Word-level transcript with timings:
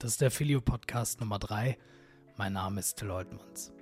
Das 0.00 0.12
ist 0.12 0.20
der 0.20 0.30
Filio-Podcast 0.30 1.18
Nummer 1.18 1.40
3. 1.40 1.76
Mein 2.36 2.52
Name 2.52 2.78
ist 2.78 2.98
Till 2.98 3.08
Leutmanns. 3.08 3.72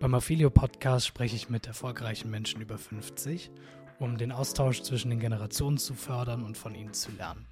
Beim 0.00 0.12
Affilio-Podcast 0.12 1.06
spreche 1.06 1.36
ich 1.36 1.48
mit 1.48 1.68
erfolgreichen 1.68 2.28
Menschen 2.28 2.60
über 2.60 2.76
50, 2.76 3.52
um 4.00 4.18
den 4.18 4.32
Austausch 4.32 4.82
zwischen 4.82 5.10
den 5.10 5.20
Generationen 5.20 5.78
zu 5.78 5.94
fördern 5.94 6.42
und 6.42 6.58
von 6.58 6.74
ihnen 6.74 6.92
zu 6.92 7.12
lernen. 7.12 7.46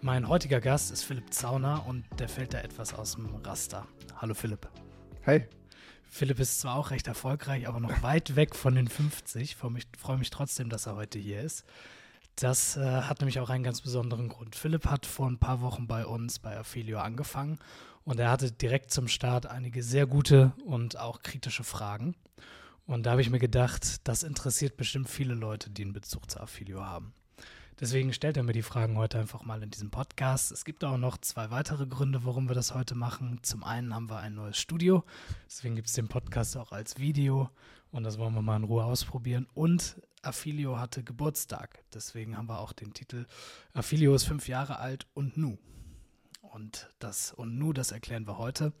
Mein 0.00 0.28
heutiger 0.28 0.60
Gast 0.60 0.92
ist 0.92 1.02
Philipp 1.02 1.34
Zauner 1.34 1.86
und 1.88 2.04
der 2.20 2.28
fällt 2.28 2.54
da 2.54 2.60
etwas 2.60 2.94
aus 2.94 3.14
dem 3.16 3.34
Raster. 3.34 3.84
Hallo 4.14 4.34
Philipp. 4.34 4.68
Hi. 5.26 5.44
Philipp 6.08 6.38
ist 6.38 6.60
zwar 6.60 6.76
auch 6.76 6.92
recht 6.92 7.08
erfolgreich, 7.08 7.66
aber 7.66 7.80
noch 7.80 8.04
weit 8.04 8.36
weg 8.36 8.54
von 8.54 8.76
den 8.76 8.86
50. 8.86 9.42
Ich 9.42 9.56
freue 9.56 9.72
mich, 9.72 9.88
freue 9.98 10.18
mich 10.18 10.30
trotzdem, 10.30 10.70
dass 10.70 10.86
er 10.86 10.94
heute 10.94 11.18
hier 11.18 11.40
ist. 11.40 11.64
Das 12.36 12.76
äh, 12.76 12.80
hat 12.80 13.20
nämlich 13.20 13.40
auch 13.40 13.48
einen 13.48 13.64
ganz 13.64 13.80
besonderen 13.80 14.28
Grund. 14.28 14.54
Philipp 14.54 14.86
hat 14.86 15.06
vor 15.06 15.26
ein 15.26 15.38
paar 15.38 15.62
Wochen 15.62 15.86
bei 15.86 16.04
uns 16.04 16.38
bei 16.38 16.56
Affilio 16.56 16.98
angefangen 16.98 17.58
und 18.04 18.20
er 18.20 18.30
hatte 18.30 18.52
direkt 18.52 18.90
zum 18.90 19.08
Start 19.08 19.46
einige 19.46 19.82
sehr 19.82 20.06
gute 20.06 20.52
und 20.64 20.98
auch 20.98 21.22
kritische 21.22 21.64
Fragen. 21.64 22.14
Und 22.86 23.04
da 23.04 23.12
habe 23.12 23.22
ich 23.22 23.30
mir 23.30 23.38
gedacht, 23.38 24.06
das 24.06 24.22
interessiert 24.22 24.76
bestimmt 24.76 25.08
viele 25.08 25.34
Leute, 25.34 25.70
die 25.70 25.82
einen 25.82 25.94
Bezug 25.94 26.30
zu 26.30 26.38
Affilio 26.38 26.84
haben. 26.84 27.14
Deswegen 27.78 28.14
stellt 28.14 28.38
er 28.38 28.42
mir 28.42 28.54
die 28.54 28.62
Fragen 28.62 28.96
heute 28.96 29.18
einfach 29.18 29.44
mal 29.44 29.62
in 29.62 29.70
diesem 29.70 29.90
Podcast. 29.90 30.50
Es 30.50 30.64
gibt 30.64 30.82
auch 30.82 30.96
noch 30.96 31.18
zwei 31.18 31.50
weitere 31.50 31.86
Gründe, 31.86 32.24
warum 32.24 32.48
wir 32.48 32.54
das 32.54 32.74
heute 32.74 32.94
machen. 32.94 33.40
Zum 33.42 33.64
einen 33.64 33.94
haben 33.94 34.08
wir 34.08 34.18
ein 34.18 34.34
neues 34.34 34.56
Studio, 34.56 35.04
deswegen 35.44 35.76
gibt 35.76 35.88
es 35.88 35.94
den 35.94 36.08
Podcast 36.08 36.56
auch 36.56 36.72
als 36.72 36.98
Video 36.98 37.50
und 37.90 38.04
das 38.04 38.16
wollen 38.18 38.32
wir 38.32 38.40
mal 38.40 38.56
in 38.56 38.64
Ruhe 38.64 38.84
ausprobieren. 38.84 39.46
Und 39.52 40.00
Affilio 40.22 40.78
hatte 40.78 41.04
Geburtstag. 41.04 41.84
Deswegen 41.92 42.38
haben 42.38 42.48
wir 42.48 42.60
auch 42.60 42.72
den 42.72 42.94
Titel 42.94 43.26
Affilio 43.74 44.14
ist 44.14 44.24
fünf 44.24 44.48
Jahre 44.48 44.78
alt 44.78 45.06
und 45.12 45.36
nu. 45.36 45.58
Und 46.40 46.88
das 46.98 47.32
und 47.32 47.58
nu, 47.58 47.74
das 47.74 47.92
erklären 47.92 48.26
wir 48.26 48.38
heute. 48.38 48.72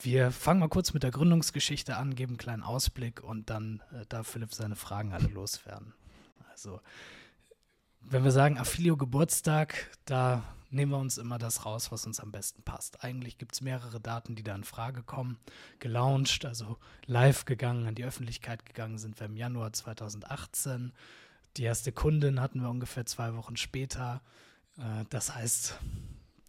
Wir 0.00 0.32
fangen 0.32 0.58
mal 0.58 0.68
kurz 0.68 0.92
mit 0.92 1.04
der 1.04 1.12
Gründungsgeschichte 1.12 1.96
an, 1.96 2.16
geben 2.16 2.32
einen 2.32 2.38
kleinen 2.38 2.62
Ausblick 2.64 3.22
und 3.22 3.48
dann 3.48 3.80
äh, 3.92 4.04
darf 4.08 4.26
Philipp 4.26 4.52
seine 4.52 4.76
Fragen 4.76 5.12
alle 5.12 5.28
loswerden. 5.28 5.94
Also, 6.50 6.80
wenn 8.08 8.24
wir 8.24 8.30
sagen 8.30 8.58
Affilio 8.58 8.96
Geburtstag, 8.96 9.90
da 10.04 10.42
nehmen 10.70 10.92
wir 10.92 10.98
uns 10.98 11.18
immer 11.18 11.38
das 11.38 11.64
raus, 11.64 11.90
was 11.90 12.06
uns 12.06 12.20
am 12.20 12.30
besten 12.30 12.62
passt. 12.62 13.02
Eigentlich 13.02 13.38
gibt 13.38 13.54
es 13.54 13.60
mehrere 13.60 14.00
Daten, 14.00 14.34
die 14.36 14.42
da 14.42 14.54
in 14.54 14.64
Frage 14.64 15.02
kommen. 15.02 15.38
Gelauncht, 15.78 16.44
also 16.44 16.78
live 17.06 17.44
gegangen, 17.44 17.86
an 17.86 17.94
die 17.94 18.04
Öffentlichkeit 18.04 18.64
gegangen 18.64 18.98
sind 18.98 19.18
wir 19.18 19.26
im 19.26 19.36
Januar 19.36 19.72
2018. 19.72 20.92
Die 21.56 21.64
erste 21.64 21.92
Kundin 21.92 22.40
hatten 22.40 22.60
wir 22.60 22.70
ungefähr 22.70 23.06
zwei 23.06 23.34
Wochen 23.34 23.56
später. 23.56 24.22
Äh, 24.78 25.04
das 25.10 25.34
heißt, 25.34 25.78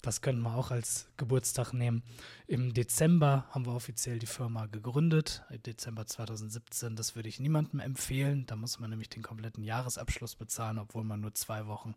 das 0.02 0.22
können 0.22 0.42
wir 0.42 0.56
auch 0.56 0.72
als 0.72 1.08
Geburtstag 1.18 1.74
nehmen. 1.74 2.04
Im 2.48 2.74
Dezember 2.74 3.46
haben 3.50 3.66
wir 3.66 3.74
offiziell 3.74 4.20
die 4.20 4.28
Firma 4.28 4.68
gegründet, 4.68 5.44
Dezember 5.66 6.06
2017. 6.06 6.96
Das 6.96 7.16
würde 7.16 7.30
ich 7.30 7.40
niemandem 7.40 7.80
empfehlen. 7.80 8.46
Da 8.46 8.56
muss 8.56 8.80
man 8.80 8.90
nämlich 8.90 9.10
den 9.10 9.24
kompletten 9.24 9.64
Jahresabschluss 9.64 10.36
bezahlen, 10.36 10.80
obwohl 10.80 11.04
man 11.04 11.20
nur 11.20 11.34
zwei 11.34 11.68
Wochen 11.68 11.96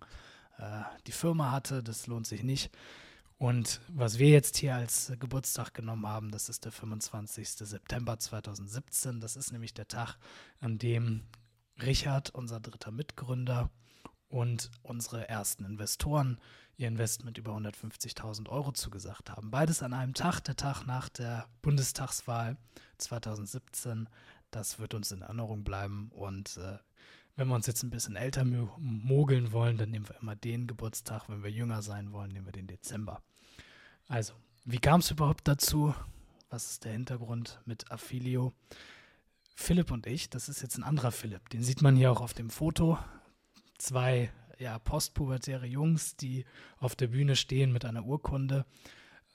äh, 0.59 0.83
die 1.07 1.13
Firma 1.13 1.51
hatte. 1.51 1.83
Das 1.83 2.07
lohnt 2.07 2.27
sich 2.27 2.43
nicht. 2.43 2.71
Und 3.39 3.81
was 3.89 4.19
wir 4.19 4.29
jetzt 4.29 4.57
hier 4.57 4.75
als 4.75 5.13
Geburtstag 5.19 5.73
genommen 5.73 6.07
haben, 6.07 6.31
das 6.31 6.49
ist 6.49 6.65
der 6.65 6.73
25. 6.73 7.49
September 7.49 8.19
2017. 8.19 9.21
Das 9.21 9.37
ist 9.37 9.53
nämlich 9.53 9.73
der 9.73 9.89
Tag, 9.89 10.17
an 10.61 10.79
dem 10.79 11.23
Richard, 11.81 12.31
unser 12.31 12.61
dritter 12.61 12.91
Mitgründer, 12.91 13.71
und 14.31 14.71
unsere 14.83 15.29
ersten 15.29 15.65
Investoren 15.65 16.39
ihr 16.81 16.89
Investment 16.89 17.37
über 17.37 17.53
150.000 17.53 18.49
Euro 18.49 18.73
zugesagt 18.73 19.31
haben. 19.31 19.51
Beides 19.51 19.83
an 19.83 19.93
einem 19.93 20.15
Tag, 20.15 20.41
der 20.41 20.57
Tag 20.57 20.87
nach 20.87 21.11
der 21.11 21.47
Bundestagswahl 21.61 22.57
2017. 22.97 24.09
Das 24.51 24.79
wird 24.79 24.95
uns 24.95 25.13
in 25.13 25.21
Erinnerung 25.21 25.63
bleiben 25.63 26.11
und 26.15 26.57
äh, 26.57 26.79
wenn 27.37 27.49
wir 27.49 27.55
uns 27.55 27.67
jetzt 27.67 27.83
ein 27.83 27.91
bisschen 27.91 28.17
älter 28.17 28.45
mogeln 28.45 29.53
wollen, 29.53 29.77
dann 29.77 29.91
nehmen 29.91 30.09
wir 30.09 30.17
immer 30.21 30.37
den 30.37 30.67
Geburtstag. 30.67 31.29
Wenn 31.29 31.43
wir 31.43 31.51
jünger 31.51 31.83
sein 31.83 32.13
wollen, 32.13 32.33
nehmen 32.33 32.47
wir 32.47 32.53
den 32.53 32.67
Dezember. 32.67 33.23
Also, 34.09 34.33
wie 34.65 34.79
kam 34.79 35.01
es 35.01 35.11
überhaupt 35.11 35.47
dazu? 35.47 35.95
Was 36.49 36.73
ist 36.73 36.85
der 36.85 36.93
Hintergrund 36.93 37.61
mit 37.67 37.91
Affilio? 37.91 38.53
Philipp 39.55 39.91
und 39.91 40.07
ich, 40.07 40.31
das 40.31 40.49
ist 40.49 40.63
jetzt 40.63 40.79
ein 40.79 40.83
anderer 40.83 41.13
Philipp, 41.13 41.51
den 41.51 41.63
sieht 41.63 41.83
man 41.83 41.95
hier 41.95 42.11
auch 42.11 42.23
auf 42.23 42.33
dem 42.33 42.49
Foto. 42.49 42.99
Zwei 43.79 44.33
ja, 44.61 44.79
postpubertäre 44.79 45.67
Jungs, 45.67 46.17
die 46.17 46.45
auf 46.79 46.95
der 46.95 47.09
Bühne 47.09 47.35
stehen 47.35 47.73
mit 47.73 47.85
einer 47.85 48.05
Urkunde. 48.05 48.67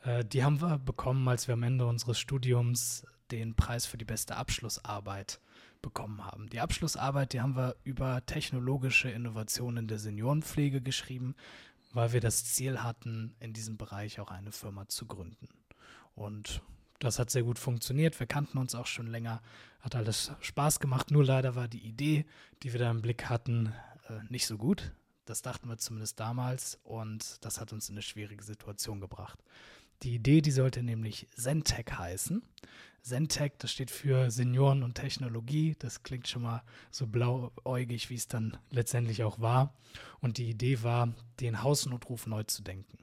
Äh, 0.03 0.24
die 0.24 0.44
haben 0.44 0.62
wir 0.62 0.78
bekommen, 0.78 1.28
als 1.28 1.47
wir 1.47 1.53
am 1.53 1.63
Ende 1.63 1.86
unseres 1.86 2.19
Studiums 2.19 3.06
den 3.31 3.56
Preis 3.56 3.85
für 3.85 3.97
die 3.97 4.06
beste 4.06 4.38
Abschlussarbeit 4.38 5.40
bekommen 5.81 6.24
haben. 6.24 6.47
Die 6.50 6.59
Abschlussarbeit, 6.59 7.34
die 7.34 7.41
haben 7.41 7.56
wir 7.56 7.75
über 7.84 8.25
technologische 8.25 9.09
Innovationen 9.09 9.88
der 9.88 10.00
Seniorenpflege 10.00 10.81
geschrieben, 10.81 11.35
weil 11.94 12.14
wir 12.14 12.22
das 12.22 12.46
Ziel 12.46 12.84
hatten, 12.84 13.35
in 13.40 13.53
diesem 13.53 13.78
Bereich 13.78 14.19
auch 14.19 14.31
eine 14.31 14.52
Firma 14.52 14.88
zu 14.88 15.06
gründen. 15.06 15.47
Und 16.14 16.62
das 17.00 17.19
hat 17.19 17.30
sehr 17.30 17.44
gut 17.44 17.59
funktioniert. 17.59 18.19
Wir 18.19 18.28
kannten 18.28 18.58
uns 18.58 18.75
auch 18.75 18.88
schon 18.88 19.08
länger, 19.08 19.41
hat 19.81 19.96
alles 19.96 20.31
Spaß 20.41 20.80
gemacht. 20.80 21.12
Nur 21.12 21.25
leider 21.25 21.56
war 21.56 21.68
die 21.68 21.85
Idee, 21.85 22.25
die 22.64 22.74
wir 22.74 22.80
da 22.80 22.91
im 22.91 23.02
Blick 23.02 23.30
hatten, 23.30 23.74
äh, 24.08 24.19
nicht 24.30 24.47
so 24.47 24.58
gut. 24.58 24.91
Das 25.25 25.41
dachten 25.41 25.68
wir 25.68 25.78
zumindest 25.78 26.19
damals 26.19 26.80
und 26.84 27.44
das 27.44 27.59
hat 27.59 27.74
uns 27.74 27.90
in 27.90 27.96
eine 27.96 28.02
schwierige 28.03 28.44
Situation 28.44 29.00
gebracht. 29.02 29.40
Die 30.03 30.16
Idee, 30.16 30.41
die 30.41 30.52
sollte 30.52 30.84
nämlich 30.84 31.28
Zentech 31.36 31.88
heißen. 31.91 32.44
Zentech, 33.02 33.53
das 33.59 33.72
steht 33.72 33.91
für 33.91 34.30
Senioren 34.31 34.84
und 34.84 34.96
Technologie. 34.96 35.75
Das 35.80 36.03
klingt 36.03 36.28
schon 36.28 36.41
mal 36.41 36.64
so 36.91 37.08
blauäugig, 37.08 38.09
wie 38.09 38.16
es 38.16 38.28
dann 38.28 38.58
letztendlich 38.72 39.24
auch 39.24 39.40
war. 39.40 39.74
Und 40.22 40.38
die 40.38 40.50
Idee 40.50 40.81
war, 40.84 41.14
den 41.40 41.64
Hausnotruf 41.64 42.28
neu 42.28 42.44
zu 42.44 42.64
denken. 42.64 42.97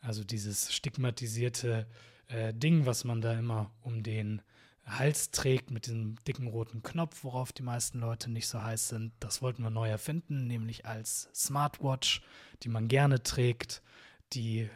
Also 0.00 0.24
dieses 0.24 0.72
stigmatisierte 0.72 1.86
äh, 2.28 2.52
Ding, 2.52 2.86
was 2.86 3.04
man 3.04 3.20
da 3.20 3.38
immer 3.38 3.70
um 3.82 4.02
den 4.02 4.42
Hals 4.86 5.30
trägt 5.30 5.70
mit 5.70 5.86
diesem 5.86 6.16
dicken 6.26 6.46
roten 6.46 6.82
Knopf, 6.82 7.24
worauf 7.24 7.52
die 7.52 7.62
meisten 7.62 8.00
Leute 8.00 8.30
nicht 8.30 8.48
so 8.48 8.62
heiß 8.62 8.88
sind. 8.88 9.12
Das 9.20 9.40
wollten 9.40 9.62
wir 9.62 9.70
neu 9.70 9.88
erfinden, 9.88 10.46
nämlich 10.46 10.84
als 10.86 11.28
Smartwatch, 11.34 12.20
die 12.62 12.68
man 12.68 12.88
gerne 12.88 13.22
trägt, 13.22 13.82
die 14.32 14.60
äh, 14.60 14.68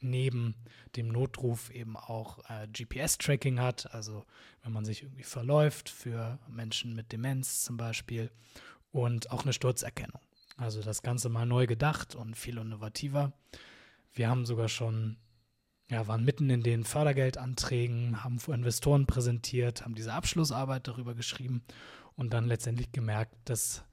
neben 0.00 0.54
dem 0.96 1.08
Notruf 1.08 1.70
eben 1.70 1.96
auch 1.96 2.38
äh, 2.50 2.66
GPS-Tracking 2.68 3.60
hat, 3.60 3.94
also 3.94 4.24
wenn 4.62 4.72
man 4.72 4.84
sich 4.84 5.02
irgendwie 5.02 5.22
verläuft 5.22 5.88
für 5.88 6.38
Menschen 6.48 6.94
mit 6.94 7.12
Demenz 7.12 7.62
zum 7.62 7.76
Beispiel 7.76 8.30
und 8.90 9.30
auch 9.30 9.44
eine 9.44 9.52
Sturzerkennung. 9.52 10.20
Also 10.56 10.82
das 10.82 11.02
Ganze 11.02 11.28
mal 11.28 11.46
neu 11.46 11.66
gedacht 11.66 12.14
und 12.14 12.36
viel 12.36 12.58
innovativer. 12.58 13.32
Wir 14.12 14.28
haben 14.28 14.44
sogar 14.44 14.68
schon, 14.68 15.16
ja, 15.92 16.06
waren 16.06 16.24
mitten 16.24 16.50
in 16.50 16.62
den 16.62 16.84
Fördergeldanträgen, 16.84 18.24
haben 18.24 18.38
vor 18.38 18.54
Investoren 18.54 19.06
präsentiert, 19.06 19.84
haben 19.84 19.94
diese 19.94 20.12
Abschlussarbeit 20.12 20.88
darüber 20.88 21.14
geschrieben 21.14 21.62
und 22.16 22.32
dann 22.32 22.46
letztendlich 22.46 22.92
gemerkt, 22.92 23.34
dass 23.44 23.84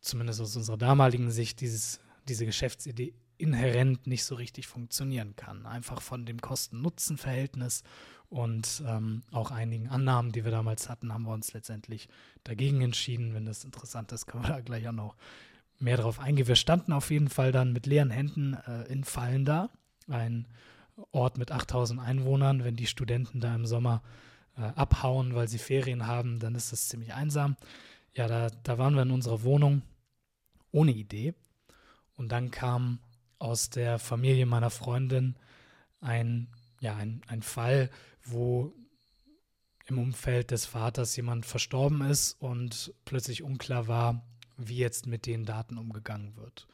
zumindest 0.00 0.40
aus 0.40 0.56
unserer 0.56 0.76
damaligen 0.78 1.30
Sicht 1.30 1.60
dieses, 1.60 2.00
diese 2.28 2.46
Geschäftsidee 2.46 3.14
inhärent 3.38 4.06
nicht 4.06 4.24
so 4.24 4.34
richtig 4.34 4.66
funktionieren 4.66 5.36
kann. 5.36 5.66
Einfach 5.66 6.00
von 6.00 6.24
dem 6.24 6.40
Kosten-Nutzen-Verhältnis 6.40 7.82
und 8.28 8.82
ähm, 8.86 9.22
auch 9.30 9.50
einigen 9.50 9.88
Annahmen, 9.88 10.32
die 10.32 10.44
wir 10.44 10.50
damals 10.50 10.88
hatten, 10.88 11.12
haben 11.12 11.24
wir 11.24 11.34
uns 11.34 11.52
letztendlich 11.52 12.08
dagegen 12.44 12.80
entschieden. 12.80 13.34
Wenn 13.34 13.44
das 13.44 13.64
interessant 13.64 14.12
ist, 14.12 14.26
können 14.26 14.44
wir 14.44 14.50
da 14.50 14.60
gleich 14.60 14.88
auch 14.88 14.92
noch 14.92 15.16
mehr 15.78 15.96
drauf 15.96 16.18
eingehen. 16.18 16.48
Wir 16.48 16.56
standen 16.56 16.92
auf 16.92 17.10
jeden 17.10 17.28
Fall 17.28 17.52
dann 17.52 17.72
mit 17.72 17.86
leeren 17.86 18.10
Händen 18.10 18.54
äh, 18.54 18.84
in 18.84 19.04
Fallen 19.04 19.44
da, 19.44 19.70
ein 20.08 20.46
Ort 21.12 21.38
mit 21.38 21.52
8000 21.52 22.00
Einwohnern. 22.00 22.64
Wenn 22.64 22.76
die 22.76 22.86
Studenten 22.86 23.40
da 23.40 23.54
im 23.54 23.66
Sommer 23.66 24.02
äh, 24.56 24.62
abhauen, 24.62 25.34
weil 25.34 25.48
sie 25.48 25.58
Ferien 25.58 26.06
haben, 26.06 26.38
dann 26.38 26.54
ist 26.54 26.72
das 26.72 26.88
ziemlich 26.88 27.14
einsam. 27.14 27.56
Ja, 28.14 28.28
da, 28.28 28.48
da 28.62 28.78
waren 28.78 28.94
wir 28.94 29.02
in 29.02 29.10
unserer 29.10 29.42
Wohnung 29.42 29.82
ohne 30.72 30.92
Idee. 30.92 31.34
Und 32.16 32.32
dann 32.32 32.50
kam 32.50 33.00
aus 33.38 33.70
der 33.70 33.98
Familie 33.98 34.46
meiner 34.46 34.70
Freundin 34.70 35.36
ein, 36.00 36.48
ja, 36.80 36.96
ein, 36.96 37.20
ein 37.26 37.42
Fall, 37.42 37.90
wo 38.24 38.72
im 39.86 39.98
Umfeld 39.98 40.50
des 40.50 40.66
Vaters 40.66 41.14
jemand 41.16 41.46
verstorben 41.46 42.02
ist 42.02 42.32
und 42.40 42.92
plötzlich 43.04 43.42
unklar 43.42 43.86
war, 43.86 44.26
wie 44.56 44.78
jetzt 44.78 45.06
mit 45.06 45.26
den 45.26 45.44
Daten 45.44 45.78
umgegangen 45.78 46.36
wird. 46.36 46.66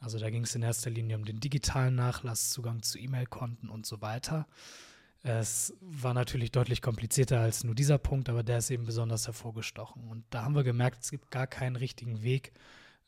Also 0.00 0.18
da 0.18 0.30
ging 0.30 0.44
es 0.44 0.54
in 0.54 0.62
erster 0.62 0.90
Linie 0.90 1.16
um 1.16 1.24
den 1.24 1.40
digitalen 1.40 1.94
Nachlass, 1.94 2.50
Zugang 2.50 2.82
zu 2.82 2.98
E-Mail-Konten 2.98 3.68
und 3.68 3.86
so 3.86 4.00
weiter. 4.00 4.46
Es 5.22 5.74
war 5.80 6.14
natürlich 6.14 6.52
deutlich 6.52 6.80
komplizierter 6.80 7.40
als 7.40 7.64
nur 7.64 7.74
dieser 7.74 7.98
Punkt, 7.98 8.28
aber 8.28 8.44
der 8.44 8.58
ist 8.58 8.70
eben 8.70 8.86
besonders 8.86 9.26
hervorgestochen. 9.26 10.08
Und 10.08 10.24
da 10.30 10.44
haben 10.44 10.54
wir 10.54 10.62
gemerkt, 10.62 11.02
es 11.02 11.10
gibt 11.10 11.30
gar 11.30 11.48
keinen 11.48 11.76
richtigen 11.76 12.22
Weg, 12.22 12.52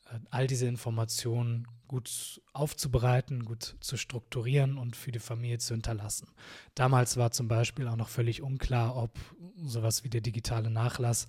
äh, 0.09 0.19
all 0.29 0.47
diese 0.47 0.67
Informationen 0.67 1.67
gut 1.87 2.41
aufzubereiten, 2.53 3.45
gut 3.45 3.75
zu 3.79 3.95
strukturieren 3.95 4.77
und 4.77 4.95
für 4.95 5.11
die 5.11 5.19
Familie 5.19 5.59
zu 5.59 5.73
hinterlassen. 5.73 6.27
Damals 6.75 7.15
war 7.15 7.31
zum 7.31 7.47
Beispiel 7.47 7.87
auch 7.87 7.95
noch 7.95 8.09
völlig 8.09 8.41
unklar, 8.41 8.97
ob 8.97 9.17
sowas 9.63 10.03
wie 10.03 10.09
der 10.09 10.21
digitale 10.21 10.69
Nachlass, 10.69 11.27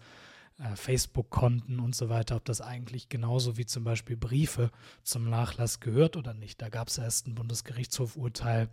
äh, 0.63 0.77
Facebook-Konten 0.77 1.81
und 1.81 1.95
so 1.95 2.09
weiter, 2.09 2.37
ob 2.37 2.45
das 2.45 2.61
eigentlich 2.61 3.09
genauso 3.09 3.57
wie 3.57 3.67
zum 3.67 3.85
Beispiel 3.85 4.17
Briefe 4.17 4.71
zum 5.03 5.29
Nachlass 5.29 5.81
gehört 5.81 6.17
oder 6.17 6.35
nicht. 6.35 6.63
Da 6.63 6.69
gab 6.69 6.89
es 6.89 6.99
erst 6.99 7.27
ein 7.27 7.35
Bundesgerichtshof-Urteil, 7.35 8.69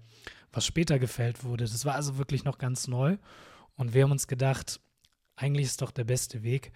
was 0.52 0.66
später 0.66 1.00
gefällt 1.00 1.44
wurde. 1.44 1.66
Das 1.66 1.86
war 1.86 1.96
also 1.96 2.18
wirklich 2.18 2.44
noch 2.44 2.58
ganz 2.58 2.88
neu. 2.88 3.18
Und 3.76 3.94
wir 3.94 4.04
haben 4.04 4.12
uns 4.12 4.28
gedacht, 4.28 4.80
eigentlich 5.36 5.68
ist 5.68 5.82
doch 5.82 5.92
der 5.92 6.04
beste 6.04 6.44
Weg, 6.44 6.74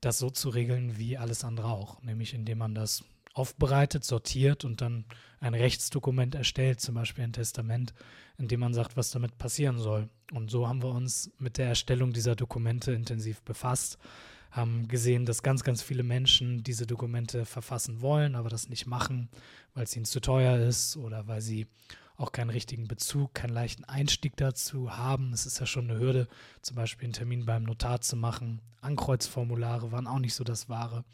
das 0.00 0.18
so 0.18 0.30
zu 0.30 0.48
regeln 0.48 0.98
wie 0.98 1.16
alles 1.16 1.44
andere 1.44 1.68
auch, 1.68 2.02
nämlich 2.02 2.34
indem 2.34 2.58
man 2.58 2.74
das 2.74 3.04
aufbereitet, 3.32 4.04
sortiert 4.04 4.64
und 4.64 4.80
dann 4.80 5.04
ein 5.38 5.54
Rechtsdokument 5.54 6.34
erstellt, 6.34 6.80
zum 6.80 6.96
Beispiel 6.96 7.24
ein 7.24 7.32
Testament, 7.32 7.94
in 8.36 8.48
dem 8.48 8.60
man 8.60 8.74
sagt, 8.74 8.96
was 8.96 9.10
damit 9.10 9.38
passieren 9.38 9.78
soll. 9.78 10.08
Und 10.32 10.50
so 10.50 10.68
haben 10.68 10.82
wir 10.82 10.90
uns 10.90 11.30
mit 11.38 11.56
der 11.56 11.68
Erstellung 11.68 12.12
dieser 12.12 12.34
Dokumente 12.34 12.92
intensiv 12.92 13.42
befasst, 13.42 13.98
haben 14.50 14.88
gesehen, 14.88 15.26
dass 15.26 15.42
ganz, 15.42 15.62
ganz 15.62 15.82
viele 15.82 16.02
Menschen 16.02 16.62
diese 16.62 16.86
Dokumente 16.86 17.44
verfassen 17.44 18.00
wollen, 18.00 18.34
aber 18.34 18.48
das 18.48 18.68
nicht 18.68 18.86
machen, 18.86 19.28
weil 19.74 19.84
es 19.84 19.94
ihnen 19.94 20.04
zu 20.04 20.20
teuer 20.20 20.58
ist 20.58 20.96
oder 20.96 21.26
weil 21.28 21.40
sie 21.40 21.66
auch 22.16 22.32
keinen 22.32 22.50
richtigen 22.50 22.86
Bezug, 22.86 23.34
keinen 23.34 23.54
leichten 23.54 23.84
Einstieg 23.84 24.36
dazu 24.36 24.96
haben. 24.96 25.32
Es 25.32 25.46
ist 25.46 25.58
ja 25.58 25.66
schon 25.66 25.90
eine 25.90 25.98
Hürde, 25.98 26.28
zum 26.60 26.76
Beispiel 26.76 27.06
einen 27.06 27.14
Termin 27.14 27.46
beim 27.46 27.62
Notar 27.62 28.00
zu 28.02 28.16
machen. 28.16 28.60
Ankreuzformulare 28.82 29.90
waren 29.90 30.06
auch 30.06 30.18
nicht 30.18 30.34
so 30.34 30.44
das 30.44 30.68
Wahre. 30.68 31.04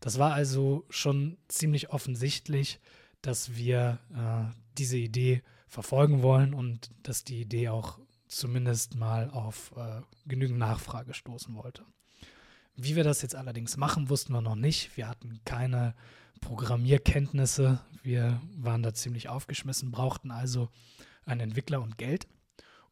Das 0.00 0.18
war 0.18 0.32
also 0.32 0.84
schon 0.88 1.36
ziemlich 1.48 1.90
offensichtlich, 1.90 2.80
dass 3.20 3.56
wir 3.56 3.98
äh, 4.14 4.54
diese 4.78 4.96
Idee 4.96 5.42
verfolgen 5.68 6.22
wollen 6.22 6.54
und 6.54 6.90
dass 7.02 7.24
die 7.24 7.40
Idee 7.40 7.68
auch 7.68 7.98
zumindest 8.28 8.94
mal 8.96 9.30
auf 9.30 9.72
äh, 9.76 10.00
genügend 10.26 10.58
Nachfrage 10.58 11.12
stoßen 11.12 11.54
wollte. 11.54 11.84
Wie 12.76 12.94
wir 12.94 13.04
das 13.04 13.22
jetzt 13.22 13.34
allerdings 13.34 13.76
machen, 13.76 14.10
wussten 14.10 14.32
wir 14.32 14.42
noch 14.42 14.54
nicht. 14.54 14.96
Wir 14.96 15.08
hatten 15.08 15.40
keine 15.44 15.94
Programmierkenntnisse. 16.40 17.80
Wir 18.02 18.40
waren 18.56 18.82
da 18.82 18.92
ziemlich 18.92 19.28
aufgeschmissen, 19.28 19.90
brauchten 19.90 20.30
also 20.30 20.68
einen 21.24 21.40
Entwickler 21.40 21.80
und 21.80 21.96
Geld. 21.96 22.26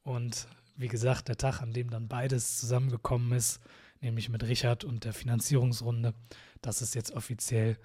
Und 0.02 0.48
wie 0.76 0.88
gesagt, 0.88 1.28
der 1.28 1.36
Tag, 1.36 1.60
an 1.60 1.72
dem 1.72 1.90
dann 1.90 2.08
beides 2.08 2.58
zusammengekommen 2.58 3.32
ist, 3.32 3.60
nämlich 4.00 4.28
mit 4.28 4.42
Richard 4.42 4.84
und 4.84 5.04
der 5.04 5.12
Finanzierungsrunde, 5.12 6.14
das 6.62 6.82
ist 6.82 6.94
jetzt 6.94 7.12
offiziell 7.12 7.78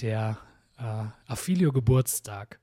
der 0.00 0.38
äh, 0.78 1.04
Affilio-Geburtstag, 1.26 2.60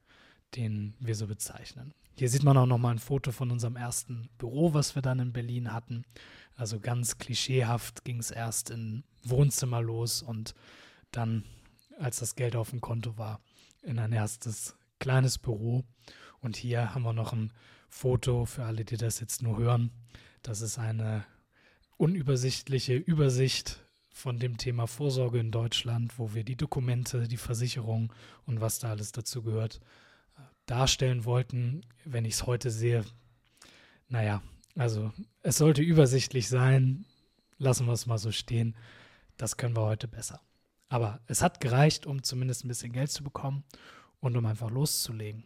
den 0.56 0.94
wir 1.00 1.16
so 1.16 1.28
bezeichnen. 1.28 1.94
Hier 2.18 2.30
sieht 2.30 2.44
man 2.44 2.58
auch 2.58 2.66
nochmal 2.66 2.94
ein 2.94 3.00
Foto 3.00 3.32
von 3.32 3.52
unserem 3.52 3.76
ersten 3.76 4.30
Büro, 4.38 4.74
was 4.74 4.96
wir 4.96 5.02
dann 5.02 5.20
in 5.20 5.34
Berlin 5.34 5.74
hatten. 5.74 6.06
Also 6.56 6.80
ganz 6.80 7.18
klischeehaft 7.18 8.06
ging 8.06 8.20
es 8.20 8.32
erst 8.32 8.70
im 8.70 9.04
Wohnzimmer 9.24 9.82
los 9.82 10.22
und 10.22 10.56
dann 11.12 11.44
als 12.00 12.20
das 12.20 12.36
Geld 12.36 12.56
auf 12.56 12.70
dem 12.70 12.82
Konto 12.82 13.18
war, 13.18 13.42
in 13.82 14.00
ein 14.00 14.12
erstes 14.12 14.76
kleines 15.00 15.38
Büro. 15.38 15.84
Und 16.40 16.56
hier 16.56 16.94
haben 16.94 17.04
wir 17.04 17.14
noch 17.14 17.34
ein 17.34 17.52
Foto 17.90 18.46
für 18.46 18.66
alle, 18.66 18.86
die 18.86 18.98
das 18.98 19.20
jetzt 19.20 19.42
nur 19.42 19.58
hören. 19.58 19.92
Das 20.42 20.62
ist 20.62 20.78
eine 20.78 21.26
unübersichtliche 21.98 22.96
Übersicht 22.96 23.86
von 24.10 24.40
dem 24.40 24.58
Thema 24.58 24.88
Vorsorge 24.88 25.40
in 25.40 25.52
Deutschland, 25.52 26.18
wo 26.20 26.34
wir 26.34 26.44
die 26.44 26.56
Dokumente, 26.56 27.28
die 27.28 27.38
Versicherung 27.38 28.14
und 28.46 28.62
was 28.62 28.80
da 28.80 28.90
alles 28.92 29.12
dazu 29.12 29.44
gehört, 29.44 29.80
darstellen 30.66 31.26
wollten. 31.26 31.82
Wenn 32.06 32.26
ich 32.26 32.36
es 32.36 32.46
heute 32.46 32.72
sehe, 32.72 33.06
naja, 34.08 34.42
also 34.76 35.12
es 35.42 35.58
sollte 35.58 35.82
übersichtlich 35.82 36.48
sein. 36.50 37.06
Lassen 37.58 37.86
wir 37.86 37.94
es 37.94 38.06
mal 38.06 38.18
so 38.18 38.32
stehen. 38.32 38.76
Das 39.38 39.58
können 39.58 39.76
wir 39.76 39.84
heute 39.84 40.08
besser. 40.08 40.42
Aber 40.90 41.20
es 41.28 41.42
hat 41.42 41.62
gereicht, 41.62 42.06
um 42.06 42.24
zumindest 42.24 42.64
ein 42.64 42.68
bisschen 42.68 42.92
Geld 42.92 43.12
zu 43.12 43.24
bekommen 43.24 43.64
und 44.20 44.36
um 44.38 44.46
einfach 44.46 44.70
loszulegen. 44.70 45.46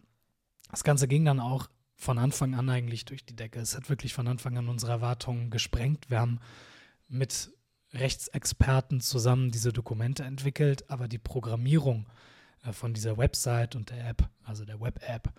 Das 0.70 0.84
Ganze 0.84 1.08
ging 1.08 1.24
dann 1.24 1.40
auch 1.40 1.68
von 1.96 2.18
Anfang 2.18 2.54
an 2.54 2.68
eigentlich 2.68 3.04
durch 3.04 3.24
die 3.24 3.36
Decke. 3.36 3.60
Es 3.60 3.76
hat 3.76 3.88
wirklich 3.88 4.14
von 4.14 4.26
Anfang 4.26 4.56
an 4.56 4.68
unsere 4.68 4.92
Erwartungen 4.92 5.50
gesprengt. 5.50 6.10
Wir 6.10 6.20
haben 6.20 6.40
mit 7.08 7.52
Rechtsexperten 7.92 9.00
zusammen 9.00 9.50
diese 9.50 9.72
Dokumente 9.72 10.24
entwickelt, 10.24 10.88
aber 10.90 11.08
die 11.08 11.18
Programmierung 11.18 12.06
äh, 12.64 12.72
von 12.72 12.94
dieser 12.94 13.18
Website 13.18 13.74
und 13.76 13.90
der 13.90 14.08
App, 14.08 14.28
also 14.44 14.64
der 14.64 14.80
Web-App, 14.80 15.32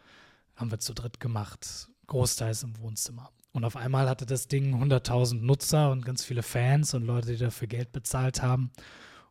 haben 0.55 0.71
wir 0.71 0.79
zu 0.79 0.93
dritt 0.93 1.19
gemacht, 1.19 1.89
großteils 2.07 2.63
im 2.63 2.77
Wohnzimmer. 2.77 3.31
Und 3.53 3.65
auf 3.65 3.75
einmal 3.75 4.07
hatte 4.07 4.25
das 4.25 4.47
Ding 4.47 4.81
100.000 4.81 5.41
Nutzer 5.41 5.91
und 5.91 6.05
ganz 6.05 6.23
viele 6.23 6.43
Fans 6.43 6.93
und 6.93 7.03
Leute, 7.03 7.31
die 7.31 7.37
dafür 7.37 7.67
Geld 7.67 7.91
bezahlt 7.91 8.41
haben. 8.41 8.71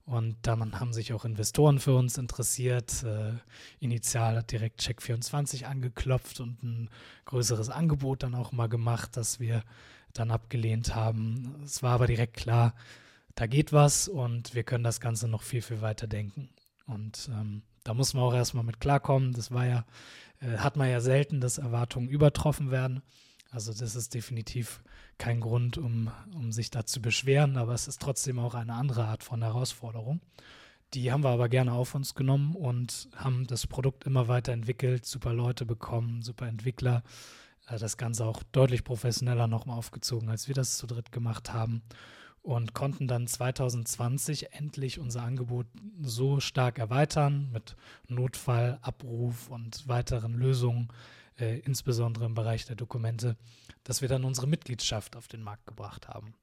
Und 0.05 0.37
dann 0.43 0.81
haben 0.81 0.93
sich 0.93 1.13
auch 1.13 1.25
Investoren 1.25 1.79
für 1.79 1.95
uns 1.95 2.19
interessiert. 2.19 3.05
Äh, 3.05 3.35
initial 3.79 4.37
hat 4.37 4.51
direkt 4.51 4.81
Check24 4.81 5.65
angeklopft 5.65 6.41
und 6.41 6.63
ein 6.63 6.91
größeres 7.27 7.71
Angebot 7.71 8.23
dann 8.23 8.35
auch 8.35 8.53
mal 8.53 8.69
gemacht, 8.69 9.17
das 9.17 9.41
wir 9.41 9.63
dann 10.13 10.31
abgelehnt 10.31 10.95
haben. 10.95 11.55
Es 11.65 11.83
war 11.83 11.93
aber 11.93 12.07
direkt 12.07 12.37
klar, 12.37 12.75
da 13.37 13.47
geht 13.47 13.73
was 13.73 14.09
und 14.09 14.55
wir 14.55 14.65
können 14.65 14.85
das 14.85 15.01
Ganze 15.01 15.29
noch 15.29 15.43
viel, 15.43 15.63
viel 15.63 15.81
weiter 15.81 16.07
denken. 16.07 16.49
Und 16.87 17.31
ähm, 17.33 17.63
da 17.85 17.95
muss 17.95 18.13
man 18.13 18.25
auch 18.25 18.35
erstmal 18.35 18.65
mit 18.65 18.81
klarkommen. 18.81 19.33
Das 19.33 19.51
war 19.53 19.67
ja, 19.67 19.85
äh, 20.41 20.59
hat 20.59 20.77
man 20.77 20.91
ja 20.91 21.01
selten, 21.01 21.41
dass 21.41 21.59
Erwartungen 21.59 22.09
übertroffen 22.09 22.71
werden. 22.71 23.03
Also 23.51 23.73
das 23.73 23.97
ist 23.97 24.15
definitiv 24.15 24.81
kein 25.19 25.41
Grund, 25.41 25.77
um, 25.77 26.11
um 26.35 26.53
sich 26.53 26.71
da 26.71 26.87
zu 26.87 27.03
beschweren, 27.03 27.57
aber 27.57 27.75
es 27.75 27.89
ist 27.89 28.01
trotzdem 28.01 28.39
auch 28.39 28.55
eine 28.55 28.75
andere 28.75 29.07
Art 29.07 29.25
von 29.25 29.43
Herausforderung. 29.43 30.21
Die 30.95 31.13
haben 31.13 31.23
wir 31.23 31.31
aber 31.31 31.49
gerne 31.49 31.73
auf 31.73 31.95
uns 31.95 32.15
genommen 32.15 32.55
und 32.55 33.09
haben 33.15 33.47
das 33.47 33.67
Produkt 33.67 34.05
immer 34.05 34.29
weiterentwickelt, 34.29 35.05
super 35.05 35.33
Leute 35.33 35.65
bekommen, 35.65 36.23
super 36.23 36.47
Entwickler, 36.47 37.03
äh, 37.69 37.79
das 37.79 37.97
Ganze 37.97 38.25
auch 38.25 38.43
deutlich 38.53 38.85
professioneller 38.85 39.47
nochmal 39.47 39.79
aufgezogen, 39.79 40.29
als 40.29 40.49
wir 40.49 40.55
das 40.55 40.77
zu 40.79 40.87
dritt 40.87 41.13
gemacht 41.13 41.53
haben 41.53 41.83
und 42.43 42.73
konnten 42.75 43.07
dann 43.07 43.27
2020 43.27 44.53
endlich 44.53 44.99
unser 44.99 45.23
Angebot 45.23 45.67
so 46.03 46.41
stark 46.41 46.79
erweitern 46.79 47.51
mit 47.53 47.77
Notfallabruf 48.09 49.49
und 49.49 49.87
weiteren 49.89 50.35
Lösungen, 50.35 50.89
äh, 51.39 51.59
insbesondere 51.61 52.27
im 52.27 52.35
Bereich 52.35 52.65
der 52.67 52.77
Dokumente, 52.77 53.37
dass 53.85 54.01
wir 54.01 54.09
dann 54.09 54.25
unsere 54.25 54.47
Mitgliedschaft 54.47 55.17
auf 55.17 55.29
den 55.29 55.43
Markt 55.43 55.67
gebracht 55.67 56.09
haben. 56.09 56.35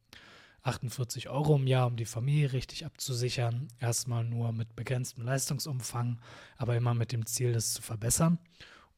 48 0.63 1.29
Euro 1.29 1.56
im 1.56 1.65
Jahr, 1.65 1.88
um 1.88 1.96
die 1.96 2.06
Familie 2.06 2.51
richtig 2.51 2.86
abzusichern. 2.86 3.70
Erstmal 3.79 4.24
nur 4.24 4.51
mit 4.51 4.75
begrenztem 4.75 5.24
Leistungsumfang, 5.24 6.20
aber 6.58 6.75
immer 6.75 6.94
mit 6.94 7.12
dem 7.12 7.25
Ziel, 7.25 7.53
das 7.53 7.74
zu 7.74 7.82
verbessern. 7.82 8.38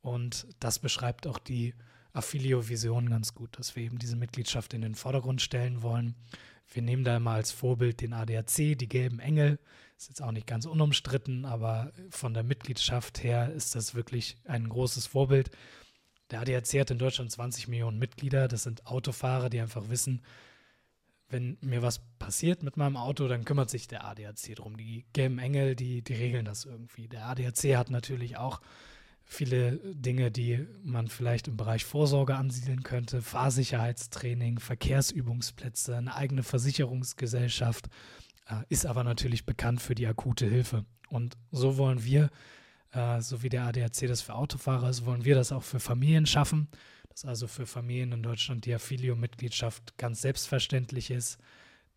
Und 0.02 0.48
das 0.60 0.80
beschreibt 0.80 1.28
auch 1.28 1.38
die 1.38 1.76
Affilio-Vision 2.14 3.10
ganz 3.10 3.36
gut, 3.36 3.58
dass 3.60 3.76
wir 3.76 3.84
eben 3.84 4.00
diese 4.00 4.16
Mitgliedschaft 4.16 4.74
in 4.74 4.82
den 4.82 4.96
Vordergrund 4.96 5.42
stellen 5.42 5.82
wollen. 5.84 6.16
Wir 6.72 6.82
nehmen 6.82 7.04
da 7.04 7.18
immer 7.18 7.32
als 7.32 7.52
Vorbild 7.52 8.02
den 8.02 8.14
ADAC, 8.14 8.78
die 8.78 8.88
gelben 8.88 9.20
Engel. 9.20 9.60
Ist 9.98 10.10
jetzt 10.10 10.22
auch 10.22 10.32
nicht 10.32 10.48
ganz 10.48 10.66
unumstritten, 10.66 11.46
aber 11.46 11.92
von 12.10 12.34
der 12.34 12.44
Mitgliedschaft 12.44 13.24
her 13.24 13.52
ist 13.52 13.76
das 13.76 13.96
wirklich 13.96 14.38
ein 14.46 14.70
großes 14.70 15.08
Vorbild. 15.08 15.52
Der 16.32 16.42
ADAC 16.42 16.80
hat 16.80 16.92
in 16.92 17.00
Deutschland 17.00 17.32
20 17.32 17.68
Millionen 17.68 17.98
Mitglieder. 17.98 18.48
Das 18.48 18.64
sind 18.64 18.86
Autofahrer, 18.86 19.50
die 19.50 19.60
einfach 19.60 19.90
wissen, 19.90 20.22
wenn 21.30 21.58
mir 21.62 21.82
was 21.82 22.00
passiert 22.18 22.64
mit 22.64 22.78
meinem 22.78 22.98
Auto, 22.98 23.28
dann 23.28 23.46
kümmert 23.46 23.70
sich 23.70 23.88
der 23.88 24.06
ADAC 24.06 24.56
drum. 24.56 24.78
Die 24.78 25.06
gelben 25.14 25.40
Engel, 25.40 25.76
die, 25.76 26.02
die 26.02 26.14
regeln 26.14 26.46
das 26.46 26.66
irgendwie. 26.66 27.08
Der 27.08 27.28
ADAC 27.28 27.76
hat 27.76 27.90
natürlich 27.90 28.38
auch 28.38 28.62
viele 29.32 29.78
Dinge, 29.94 30.32
die 30.32 30.68
man 30.84 31.08
vielleicht 31.08 31.48
im 31.48 31.56
Bereich 31.56 31.86
Vorsorge 31.86 32.36
ansiedeln 32.36 32.82
könnte. 32.82 33.22
Fahrsicherheitstraining, 33.22 34.60
Verkehrsübungsplätze, 34.60 35.96
eine 35.96 36.16
eigene 36.16 36.42
Versicherungsgesellschaft, 36.42 37.90
äh, 38.48 38.56
ist 38.70 38.88
aber 38.88 39.04
natürlich 39.04 39.46
bekannt 39.46 39.82
für 39.82 39.94
die 39.94 40.08
akute 40.08 40.48
Hilfe. 40.48 40.84
Und 41.10 41.38
so 41.52 41.78
wollen 41.78 42.04
wir 42.04 42.32
äh, 42.92 43.22
so 43.22 43.44
wie 43.44 43.50
der 43.50 43.64
ADAC 43.64 44.08
das 44.08 44.22
für 44.22 44.34
Autofahrer 44.34 44.90
ist, 44.90 45.06
wollen 45.06 45.26
wir 45.26 45.36
das 45.36 45.52
auch 45.52 45.64
für 45.64 45.80
Familien 45.80 46.26
schaffen. 46.26 46.68
Dass 47.10 47.24
also 47.24 47.48
für 47.48 47.68
Familien 47.68 48.12
in 48.12 48.24
Deutschland 48.24 48.66
die 48.66 48.74
Affilio-Mitgliedschaft 48.74 49.98
ganz 49.98 50.22
selbstverständlich 50.22 51.12
ist, 51.12 51.38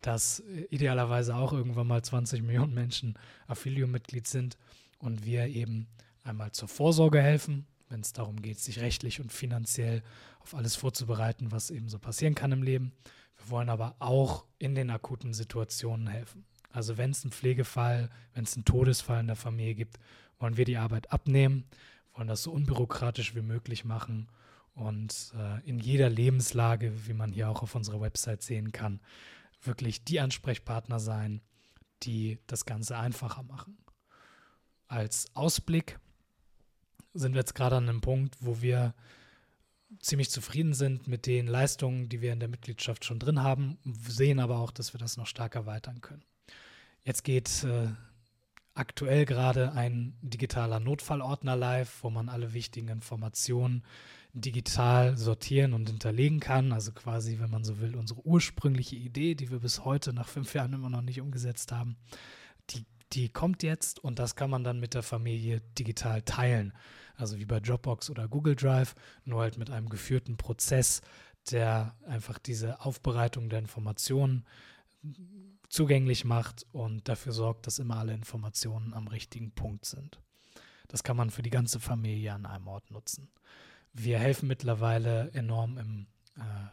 dass 0.01 0.41
äh, 0.41 0.67
idealerweise 0.69 1.35
auch 1.35 1.51
irgendwann 1.51 1.87
mal 1.87 2.03
20 2.03 2.43
Millionen 2.43 2.75
Menschen 2.75 3.17
Affilio-Mitglied 3.47 4.27
sind 4.27 4.57
und 4.99 5.25
wir 5.25 5.47
eben 5.47 5.87
einmal 6.23 6.51
zur 6.51 6.67
Vorsorge 6.67 7.21
helfen, 7.21 7.67
wenn 7.89 8.01
es 8.01 8.13
darum 8.13 8.41
geht, 8.41 8.59
sich 8.59 8.79
rechtlich 8.79 9.21
und 9.21 9.31
finanziell 9.31 10.03
auf 10.39 10.55
alles 10.55 10.75
vorzubereiten, 10.75 11.51
was 11.51 11.69
eben 11.69 11.89
so 11.89 11.99
passieren 11.99 12.35
kann 12.35 12.51
im 12.51 12.63
Leben. 12.63 12.93
Wir 13.37 13.49
wollen 13.49 13.69
aber 13.69 13.95
auch 13.99 14.45
in 14.57 14.75
den 14.75 14.89
akuten 14.89 15.33
Situationen 15.33 16.07
helfen. 16.07 16.45
Also 16.71 16.97
wenn 16.97 17.11
es 17.11 17.23
einen 17.23 17.31
Pflegefall, 17.31 18.09
wenn 18.33 18.45
es 18.45 18.55
einen 18.55 18.65
Todesfall 18.65 19.19
in 19.19 19.27
der 19.27 19.35
Familie 19.35 19.75
gibt, 19.75 19.99
wollen 20.39 20.57
wir 20.57 20.65
die 20.65 20.77
Arbeit 20.77 21.11
abnehmen, 21.11 21.65
wollen 22.13 22.27
das 22.27 22.43
so 22.43 22.51
unbürokratisch 22.51 23.35
wie 23.35 23.41
möglich 23.41 23.85
machen 23.85 24.27
und 24.73 25.33
äh, 25.37 25.61
in 25.69 25.79
jeder 25.79 26.09
Lebenslage, 26.09 27.07
wie 27.07 27.13
man 27.13 27.31
hier 27.31 27.49
auch 27.49 27.61
auf 27.61 27.75
unserer 27.75 28.01
Website 28.01 28.41
sehen 28.41 28.71
kann, 28.71 29.01
wirklich 29.61 30.03
die 30.03 30.19
Ansprechpartner 30.19 30.99
sein, 30.99 31.41
die 32.01 32.39
das 32.47 32.65
Ganze 32.65 32.97
einfacher 32.97 33.43
machen. 33.43 33.77
Als 34.87 35.27
Ausblick 35.35 35.99
sind 37.13 37.33
wir 37.33 37.39
jetzt 37.39 37.55
gerade 37.55 37.77
an 37.77 37.89
einem 37.89 38.01
Punkt, 38.01 38.35
wo 38.39 38.61
wir 38.61 38.93
ziemlich 39.99 40.29
zufrieden 40.29 40.73
sind 40.73 41.07
mit 41.07 41.25
den 41.25 41.47
Leistungen, 41.47 42.09
die 42.09 42.21
wir 42.21 42.33
in 42.33 42.39
der 42.39 42.49
Mitgliedschaft 42.49 43.05
schon 43.05 43.19
drin 43.19 43.43
haben, 43.43 43.77
sehen 43.85 44.39
aber 44.39 44.59
auch, 44.59 44.71
dass 44.71 44.93
wir 44.93 44.99
das 44.99 45.17
noch 45.17 45.27
stark 45.27 45.55
erweitern 45.55 46.01
können. 46.01 46.23
Jetzt 47.03 47.23
geht 47.23 47.63
äh, 47.63 47.89
aktuell 48.73 49.25
gerade 49.25 49.73
ein 49.73 50.17
digitaler 50.21 50.79
Notfallordner 50.79 51.55
live, 51.55 52.03
wo 52.03 52.09
man 52.09 52.29
alle 52.29 52.53
wichtigen 52.53 52.87
Informationen 52.89 53.83
digital 54.33 55.15
sortieren 55.17 55.73
und 55.73 55.89
hinterlegen 55.89 56.39
kann. 56.39 56.71
Also 56.71 56.91
quasi, 56.91 57.39
wenn 57.39 57.51
man 57.51 57.63
so 57.63 57.79
will, 57.79 57.95
unsere 57.95 58.25
ursprüngliche 58.25 58.95
Idee, 58.95 59.35
die 59.35 59.51
wir 59.51 59.59
bis 59.59 59.85
heute 59.85 60.13
nach 60.13 60.27
fünf 60.27 60.53
Jahren 60.53 60.73
immer 60.73 60.89
noch 60.89 61.01
nicht 61.01 61.21
umgesetzt 61.21 61.71
haben, 61.71 61.97
die, 62.71 62.85
die 63.11 63.29
kommt 63.29 63.61
jetzt 63.61 63.99
und 63.99 64.17
das 64.17 64.35
kann 64.35 64.49
man 64.49 64.63
dann 64.63 64.79
mit 64.79 64.95
der 64.95 65.03
Familie 65.03 65.61
digital 65.77 66.23
teilen. 66.23 66.73
Also 67.15 67.37
wie 67.39 67.45
bei 67.45 67.59
Dropbox 67.59 68.09
oder 68.09 68.27
Google 68.27 68.55
Drive, 68.55 68.95
nur 69.25 69.41
halt 69.41 69.57
mit 69.57 69.69
einem 69.69 69.89
geführten 69.89 70.37
Prozess, 70.37 71.01
der 71.51 71.95
einfach 72.07 72.39
diese 72.39 72.81
Aufbereitung 72.81 73.49
der 73.49 73.59
Informationen 73.59 74.45
zugänglich 75.69 76.23
macht 76.23 76.65
und 76.71 77.07
dafür 77.09 77.33
sorgt, 77.33 77.67
dass 77.67 77.79
immer 77.79 77.97
alle 77.97 78.13
Informationen 78.13 78.93
am 78.93 79.07
richtigen 79.07 79.51
Punkt 79.51 79.85
sind. 79.85 80.19
Das 80.87 81.03
kann 81.03 81.17
man 81.17 81.31
für 81.31 81.41
die 81.41 81.49
ganze 81.49 81.79
Familie 81.79 82.33
an 82.33 82.45
einem 82.45 82.67
Ort 82.67 82.91
nutzen. 82.91 83.29
Wir 83.93 84.19
helfen 84.19 84.47
mittlerweile 84.47 85.31
enorm 85.33 85.77
im 85.77 86.07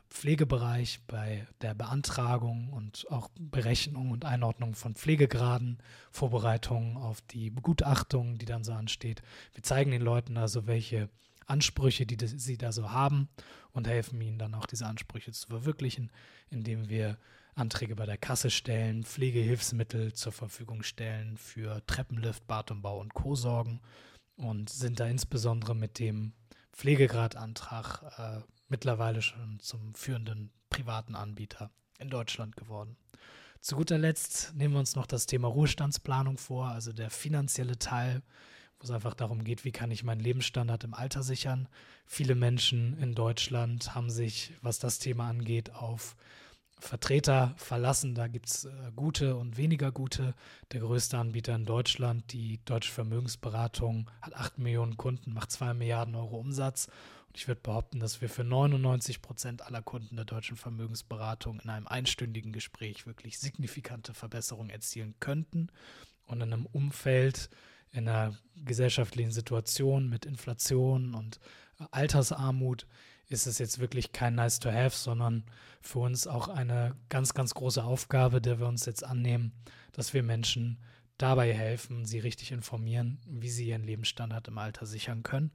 Pflegebereich 0.08 1.00
bei 1.06 1.46
der 1.60 1.74
Beantragung 1.74 2.68
und 2.70 3.06
auch 3.10 3.30
Berechnung 3.38 4.10
und 4.10 4.24
Einordnung 4.24 4.74
von 4.74 4.94
Pflegegraden, 4.94 5.78
Vorbereitung 6.10 6.96
auf 6.96 7.20
die 7.20 7.50
Begutachtung, 7.50 8.38
die 8.38 8.46
dann 8.46 8.64
so 8.64 8.72
ansteht. 8.72 9.22
Wir 9.54 9.62
zeigen 9.62 9.90
den 9.90 10.02
Leuten 10.02 10.36
also, 10.36 10.66
welche 10.66 11.08
Ansprüche, 11.46 12.06
die 12.06 12.16
sie 12.26 12.58
da 12.58 12.72
so 12.72 12.90
haben 12.90 13.28
und 13.72 13.86
helfen 13.86 14.20
ihnen 14.20 14.38
dann 14.38 14.54
auch 14.54 14.66
diese 14.66 14.86
Ansprüche 14.86 15.32
zu 15.32 15.48
verwirklichen, 15.48 16.10
indem 16.48 16.88
wir 16.88 17.18
Anträge 17.54 17.96
bei 17.96 18.06
der 18.06 18.18
Kasse 18.18 18.50
stellen, 18.50 19.04
Pflegehilfsmittel 19.04 20.12
zur 20.12 20.32
Verfügung 20.32 20.82
stellen 20.82 21.36
für 21.36 21.84
Treppenlift, 21.86 22.46
Badumbau 22.46 22.98
und 22.98 23.14
Co. 23.14 23.34
sorgen 23.34 23.80
und 24.36 24.70
sind 24.70 25.00
da 25.00 25.06
insbesondere 25.06 25.74
mit 25.74 25.98
dem 25.98 26.32
Pflegegradantrag 26.72 28.02
äh, 28.18 28.59
mittlerweile 28.70 29.20
schon 29.22 29.58
zum 29.60 29.94
führenden 29.94 30.50
privaten 30.70 31.14
Anbieter 31.14 31.70
in 31.98 32.08
Deutschland 32.08 32.56
geworden. 32.56 32.96
Zu 33.60 33.76
guter 33.76 33.98
Letzt 33.98 34.54
nehmen 34.54 34.74
wir 34.74 34.80
uns 34.80 34.96
noch 34.96 35.06
das 35.06 35.26
Thema 35.26 35.48
Ruhestandsplanung 35.48 36.38
vor, 36.38 36.68
also 36.68 36.92
der 36.92 37.10
finanzielle 37.10 37.78
Teil, 37.78 38.22
wo 38.78 38.84
es 38.84 38.90
einfach 38.90 39.12
darum 39.12 39.44
geht, 39.44 39.66
wie 39.66 39.72
kann 39.72 39.90
ich 39.90 40.02
meinen 40.02 40.22
Lebensstandard 40.22 40.84
im 40.84 40.94
Alter 40.94 41.22
sichern. 41.22 41.68
Viele 42.06 42.34
Menschen 42.34 42.96
in 42.96 43.14
Deutschland 43.14 43.94
haben 43.94 44.08
sich, 44.08 44.54
was 44.62 44.78
das 44.78 44.98
Thema 44.98 45.28
angeht, 45.28 45.74
auf 45.74 46.16
Vertreter 46.78 47.52
verlassen. 47.56 48.14
Da 48.14 48.26
gibt 48.26 48.46
es 48.46 48.64
äh, 48.64 48.70
gute 48.96 49.36
und 49.36 49.58
weniger 49.58 49.92
gute. 49.92 50.34
Der 50.72 50.80
größte 50.80 51.18
Anbieter 51.18 51.54
in 51.54 51.66
Deutschland, 51.66 52.32
die 52.32 52.64
Deutsche 52.64 52.92
Vermögensberatung, 52.92 54.10
hat 54.22 54.34
8 54.34 54.58
Millionen 54.58 54.96
Kunden, 54.96 55.34
macht 55.34 55.50
2 55.50 55.74
Milliarden 55.74 56.14
Euro 56.14 56.38
Umsatz. 56.38 56.88
Und 57.30 57.36
ich 57.36 57.46
würde 57.46 57.60
behaupten, 57.60 58.00
dass 58.00 58.20
wir 58.20 58.28
für 58.28 58.42
99 58.42 59.22
Prozent 59.22 59.62
aller 59.62 59.82
Kunden 59.82 60.16
der 60.16 60.24
Deutschen 60.24 60.56
Vermögensberatung 60.56 61.60
in 61.60 61.70
einem 61.70 61.86
einstündigen 61.86 62.50
Gespräch 62.50 63.06
wirklich 63.06 63.38
signifikante 63.38 64.14
Verbesserungen 64.14 64.70
erzielen 64.70 65.14
könnten. 65.20 65.68
Und 66.26 66.40
in 66.40 66.52
einem 66.52 66.66
Umfeld, 66.66 67.48
in 67.92 68.08
einer 68.08 68.36
gesellschaftlichen 68.56 69.30
Situation 69.30 70.08
mit 70.08 70.26
Inflation 70.26 71.14
und 71.14 71.38
Altersarmut 71.92 72.88
ist 73.28 73.46
es 73.46 73.58
jetzt 73.58 73.78
wirklich 73.78 74.10
kein 74.10 74.34
Nice 74.34 74.58
to 74.58 74.72
Have, 74.72 74.96
sondern 74.96 75.44
für 75.80 76.00
uns 76.00 76.26
auch 76.26 76.48
eine 76.48 76.96
ganz, 77.10 77.32
ganz 77.32 77.54
große 77.54 77.84
Aufgabe, 77.84 78.40
der 78.40 78.58
wir 78.58 78.66
uns 78.66 78.86
jetzt 78.86 79.04
annehmen, 79.04 79.52
dass 79.92 80.14
wir 80.14 80.24
Menschen 80.24 80.80
dabei 81.16 81.54
helfen, 81.54 82.06
sie 82.06 82.18
richtig 82.18 82.50
informieren, 82.50 83.20
wie 83.24 83.50
sie 83.50 83.68
ihren 83.68 83.84
Lebensstandard 83.84 84.48
im 84.48 84.58
Alter 84.58 84.84
sichern 84.84 85.22
können. 85.22 85.52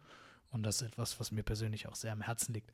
Und 0.55 0.63
das 0.63 0.77
ist 0.77 0.87
etwas, 0.87 1.19
was 1.19 1.31
mir 1.31 1.43
persönlich 1.43 1.87
auch 1.87 1.95
sehr 1.95 2.13
am 2.13 2.21
Herzen 2.21 2.53
liegt. 2.53 2.71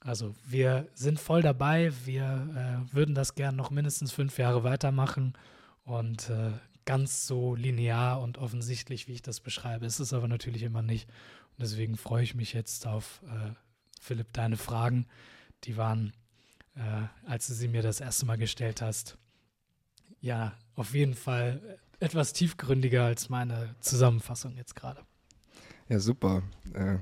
Also 0.00 0.34
wir 0.46 0.88
sind 0.94 1.18
voll 1.18 1.42
dabei. 1.42 1.92
Wir 2.04 2.86
äh, 2.90 2.94
würden 2.94 3.14
das 3.14 3.34
gern 3.34 3.56
noch 3.56 3.70
mindestens 3.70 4.12
fünf 4.12 4.38
Jahre 4.38 4.62
weitermachen. 4.62 5.34
Und 5.84 6.30
äh, 6.30 6.52
ganz 6.84 7.26
so 7.26 7.54
linear 7.54 8.20
und 8.20 8.38
offensichtlich, 8.38 9.08
wie 9.08 9.14
ich 9.14 9.22
das 9.22 9.40
beschreibe, 9.40 9.84
ist 9.84 9.98
es 9.98 10.12
aber 10.12 10.28
natürlich 10.28 10.62
immer 10.62 10.82
nicht. 10.82 11.08
Und 11.08 11.62
deswegen 11.62 11.96
freue 11.96 12.22
ich 12.22 12.34
mich 12.34 12.52
jetzt 12.52 12.86
auf 12.86 13.20
äh, 13.26 13.50
Philipp, 14.00 14.32
deine 14.32 14.56
Fragen, 14.56 15.06
die 15.64 15.76
waren, 15.76 16.12
äh, 16.76 17.06
als 17.26 17.48
du 17.48 17.54
sie 17.54 17.68
mir 17.68 17.82
das 17.82 18.00
erste 18.00 18.26
Mal 18.26 18.38
gestellt 18.38 18.80
hast, 18.80 19.18
ja, 20.20 20.52
auf 20.76 20.94
jeden 20.94 21.14
Fall 21.14 21.78
etwas 21.98 22.32
tiefgründiger 22.32 23.04
als 23.04 23.28
meine 23.28 23.74
Zusammenfassung 23.80 24.56
jetzt 24.56 24.76
gerade. 24.76 25.02
Ja, 25.88 25.98
super. 25.98 26.42
Äh, 26.72 26.98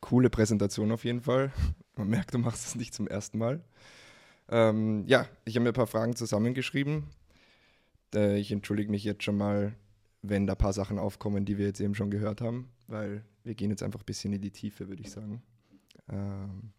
coole 0.00 0.30
Präsentation 0.30 0.92
auf 0.92 1.04
jeden 1.04 1.20
Fall. 1.20 1.52
Man 1.96 2.08
merkt, 2.08 2.34
du 2.34 2.38
machst 2.38 2.66
es 2.66 2.74
nicht 2.74 2.94
zum 2.94 3.08
ersten 3.08 3.38
Mal. 3.38 3.64
Ähm, 4.48 5.04
ja, 5.06 5.26
ich 5.44 5.56
habe 5.56 5.64
mir 5.64 5.70
ein 5.70 5.74
paar 5.74 5.86
Fragen 5.86 6.16
zusammengeschrieben. 6.16 7.04
Äh, 8.14 8.38
ich 8.38 8.52
entschuldige 8.52 8.90
mich 8.90 9.04
jetzt 9.04 9.24
schon 9.24 9.36
mal, 9.36 9.74
wenn 10.22 10.46
da 10.46 10.54
ein 10.54 10.58
paar 10.58 10.72
Sachen 10.72 10.98
aufkommen, 10.98 11.44
die 11.44 11.58
wir 11.58 11.66
jetzt 11.66 11.80
eben 11.80 11.94
schon 11.94 12.10
gehört 12.10 12.40
haben, 12.40 12.70
weil 12.86 13.24
wir 13.44 13.54
gehen 13.54 13.70
jetzt 13.70 13.82
einfach 13.82 14.00
ein 14.00 14.06
bisschen 14.06 14.32
in 14.32 14.40
die 14.40 14.50
Tiefe, 14.50 14.88
würde 14.88 15.02
ich 15.02 15.10
sagen. 15.10 15.42
Ähm, 16.08 16.70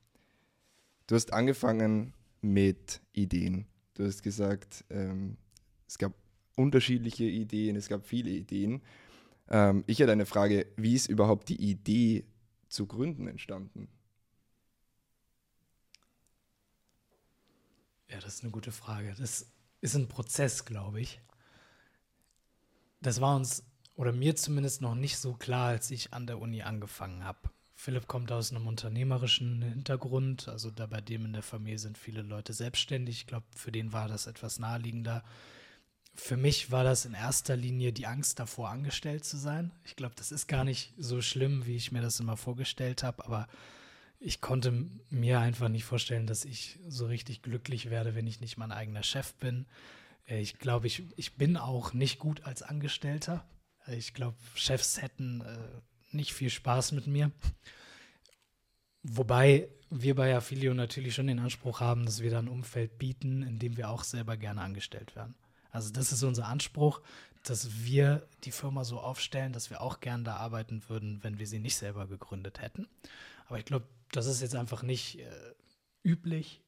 du 1.07 1.15
hast 1.15 1.33
angefangen 1.33 2.13
mit 2.41 3.01
Ideen. 3.13 3.65
Du 3.93 4.05
hast 4.05 4.23
gesagt, 4.23 4.85
ähm, 4.89 5.37
es 5.87 5.97
gab 5.97 6.13
unterschiedliche 6.55 7.25
Ideen, 7.25 7.75
es 7.75 7.89
gab 7.89 8.05
viele 8.05 8.29
Ideen. 8.29 8.81
Ähm, 9.49 9.83
ich 9.87 9.99
hätte 9.99 10.11
eine 10.11 10.25
Frage, 10.25 10.67
wie 10.77 10.95
ist 10.95 11.07
überhaupt 11.07 11.49
die 11.49 11.61
Idee 11.61 12.25
zu 12.69 12.87
gründen 12.87 13.27
entstanden? 13.27 13.89
Ja, 18.07 18.19
das 18.19 18.35
ist 18.35 18.43
eine 18.43 18.51
gute 18.51 18.71
Frage. 18.71 19.13
Das 19.19 19.51
ist 19.81 19.95
ein 19.95 20.07
Prozess, 20.07 20.65
glaube 20.65 21.01
ich. 21.01 21.19
Das 23.01 23.21
war 23.21 23.35
uns 23.35 23.63
oder 23.95 24.13
mir 24.13 24.35
zumindest 24.35 24.81
noch 24.81 24.95
nicht 24.95 25.17
so 25.17 25.33
klar, 25.33 25.67
als 25.67 25.91
ich 25.91 26.13
an 26.13 26.25
der 26.25 26.39
Uni 26.39 26.61
angefangen 26.61 27.23
habe. 27.23 27.49
Philipp 27.75 28.07
kommt 28.07 28.31
aus 28.31 28.51
einem 28.51 28.67
unternehmerischen 28.67 29.61
Hintergrund, 29.61 30.47
also 30.49 30.69
da 30.69 30.85
bei 30.85 31.01
dem 31.01 31.25
in 31.25 31.33
der 31.33 31.43
Familie 31.43 31.79
sind 31.79 31.97
viele 31.97 32.21
Leute 32.21 32.53
selbstständig. 32.53 33.19
Ich 33.19 33.27
glaube, 33.27 33.45
für 33.55 33.71
den 33.71 33.93
war 33.93 34.07
das 34.07 34.27
etwas 34.27 34.59
naheliegender. 34.59 35.23
Für 36.15 36.37
mich 36.37 36.71
war 36.71 36.83
das 36.83 37.05
in 37.05 37.13
erster 37.13 37.55
Linie 37.55 37.93
die 37.93 38.07
Angst 38.07 38.39
davor, 38.39 38.69
angestellt 38.69 39.23
zu 39.23 39.37
sein. 39.37 39.71
Ich 39.85 39.95
glaube, 39.95 40.15
das 40.15 40.31
ist 40.31 40.47
gar 40.47 40.63
nicht 40.63 40.93
so 40.97 41.21
schlimm, 41.21 41.65
wie 41.65 41.75
ich 41.75 41.91
mir 41.91 42.01
das 42.01 42.19
immer 42.19 42.37
vorgestellt 42.37 43.03
habe, 43.03 43.25
aber 43.25 43.47
ich 44.19 44.41
konnte 44.41 44.85
mir 45.09 45.39
einfach 45.39 45.69
nicht 45.69 45.85
vorstellen, 45.85 46.27
dass 46.27 46.43
ich 46.43 46.77
so 46.87 47.05
richtig 47.05 47.41
glücklich 47.41 47.89
werde, 47.89 48.15
wenn 48.15 48.27
ich 48.27 48.41
nicht 48.41 48.57
mein 48.57 48.73
eigener 48.73 49.03
Chef 49.03 49.33
bin. 49.35 49.65
Äh, 50.25 50.41
ich 50.41 50.59
glaube, 50.59 50.87
ich, 50.87 51.03
ich 51.15 51.35
bin 51.35 51.55
auch 51.55 51.93
nicht 51.93 52.19
gut 52.19 52.43
als 52.43 52.61
Angestellter. 52.61 53.47
Äh, 53.87 53.95
ich 53.95 54.13
glaube, 54.13 54.37
Chefs 54.55 55.01
hätten 55.01 55.41
äh, 55.41 55.57
nicht 56.11 56.33
viel 56.33 56.49
Spaß 56.49 56.91
mit 56.91 57.07
mir. 57.07 57.31
Wobei 59.03 59.69
wir 59.89 60.15
bei 60.15 60.35
Affilio 60.35 60.73
natürlich 60.73 61.15
schon 61.15 61.27
den 61.27 61.39
Anspruch 61.39 61.79
haben, 61.79 62.05
dass 62.05 62.19
wir 62.19 62.29
da 62.29 62.39
ein 62.39 62.49
Umfeld 62.49 62.97
bieten, 62.97 63.41
in 63.41 63.57
dem 63.57 63.77
wir 63.77 63.89
auch 63.89 64.03
selber 64.03 64.35
gerne 64.35 64.61
angestellt 64.61 65.15
werden. 65.15 65.35
Also 65.71 65.91
das 65.91 66.11
ist 66.11 66.23
unser 66.23 66.47
Anspruch, 66.47 67.01
dass 67.43 67.83
wir 67.83 68.27
die 68.43 68.51
Firma 68.51 68.83
so 68.83 68.99
aufstellen, 68.99 69.53
dass 69.53 69.69
wir 69.69 69.81
auch 69.81 69.99
gerne 69.99 70.23
da 70.23 70.35
arbeiten 70.35 70.83
würden, 70.87 71.23
wenn 71.23 71.39
wir 71.39 71.47
sie 71.47 71.59
nicht 71.59 71.77
selber 71.77 72.07
gegründet 72.07 72.61
hätten. 72.61 72.87
Aber 73.47 73.57
ich 73.59 73.65
glaube, 73.65 73.87
das 74.11 74.25
ist 74.25 74.41
jetzt 74.41 74.55
einfach 74.55 74.83
nicht 74.83 75.19
äh, 75.19 75.53
üblich 76.03 76.61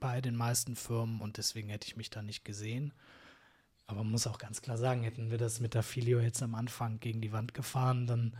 bei 0.00 0.20
den 0.20 0.36
meisten 0.36 0.76
Firmen 0.76 1.20
und 1.20 1.36
deswegen 1.36 1.68
hätte 1.68 1.86
ich 1.86 1.96
mich 1.96 2.10
da 2.10 2.22
nicht 2.22 2.44
gesehen. 2.44 2.92
Aber 3.86 4.02
man 4.02 4.12
muss 4.12 4.26
auch 4.26 4.38
ganz 4.38 4.62
klar 4.62 4.78
sagen, 4.78 5.02
hätten 5.02 5.30
wir 5.30 5.38
das 5.38 5.60
mit 5.60 5.74
der 5.74 5.82
Filio 5.82 6.20
jetzt 6.20 6.42
am 6.42 6.54
Anfang 6.54 7.00
gegen 7.00 7.20
die 7.20 7.32
Wand 7.32 7.54
gefahren, 7.54 8.06
dann 8.06 8.36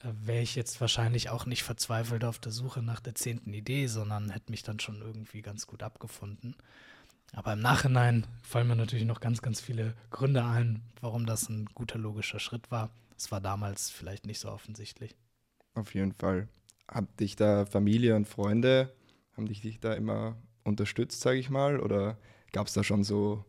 äh, 0.00 0.12
wäre 0.22 0.42
ich 0.42 0.54
jetzt 0.54 0.80
wahrscheinlich 0.80 1.30
auch 1.30 1.46
nicht 1.46 1.62
verzweifelt 1.62 2.24
auf 2.24 2.38
der 2.38 2.52
Suche 2.52 2.82
nach 2.82 3.00
der 3.00 3.14
zehnten 3.14 3.52
Idee, 3.52 3.86
sondern 3.86 4.30
hätte 4.30 4.50
mich 4.50 4.62
dann 4.62 4.80
schon 4.80 5.00
irgendwie 5.00 5.42
ganz 5.42 5.66
gut 5.66 5.82
abgefunden. 5.82 6.56
Aber 7.32 7.52
im 7.52 7.60
Nachhinein 7.60 8.26
fallen 8.42 8.68
mir 8.68 8.76
natürlich 8.76 9.04
noch 9.04 9.20
ganz, 9.20 9.42
ganz 9.42 9.60
viele 9.60 9.94
Gründe 10.10 10.44
ein, 10.44 10.82
warum 11.00 11.26
das 11.26 11.48
ein 11.48 11.66
guter 11.74 11.98
logischer 11.98 12.40
Schritt 12.40 12.70
war. 12.70 12.90
Es 13.16 13.30
war 13.30 13.40
damals 13.40 13.90
vielleicht 13.90 14.26
nicht 14.26 14.40
so 14.40 14.50
offensichtlich. 14.50 15.14
Auf 15.74 15.94
jeden 15.94 16.12
Fall. 16.12 16.48
Hat 16.88 17.20
dich 17.20 17.36
da 17.36 17.66
Familie 17.66 18.16
und 18.16 18.26
Freunde, 18.26 18.92
haben 19.36 19.46
dich, 19.46 19.60
dich 19.60 19.78
da 19.78 19.94
immer 19.94 20.36
unterstützt, 20.64 21.20
sage 21.20 21.38
ich 21.38 21.50
mal? 21.50 21.78
Oder 21.78 22.18
gab 22.52 22.66
es 22.66 22.72
da 22.72 22.82
schon 22.82 23.04
so, 23.04 23.44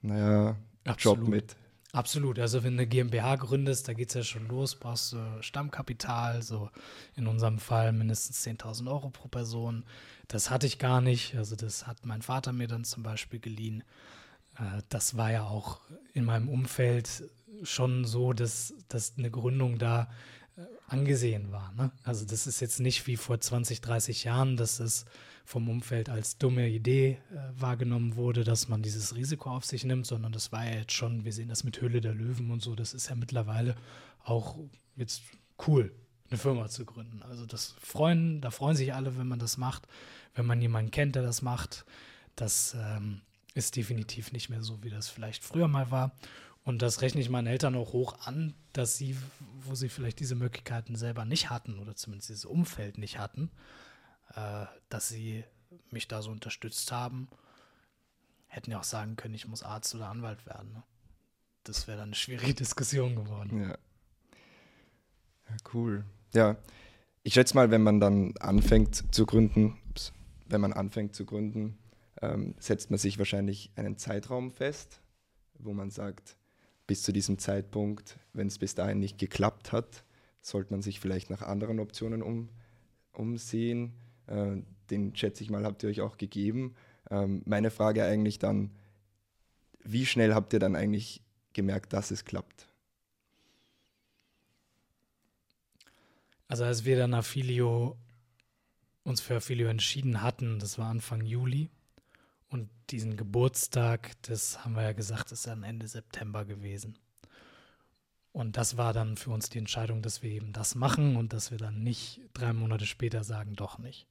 naja, 0.00 0.56
Absolut. 0.84 1.18
Job 1.18 1.28
mit? 1.28 1.56
Absolut. 1.94 2.40
Also 2.40 2.64
wenn 2.64 2.72
du 2.72 2.82
eine 2.82 2.88
GmbH 2.88 3.36
gründest, 3.36 3.86
da 3.86 3.92
geht 3.92 4.08
es 4.08 4.14
ja 4.16 4.24
schon 4.24 4.48
los, 4.48 4.74
brauchst 4.74 5.12
du 5.12 5.16
Stammkapital, 5.42 6.42
so 6.42 6.68
in 7.14 7.28
unserem 7.28 7.60
Fall 7.60 7.92
mindestens 7.92 8.44
10.000 8.44 8.88
Euro 8.88 9.10
pro 9.10 9.28
Person. 9.28 9.84
Das 10.26 10.50
hatte 10.50 10.66
ich 10.66 10.80
gar 10.80 11.00
nicht. 11.00 11.36
Also 11.36 11.54
das 11.54 11.86
hat 11.86 12.04
mein 12.04 12.20
Vater 12.20 12.52
mir 12.52 12.66
dann 12.66 12.82
zum 12.82 13.04
Beispiel 13.04 13.38
geliehen. 13.38 13.84
Äh, 14.58 14.82
das 14.88 15.16
war 15.16 15.30
ja 15.30 15.44
auch 15.44 15.82
in 16.14 16.24
meinem 16.24 16.48
Umfeld 16.48 17.30
schon 17.62 18.04
so, 18.04 18.32
dass, 18.32 18.74
dass 18.88 19.12
eine 19.16 19.30
Gründung 19.30 19.78
da 19.78 20.10
angesehen 20.88 21.50
war. 21.52 21.72
Ne? 21.72 21.90
Also 22.02 22.24
das 22.24 22.46
ist 22.46 22.60
jetzt 22.60 22.80
nicht 22.80 23.06
wie 23.06 23.16
vor 23.16 23.40
20, 23.40 23.80
30 23.80 24.24
Jahren, 24.24 24.56
dass 24.56 24.80
es 24.80 25.04
vom 25.44 25.68
Umfeld 25.68 26.08
als 26.08 26.38
dumme 26.38 26.68
Idee 26.68 27.18
äh, 27.32 27.60
wahrgenommen 27.60 28.16
wurde, 28.16 28.44
dass 28.44 28.68
man 28.68 28.82
dieses 28.82 29.14
Risiko 29.14 29.50
auf 29.50 29.64
sich 29.64 29.84
nimmt, 29.84 30.06
sondern 30.06 30.32
das 30.32 30.52
war 30.52 30.64
ja 30.64 30.76
jetzt 30.76 30.92
schon, 30.92 31.24
wir 31.24 31.32
sehen 31.32 31.48
das 31.48 31.64
mit 31.64 31.80
Höhle 31.80 32.00
der 32.00 32.14
Löwen 32.14 32.50
und 32.50 32.62
so, 32.62 32.74
das 32.74 32.94
ist 32.94 33.10
ja 33.10 33.14
mittlerweile 33.14 33.74
auch 34.24 34.58
jetzt 34.96 35.22
cool, 35.66 35.94
eine 36.30 36.38
Firma 36.38 36.68
zu 36.68 36.84
gründen. 36.84 37.22
Also 37.22 37.44
das 37.44 37.74
freuen, 37.80 38.40
da 38.40 38.50
freuen 38.50 38.76
sich 38.76 38.94
alle, 38.94 39.18
wenn 39.18 39.28
man 39.28 39.38
das 39.38 39.58
macht, 39.58 39.86
wenn 40.34 40.46
man 40.46 40.62
jemanden 40.62 40.90
kennt, 40.90 41.14
der 41.14 41.22
das 41.22 41.42
macht. 41.42 41.84
Das 42.36 42.74
ähm, 42.78 43.20
ist 43.54 43.76
definitiv 43.76 44.32
nicht 44.32 44.48
mehr 44.48 44.62
so, 44.62 44.82
wie 44.82 44.90
das 44.90 45.08
vielleicht 45.08 45.44
früher 45.44 45.68
mal 45.68 45.90
war. 45.90 46.12
Und 46.64 46.80
das 46.80 47.02
rechne 47.02 47.20
ich 47.20 47.28
meinen 47.28 47.46
Eltern 47.46 47.76
auch 47.76 47.92
hoch 47.92 48.26
an, 48.26 48.54
dass 48.72 48.96
sie, 48.96 49.16
wo 49.60 49.74
sie 49.74 49.90
vielleicht 49.90 50.18
diese 50.18 50.34
Möglichkeiten 50.34 50.96
selber 50.96 51.26
nicht 51.26 51.50
hatten 51.50 51.78
oder 51.78 51.94
zumindest 51.94 52.30
dieses 52.30 52.46
Umfeld 52.46 52.96
nicht 52.96 53.18
hatten, 53.18 53.50
äh, 54.34 54.64
dass 54.88 55.08
sie 55.08 55.44
mich 55.90 56.08
da 56.08 56.22
so 56.22 56.30
unterstützt 56.30 56.90
haben. 56.90 57.28
Hätten 58.46 58.70
ja 58.70 58.78
auch 58.78 58.84
sagen 58.84 59.16
können, 59.16 59.34
ich 59.34 59.46
muss 59.46 59.62
Arzt 59.62 59.94
oder 59.94 60.08
Anwalt 60.08 60.46
werden. 60.46 60.72
Ne? 60.72 60.82
Das 61.64 61.86
wäre 61.86 61.98
dann 61.98 62.08
eine 62.08 62.14
schwierige 62.14 62.54
Diskussion 62.64 63.14
geworden. 63.14 63.60
Ja. 63.60 63.68
ja. 63.68 65.56
cool. 65.74 66.04
Ja, 66.32 66.56
ich 67.22 67.34
schätze 67.34 67.54
mal, 67.54 67.70
wenn 67.70 67.82
man 67.82 68.00
dann 68.00 68.34
anfängt 68.38 69.14
zu 69.14 69.26
gründen, 69.26 69.78
ups, 69.90 70.12
wenn 70.46 70.62
man 70.62 70.72
anfängt 70.72 71.14
zu 71.14 71.26
gründen, 71.26 71.78
ähm, 72.22 72.54
setzt 72.58 72.90
man 72.90 72.98
sich 72.98 73.18
wahrscheinlich 73.18 73.70
einen 73.76 73.98
Zeitraum 73.98 74.50
fest, 74.50 75.00
wo 75.58 75.74
man 75.74 75.90
sagt, 75.90 76.36
bis 76.86 77.02
zu 77.02 77.12
diesem 77.12 77.38
Zeitpunkt, 77.38 78.18
wenn 78.32 78.46
es 78.46 78.58
bis 78.58 78.74
dahin 78.74 79.00
nicht 79.00 79.18
geklappt 79.18 79.72
hat, 79.72 80.04
sollte 80.40 80.72
man 80.72 80.82
sich 80.82 81.00
vielleicht 81.00 81.30
nach 81.30 81.42
anderen 81.42 81.80
Optionen 81.80 82.22
um, 82.22 82.50
umsehen. 83.12 83.94
Äh, 84.26 84.62
den 84.90 85.16
schätze 85.16 85.42
ich 85.42 85.50
mal, 85.50 85.64
habt 85.64 85.82
ihr 85.82 85.88
euch 85.88 86.02
auch 86.02 86.18
gegeben. 86.18 86.74
Ähm, 87.10 87.42
meine 87.46 87.70
Frage 87.70 88.04
eigentlich 88.04 88.38
dann, 88.38 88.70
wie 89.82 90.06
schnell 90.06 90.34
habt 90.34 90.52
ihr 90.52 90.58
dann 90.58 90.76
eigentlich 90.76 91.22
gemerkt, 91.52 91.92
dass 91.92 92.10
es 92.10 92.24
klappt? 92.24 92.68
Also 96.48 96.64
als 96.64 96.84
wir 96.84 96.96
dann 96.96 97.14
Affilio, 97.14 97.96
uns 99.02 99.20
für 99.20 99.36
Affilio 99.36 99.68
entschieden 99.68 100.22
hatten, 100.22 100.58
das 100.58 100.78
war 100.78 100.88
Anfang 100.88 101.24
Juli, 101.24 101.70
und 102.54 102.70
diesen 102.90 103.16
Geburtstag, 103.16 104.12
das 104.22 104.64
haben 104.64 104.76
wir 104.76 104.84
ja 104.84 104.92
gesagt, 104.92 105.32
ist 105.32 105.48
dann 105.48 105.64
Ende 105.64 105.88
September 105.88 106.44
gewesen. 106.44 106.96
Und 108.30 108.56
das 108.56 108.76
war 108.76 108.92
dann 108.92 109.16
für 109.16 109.30
uns 109.30 109.48
die 109.48 109.58
Entscheidung, 109.58 110.02
dass 110.02 110.22
wir 110.22 110.30
eben 110.30 110.52
das 110.52 110.76
machen 110.76 111.16
und 111.16 111.32
dass 111.32 111.50
wir 111.50 111.58
dann 111.58 111.82
nicht 111.82 112.20
drei 112.32 112.52
Monate 112.52 112.86
später 112.86 113.24
sagen, 113.24 113.54
doch 113.56 113.78
nicht. 113.78 114.06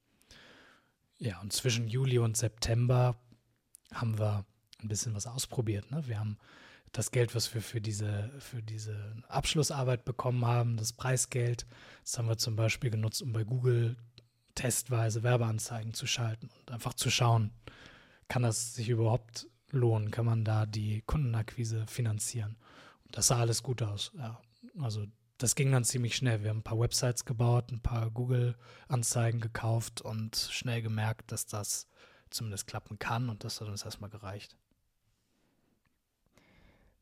Ja, 1.20 1.40
und 1.40 1.54
zwischen 1.54 1.88
Juli 1.88 2.20
und 2.20 2.36
September 2.36 3.16
haben 3.94 4.20
wir 4.20 4.46
ein 4.82 4.90
bisschen 4.90 5.16
was 5.16 5.26
ausprobiert. 5.26 5.90
Ne? 5.90 6.06
Wir 6.08 6.20
haben 6.20 6.38
das 6.92 7.12
Geld, 7.12 7.36
was 7.36 7.54
wir 7.54 7.62
für 7.62 7.80
diese, 7.80 8.30
für 8.40 8.62
diese 8.62 9.24
Abschlussarbeit 9.30 10.04
bekommen 10.04 10.46
haben, 10.46 10.76
das 10.76 10.92
Preisgeld, 10.92 11.66
das 12.04 12.18
haben 12.18 12.28
wir 12.28 12.38
zum 12.38 12.58
Beispiel 12.58 12.90
genutzt, 12.90 13.22
um 13.22 13.32
bei 13.32 13.46
Google 13.46 13.96
testweise 14.56 15.24
Werbeanzeigen 15.24 15.94
zu 15.94 16.08
schalten 16.08 16.50
und 16.60 16.72
einfach 16.72 16.94
zu 16.94 17.10
schauen, 17.10 17.52
kann 18.34 18.42
das 18.42 18.74
sich 18.74 18.90
überhaupt 18.90 19.48
lohnen? 19.70 20.10
Kann 20.10 20.26
man 20.26 20.44
da 20.44 20.66
die 20.66 21.04
Kundenakquise 21.06 21.86
finanzieren? 21.86 22.58
Das 23.12 23.28
sah 23.28 23.38
alles 23.38 23.62
gut 23.62 23.84
aus. 23.84 24.12
Ja. 24.18 24.42
Also 24.80 25.06
das 25.38 25.54
ging 25.54 25.72
dann 25.72 25.84
ziemlich 25.84 26.16
schnell. 26.16 26.42
Wir 26.42 26.50
haben 26.50 26.58
ein 26.58 26.64
paar 26.64 26.80
Websites 26.80 27.26
gebaut, 27.26 27.72
ein 27.72 27.84
paar 27.84 28.10
Google-Anzeigen 28.10 29.40
gekauft 29.40 30.02
und 30.02 30.36
schnell 30.36 30.82
gemerkt, 30.82 31.32
dass 31.32 31.46
das 31.46 31.88
zumindest 32.32 32.66
klappen 32.66 32.98
kann 32.98 33.30
und 33.30 33.44
das 33.44 33.62
hat 33.62 33.68
uns 33.68 33.86
erstmal 33.86 34.10
gereicht. 34.10 34.58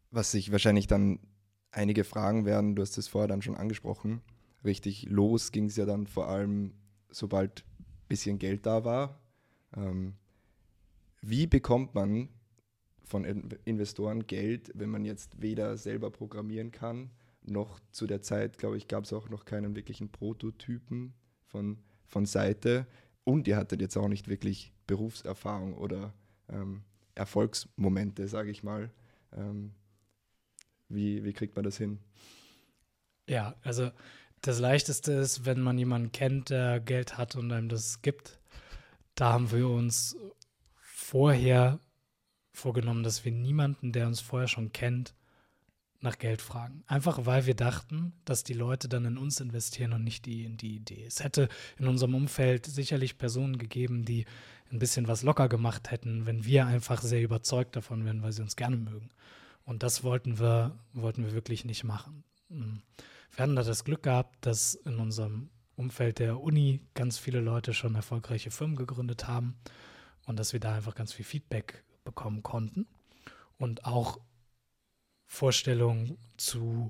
Was 0.09 0.31
sich 0.31 0.51
wahrscheinlich 0.51 0.87
dann 0.87 1.17
einige 1.71 2.03
fragen 2.03 2.43
werden, 2.43 2.75
du 2.75 2.81
hast 2.81 2.97
es 2.97 3.07
vorher 3.07 3.29
dann 3.29 3.41
schon 3.41 3.55
angesprochen, 3.55 4.21
richtig 4.65 5.03
los 5.07 5.53
ging 5.53 5.67
es 5.67 5.77
ja 5.77 5.85
dann 5.85 6.07
vor 6.07 6.27
allem, 6.27 6.73
sobald 7.09 7.61
ein 7.61 8.07
bisschen 8.09 8.37
Geld 8.37 8.65
da 8.65 8.83
war. 8.83 9.21
Ähm, 9.77 10.17
wie 11.21 11.47
bekommt 11.47 11.95
man 11.95 12.29
von 13.03 13.25
Investoren 13.65 14.25
Geld, 14.25 14.71
wenn 14.73 14.89
man 14.89 15.05
jetzt 15.05 15.41
weder 15.41 15.77
selber 15.77 16.11
programmieren 16.11 16.71
kann, 16.71 17.11
noch 17.43 17.79
zu 17.91 18.07
der 18.07 18.21
Zeit, 18.21 18.57
glaube 18.57 18.77
ich, 18.77 18.87
gab 18.87 19.03
es 19.03 19.13
auch 19.13 19.29
noch 19.29 19.45
keinen 19.45 19.75
wirklichen 19.75 20.11
Prototypen 20.11 21.13
von, 21.45 21.77
von 22.05 22.25
Seite 22.25 22.87
und 23.23 23.47
ihr 23.47 23.57
hattet 23.57 23.81
jetzt 23.81 23.97
auch 23.97 24.07
nicht 24.07 24.27
wirklich 24.27 24.73
Berufserfahrung 24.87 25.73
oder 25.73 26.13
ähm, 26.49 26.83
Erfolgsmomente, 27.15 28.27
sage 28.27 28.51
ich 28.51 28.63
mal. 28.63 28.91
Ähm, 29.33 29.73
wie, 30.87 31.23
wie 31.23 31.33
kriegt 31.33 31.55
man 31.55 31.63
das 31.63 31.77
hin? 31.77 31.99
Ja, 33.27 33.55
also 33.63 33.91
das 34.41 34.59
Leichteste 34.59 35.13
ist, 35.13 35.45
wenn 35.45 35.61
man 35.61 35.77
jemanden 35.77 36.11
kennt, 36.11 36.49
der 36.49 36.79
Geld 36.79 37.17
hat 37.17 37.35
und 37.35 37.51
einem 37.51 37.69
das 37.69 38.01
gibt. 38.01 38.39
Da 39.15 39.33
haben 39.33 39.51
wir 39.51 39.67
uns 39.69 40.15
vorher 41.11 41.81
vorgenommen, 42.53 43.03
dass 43.03 43.25
wir 43.25 43.33
niemanden, 43.33 43.91
der 43.91 44.07
uns 44.07 44.21
vorher 44.21 44.47
schon 44.47 44.71
kennt, 44.71 45.13
nach 45.99 46.17
Geld 46.17 46.41
fragen. 46.41 46.83
Einfach 46.87 47.25
weil 47.25 47.45
wir 47.45 47.53
dachten, 47.53 48.13
dass 48.23 48.45
die 48.45 48.53
Leute 48.53 48.87
dann 48.87 49.03
in 49.03 49.17
uns 49.17 49.41
investieren 49.41 49.91
und 49.91 50.05
nicht 50.05 50.25
die 50.25 50.45
in 50.45 50.55
die 50.55 50.77
Idee. 50.77 51.03
Es 51.05 51.21
hätte 51.21 51.49
in 51.77 51.87
unserem 51.87 52.15
Umfeld 52.15 52.65
sicherlich 52.65 53.17
Personen 53.17 53.57
gegeben, 53.57 54.05
die 54.05 54.25
ein 54.71 54.79
bisschen 54.79 55.09
was 55.09 55.21
locker 55.21 55.49
gemacht 55.49 55.91
hätten, 55.91 56.25
wenn 56.25 56.45
wir 56.45 56.65
einfach 56.65 57.01
sehr 57.01 57.21
überzeugt 57.21 57.75
davon 57.75 58.05
wären, 58.05 58.23
weil 58.23 58.31
sie 58.31 58.41
uns 58.41 58.55
gerne 58.55 58.77
mögen. 58.77 59.09
Und 59.65 59.83
das 59.83 60.05
wollten 60.05 60.39
wir, 60.39 60.79
wollten 60.93 61.25
wir 61.25 61.33
wirklich 61.33 61.65
nicht 61.65 61.83
machen. 61.83 62.23
Hm. 62.49 62.81
Wir 63.35 63.43
hatten 63.43 63.57
da 63.57 63.63
das 63.63 63.83
Glück 63.83 64.03
gehabt, 64.03 64.45
dass 64.45 64.75
in 64.75 64.95
unserem 64.95 65.49
Umfeld 65.75 66.19
der 66.19 66.39
Uni 66.39 66.79
ganz 66.93 67.17
viele 67.17 67.41
Leute 67.41 67.73
schon 67.73 67.95
erfolgreiche 67.95 68.49
Firmen 68.49 68.77
gegründet 68.77 69.27
haben 69.27 69.57
und 70.31 70.39
dass 70.39 70.53
wir 70.53 70.61
da 70.61 70.73
einfach 70.73 70.95
ganz 70.95 71.11
viel 71.11 71.25
Feedback 71.25 71.83
bekommen 72.05 72.41
konnten 72.41 72.87
und 73.57 73.83
auch 73.83 74.17
Vorstellungen 75.25 76.17
zu, 76.37 76.89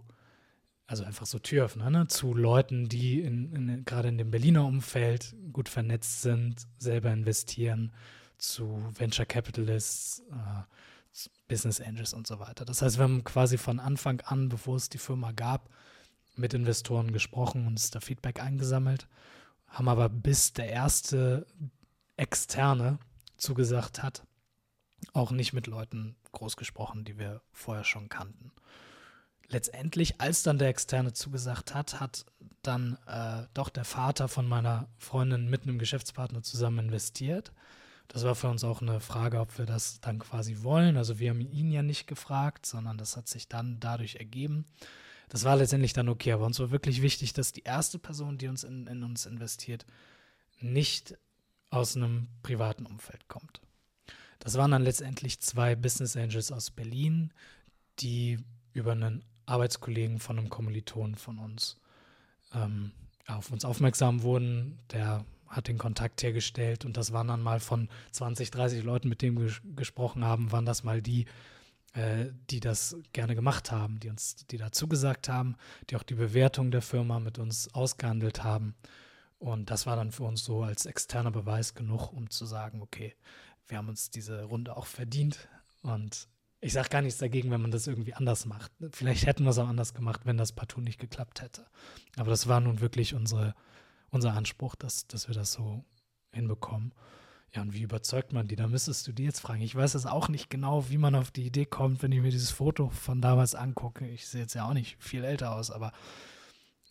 also 0.85 1.03
einfach 1.03 1.25
so 1.25 1.39
Türöffner, 1.39 1.89
ne, 1.89 2.07
zu 2.07 2.35
Leuten, 2.35 2.87
die 2.87 3.19
in, 3.19 3.51
in, 3.55 3.83
gerade 3.83 4.09
in 4.09 4.19
dem 4.19 4.29
Berliner 4.29 4.63
Umfeld 4.63 5.35
gut 5.51 5.69
vernetzt 5.69 6.21
sind, 6.21 6.67
selber 6.77 7.11
investieren, 7.11 7.91
zu 8.37 8.79
Venture 8.95 9.25
Capitalists, 9.25 10.19
äh, 10.31 11.25
Business 11.47 11.81
Angels 11.81 12.13
und 12.13 12.27
so 12.27 12.39
weiter. 12.39 12.63
Das 12.63 12.83
heißt, 12.83 12.99
wir 12.99 13.03
haben 13.05 13.23
quasi 13.23 13.57
von 13.57 13.79
Anfang 13.79 14.21
an, 14.21 14.49
bevor 14.49 14.75
es 14.75 14.89
die 14.89 14.99
Firma 14.99 15.31
gab, 15.31 15.67
mit 16.35 16.53
Investoren 16.53 17.11
gesprochen 17.11 17.65
und 17.65 17.79
es 17.79 17.89
da 17.89 18.01
Feedback 18.01 18.39
eingesammelt, 18.39 19.07
haben 19.65 19.89
aber 19.89 20.09
bis 20.09 20.53
der 20.53 20.69
erste 20.69 21.47
externe 22.17 22.99
zugesagt 23.41 24.03
hat, 24.03 24.23
auch 25.13 25.31
nicht 25.31 25.53
mit 25.53 25.67
Leuten 25.67 26.15
groß 26.31 26.57
gesprochen, 26.57 27.03
die 27.03 27.17
wir 27.17 27.41
vorher 27.51 27.83
schon 27.83 28.07
kannten. 28.07 28.51
Letztendlich, 29.47 30.21
als 30.21 30.43
dann 30.43 30.59
der 30.59 30.69
Externe 30.69 31.11
zugesagt 31.11 31.73
hat, 31.73 31.99
hat 31.99 32.25
dann 32.61 32.97
äh, 33.07 33.47
doch 33.53 33.69
der 33.69 33.83
Vater 33.83 34.27
von 34.27 34.47
meiner 34.47 34.87
Freundin 34.97 35.49
mit 35.49 35.63
einem 35.63 35.79
Geschäftspartner 35.79 36.41
zusammen 36.43 36.87
investiert. 36.87 37.51
Das 38.07 38.23
war 38.23 38.35
für 38.35 38.49
uns 38.49 38.63
auch 38.63 38.81
eine 38.81 38.99
Frage, 38.99 39.39
ob 39.39 39.57
wir 39.57 39.65
das 39.65 39.99
dann 39.99 40.19
quasi 40.19 40.63
wollen. 40.63 40.95
Also 40.95 41.19
wir 41.19 41.31
haben 41.31 41.41
ihn 41.41 41.71
ja 41.71 41.81
nicht 41.81 42.07
gefragt, 42.07 42.65
sondern 42.65 42.97
das 42.97 43.17
hat 43.17 43.27
sich 43.27 43.47
dann 43.47 43.79
dadurch 43.79 44.15
ergeben. 44.15 44.65
Das 45.29 45.43
war 45.45 45.55
letztendlich 45.55 45.93
dann 45.93 46.09
okay, 46.09 46.33
aber 46.33 46.45
uns 46.45 46.59
war 46.59 46.71
wirklich 46.71 47.01
wichtig, 47.01 47.33
dass 47.33 47.53
die 47.53 47.63
erste 47.63 47.99
Person, 47.99 48.37
die 48.37 48.47
uns 48.47 48.63
in, 48.63 48.85
in 48.87 49.03
uns 49.03 49.25
investiert, 49.25 49.85
nicht 50.59 51.17
aus 51.71 51.95
einem 51.95 52.27
privaten 52.43 52.85
Umfeld 52.85 53.27
kommt. 53.27 53.61
Das 54.39 54.55
waren 54.57 54.71
dann 54.71 54.83
letztendlich 54.83 55.39
zwei 55.39 55.75
Business 55.75 56.15
Angels 56.15 56.51
aus 56.51 56.69
Berlin, 56.69 57.31
die 57.99 58.39
über 58.73 58.91
einen 58.91 59.23
Arbeitskollegen 59.45 60.19
von 60.19 60.37
einem 60.37 60.49
Kommilitonen 60.49 61.15
von 61.15 61.39
uns 61.39 61.77
ähm, 62.53 62.91
auf 63.27 63.51
uns 63.51 63.65
aufmerksam 63.65 64.23
wurden. 64.23 64.79
Der 64.91 65.25
hat 65.47 65.67
den 65.67 65.77
Kontakt 65.77 66.23
hergestellt 66.23 66.85
und 66.85 66.97
das 66.97 67.11
waren 67.13 67.27
dann 67.27 67.41
mal 67.41 67.59
von 67.59 67.89
20, 68.11 68.51
30 68.51 68.83
Leuten, 68.83 69.09
mit 69.09 69.21
denen 69.21 69.37
wir 69.37 69.45
ges 69.45 69.61
gesprochen 69.75 70.23
haben, 70.23 70.51
waren 70.51 70.65
das 70.65 70.83
mal 70.83 71.01
die, 71.01 71.25
äh, 71.93 72.27
die 72.49 72.61
das 72.61 72.95
gerne 73.13 73.35
gemacht 73.35 73.71
haben, 73.71 73.99
die 73.99 74.09
uns, 74.09 74.47
die 74.47 74.57
da 74.57 74.71
zugesagt 74.71 75.29
haben, 75.29 75.55
die 75.89 75.97
auch 75.97 76.03
die 76.03 76.15
Bewertung 76.15 76.71
der 76.71 76.81
Firma 76.81 77.19
mit 77.19 77.37
uns 77.37 77.73
ausgehandelt 77.73 78.43
haben. 78.43 78.75
Und 79.41 79.71
das 79.71 79.87
war 79.87 79.95
dann 79.95 80.11
für 80.11 80.23
uns 80.23 80.43
so 80.43 80.61
als 80.61 80.85
externer 80.85 81.31
Beweis 81.31 81.73
genug, 81.73 82.13
um 82.13 82.29
zu 82.29 82.45
sagen, 82.45 82.79
okay, 82.79 83.15
wir 83.67 83.79
haben 83.79 83.89
uns 83.89 84.11
diese 84.11 84.43
Runde 84.43 84.77
auch 84.77 84.85
verdient. 84.85 85.49
Und 85.81 86.27
ich 86.59 86.73
sage 86.73 86.89
gar 86.89 87.01
nichts 87.01 87.17
dagegen, 87.17 87.49
wenn 87.49 87.63
man 87.63 87.71
das 87.71 87.87
irgendwie 87.87 88.13
anders 88.13 88.45
macht. 88.45 88.71
Vielleicht 88.91 89.25
hätten 89.25 89.43
wir 89.43 89.49
es 89.49 89.57
auch 89.57 89.67
anders 89.67 89.95
gemacht, 89.95 90.21
wenn 90.25 90.37
das 90.37 90.51
partout 90.51 90.81
nicht 90.81 90.99
geklappt 90.99 91.41
hätte. 91.41 91.65
Aber 92.17 92.29
das 92.29 92.47
war 92.47 92.59
nun 92.59 92.81
wirklich 92.81 93.15
unsere, 93.15 93.55
unser 94.11 94.33
Anspruch, 94.33 94.75
dass, 94.75 95.07
dass 95.07 95.27
wir 95.27 95.33
das 95.33 95.53
so 95.53 95.83
hinbekommen. 96.31 96.93
Ja, 97.51 97.63
und 97.63 97.73
wie 97.73 97.81
überzeugt 97.81 98.33
man 98.33 98.47
die? 98.47 98.55
Da 98.55 98.67
müsstest 98.67 99.07
du 99.07 99.11
die 99.11 99.23
jetzt 99.23 99.39
fragen. 99.39 99.61
Ich 99.61 99.73
weiß 99.73 99.95
es 99.95 100.05
auch 100.05 100.29
nicht 100.29 100.51
genau, 100.51 100.87
wie 100.91 100.99
man 100.99 101.15
auf 101.15 101.31
die 101.31 101.47
Idee 101.47 101.65
kommt, 101.65 102.03
wenn 102.03 102.11
ich 102.11 102.21
mir 102.21 102.29
dieses 102.29 102.51
Foto 102.51 102.89
von 102.89 103.21
damals 103.21 103.55
angucke. 103.55 104.07
Ich 104.07 104.27
sehe 104.27 104.41
jetzt 104.41 104.53
ja 104.53 104.69
auch 104.69 104.75
nicht 104.75 105.01
viel 105.01 105.23
älter 105.23 105.55
aus, 105.55 105.71
aber 105.71 105.93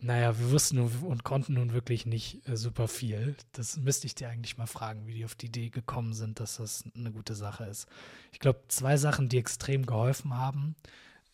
naja, 0.03 0.37
wir 0.39 0.51
wussten 0.51 0.79
und 0.79 1.23
konnten 1.23 1.53
nun 1.53 1.73
wirklich 1.73 2.05
nicht 2.05 2.47
äh, 2.47 2.57
super 2.57 2.87
viel. 2.87 3.35
Das 3.51 3.77
müsste 3.77 4.07
ich 4.07 4.15
dir 4.15 4.29
eigentlich 4.29 4.57
mal 4.57 4.67
fragen, 4.67 5.05
wie 5.05 5.13
die 5.13 5.25
auf 5.25 5.35
die 5.35 5.45
Idee 5.45 5.69
gekommen 5.69 6.13
sind, 6.13 6.39
dass 6.39 6.57
das 6.57 6.83
eine 6.95 7.11
gute 7.11 7.35
Sache 7.35 7.65
ist. 7.65 7.87
Ich 8.31 8.39
glaube, 8.39 8.63
zwei 8.67 8.97
Sachen, 8.97 9.29
die 9.29 9.37
extrem 9.37 9.85
geholfen 9.85 10.35
haben, 10.35 10.75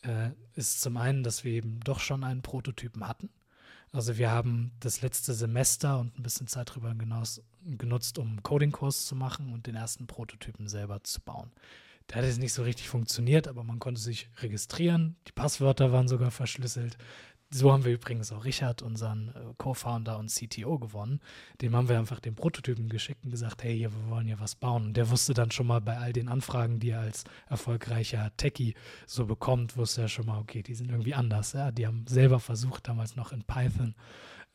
äh, 0.04 0.32
ist 0.56 0.82
zum 0.82 0.98
einen, 0.98 1.24
dass 1.24 1.46
wir 1.46 1.54
eben 1.54 1.80
doch 1.80 2.02
schon 2.02 2.26
einen 2.26 2.42
Prototypen 2.42 3.08
hatten. 3.08 3.30
Also 3.94 4.18
wir 4.18 4.32
haben 4.32 4.72
das 4.82 5.02
letzte 5.02 5.34
Semester 5.34 6.00
und 6.00 6.20
ein 6.20 6.24
bisschen 6.24 6.48
Zeit 6.48 6.70
darüber 6.70 6.94
genutzt, 6.94 8.20
um 8.20 8.28
einen 8.28 8.44
Coding-Kurs 8.44 9.06
zu 9.06 9.16
machen 9.16 9.54
und 9.54 9.66
den 9.66 9.76
ersten 9.76 10.08
Prototypen 10.08 10.68
selber 10.68 11.04
zu 11.04 11.22
bauen. 11.22 11.52
Der 12.10 12.18
hat 12.18 12.26
jetzt 12.26 12.40
nicht 12.40 12.54
so 12.54 12.64
richtig 12.64 12.90
funktioniert, 12.90 13.48
aber 13.48 13.64
man 13.64 13.80
konnte 13.80 14.00
sich 14.00 14.30
registrieren. 14.38 15.16
Die 15.28 15.32
Passwörter 15.32 15.92
waren 15.92 16.08
sogar 16.08 16.32
verschlüsselt. 16.32 16.98
So 17.50 17.72
haben 17.72 17.86
wir 17.86 17.94
übrigens 17.94 18.34
auch 18.34 18.44
Richard, 18.44 18.82
unseren 18.82 19.30
äh, 19.30 19.54
Co-Founder 19.58 20.20
und 20.20 20.30
CTO, 20.30 20.78
gewonnen. 20.80 21.22
Dem 21.62 21.76
haben 21.76 21.88
wir 21.88 21.98
einfach 21.98 22.20
den 22.20 22.36
Prototypen 22.36 22.90
geschickt 22.90 23.24
und 23.24 23.32
gesagt, 23.32 23.64
hey, 23.64 23.78
hier, 23.78 23.94
wir 23.94 24.10
wollen 24.10 24.28
hier 24.28 24.40
was 24.42 24.56
bauen. 24.56 24.88
Und 24.88 24.98
der 24.98 25.10
wusste 25.10 25.34
dann 25.34 25.52
schon 25.52 25.68
mal 25.68 25.80
bei 25.80 25.98
all 25.98 26.12
den 26.12 26.28
Anfragen, 26.28 26.80
die 26.80 26.90
er 26.90 27.00
als 27.00 27.24
erfolgreicher 27.48 28.32
Techie 28.36 28.76
so 29.06 29.26
bekommt, 29.26 29.78
wusste 29.78 30.02
er 30.02 30.08
schon 30.10 30.26
mal, 30.26 30.40
okay, 30.40 30.62
die 30.62 30.76
sind 30.76 30.92
irgendwie 30.92 31.14
anders. 31.14 31.54
Ja? 31.54 31.72
Die 31.72 31.88
haben 31.88 32.06
selber 32.08 32.42
versucht, 32.42 32.88
damals 32.90 33.16
noch 33.16 33.32
in 33.32 33.44
Python 33.44 33.96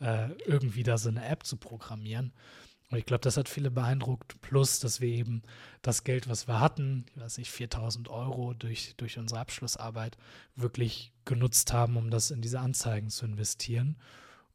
äh, 0.01 0.31
irgendwie 0.45 0.83
da 0.83 0.99
so 0.99 1.09
eine 1.09 1.25
App 1.25 1.45
zu 1.47 1.57
programmieren. 1.57 2.33
Und 2.93 2.99
ich 2.99 3.07
glaube, 3.07 3.23
das 3.23 3.39
hat 3.39 3.49
viele 3.49 3.71
beeindruckt. 3.71 4.39
Plus, 4.43 4.79
dass 4.79 5.01
wir 5.01 5.09
eben 5.09 5.41
das 5.81 6.05
Geld, 6.05 6.29
was 6.29 6.47
wir 6.47 6.61
hatten, 6.61 7.07
ich 7.15 7.23
weiß 7.23 7.39
nicht, 7.39 7.51
4000 7.51 8.11
Euro 8.11 8.53
durch, 8.53 8.95
durch 8.99 9.19
unsere 9.19 9.41
Abschlussarbeit, 9.41 10.19
wirklich 10.57 11.11
genutzt 11.25 11.73
haben, 11.73 11.97
um 11.97 12.11
das 12.11 12.31
in 12.31 12.43
diese 12.43 12.61
Anzeigen 12.61 13.09
zu 13.09 13.25
investieren 13.25 13.97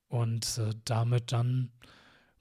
und 0.08 0.60
äh, 0.60 0.76
damit 0.86 1.32
dann 1.32 1.72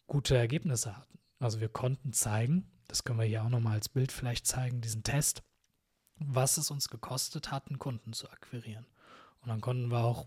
gute 0.07 0.37
Ergebnisse 0.37 0.95
hatten. 0.95 1.19
Also 1.39 1.61
wir 1.61 1.71
konnten 1.71 2.13
zeigen, 2.13 2.71
das 2.89 3.03
können 3.03 3.19
wir 3.19 3.25
hier 3.25 3.43
auch 3.43 3.49
nochmal 3.49 3.77
als 3.77 3.89
Bild 3.89 4.13
vielleicht 4.13 4.47
zeigen, 4.47 4.83
diesen 4.83 5.03
Test, 5.03 5.43
was 6.17 6.59
es 6.59 6.71
uns 6.71 6.91
gekostet 6.91 7.51
hat, 7.51 7.69
einen 7.69 7.79
Kunden 7.79 8.13
zu 8.13 8.31
akquirieren. 8.31 8.85
Und 9.41 9.49
dann 9.49 9.63
konnten 9.63 9.91
wir 9.91 10.05
auch 10.05 10.27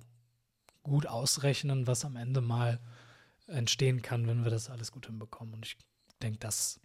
gut 0.81 1.05
ausrechnen, 1.05 1.85
was 1.85 2.05
am 2.05 2.15
Ende 2.15 2.41
mal 2.41 2.79
entstehen 3.49 4.01
kann, 4.01 4.27
wenn 4.27 4.43
wir 4.43 4.51
das 4.51 4.69
alles 4.69 4.91
gut 4.91 5.07
hinbekommen. 5.07 5.53
Und 5.53 5.65
ich 5.65 5.77
denke, 6.21 6.39
das 6.39 6.79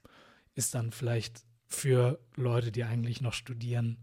ist 0.55 0.75
dann 0.75 0.93
vielleicht 0.93 1.45
für 1.67 2.19
Leute, 2.37 2.73
die 2.73 2.85
eigentlich 2.85 3.21
noch 3.21 3.33
studieren, 3.33 3.99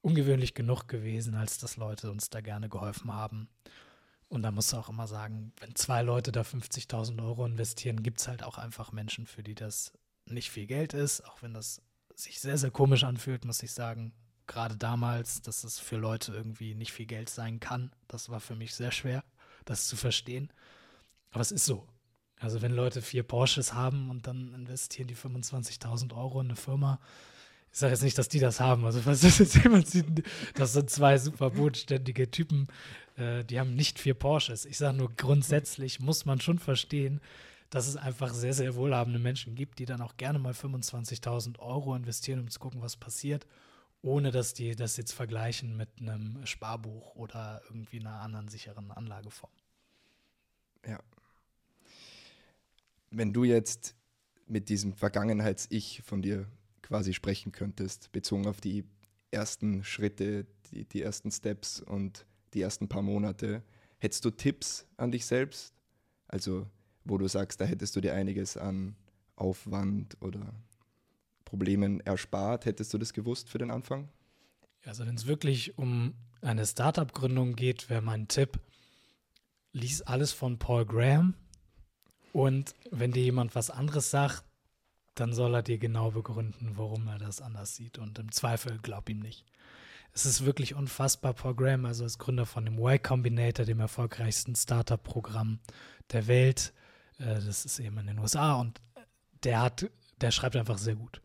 ungewöhnlich 0.00 0.54
genug 0.54 0.88
gewesen, 0.88 1.34
als 1.34 1.58
dass 1.58 1.76
Leute 1.76 2.10
uns 2.10 2.30
da 2.30 2.40
gerne 2.40 2.68
geholfen 2.68 3.12
haben. 3.12 3.48
Und 4.28 4.42
da 4.42 4.50
muss 4.50 4.74
auch 4.74 4.88
immer 4.88 5.06
sagen, 5.06 5.52
wenn 5.60 5.74
zwei 5.74 6.02
Leute 6.02 6.32
da 6.32 6.42
50.000 6.42 7.22
Euro 7.24 7.46
investieren, 7.46 8.02
gibt 8.02 8.20
es 8.20 8.28
halt 8.28 8.42
auch 8.42 8.58
einfach 8.58 8.92
Menschen, 8.92 9.26
für 9.26 9.42
die 9.42 9.54
das 9.54 9.92
nicht 10.26 10.50
viel 10.50 10.66
Geld 10.66 10.92
ist, 10.92 11.24
auch 11.24 11.42
wenn 11.42 11.54
das 11.54 11.80
sich 12.14 12.40
sehr, 12.40 12.58
sehr 12.58 12.70
komisch 12.70 13.04
anfühlt, 13.04 13.44
muss 13.44 13.62
ich 13.62 13.72
sagen. 13.72 14.12
Gerade 14.46 14.76
damals, 14.76 15.40
dass 15.42 15.64
es 15.64 15.78
für 15.78 15.96
Leute 15.96 16.32
irgendwie 16.32 16.74
nicht 16.74 16.92
viel 16.92 17.06
Geld 17.06 17.28
sein 17.28 17.60
kann, 17.60 17.92
das 18.06 18.28
war 18.28 18.40
für 18.40 18.54
mich 18.54 18.74
sehr 18.74 18.92
schwer, 18.92 19.24
das 19.64 19.86
zu 19.88 19.96
verstehen. 19.96 20.52
Aber 21.30 21.40
es 21.40 21.52
ist 21.52 21.64
so. 21.64 21.86
Also 22.40 22.62
wenn 22.62 22.72
Leute 22.72 23.02
vier 23.02 23.24
Porsches 23.24 23.74
haben 23.74 24.10
und 24.10 24.26
dann 24.26 24.54
investieren 24.54 25.08
die 25.08 25.16
25.000 25.16 26.14
Euro 26.14 26.40
in 26.40 26.48
eine 26.48 26.56
Firma, 26.56 27.00
ich 27.72 27.78
sage 27.78 27.92
jetzt 27.92 28.02
nicht, 28.02 28.16
dass 28.16 28.28
die 28.28 28.38
das 28.38 28.60
haben. 28.60 28.84
Also 28.84 29.04
was 29.06 29.20
das 29.20 29.38
jetzt 29.38 29.56
jemand 29.56 29.86
das 30.54 30.72
sind 30.72 30.90
zwei 30.90 31.18
super 31.18 31.50
bodenständige 31.50 32.30
Typen, 32.30 32.68
äh, 33.16 33.44
die 33.44 33.58
haben 33.58 33.74
nicht 33.74 33.98
vier 33.98 34.14
Porsches. 34.14 34.64
Ich 34.64 34.78
sage 34.78 34.96
nur 34.96 35.12
grundsätzlich 35.14 36.00
muss 36.00 36.24
man 36.24 36.40
schon 36.40 36.58
verstehen, 36.58 37.20
dass 37.70 37.86
es 37.86 37.96
einfach 37.96 38.32
sehr, 38.32 38.54
sehr 38.54 38.74
wohlhabende 38.76 39.18
Menschen 39.18 39.54
gibt, 39.54 39.78
die 39.78 39.84
dann 39.84 40.00
auch 40.00 40.16
gerne 40.16 40.38
mal 40.38 40.54
25.000 40.54 41.58
Euro 41.58 41.94
investieren, 41.94 42.40
um 42.40 42.50
zu 42.50 42.60
gucken, 42.60 42.80
was 42.80 42.96
passiert, 42.96 43.46
ohne 44.00 44.30
dass 44.30 44.54
die 44.54 44.74
das 44.74 44.96
jetzt 44.96 45.12
vergleichen 45.12 45.76
mit 45.76 45.90
einem 46.00 46.46
Sparbuch 46.46 47.14
oder 47.14 47.60
irgendwie 47.68 48.00
einer 48.00 48.20
anderen 48.20 48.48
sicheren 48.48 48.90
Anlageform. 48.90 49.52
Ja, 50.86 50.98
wenn 53.10 53.32
du 53.32 53.44
jetzt 53.44 53.94
mit 54.46 54.68
diesem 54.68 54.94
Vergangenheits-Ich 54.94 56.02
von 56.04 56.22
dir 56.22 56.46
quasi 56.82 57.12
sprechen 57.12 57.52
könntest, 57.52 58.12
bezogen 58.12 58.46
auf 58.46 58.60
die 58.60 58.84
ersten 59.30 59.84
Schritte, 59.84 60.46
die, 60.70 60.84
die 60.84 61.02
ersten 61.02 61.30
Steps 61.30 61.80
und 61.80 62.26
die 62.54 62.62
ersten 62.62 62.88
paar 62.88 63.02
Monate, 63.02 63.62
hättest 63.98 64.24
du 64.24 64.30
Tipps 64.30 64.86
an 64.96 65.10
dich 65.10 65.26
selbst? 65.26 65.74
Also, 66.28 66.66
wo 67.04 67.18
du 67.18 67.28
sagst, 67.28 67.60
da 67.60 67.64
hättest 67.64 67.96
du 67.96 68.00
dir 68.00 68.14
einiges 68.14 68.56
an 68.56 68.96
Aufwand 69.36 70.16
oder 70.20 70.54
Problemen 71.44 72.00
erspart. 72.00 72.66
Hättest 72.66 72.92
du 72.92 72.98
das 72.98 73.12
gewusst 73.12 73.48
für 73.48 73.58
den 73.58 73.70
Anfang? 73.70 74.08
Also, 74.84 75.06
wenn 75.06 75.16
es 75.16 75.26
wirklich 75.26 75.78
um 75.78 76.14
eine 76.40 76.66
Startup-Gründung 76.66 77.56
geht, 77.56 77.90
wäre 77.90 78.02
mein 78.02 78.28
Tipp, 78.28 78.60
lies 79.72 80.02
alles 80.02 80.32
von 80.32 80.58
Paul 80.58 80.86
Graham. 80.86 81.34
Und 82.38 82.76
wenn 82.92 83.10
dir 83.10 83.24
jemand 83.24 83.56
was 83.56 83.68
anderes 83.68 84.12
sagt, 84.12 84.44
dann 85.16 85.32
soll 85.32 85.56
er 85.56 85.62
dir 85.64 85.76
genau 85.78 86.12
begründen, 86.12 86.74
warum 86.76 87.08
er 87.08 87.18
das 87.18 87.40
anders 87.40 87.74
sieht. 87.74 87.98
Und 87.98 88.16
im 88.20 88.30
Zweifel 88.30 88.78
glaub 88.78 89.08
ihm 89.08 89.18
nicht. 89.18 89.44
Es 90.12 90.24
ist 90.24 90.44
wirklich 90.44 90.76
unfassbar, 90.76 91.34
Paul 91.34 91.56
Graham, 91.56 91.84
also 91.84 92.04
als 92.04 92.16
Gründer 92.16 92.46
von 92.46 92.64
dem 92.64 92.78
Y 92.78 93.02
Combinator, 93.02 93.64
dem 93.64 93.80
erfolgreichsten 93.80 94.54
Startup-Programm 94.54 95.58
der 96.12 96.28
Welt. 96.28 96.72
Äh, 97.18 97.40
das 97.44 97.64
ist 97.64 97.80
eben 97.80 97.98
in 97.98 98.06
den 98.06 98.20
USA 98.20 98.54
und 98.54 98.80
der 99.42 99.60
hat, 99.60 99.90
der 100.20 100.30
schreibt 100.30 100.54
einfach 100.54 100.78
sehr 100.78 100.94
gut. 100.94 101.20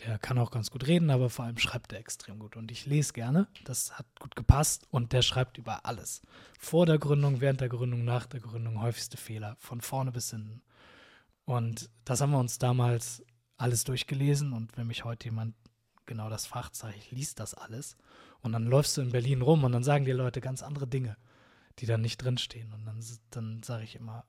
Der 0.00 0.18
kann 0.18 0.38
auch 0.38 0.50
ganz 0.50 0.70
gut 0.70 0.86
reden, 0.86 1.10
aber 1.10 1.30
vor 1.30 1.44
allem 1.44 1.58
schreibt 1.58 1.92
er 1.92 2.00
extrem 2.00 2.38
gut. 2.38 2.56
Und 2.56 2.70
ich 2.70 2.86
lese 2.86 3.12
gerne. 3.12 3.46
Das 3.64 3.98
hat 3.98 4.06
gut 4.18 4.34
gepasst. 4.34 4.86
Und 4.90 5.12
der 5.12 5.22
schreibt 5.22 5.58
über 5.58 5.84
alles. 5.86 6.22
Vor 6.58 6.86
der 6.86 6.98
Gründung, 6.98 7.40
während 7.40 7.60
der 7.60 7.68
Gründung, 7.68 8.04
nach 8.04 8.26
der 8.26 8.40
Gründung, 8.40 8.80
häufigste 8.80 9.16
Fehler. 9.16 9.56
Von 9.58 9.80
vorne 9.80 10.12
bis 10.12 10.30
hinten. 10.30 10.62
Und 11.44 11.90
das 12.04 12.20
haben 12.20 12.30
wir 12.30 12.38
uns 12.38 12.58
damals 12.58 13.22
alles 13.56 13.84
durchgelesen. 13.84 14.52
Und 14.52 14.76
wenn 14.76 14.86
mich 14.86 15.04
heute 15.04 15.26
jemand 15.26 15.54
genau 16.06 16.28
das 16.28 16.46
fragt, 16.46 16.74
sage 16.74 16.94
liest 17.10 17.40
das 17.40 17.54
alles. 17.54 17.96
Und 18.40 18.52
dann 18.52 18.66
läufst 18.66 18.96
du 18.96 19.02
in 19.02 19.12
Berlin 19.12 19.42
rum 19.42 19.64
und 19.64 19.72
dann 19.72 19.84
sagen 19.84 20.04
dir 20.04 20.14
Leute 20.14 20.40
ganz 20.40 20.62
andere 20.62 20.86
Dinge, 20.86 21.16
die 21.78 21.86
da 21.86 21.96
nicht 21.96 22.18
drinstehen. 22.18 22.72
Und 22.72 22.84
dann, 22.86 23.00
dann 23.30 23.62
sage 23.62 23.84
ich 23.84 23.94
immer, 23.94 24.24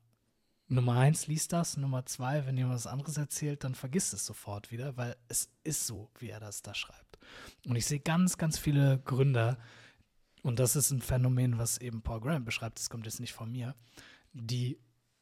Nummer 0.74 0.98
eins 0.98 1.28
liest 1.28 1.54
das, 1.54 1.78
Nummer 1.78 2.06
zwei, 2.06 2.46
wenn 2.46 2.58
jemand 2.58 2.76
was 2.76 2.88
anderes 2.88 3.18
erzählt, 3.18 3.64
dann 3.64 3.76
vergisst 3.76 4.14
es 4.14 4.26
sofort 4.26 4.72
wieder, 4.72 4.98
weil 4.98 5.16
es 5.28 5.50
ist 5.64 5.86
so, 5.88 6.10
wie 6.20 6.30
er 6.30 6.40
das 6.40 6.62
da 6.62 6.74
schreibt. 6.74 7.20
Und 7.66 7.76
ich 7.76 7.86
sehe 7.86 8.00
ganz, 8.00 8.38
ganz 8.38 8.58
viele 8.58 9.00
Gründer, 9.00 9.58
und 10.42 10.60
das 10.60 10.76
ist 10.76 10.92
ein 10.92 11.02
Phänomen, 11.02 11.58
was 11.58 11.78
eben 11.78 12.02
Paul 12.02 12.22
Graham 12.22 12.44
beschreibt, 12.44 12.80
das 12.80 12.90
kommt 12.90 13.06
jetzt 13.06 13.20
nicht 13.20 13.34
von 13.34 13.52
mir, 13.52 13.76
die, 14.34 14.80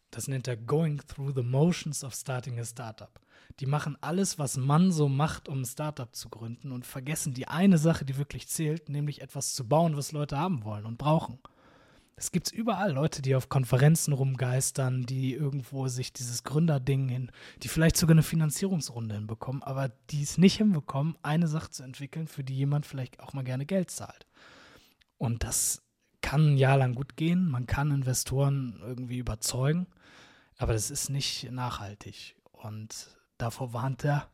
das 0.10 0.28
nennt 0.28 0.48
er 0.48 0.58
Going 0.58 1.02
Through 1.08 1.34
the 1.36 1.44
Motions 1.44 2.04
of 2.04 2.16
Starting 2.16 2.60
a 2.60 2.66
Startup. 2.66 3.20
Die 3.60 3.66
machen 3.66 3.98
alles, 4.02 4.40
was 4.40 4.58
man 4.58 4.92
so 4.92 5.10
macht, 5.10 5.50
um 5.50 5.62
ein 5.62 5.66
Startup 5.66 6.14
zu 6.16 6.30
gründen 6.30 6.72
und 6.72 6.86
vergessen 6.86 7.34
die 7.34 7.48
eine 7.48 7.78
Sache, 7.78 8.06
die 8.06 8.18
wirklich 8.18 8.48
zählt, 8.48 8.90
nämlich 8.90 9.22
etwas 9.22 9.54
zu 9.54 9.68
bauen, 9.68 9.98
was 9.98 10.14
Leute 10.14 10.38
haben 10.38 10.64
wollen 10.64 10.86
und 10.86 10.98
brauchen. 10.98 11.40
Es 12.16 12.32
gibt 12.32 12.52
überall 12.52 12.92
Leute, 12.92 13.22
die 13.22 13.36
auf 13.36 13.50
Konferenzen 13.50 14.14
rumgeistern, 14.14 15.06
die 15.06 15.34
irgendwo 15.34 15.88
sich 15.88 16.14
dieses 16.14 16.44
Gründerding 16.44 17.10
hin, 17.10 17.32
die 17.64 17.68
vielleicht 17.68 17.98
sogar 17.98 18.14
eine 18.14 18.24
Finanzierungsrunde 18.24 19.16
hinbekommen, 19.16 19.64
aber 19.64 19.90
die 20.10 20.22
es 20.22 20.38
nicht 20.38 20.58
hinbekommen, 20.58 21.18
eine 21.24 21.48
Sache 21.48 21.72
zu 21.72 21.84
entwickeln, 21.84 22.28
für 22.28 22.44
die 22.44 22.56
jemand 22.56 22.86
vielleicht 22.86 23.20
auch 23.20 23.34
mal 23.34 23.44
gerne 23.44 23.66
Geld 23.66 23.90
zahlt. 23.90 24.28
Und 25.18 25.44
das 25.44 25.84
kann 26.22 26.54
ein 26.54 26.58
Jahr 26.58 26.78
lang 26.78 26.94
gut 26.94 27.16
gehen, 27.16 27.50
man 27.50 27.66
kann 27.66 27.92
Investoren 27.92 28.80
irgendwie 28.82 29.18
überzeugen, 29.18 29.88
aber 30.58 30.74
das 30.74 30.92
ist 30.92 31.10
nicht 31.10 31.52
nachhaltig. 31.52 32.36
Und 32.52 33.18
davor 33.38 33.74
warnt 33.74 34.06
er. 34.06 34.30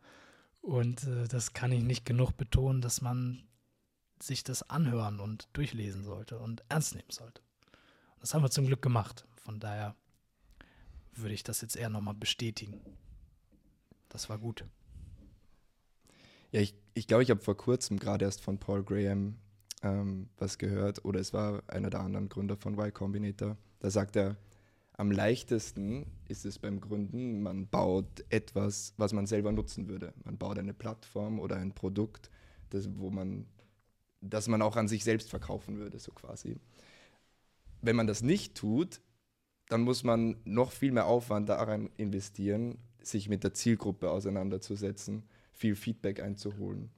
Und 0.62 1.06
äh, 1.06 1.28
das 1.30 1.54
kann 1.54 1.72
ich 1.72 1.82
nicht 1.82 2.06
genug 2.06 2.36
betonen, 2.36 2.82
dass 2.82 3.02
man 3.02 3.44
sich 4.22 4.44
das 4.44 4.70
anhören 4.70 5.20
und 5.20 5.48
durchlesen 5.54 6.04
sollte 6.04 6.40
und 6.40 6.64
ernst 6.70 6.96
nehmen 6.96 7.10
sollte. 7.10 7.42
Das 8.20 8.34
haben 8.34 8.42
wir 8.42 8.50
zum 8.50 8.66
Glück 8.66 8.82
gemacht. 8.82 9.26
Von 9.36 9.60
daher 9.60 9.96
würde 11.14 11.34
ich 11.34 11.44
das 11.44 11.62
jetzt 11.62 11.76
eher 11.76 11.90
nochmal 11.90 12.14
bestätigen. 12.14 12.80
Das 14.10 14.30
war 14.30 14.38
gut. 14.38 14.66
Ja, 16.52 16.62
ich 16.62 16.72
glaube, 16.72 16.84
ich, 16.94 17.08
glaub, 17.08 17.22
ich 17.22 17.30
habe 17.30 17.42
vor 17.42 17.58
kurzem 17.58 18.00
gerade 18.00 18.26
erst 18.26 18.42
von 18.42 18.58
Paul 18.58 18.84
Graham 18.84 19.38
ähm, 19.84 20.30
was 20.38 20.58
gehört, 20.58 21.06
oder 21.06 21.20
es 21.20 21.34
war 21.34 21.62
einer 21.68 21.90
der 21.90 22.00
anderen 22.00 22.30
Gründer 22.30 22.58
von 22.58 22.74
Y 22.74 22.94
Combinator. 22.94 23.58
Da 23.80 23.90
sagt 23.90 24.16
er, 24.16 24.38
am 24.94 25.12
leichtesten 25.12 26.08
ist 26.28 26.46
es 26.46 26.58
beim 26.58 26.82
Gründen, 26.82 27.44
man 27.44 27.68
baut 27.68 28.26
etwas, 28.30 28.94
was 28.98 29.14
man 29.14 29.28
selber 29.28 29.52
nutzen 29.52 29.88
würde. 29.88 30.14
Man 30.24 30.38
baut 30.38 30.58
eine 30.58 30.74
Plattform 30.74 31.40
oder 31.40 31.58
ein 31.58 31.74
Produkt, 31.74 32.32
das, 32.72 32.90
wo 32.98 33.12
man, 33.12 33.46
das 34.22 34.48
man 34.48 34.64
auch 34.64 34.76
an 34.76 34.88
sich 34.88 35.04
selbst 35.04 35.30
verkaufen 35.30 35.78
würde, 35.78 36.00
so 36.00 36.12
quasi. 36.12 36.60
Wenn 37.82 37.96
man 37.96 38.08
das 38.08 38.22
nicht 38.22 38.56
tut, 38.56 39.02
dann 39.70 39.82
muss 39.82 40.04
man 40.04 40.38
noch 40.46 40.72
viel 40.72 40.92
mehr 40.92 41.06
Aufwand 41.06 41.50
daran 41.50 41.90
investieren, 41.98 42.78
sich 43.02 43.30
mit 43.30 43.44
der 43.44 43.54
Zielgruppe 43.54 44.10
auseinanderzusetzen, 44.10 45.24
viel 45.52 45.76
Feedback 45.76 46.22
einzuholen. 46.22 46.90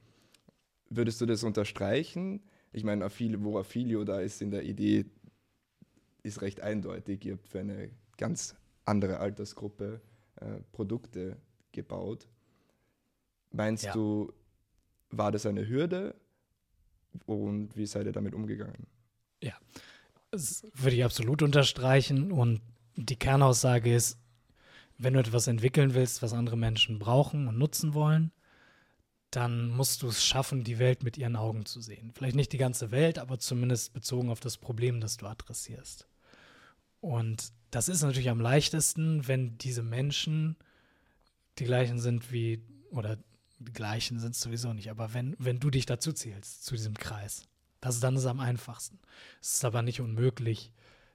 Würdest 0.88 1.20
du 1.20 1.26
das 1.26 1.44
unterstreichen? 1.44 2.42
Ich 2.72 2.84
meine, 2.84 3.04
wo 3.04 3.58
Affilio 3.58 4.04
da 4.04 4.20
ist 4.20 4.42
in 4.42 4.50
der 4.50 4.64
Idee, 4.64 5.06
ist 6.22 6.42
recht 6.42 6.60
eindeutig. 6.60 7.24
Ihr 7.24 7.34
habt 7.34 7.48
für 7.48 7.60
eine 7.60 7.90
ganz 8.16 8.54
andere 8.84 9.18
Altersgruppe 9.18 10.00
äh, 10.36 10.60
Produkte 10.72 11.36
gebaut. 11.72 12.28
Meinst 13.52 13.84
ja. 13.84 13.92
du, 13.92 14.32
war 15.10 15.32
das 15.32 15.46
eine 15.46 15.68
Hürde 15.68 16.14
und 17.26 17.76
wie 17.76 17.86
seid 17.86 18.06
ihr 18.06 18.12
damit 18.12 18.34
umgegangen? 18.34 18.86
Ja, 19.42 19.54
das 20.30 20.66
würde 20.74 20.96
ich 20.96 21.04
absolut 21.04 21.42
unterstreichen. 21.42 22.32
Und 22.32 22.60
die 22.96 23.16
Kernaussage 23.16 23.94
ist, 23.94 24.18
wenn 24.98 25.14
du 25.14 25.20
etwas 25.20 25.46
entwickeln 25.46 25.94
willst, 25.94 26.22
was 26.22 26.32
andere 26.32 26.56
Menschen 26.56 26.98
brauchen 26.98 27.48
und 27.48 27.58
nutzen 27.58 27.94
wollen, 27.94 28.32
dann 29.30 29.70
musst 29.70 30.02
du 30.02 30.08
es 30.08 30.24
schaffen, 30.24 30.64
die 30.64 30.78
Welt 30.78 31.02
mit 31.02 31.16
ihren 31.16 31.36
Augen 31.36 31.64
zu 31.64 31.80
sehen. 31.80 32.10
Vielleicht 32.14 32.36
nicht 32.36 32.52
die 32.52 32.58
ganze 32.58 32.90
Welt, 32.90 33.18
aber 33.18 33.38
zumindest 33.38 33.92
bezogen 33.92 34.28
auf 34.28 34.40
das 34.40 34.58
Problem, 34.58 35.00
das 35.00 35.16
du 35.16 35.26
adressierst. 35.26 36.08
Und 37.00 37.52
das 37.70 37.88
ist 37.88 38.02
natürlich 38.02 38.28
am 38.28 38.40
leichtesten, 38.40 39.26
wenn 39.28 39.56
diese 39.58 39.82
Menschen 39.82 40.56
die 41.58 41.64
gleichen 41.64 41.98
sind 41.98 42.32
wie, 42.32 42.62
oder 42.90 43.18
die 43.58 43.72
gleichen 43.72 44.18
sind 44.18 44.34
es 44.34 44.40
sowieso 44.40 44.72
nicht, 44.72 44.90
aber 44.90 45.14
wenn, 45.14 45.36
wenn 45.38 45.60
du 45.60 45.70
dich 45.70 45.86
dazu 45.86 46.12
zählst, 46.12 46.64
zu 46.64 46.74
diesem 46.74 46.94
Kreis. 46.94 47.49
Das 47.80 47.94
ist 47.94 48.04
dann 48.04 48.16
ist 48.16 48.26
am 48.26 48.40
einfachsten. 48.40 48.98
Es 49.40 49.54
ist 49.54 49.64
aber 49.64 49.82
nicht 49.82 50.00
unmöglich, 50.00 50.72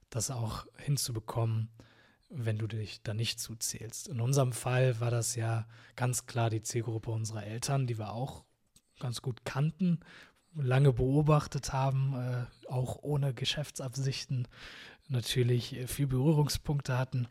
das 0.09 0.31
auch 0.31 0.65
hinzubekommen, 0.77 1.69
wenn 2.29 2.57
du 2.57 2.67
dich 2.67 3.01
da 3.03 3.13
nicht 3.13 3.39
zuzählst. 3.39 4.07
In 4.07 4.19
unserem 4.19 4.51
Fall 4.51 4.99
war 4.99 5.11
das 5.11 5.35
ja 5.35 5.67
ganz 5.95 6.25
klar 6.25 6.49
die 6.49 6.63
Zielgruppe 6.63 7.11
unserer 7.11 7.45
Eltern, 7.45 7.87
die 7.87 7.97
wir 7.97 8.13
auch 8.13 8.43
ganz 8.99 9.21
gut 9.21 9.45
kannten, 9.45 9.99
lange 10.55 10.93
beobachtet 10.93 11.73
haben, 11.73 12.13
äh, 12.15 12.71
auch 12.71 12.99
ohne 13.01 13.33
Geschäftsabsichten 13.33 14.47
natürlich 15.09 15.77
viel 15.87 16.07
Berührungspunkte 16.07 16.97
hatten 16.97 17.27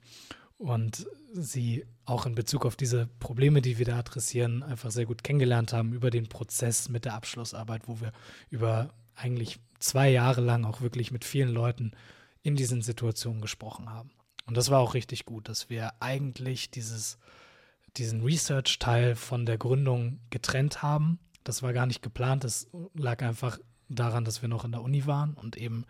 und 0.59 1.07
sie 1.33 1.85
auch 2.05 2.27
in 2.27 2.35
Bezug 2.35 2.65
auf 2.65 2.77
diese 2.77 3.07
Probleme, 3.19 3.61
die 3.61 3.79
wir 3.79 3.87
da 3.87 3.99
adressieren, 3.99 4.63
einfach 4.63 4.91
sehr 4.91 5.07
gut 5.07 5.25
kennengelernt 5.25 5.73
haben 5.73 5.93
über 5.93 6.11
den 6.11 6.29
Prozess 6.29 6.89
mit 6.89 7.05
der 7.05 7.15
Abschlussarbeit, 7.15 7.89
wo 7.89 8.01
wir 8.01 8.13
über 8.51 8.95
eigentlich 9.17 9.59
zwei 9.79 10.11
Jahre 10.11 10.41
lang 10.41 10.65
auch 10.65 10.81
wirklich 10.81 11.11
mit 11.11 11.25
vielen 11.25 11.51
Leuten 11.51 11.93
in 12.43 12.57
diesen 12.57 12.83
Situationen 12.83 13.41
gesprochen 13.41 13.91
haben. 13.91 14.11
Und 14.47 14.57
das 14.57 14.71
war 14.71 14.81
auch 14.81 14.95
richtig 14.95 15.25
gut, 15.25 15.49
dass 15.49 15.71
wir 15.71 15.93
eigentlich 16.01 16.71
dieses, 16.71 17.19
diesen 17.97 18.23
Research-Teil 18.23 19.15
von 19.15 19.47
der 19.47 19.59
Gründung 19.59 20.21
getrennt 20.31 20.83
haben. 20.83 21.19
Das 21.45 21.63
war 21.63 21.73
gar 21.73 21.87
nicht 21.87 22.03
geplant, 22.03 22.45
das 22.45 22.69
lag 22.95 23.23
einfach 23.23 23.59
daran, 23.89 24.25
dass 24.25 24.43
wir 24.43 24.49
noch 24.49 24.65
in 24.65 24.73
der 24.73 24.83
Uni 24.83 25.07
waren 25.07 25.35
und 25.35 25.57
eben 25.57 25.85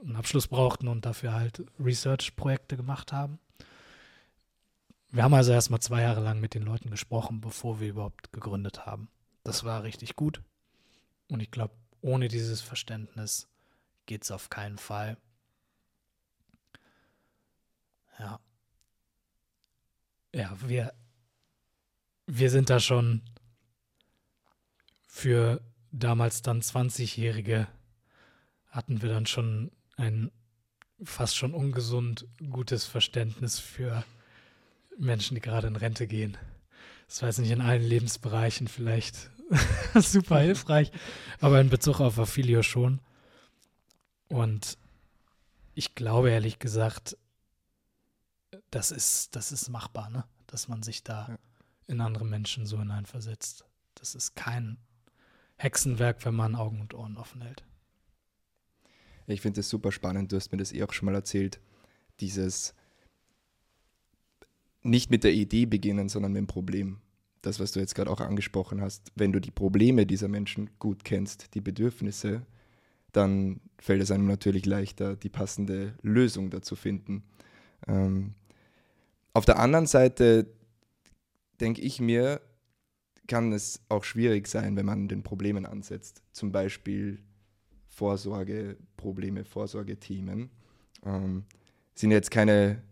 einen 0.00 0.16
Abschluss 0.16 0.48
brauchten 0.48 0.88
und 0.88 1.06
dafür 1.06 1.32
halt 1.32 1.64
Research-Projekte 1.78 2.76
gemacht 2.76 3.12
haben. 3.12 3.38
Wir 5.10 5.24
haben 5.24 5.34
also 5.34 5.52
erstmal 5.52 5.80
zwei 5.80 6.02
Jahre 6.02 6.22
lang 6.22 6.40
mit 6.40 6.54
den 6.54 6.62
Leuten 6.62 6.90
gesprochen, 6.90 7.40
bevor 7.40 7.80
wir 7.80 7.90
überhaupt 7.90 8.32
gegründet 8.32 8.86
haben. 8.86 9.08
Das 9.44 9.62
war 9.62 9.82
richtig 9.82 10.16
gut. 10.16 10.40
Und 11.28 11.40
ich 11.40 11.50
glaube, 11.50 11.74
ohne 12.02 12.28
dieses 12.28 12.60
Verständnis 12.60 13.48
geht 14.06 14.24
es 14.24 14.30
auf 14.30 14.50
keinen 14.50 14.78
Fall. 14.78 15.16
Ja. 18.18 18.40
Ja, 20.34 20.56
wir, 20.66 20.94
wir 22.26 22.50
sind 22.50 22.70
da 22.70 22.80
schon 22.80 23.22
für 25.06 25.62
damals 25.90 26.42
dann 26.42 26.60
20-Jährige 26.60 27.68
hatten 28.70 29.02
wir 29.02 29.10
dann 29.10 29.26
schon 29.26 29.70
ein 29.96 30.30
fast 31.04 31.36
schon 31.36 31.52
ungesund 31.52 32.26
gutes 32.50 32.86
Verständnis 32.86 33.58
für 33.58 34.04
Menschen, 34.98 35.34
die 35.34 35.40
gerade 35.40 35.66
in 35.66 35.76
Rente 35.76 36.06
gehen. 36.06 36.38
Das 37.06 37.20
jetzt 37.20 37.38
nicht 37.38 37.50
in 37.50 37.60
allen 37.60 37.82
Lebensbereichen 37.82 38.68
vielleicht 38.68 39.30
super 39.94 40.38
hilfreich, 40.40 40.92
aber 41.40 41.60
in 41.60 41.68
Bezug 41.68 42.00
auf 42.00 42.18
Affilio 42.18 42.62
schon. 42.62 43.00
Und 44.28 44.78
ich 45.74 45.94
glaube 45.94 46.30
ehrlich 46.30 46.58
gesagt, 46.58 47.16
das 48.70 48.90
ist, 48.90 49.36
das 49.36 49.52
ist 49.52 49.68
machbar, 49.68 50.10
ne? 50.10 50.24
dass 50.46 50.68
man 50.68 50.82
sich 50.82 51.02
da 51.02 51.28
ja. 51.28 51.38
in 51.86 52.00
andere 52.00 52.24
Menschen 52.24 52.66
so 52.66 52.78
hineinversetzt. 52.78 53.64
Das 53.94 54.14
ist 54.14 54.34
kein 54.34 54.78
Hexenwerk, 55.56 56.24
wenn 56.24 56.34
man 56.34 56.54
Augen 56.54 56.80
und 56.80 56.94
Ohren 56.94 57.16
offen 57.16 57.42
hält. 57.42 57.64
Ich 59.26 59.40
finde 59.40 59.60
das 59.60 59.68
super 59.68 59.92
spannend, 59.92 60.32
du 60.32 60.36
hast 60.36 60.50
mir 60.50 60.58
das 60.58 60.72
eh 60.72 60.82
auch 60.82 60.92
schon 60.92 61.06
mal 61.06 61.14
erzählt. 61.14 61.60
Dieses 62.20 62.74
nicht 64.82 65.10
mit 65.10 65.24
der 65.24 65.32
Idee 65.32 65.66
beginnen, 65.66 66.08
sondern 66.08 66.32
mit 66.32 66.40
dem 66.40 66.46
Problem. 66.46 67.00
Das, 67.42 67.60
was 67.60 67.72
du 67.72 67.80
jetzt 67.80 67.94
gerade 67.94 68.10
auch 68.10 68.20
angesprochen 68.20 68.80
hast. 68.80 69.12
Wenn 69.14 69.32
du 69.32 69.40
die 69.40 69.50
Probleme 69.50 70.06
dieser 70.06 70.28
Menschen 70.28 70.70
gut 70.78 71.04
kennst, 71.04 71.54
die 71.54 71.60
Bedürfnisse, 71.60 72.42
dann 73.12 73.60
fällt 73.78 74.02
es 74.02 74.10
einem 74.10 74.26
natürlich 74.26 74.64
leichter, 74.64 75.16
die 75.16 75.28
passende 75.28 75.94
Lösung 76.02 76.50
dazu 76.50 76.76
finden. 76.76 77.24
Ähm, 77.86 78.34
auf 79.34 79.44
der 79.44 79.58
anderen 79.58 79.86
Seite 79.86 80.46
denke 81.60 81.80
ich 81.80 82.00
mir, 82.00 82.40
kann 83.26 83.52
es 83.52 83.80
auch 83.88 84.04
schwierig 84.04 84.48
sein, 84.48 84.76
wenn 84.76 84.86
man 84.86 85.08
den 85.08 85.22
Problemen 85.22 85.66
ansetzt. 85.66 86.22
Zum 86.32 86.52
Beispiel 86.52 87.18
Vorsorgeprobleme, 87.88 89.44
Vorsorgethemen, 89.44 90.50
ähm, 91.04 91.44
sind 91.94 92.10
jetzt 92.10 92.30
keine, 92.30 92.82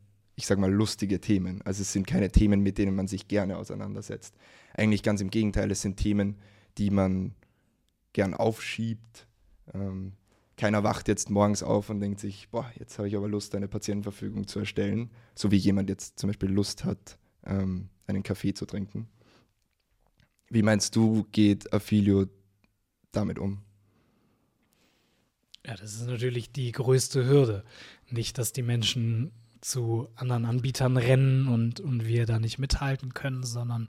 ich 0.40 0.46
sag 0.46 0.59
mal, 0.59 0.72
lustige 0.72 1.20
Themen. 1.20 1.61
Also 1.62 1.83
es 1.83 1.92
sind 1.92 2.07
keine 2.07 2.31
Themen, 2.31 2.62
mit 2.62 2.79
denen 2.79 2.96
man 2.96 3.07
sich 3.07 3.29
gerne 3.29 3.59
auseinandersetzt. 3.59 4.35
Eigentlich 4.72 5.03
ganz 5.03 5.20
im 5.20 5.29
Gegenteil, 5.29 5.70
es 5.70 5.83
sind 5.83 5.98
Themen, 5.98 6.37
die 6.79 6.90
man 6.90 7.35
gern 8.14 8.33
aufschiebt. 8.33 9.26
Ähm, 9.74 10.12
keiner 10.57 10.83
wacht 10.83 11.09
jetzt 11.09 11.29
morgens 11.29 11.62
auf 11.62 11.90
und 11.90 12.00
denkt 12.00 12.20
sich, 12.20 12.48
boah, 12.48 12.72
jetzt 12.79 12.96
habe 12.96 13.07
ich 13.07 13.16
aber 13.16 13.29
Lust, 13.29 13.55
eine 13.55 13.68
Patientenverfügung 13.68 14.46
zu 14.46 14.61
erstellen, 14.61 15.11
so 15.35 15.50
wie 15.50 15.57
jemand 15.57 15.90
jetzt 15.90 16.18
zum 16.18 16.29
Beispiel 16.29 16.50
Lust 16.50 16.85
hat, 16.85 17.18
ähm, 17.44 17.90
einen 18.07 18.22
Kaffee 18.22 18.55
zu 18.55 18.64
trinken. 18.64 19.09
Wie 20.48 20.62
meinst 20.62 20.96
du, 20.96 21.26
geht 21.33 21.70
Affilio 21.70 22.26
damit 23.12 23.38
um? 23.38 23.61
Ja, 25.66 25.76
das 25.76 25.94
ist 25.94 26.07
natürlich 26.07 26.50
die 26.50 26.72
größte 26.72 27.26
Hürde. 27.26 27.62
Nicht, 28.09 28.38
dass 28.38 28.53
die 28.53 28.62
Menschen 28.62 29.33
zu 29.61 30.09
anderen 30.16 30.44
Anbietern 30.44 30.96
rennen 30.96 31.49
und, 31.49 31.81
und 31.81 32.07
wir 32.07 32.27
da 32.27 32.38
nicht 32.38 32.59
mithalten 32.59 33.14
können, 33.14 33.44
sondern 33.44 33.88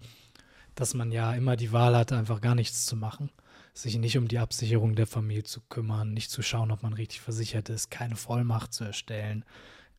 dass 0.76 0.94
man 0.94 1.12
ja 1.12 1.34
immer 1.34 1.56
die 1.56 1.72
Wahl 1.72 1.96
hat, 1.96 2.12
einfach 2.12 2.42
gar 2.42 2.56
nichts 2.56 2.86
zu 2.86 2.96
machen. 2.96 3.30
sich 3.74 3.98
nicht 3.98 4.18
um 4.18 4.28
die 4.28 4.40
Absicherung 4.40 4.96
der 4.96 5.08
Familie 5.08 5.44
zu 5.44 5.62
kümmern, 5.62 6.14
nicht 6.14 6.30
zu 6.30 6.42
schauen, 6.42 6.72
ob 6.72 6.84
man 6.84 6.94
richtig 6.94 7.22
versichert 7.22 7.70
ist, 7.70 7.90
keine 7.90 8.18
Vollmacht 8.18 8.74
zu 8.74 8.84
erstellen, 8.84 9.46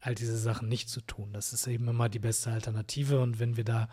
all 0.00 0.14
diese 0.14 0.36
Sachen 0.36 0.68
nicht 0.68 0.90
zu 0.90 1.00
tun. 1.00 1.32
Das 1.32 1.52
ist 1.54 1.66
eben 1.66 1.88
immer 1.88 2.08
die 2.08 2.18
beste 2.18 2.50
Alternative. 2.50 3.20
Und 3.20 3.38
wenn 3.38 3.56
wir 3.56 3.64
da 3.64 3.88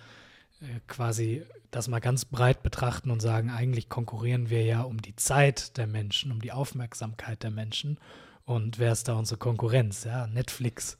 äh, 0.62 0.80
quasi 0.88 1.44
das 1.72 1.88
mal 1.88 2.00
ganz 2.00 2.26
breit 2.26 2.62
betrachten 2.64 3.12
und 3.12 3.22
sagen, 3.22 3.52
eigentlich 3.52 3.88
konkurrieren 3.88 4.50
wir 4.50 4.64
ja 4.64 4.82
um 4.82 5.02
die 5.02 5.16
Zeit 5.16 5.78
der 5.78 5.88
Menschen, 5.88 6.32
um 6.32 6.42
die 6.42 6.52
Aufmerksamkeit 6.52 7.44
der 7.44 7.52
Menschen. 7.52 8.00
Und 8.44 8.80
wer 8.80 8.92
ist 8.92 9.08
da 9.08 9.14
unsere 9.14 9.38
Konkurrenz? 9.38 10.04
Ja, 10.04 10.28
Netflix 10.28 10.98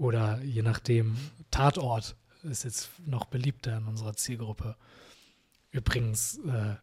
oder 0.00 0.40
je 0.42 0.62
nachdem 0.62 1.16
Tatort 1.50 2.16
ist 2.42 2.64
jetzt 2.64 2.88
noch 3.04 3.26
beliebter 3.26 3.76
in 3.76 3.86
unserer 3.86 4.14
Zielgruppe. 4.14 4.74
Übrigens 5.72 6.38
äh, 6.38 6.76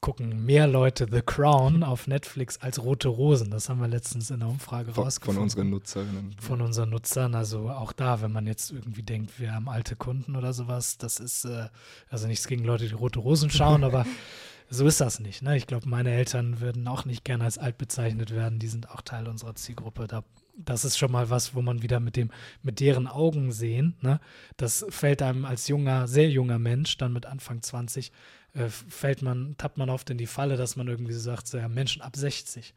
gucken 0.00 0.44
mehr 0.44 0.66
Leute 0.66 1.08
The 1.10 1.22
Crown 1.22 1.82
auf 1.82 2.06
Netflix 2.06 2.58
als 2.58 2.82
Rote 2.82 3.08
Rosen. 3.08 3.50
Das 3.50 3.70
haben 3.70 3.80
wir 3.80 3.88
letztens 3.88 4.30
in 4.30 4.40
der 4.40 4.48
Umfrage 4.48 4.92
von, 4.92 5.04
rausgefunden. 5.04 5.36
Von 5.36 5.42
unseren 5.42 5.70
Nutzerinnen. 5.70 6.36
Von 6.38 6.60
unseren 6.60 6.90
Nutzern. 6.90 7.34
Also 7.34 7.70
auch 7.70 7.92
da, 7.92 8.20
wenn 8.20 8.30
man 8.30 8.46
jetzt 8.46 8.70
irgendwie 8.70 9.02
denkt, 9.02 9.40
wir 9.40 9.54
haben 9.54 9.70
alte 9.70 9.96
Kunden 9.96 10.36
oder 10.36 10.52
sowas, 10.52 10.98
das 10.98 11.20
ist 11.20 11.46
äh, 11.46 11.68
also 12.10 12.26
nichts 12.26 12.46
gegen 12.46 12.64
Leute, 12.64 12.86
die 12.86 12.94
Rote 12.94 13.20
Rosen 13.20 13.48
schauen, 13.48 13.84
aber 13.84 14.04
so 14.68 14.86
ist 14.86 15.00
das 15.00 15.18
nicht. 15.18 15.40
Ne? 15.40 15.56
Ich 15.56 15.66
glaube, 15.66 15.88
meine 15.88 16.10
Eltern 16.10 16.60
würden 16.60 16.86
auch 16.88 17.06
nicht 17.06 17.24
gerne 17.24 17.44
als 17.44 17.56
alt 17.56 17.78
bezeichnet 17.78 18.32
werden. 18.32 18.58
Die 18.58 18.68
sind 18.68 18.90
auch 18.90 19.00
Teil 19.00 19.26
unserer 19.26 19.54
Zielgruppe. 19.54 20.06
Da, 20.06 20.24
das 20.58 20.84
ist 20.84 20.98
schon 20.98 21.12
mal 21.12 21.30
was, 21.30 21.54
wo 21.54 21.62
man 21.62 21.82
wieder 21.82 22.00
mit 22.00 22.16
dem, 22.16 22.30
mit 22.62 22.80
deren 22.80 23.06
Augen 23.06 23.52
sehen. 23.52 23.96
Ne? 24.00 24.20
Das 24.56 24.84
fällt 24.90 25.22
einem 25.22 25.44
als 25.44 25.68
junger, 25.68 26.08
sehr 26.08 26.28
junger 26.28 26.58
Mensch, 26.58 26.96
dann 26.96 27.12
mit 27.12 27.26
Anfang 27.26 27.62
20, 27.62 28.12
äh, 28.54 28.68
fällt 28.68 29.22
man, 29.22 29.56
tappt 29.56 29.78
man 29.78 29.88
oft 29.88 30.10
in 30.10 30.18
die 30.18 30.26
Falle, 30.26 30.56
dass 30.56 30.76
man 30.76 30.88
irgendwie 30.88 31.12
sagt, 31.12 31.46
so, 31.46 31.58
ja, 31.58 31.68
Menschen 31.68 32.02
ab 32.02 32.16
60. 32.16 32.74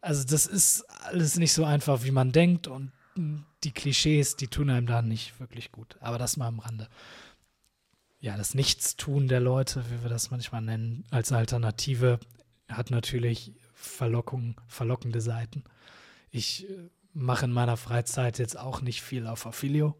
Also 0.00 0.24
das 0.24 0.46
ist 0.46 0.82
alles 1.04 1.36
nicht 1.36 1.52
so 1.52 1.64
einfach, 1.64 2.04
wie 2.04 2.12
man 2.12 2.32
denkt 2.32 2.68
und 2.68 2.92
die 3.64 3.72
Klischees, 3.72 4.36
die 4.36 4.48
tun 4.48 4.70
einem 4.70 4.86
da 4.86 5.02
nicht 5.02 5.38
wirklich 5.40 5.72
gut. 5.72 5.96
Aber 6.00 6.16
das 6.16 6.36
mal 6.36 6.46
am 6.46 6.60
Rande. 6.60 6.88
Ja, 8.20 8.36
das 8.36 8.54
Nichtstun 8.54 9.28
der 9.28 9.40
Leute, 9.40 9.84
wie 9.90 10.02
wir 10.02 10.08
das 10.08 10.30
manchmal 10.30 10.62
nennen, 10.62 11.04
als 11.10 11.32
Alternative, 11.32 12.20
hat 12.68 12.90
natürlich 12.90 13.52
Verlockung, 13.74 14.60
verlockende 14.68 15.20
Seiten. 15.20 15.64
Ich 16.30 16.68
äh, 16.68 16.90
mache 17.12 17.46
in 17.46 17.52
meiner 17.52 17.76
Freizeit 17.76 18.38
jetzt 18.38 18.58
auch 18.58 18.80
nicht 18.80 19.02
viel 19.02 19.26
auf 19.26 19.46
Affilio. 19.46 19.96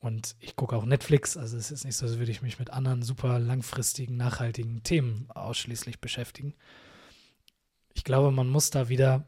Und 0.00 0.34
ich 0.40 0.56
gucke 0.56 0.76
auch 0.76 0.84
Netflix, 0.84 1.36
also 1.36 1.56
es 1.56 1.70
ist 1.70 1.84
nicht 1.84 1.96
so, 1.96 2.06
als 2.06 2.18
würde 2.18 2.32
ich 2.32 2.42
mich 2.42 2.58
mit 2.58 2.70
anderen 2.70 3.02
super 3.02 3.38
langfristigen, 3.38 4.16
nachhaltigen 4.16 4.82
Themen 4.82 5.30
ausschließlich 5.30 6.00
beschäftigen. 6.00 6.54
Ich 7.94 8.02
glaube, 8.02 8.32
man 8.32 8.48
muss 8.48 8.70
da 8.70 8.88
wieder 8.88 9.26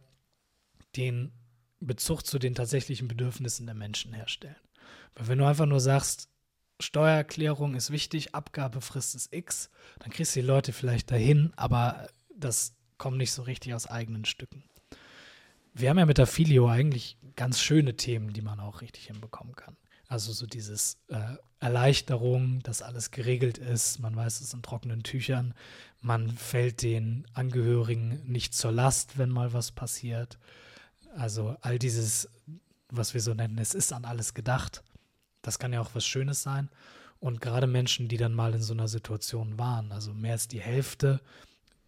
den 0.96 1.32
Bezug 1.78 2.26
zu 2.26 2.38
den 2.38 2.54
tatsächlichen 2.54 3.06
Bedürfnissen 3.06 3.66
der 3.66 3.74
Menschen 3.74 4.12
herstellen. 4.14 4.56
Weil 5.14 5.28
wenn 5.28 5.38
du 5.38 5.46
einfach 5.46 5.66
nur 5.66 5.80
sagst, 5.80 6.28
Steuererklärung 6.80 7.76
ist 7.76 7.90
wichtig, 7.90 8.34
Abgabefrist 8.34 9.14
ist 9.14 9.32
X, 9.32 9.70
dann 10.00 10.10
kriegst 10.10 10.34
du 10.34 10.40
die 10.40 10.46
Leute 10.46 10.72
vielleicht 10.72 11.10
dahin, 11.10 11.52
aber 11.56 12.08
das 12.36 12.74
kommt 12.98 13.18
nicht 13.18 13.32
so 13.32 13.42
richtig 13.42 13.74
aus 13.74 13.86
eigenen 13.86 14.24
Stücken. 14.24 14.64
Wir 15.74 15.90
haben 15.90 15.98
ja 15.98 16.06
mit 16.06 16.18
der 16.18 16.28
Filio 16.28 16.68
eigentlich 16.68 17.18
ganz 17.34 17.60
schöne 17.60 17.96
Themen, 17.96 18.32
die 18.32 18.42
man 18.42 18.60
auch 18.60 18.80
richtig 18.80 19.06
hinbekommen 19.06 19.56
kann. 19.56 19.76
Also 20.06 20.32
so 20.32 20.46
dieses 20.46 20.98
äh, 21.08 21.18
Erleichterung, 21.58 22.60
dass 22.62 22.82
alles 22.82 23.10
geregelt 23.10 23.58
ist, 23.58 23.98
man 23.98 24.14
weiß 24.14 24.40
es 24.40 24.54
in 24.54 24.62
trockenen 24.62 25.02
Tüchern, 25.02 25.52
man 26.00 26.30
fällt 26.30 26.82
den 26.82 27.26
Angehörigen 27.32 28.22
nicht 28.24 28.54
zur 28.54 28.70
Last, 28.70 29.18
wenn 29.18 29.30
mal 29.30 29.52
was 29.52 29.72
passiert. 29.72 30.38
Also 31.16 31.56
all 31.62 31.78
dieses, 31.78 32.28
was 32.90 33.14
wir 33.14 33.20
so 33.20 33.34
nennen, 33.34 33.58
es 33.58 33.74
ist 33.74 33.92
an 33.92 34.04
alles 34.04 34.34
gedacht. 34.34 34.84
Das 35.42 35.58
kann 35.58 35.72
ja 35.72 35.80
auch 35.80 35.94
was 35.94 36.06
Schönes 36.06 36.42
sein. 36.42 36.70
Und 37.18 37.40
gerade 37.40 37.66
Menschen, 37.66 38.06
die 38.06 38.18
dann 38.18 38.34
mal 38.34 38.54
in 38.54 38.62
so 38.62 38.74
einer 38.74 38.88
Situation 38.88 39.58
waren, 39.58 39.90
also 39.90 40.12
mehr 40.12 40.32
als 40.32 40.46
die 40.46 40.60
Hälfte 40.60 41.20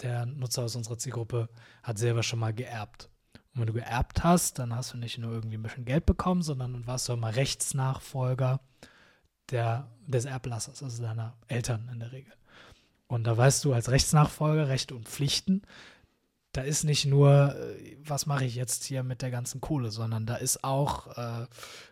der 0.01 0.27
Nutzer 0.27 0.62
aus 0.64 0.77
unserer 0.77 0.99
Zielgruppe 0.99 1.49
hat 1.83 1.99
selber 1.99 2.22
schon 2.22 2.38
mal 2.38 2.55
geerbt. 2.55 3.11
Und 3.57 3.62
wenn 3.62 3.69
du 3.69 3.73
geerbt 3.73 4.23
hast, 4.23 4.59
dann 4.59 4.77
hast 4.77 4.92
du 4.92 4.99
nicht 4.99 5.16
nur 5.16 5.33
irgendwie 5.33 5.57
ein 5.57 5.62
bisschen 5.62 5.87
Geld 5.87 6.05
bekommen, 6.05 6.42
sondern 6.42 6.87
warst 6.87 7.09
du 7.09 7.16
mal 7.16 7.33
Rechtsnachfolger 7.33 8.61
der, 9.51 9.88
des 10.07 10.27
Erblassers, 10.27 10.83
also 10.83 11.03
deiner 11.03 11.38
Eltern 11.49 11.88
in 11.90 11.99
der 11.99 12.12
Regel. 12.12 12.35
Und 13.07 13.25
da 13.25 13.35
weißt 13.35 13.64
du 13.64 13.73
als 13.73 13.90
Rechtsnachfolger 13.90 14.69
Rechte 14.69 14.95
und 14.95 15.09
Pflichten. 15.09 15.62
Da 16.53 16.61
ist 16.62 16.85
nicht 16.85 17.07
nur, 17.07 17.57
äh, 17.57 17.97
was 18.05 18.27
mache 18.27 18.45
ich 18.45 18.57
jetzt 18.57 18.85
hier 18.85 19.03
mit 19.03 19.23
der 19.23 19.31
ganzen 19.31 19.62
Kohle, 19.62 19.90
sondern 19.90 20.27
da 20.27 20.37
ist 20.37 20.62
auch 20.62 21.16
äh, 21.16 21.47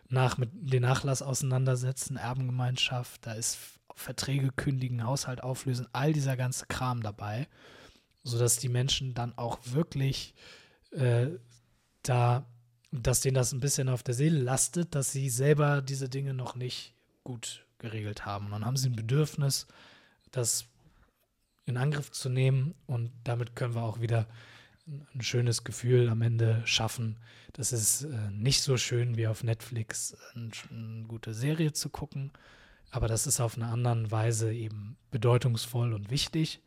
nach 0.07 0.37
mit 0.37 0.51
den 0.53 0.83
Nachlass 0.83 1.23
auseinandersetzen, 1.23 2.17
Erbengemeinschaft, 2.17 3.25
da 3.25 3.33
ist 3.33 3.57
Verträge 3.95 4.51
kündigen, 4.51 5.03
Haushalt 5.03 5.41
auflösen, 5.41 5.87
all 5.93 6.13
dieser 6.13 6.37
ganze 6.37 6.67
Kram 6.67 7.01
dabei, 7.01 7.47
sodass 8.23 8.57
die 8.57 8.69
Menschen 8.69 9.15
dann 9.15 9.35
auch 9.35 9.57
wirklich 9.63 10.35
äh, 10.91 11.27
da, 12.09 12.45
dass 12.91 13.21
denen 13.21 13.35
das 13.35 13.51
ein 13.51 13.59
bisschen 13.59 13.89
auf 13.89 14.03
der 14.03 14.13
Seele 14.13 14.39
lastet, 14.39 14.95
dass 14.95 15.11
sie 15.11 15.29
selber 15.29 15.81
diese 15.81 16.09
Dinge 16.09 16.33
noch 16.33 16.55
nicht 16.55 16.93
gut 17.23 17.65
geregelt 17.79 18.25
haben. 18.25 18.45
Und 18.45 18.51
dann 18.51 18.65
haben 18.65 18.77
sie 18.77 18.89
ein 18.89 18.95
Bedürfnis, 18.95 19.67
das 20.31 20.65
in 21.65 21.77
Angriff 21.77 22.11
zu 22.11 22.29
nehmen 22.29 22.75
und 22.85 23.11
damit 23.23 23.55
können 23.55 23.75
wir 23.75 23.83
auch 23.83 23.99
wieder 23.99 24.27
ein 24.87 25.21
schönes 25.21 25.63
Gefühl 25.63 26.09
am 26.09 26.21
Ende 26.21 26.61
schaffen. 26.65 27.17
Das 27.53 27.73
ist 27.73 28.03
äh, 28.03 28.31
nicht 28.31 28.61
so 28.61 28.77
schön 28.77 29.17
wie 29.17 29.27
auf 29.27 29.43
Netflix 29.43 30.15
eine, 30.35 30.51
eine 30.69 31.03
gute 31.07 31.33
Serie 31.33 31.73
zu 31.73 31.89
gucken, 31.89 32.31
aber 32.91 33.07
das 33.07 33.25
ist 33.25 33.39
auf 33.39 33.55
eine 33.55 33.67
andere 33.67 34.11
Weise 34.11 34.53
eben 34.53 34.97
bedeutungsvoll 35.09 35.93
und 35.93 36.11
wichtig. 36.11 36.61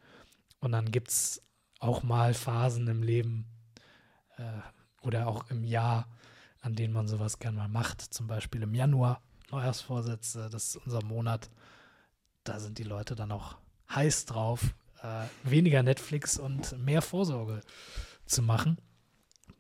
Und 0.59 0.73
dann 0.73 0.91
gibt 0.91 1.11
es 1.11 1.43
auch 1.79 2.03
mal 2.03 2.35
Phasen 2.35 2.89
im 2.89 3.05
Leben, 3.05 3.47
äh, 4.37 4.43
oder 5.03 5.27
auch 5.27 5.51
im 5.51 5.65
Jahr, 5.65 6.09
an 6.61 6.75
denen 6.75 6.93
man 6.93 7.09
sowas 7.09 7.39
gerne 7.39 7.59
mal 7.59 7.69
macht. 7.69 8.01
Zum 8.01 8.27
Beispiel 8.27 8.63
im 8.63 8.75
Januar, 8.75 9.23
Neujahrsvorsätze, 9.51 10.49
das 10.51 10.69
ist 10.69 10.77
unser 10.77 11.05
Monat. 11.05 11.51
Da 12.45 12.61
sind 12.61 12.79
die 12.79 12.85
Leute 12.85 13.15
dann 13.15 13.33
auch 13.33 13.57
heiß 13.91 14.27
drauf, 14.27 14.75
äh, 15.03 15.25
weniger 15.45 15.83
Netflix 15.83 16.39
und 16.39 16.79
mehr 16.79 17.03
Vorsorge 17.03 17.61
zu 18.27 18.43
machen. 18.43 18.79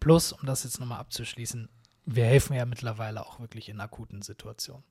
Plus, 0.00 0.32
um 0.32 0.46
das 0.46 0.64
jetzt 0.64 0.80
nochmal 0.80 1.00
abzuschließen, 1.00 1.68
wir 2.04 2.24
helfen 2.24 2.54
ja 2.54 2.64
mittlerweile 2.64 3.26
auch 3.26 3.40
wirklich 3.40 3.68
in 3.68 3.80
akuten 3.80 4.22
Situationen. 4.22 4.84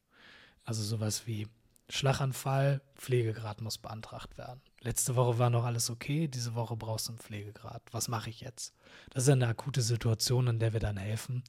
Also 0.63 0.83
sowas 0.83 1.25
wie 1.25 1.47
Schlaganfall, 1.89 2.81
Pflegegrad 2.95 3.61
muss 3.61 3.77
beantragt 3.77 4.37
werden. 4.37 4.61
Letzte 4.81 5.15
Woche 5.15 5.39
war 5.39 5.49
noch 5.49 5.63
alles 5.63 5.89
okay, 5.89 6.27
diese 6.27 6.53
Woche 6.53 6.75
brauchst 6.75 7.07
du 7.07 7.11
einen 7.11 7.19
Pflegegrad. 7.19 7.81
Was 7.91 8.09
mache 8.09 8.29
ich 8.29 8.41
jetzt? 8.41 8.73
Das 9.11 9.23
ist 9.23 9.29
eine 9.29 9.47
akute 9.47 9.81
Situation, 9.81 10.47
in 10.47 10.59
der 10.59 10.73
wir 10.73 10.81
dann 10.81 10.97
helfen. 10.97 11.43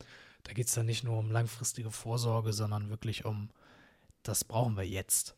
Da 0.44 0.52
geht 0.52 0.68
es 0.68 0.74
dann 0.74 0.86
nicht 0.86 1.02
nur 1.02 1.18
um 1.18 1.30
langfristige 1.30 1.90
Vorsorge, 1.90 2.52
sondern 2.52 2.88
wirklich 2.88 3.24
um, 3.24 3.50
das 4.22 4.44
brauchen 4.44 4.76
wir 4.76 4.86
jetzt. 4.86 5.34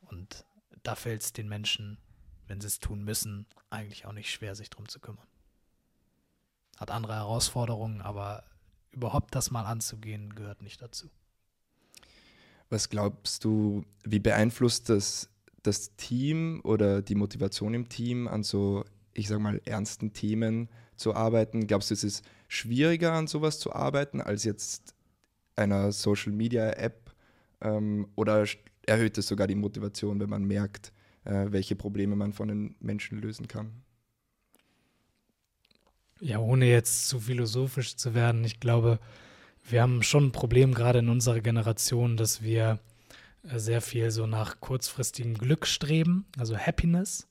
Und 0.00 0.44
da 0.82 0.96
fällt 0.96 1.22
es 1.22 1.32
den 1.32 1.48
Menschen, 1.48 1.98
wenn 2.48 2.60
sie 2.60 2.66
es 2.66 2.80
tun 2.80 3.04
müssen, 3.04 3.46
eigentlich 3.70 4.04
auch 4.04 4.12
nicht 4.12 4.30
schwer, 4.30 4.54
sich 4.56 4.68
darum 4.68 4.88
zu 4.88 4.98
kümmern. 4.98 5.26
Hat 6.76 6.90
andere 6.90 7.14
Herausforderungen, 7.14 8.02
aber 8.02 8.44
überhaupt 8.90 9.34
das 9.34 9.52
mal 9.52 9.64
anzugehen, 9.64 10.34
gehört 10.34 10.60
nicht 10.60 10.82
dazu. 10.82 11.08
Was 12.70 12.88
glaubst 12.88 13.44
du, 13.44 13.84
wie 14.04 14.18
beeinflusst 14.18 14.88
das 14.88 15.28
das 15.64 15.96
Team 15.96 16.60
oder 16.62 17.02
die 17.02 17.14
Motivation 17.14 17.74
im 17.74 17.88
Team 17.88 18.28
an 18.28 18.42
so, 18.42 18.84
ich 19.14 19.28
sag 19.28 19.40
mal, 19.40 19.60
ernsten 19.64 20.12
Themen 20.12 20.68
zu 20.96 21.14
arbeiten? 21.14 21.66
Glaubst 21.66 21.90
du, 21.90 21.94
es 21.94 22.04
ist 22.04 22.24
schwieriger 22.48 23.12
an 23.12 23.26
sowas 23.26 23.58
zu 23.58 23.72
arbeiten 23.72 24.20
als 24.20 24.44
jetzt 24.44 24.94
einer 25.56 25.90
Social 25.90 26.32
Media 26.32 26.70
App 26.70 27.12
ähm, 27.60 28.08
oder 28.14 28.44
erhöht 28.86 29.18
es 29.18 29.26
sogar 29.26 29.46
die 29.46 29.54
Motivation, 29.54 30.20
wenn 30.20 30.28
man 30.28 30.44
merkt, 30.44 30.92
äh, 31.24 31.46
welche 31.48 31.76
Probleme 31.76 32.14
man 32.14 32.32
von 32.32 32.48
den 32.48 32.76
Menschen 32.80 33.18
lösen 33.18 33.48
kann? 33.48 33.82
Ja, 36.20 36.38
ohne 36.38 36.66
jetzt 36.66 37.08
zu 37.08 37.20
philosophisch 37.20 37.96
zu 37.96 38.14
werden, 38.14 38.44
ich 38.44 38.60
glaube, 38.60 39.00
wir 39.64 39.82
haben 39.82 40.02
schon 40.02 40.26
ein 40.26 40.32
Problem 40.32 40.74
gerade 40.74 41.00
in 41.00 41.08
unserer 41.08 41.40
Generation, 41.40 42.16
dass 42.16 42.42
wir 42.42 42.78
äh, 43.48 43.58
sehr 43.58 43.80
viel 43.80 44.10
so 44.10 44.26
nach 44.26 44.60
kurzfristigem 44.60 45.34
Glück 45.34 45.66
streben, 45.66 46.26
also 46.38 46.56
Happiness 46.56 47.28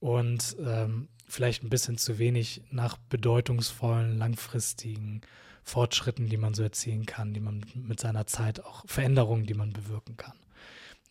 und 0.00 0.56
ähm, 0.64 1.08
vielleicht 1.26 1.64
ein 1.64 1.70
bisschen 1.70 1.98
zu 1.98 2.18
wenig 2.18 2.62
nach 2.70 2.96
bedeutungsvollen, 2.96 4.16
langfristigen 4.16 5.22
Fortschritten, 5.64 6.28
die 6.28 6.36
man 6.36 6.54
so 6.54 6.62
erzielen 6.62 7.06
kann, 7.06 7.34
die 7.34 7.40
man 7.40 7.64
mit 7.74 7.98
seiner 7.98 8.26
Zeit 8.26 8.64
auch 8.64 8.84
Veränderungen, 8.86 9.46
die 9.46 9.54
man 9.54 9.72
bewirken 9.72 10.16
kann. 10.16 10.34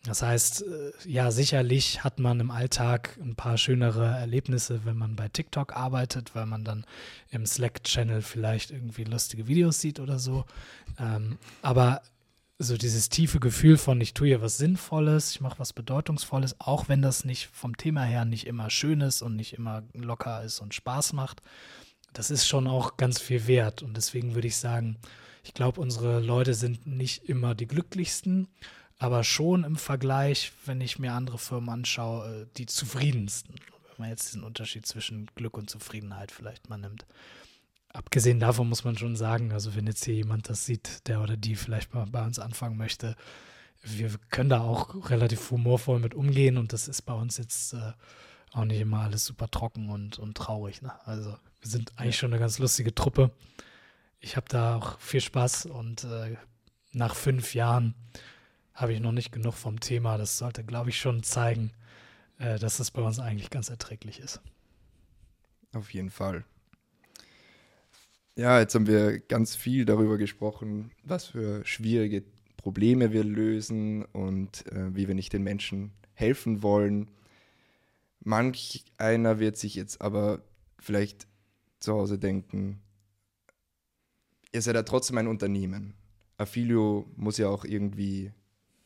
Das 0.06 0.22
heißt, 0.22 0.62
äh, 0.62 0.92
ja, 1.04 1.30
sicherlich 1.30 2.04
hat 2.04 2.18
man 2.20 2.38
im 2.38 2.50
Alltag 2.50 3.18
ein 3.20 3.34
paar 3.34 3.58
schönere 3.58 4.06
Erlebnisse, 4.06 4.84
wenn 4.84 4.96
man 4.96 5.16
bei 5.16 5.28
TikTok 5.28 5.76
arbeitet, 5.76 6.34
weil 6.34 6.46
man 6.46 6.64
dann 6.64 6.86
im 7.30 7.44
Slack-Channel 7.44 8.22
vielleicht 8.22 8.70
irgendwie 8.70 9.04
lustige 9.04 9.48
Videos 9.48 9.80
sieht 9.80 9.98
oder 9.98 10.18
so. 10.18 10.44
Ähm, 10.98 11.38
aber 11.62 12.02
so 12.58 12.76
dieses 12.76 13.08
tiefe 13.08 13.40
Gefühl 13.40 13.76
von, 13.76 14.00
ich 14.00 14.14
tue 14.14 14.28
hier 14.28 14.40
was 14.40 14.56
Sinnvolles, 14.58 15.32
ich 15.32 15.40
mache 15.40 15.58
was 15.58 15.72
Bedeutungsvolles, 15.72 16.56
auch 16.60 16.88
wenn 16.88 17.02
das 17.02 17.24
nicht 17.24 17.48
vom 17.52 17.76
Thema 17.76 18.02
her 18.02 18.24
nicht 18.24 18.46
immer 18.46 18.70
schön 18.70 19.00
ist 19.00 19.22
und 19.22 19.36
nicht 19.36 19.54
immer 19.54 19.82
locker 19.92 20.42
ist 20.42 20.60
und 20.60 20.72
Spaß 20.72 21.12
macht, 21.12 21.42
das 22.12 22.30
ist 22.30 22.46
schon 22.46 22.66
auch 22.66 22.96
ganz 22.96 23.20
viel 23.20 23.46
wert. 23.46 23.82
Und 23.82 23.96
deswegen 23.96 24.34
würde 24.34 24.48
ich 24.48 24.56
sagen, 24.56 24.96
ich 25.44 25.52
glaube, 25.52 25.80
unsere 25.80 26.20
Leute 26.20 26.54
sind 26.54 26.86
nicht 26.86 27.28
immer 27.28 27.54
die 27.54 27.66
glücklichsten, 27.66 28.48
aber 28.98 29.24
schon 29.24 29.64
im 29.64 29.76
Vergleich, 29.76 30.52
wenn 30.64 30.80
ich 30.80 30.98
mir 30.98 31.12
andere 31.12 31.38
Firmen 31.38 31.68
anschaue, 31.68 32.42
äh, 32.42 32.46
die 32.56 32.66
zufriedensten. 32.66 33.54
Wenn 33.56 33.94
man 33.98 34.08
jetzt 34.10 34.28
diesen 34.28 34.44
Unterschied 34.44 34.86
zwischen 34.86 35.26
Glück 35.34 35.56
und 35.56 35.70
Zufriedenheit 35.70 36.32
vielleicht 36.32 36.68
mal 36.68 36.78
nimmt. 36.78 37.06
Abgesehen 37.92 38.40
davon 38.40 38.68
muss 38.68 38.84
man 38.84 38.98
schon 38.98 39.16
sagen, 39.16 39.52
also 39.52 39.74
wenn 39.74 39.86
jetzt 39.86 40.04
hier 40.04 40.14
jemand 40.14 40.50
das 40.50 40.66
sieht, 40.66 41.08
der 41.08 41.22
oder 41.22 41.36
die 41.36 41.56
vielleicht 41.56 41.94
mal 41.94 42.06
bei 42.06 42.24
uns 42.24 42.38
anfangen 42.38 42.76
möchte, 42.76 43.16
wir 43.82 44.10
können 44.30 44.50
da 44.50 44.60
auch 44.60 45.10
relativ 45.10 45.50
humorvoll 45.50 45.98
mit 45.98 46.14
umgehen 46.14 46.58
und 46.58 46.72
das 46.72 46.88
ist 46.88 47.02
bei 47.02 47.14
uns 47.14 47.38
jetzt 47.38 47.72
äh, 47.72 47.92
auch 48.52 48.64
nicht 48.64 48.80
immer 48.80 49.00
alles 49.00 49.24
super 49.24 49.48
trocken 49.48 49.90
und, 49.90 50.18
und 50.18 50.36
traurig. 50.36 50.82
Ne? 50.82 50.92
Also 51.06 51.30
wir 51.60 51.70
sind 51.70 51.92
eigentlich 51.96 52.18
schon 52.18 52.32
eine 52.32 52.40
ganz 52.40 52.58
lustige 52.58 52.94
Truppe. 52.94 53.30
Ich 54.20 54.36
habe 54.36 54.46
da 54.48 54.76
auch 54.76 54.98
viel 55.00 55.20
Spaß 55.20 55.66
und 55.66 56.04
äh, 56.04 56.36
nach 56.92 57.14
fünf 57.14 57.54
Jahren 57.54 57.94
habe 58.76 58.92
ich 58.92 59.00
noch 59.00 59.12
nicht 59.12 59.32
genug 59.32 59.54
vom 59.54 59.80
Thema. 59.80 60.18
Das 60.18 60.38
sollte, 60.38 60.62
glaube 60.62 60.90
ich, 60.90 61.00
schon 61.00 61.22
zeigen, 61.22 61.72
äh, 62.38 62.58
dass 62.58 62.78
es 62.78 62.90
bei 62.92 63.02
uns 63.02 63.18
eigentlich 63.18 63.50
ganz 63.50 63.70
erträglich 63.70 64.20
ist. 64.20 64.40
Auf 65.72 65.92
jeden 65.92 66.10
Fall. 66.10 66.44
Ja, 68.36 68.60
jetzt 68.60 68.74
haben 68.74 68.86
wir 68.86 69.18
ganz 69.18 69.56
viel 69.56 69.86
darüber 69.86 70.18
gesprochen, 70.18 70.90
was 71.02 71.24
für 71.24 71.64
schwierige 71.64 72.22
Probleme 72.58 73.12
wir 73.12 73.24
lösen 73.24 74.04
und 74.04 74.70
äh, 74.72 74.94
wie 74.94 75.08
wir 75.08 75.14
nicht 75.14 75.32
den 75.32 75.42
Menschen 75.42 75.92
helfen 76.12 76.62
wollen. 76.62 77.08
Manch 78.20 78.84
einer 78.98 79.38
wird 79.38 79.56
sich 79.56 79.74
jetzt 79.74 80.02
aber 80.02 80.42
vielleicht 80.78 81.26
zu 81.80 81.94
Hause 81.94 82.18
denken, 82.18 82.82
ihr 84.52 84.60
seid 84.60 84.74
ja 84.74 84.82
trotzdem 84.82 85.16
ein 85.16 85.28
Unternehmen. 85.28 85.94
Affilio 86.36 87.10
muss 87.16 87.38
ja 87.38 87.48
auch 87.48 87.64
irgendwie 87.64 88.32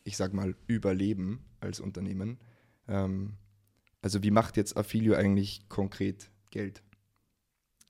ich 0.05 0.17
sag 0.17 0.33
mal, 0.33 0.55
überleben 0.67 1.45
als 1.61 1.81
Unternehmen. 1.81 2.39
Ähm, 2.89 3.35
also 4.03 4.23
wie 4.23 4.31
macht 4.31 4.57
jetzt 4.57 4.77
Affilio 4.77 5.15
eigentlich 5.15 5.69
konkret 5.69 6.31
Geld? 6.51 6.83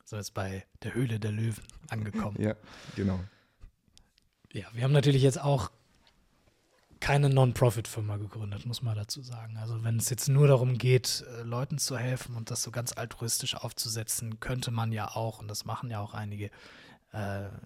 So 0.04 0.16
jetzt 0.16 0.34
bei 0.34 0.64
der 0.82 0.94
Höhle 0.94 1.20
der 1.20 1.32
Löwen 1.32 1.62
angekommen. 1.88 2.36
ja, 2.40 2.56
genau. 2.96 3.20
Ja, 4.52 4.66
wir 4.72 4.82
haben 4.82 4.92
natürlich 4.92 5.22
jetzt 5.22 5.40
auch 5.40 5.70
keine 6.98 7.30
Non-Profit-Firma 7.30 8.18
gegründet, 8.18 8.66
muss 8.66 8.82
man 8.82 8.94
dazu 8.94 9.22
sagen. 9.22 9.56
Also 9.56 9.82
wenn 9.82 9.96
es 9.96 10.10
jetzt 10.10 10.28
nur 10.28 10.48
darum 10.48 10.76
geht, 10.76 11.24
äh, 11.38 11.42
Leuten 11.42 11.78
zu 11.78 11.96
helfen 11.96 12.36
und 12.36 12.50
das 12.50 12.62
so 12.62 12.70
ganz 12.70 12.92
altruistisch 12.92 13.54
aufzusetzen, 13.54 14.38
könnte 14.38 14.70
man 14.70 14.92
ja 14.92 15.08
auch, 15.08 15.40
und 15.40 15.48
das 15.48 15.64
machen 15.64 15.90
ja 15.90 16.00
auch 16.00 16.12
einige, 16.12 16.50
äh, 17.12 17.16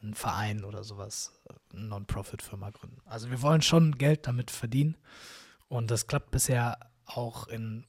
einen 0.03 0.14
Verein 0.14 0.64
oder 0.64 0.84
sowas, 0.84 1.32
eine 1.72 1.84
Non-Profit-Firma 1.84 2.70
gründen. 2.70 3.01
Also 3.05 3.30
wir 3.30 3.42
wollen 3.42 3.62
schon 3.62 3.97
Geld 3.99 4.26
damit 4.26 4.51
verdienen 4.51 4.97
und 5.68 5.90
das 5.90 6.07
klappt 6.07 6.30
bisher 6.30 6.78
auch 7.07 7.49
in 7.49 7.84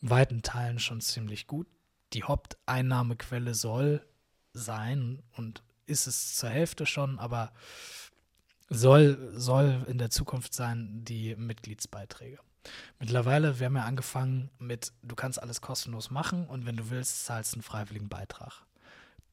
weiten 0.00 0.42
Teilen 0.42 0.78
schon 0.78 1.00
ziemlich 1.00 1.46
gut. 1.46 1.66
Die 2.12 2.24
Haupteinnahmequelle 2.24 3.54
soll 3.54 4.06
sein 4.52 5.22
und 5.36 5.62
ist 5.86 6.06
es 6.06 6.36
zur 6.36 6.50
Hälfte 6.50 6.86
schon, 6.86 7.18
aber 7.18 7.52
soll, 8.68 9.32
soll 9.34 9.84
in 9.88 9.98
der 9.98 10.10
Zukunft 10.10 10.54
sein 10.54 11.04
die 11.04 11.36
Mitgliedsbeiträge. 11.36 12.38
Mittlerweile, 12.98 13.60
wir 13.60 13.66
haben 13.66 13.76
ja 13.76 13.84
angefangen 13.84 14.50
mit, 14.58 14.92
du 15.02 15.14
kannst 15.14 15.40
alles 15.40 15.60
kostenlos 15.60 16.10
machen 16.10 16.46
und 16.46 16.66
wenn 16.66 16.76
du 16.76 16.90
willst, 16.90 17.24
zahlst 17.24 17.54
einen 17.54 17.62
freiwilligen 17.62 18.08
Beitrag. 18.08 18.65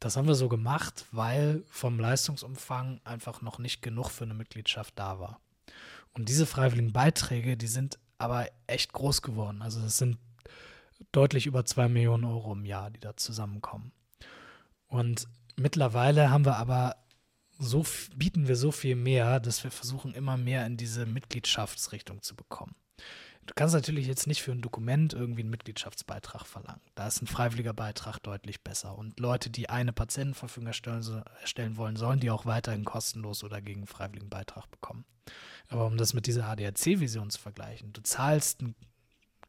Das 0.03 0.17
haben 0.17 0.27
wir 0.27 0.35
so 0.35 0.49
gemacht, 0.49 1.05
weil 1.13 1.63
vom 1.69 1.97
Leistungsumfang 1.97 2.99
einfach 3.05 3.41
noch 3.41 3.57
nicht 3.57 3.81
genug 3.81 4.09
für 4.09 4.25
eine 4.25 4.33
Mitgliedschaft 4.33 4.99
da 4.99 5.17
war. 5.17 5.39
Und 6.11 6.27
diese 6.27 6.45
freiwilligen 6.45 6.91
Beiträge, 6.91 7.55
die 7.55 7.67
sind 7.67 7.97
aber 8.17 8.49
echt 8.67 8.91
groß 8.91 9.21
geworden. 9.21 9.61
Also 9.61 9.79
es 9.79 9.97
sind 9.97 10.17
deutlich 11.13 11.45
über 11.45 11.63
zwei 11.63 11.87
Millionen 11.87 12.25
Euro 12.25 12.51
im 12.51 12.65
Jahr, 12.65 12.91
die 12.91 12.99
da 12.99 13.15
zusammenkommen. 13.15 13.93
Und 14.87 15.29
mittlerweile 15.55 16.29
haben 16.29 16.43
wir 16.43 16.57
aber 16.57 16.97
so 17.57 17.85
bieten 18.17 18.49
wir 18.49 18.57
so 18.57 18.73
viel 18.73 18.97
mehr, 18.97 19.39
dass 19.39 19.63
wir 19.63 19.71
versuchen 19.71 20.13
immer 20.13 20.35
mehr 20.35 20.65
in 20.65 20.75
diese 20.75 21.05
Mitgliedschaftsrichtung 21.05 22.21
zu 22.21 22.35
bekommen. 22.35 22.75
Du 23.45 23.53
kannst 23.55 23.75
natürlich 23.75 24.07
jetzt 24.07 24.27
nicht 24.27 24.41
für 24.41 24.51
ein 24.51 24.61
Dokument 24.61 25.13
irgendwie 25.13 25.41
einen 25.41 25.49
Mitgliedschaftsbeitrag 25.49 26.45
verlangen. 26.45 26.81
Da 26.95 27.07
ist 27.07 27.21
ein 27.21 27.27
freiwilliger 27.27 27.73
Beitrag 27.73 28.19
deutlich 28.19 28.61
besser. 28.61 28.97
Und 28.97 29.19
Leute, 29.19 29.49
die 29.49 29.69
eine 29.69 29.91
Patientenverfügung 29.91 30.67
erstellen, 30.67 31.23
erstellen 31.41 31.77
wollen, 31.77 31.95
sollen 31.95 32.19
die 32.19 32.31
auch 32.31 32.45
weiterhin 32.45 32.85
kostenlos 32.85 33.43
oder 33.43 33.61
gegen 33.61 33.81
einen 33.81 33.87
freiwilligen 33.87 34.29
Beitrag 34.29 34.69
bekommen. 34.71 35.05
Aber 35.67 35.85
um 35.85 35.97
das 35.97 36.13
mit 36.13 36.27
dieser 36.27 36.47
ADAC-Vision 36.47 37.29
zu 37.29 37.39
vergleichen, 37.39 37.93
du 37.93 38.01
zahlst 38.01 38.61
einen 38.61 38.75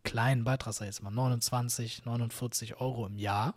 kleinen 0.03 0.45
Beitrag, 0.45 0.74
ich 0.74 0.80
jetzt 0.80 1.03
mal 1.03 1.11
29, 1.11 2.05
49 2.05 2.80
Euro 2.80 3.07
im 3.07 3.18
Jahr, 3.18 3.55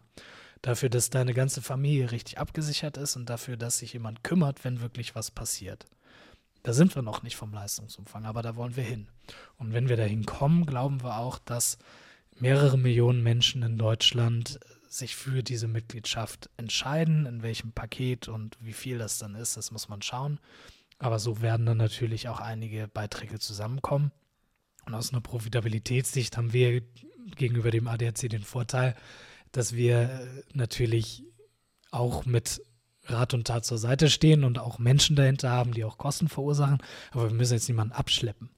dafür, 0.61 0.89
dass 0.89 1.09
deine 1.09 1.33
ganze 1.33 1.61
Familie 1.61 2.11
richtig 2.11 2.37
abgesichert 2.37 2.97
ist 2.97 3.15
und 3.15 3.29
dafür, 3.29 3.57
dass 3.57 3.79
sich 3.79 3.93
jemand 3.93 4.23
kümmert, 4.23 4.63
wenn 4.63 4.81
wirklich 4.81 5.15
was 5.15 5.31
passiert. 5.31 5.85
Da 6.63 6.73
sind 6.73 6.95
wir 6.95 7.01
noch 7.01 7.23
nicht 7.23 7.35
vom 7.35 7.53
Leistungsumfang, 7.53 8.25
aber 8.25 8.41
da 8.41 8.55
wollen 8.55 8.75
wir 8.75 8.83
hin. 8.83 9.07
Und 9.57 9.73
wenn 9.73 9.89
wir 9.89 9.97
dahin 9.97 10.25
kommen, 10.25 10.65
glauben 10.65 11.01
wir 11.03 11.17
auch, 11.17 11.39
dass 11.39 11.77
mehrere 12.39 12.77
Millionen 12.77 13.23
Menschen 13.23 13.63
in 13.63 13.77
Deutschland 13.77 14.59
sich 14.89 15.15
für 15.15 15.43
diese 15.43 15.67
Mitgliedschaft 15.67 16.49
entscheiden, 16.57 17.25
in 17.25 17.43
welchem 17.43 17.71
Paket 17.71 18.27
und 18.27 18.57
wie 18.59 18.73
viel 18.73 18.97
das 18.97 19.17
dann 19.17 19.35
ist, 19.35 19.57
das 19.57 19.71
muss 19.71 19.89
man 19.89 20.01
schauen. 20.01 20.39
Aber 20.99 21.19
so 21.19 21.41
werden 21.41 21.65
dann 21.65 21.77
natürlich 21.77 22.29
auch 22.29 22.39
einige 22.39 22.87
Beiträge 22.87 23.39
zusammenkommen. 23.39 24.11
Und 24.85 24.95
aus 24.95 25.11
einer 25.11 25.21
Profitabilitätssicht 25.21 26.37
haben 26.37 26.53
wir 26.53 26.81
gegenüber 27.35 27.71
dem 27.71 27.87
ADAC 27.87 28.29
den 28.29 28.43
Vorteil, 28.43 28.95
dass 29.51 29.75
wir 29.75 30.27
natürlich 30.53 31.23
auch 31.91 32.25
mit 32.25 32.61
Rat 33.07 33.33
und 33.33 33.47
Tat 33.47 33.65
zur 33.65 33.77
Seite 33.77 34.09
stehen 34.09 34.43
und 34.43 34.59
auch 34.59 34.79
Menschen 34.79 35.15
dahinter 35.15 35.49
haben, 35.49 35.73
die 35.73 35.83
auch 35.83 35.97
Kosten 35.97 36.27
verursachen. 36.27 36.79
Aber 37.11 37.29
wir 37.29 37.35
müssen 37.35 37.53
jetzt 37.53 37.67
niemanden 37.67 37.93
abschleppen. 37.93 38.49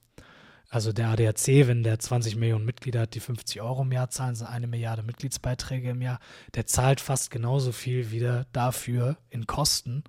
Also 0.68 0.92
der 0.92 1.08
ADAC, 1.08 1.66
wenn 1.66 1.82
der 1.82 1.98
20 1.98 2.36
Millionen 2.36 2.64
Mitglieder 2.64 3.00
hat, 3.00 3.14
die 3.14 3.20
50 3.20 3.60
Euro 3.60 3.82
im 3.82 3.90
Jahr 3.90 4.08
zahlen, 4.08 4.36
sind 4.36 4.46
eine 4.46 4.68
Milliarde 4.68 5.02
Mitgliedsbeiträge 5.02 5.90
im 5.90 6.00
Jahr, 6.00 6.20
der 6.54 6.66
zahlt 6.66 7.00
fast 7.00 7.32
genauso 7.32 7.72
viel 7.72 8.12
wieder 8.12 8.46
dafür 8.52 9.16
in 9.30 9.48
Kosten, 9.48 10.04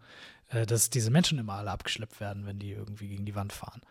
äh, 0.50 0.68
dass 0.68 0.92
diese 0.92 1.10
Menschen 1.10 1.40
immer 1.40 1.54
alle 1.54 1.72
abgeschleppt 1.72 2.20
werden, 2.20 2.46
wenn 2.46 2.60
die 2.60 2.72
irgendwie 2.72 3.08
gegen 3.08 3.26
die 3.26 3.34
Wand 3.34 3.54
fahren. 3.54 3.82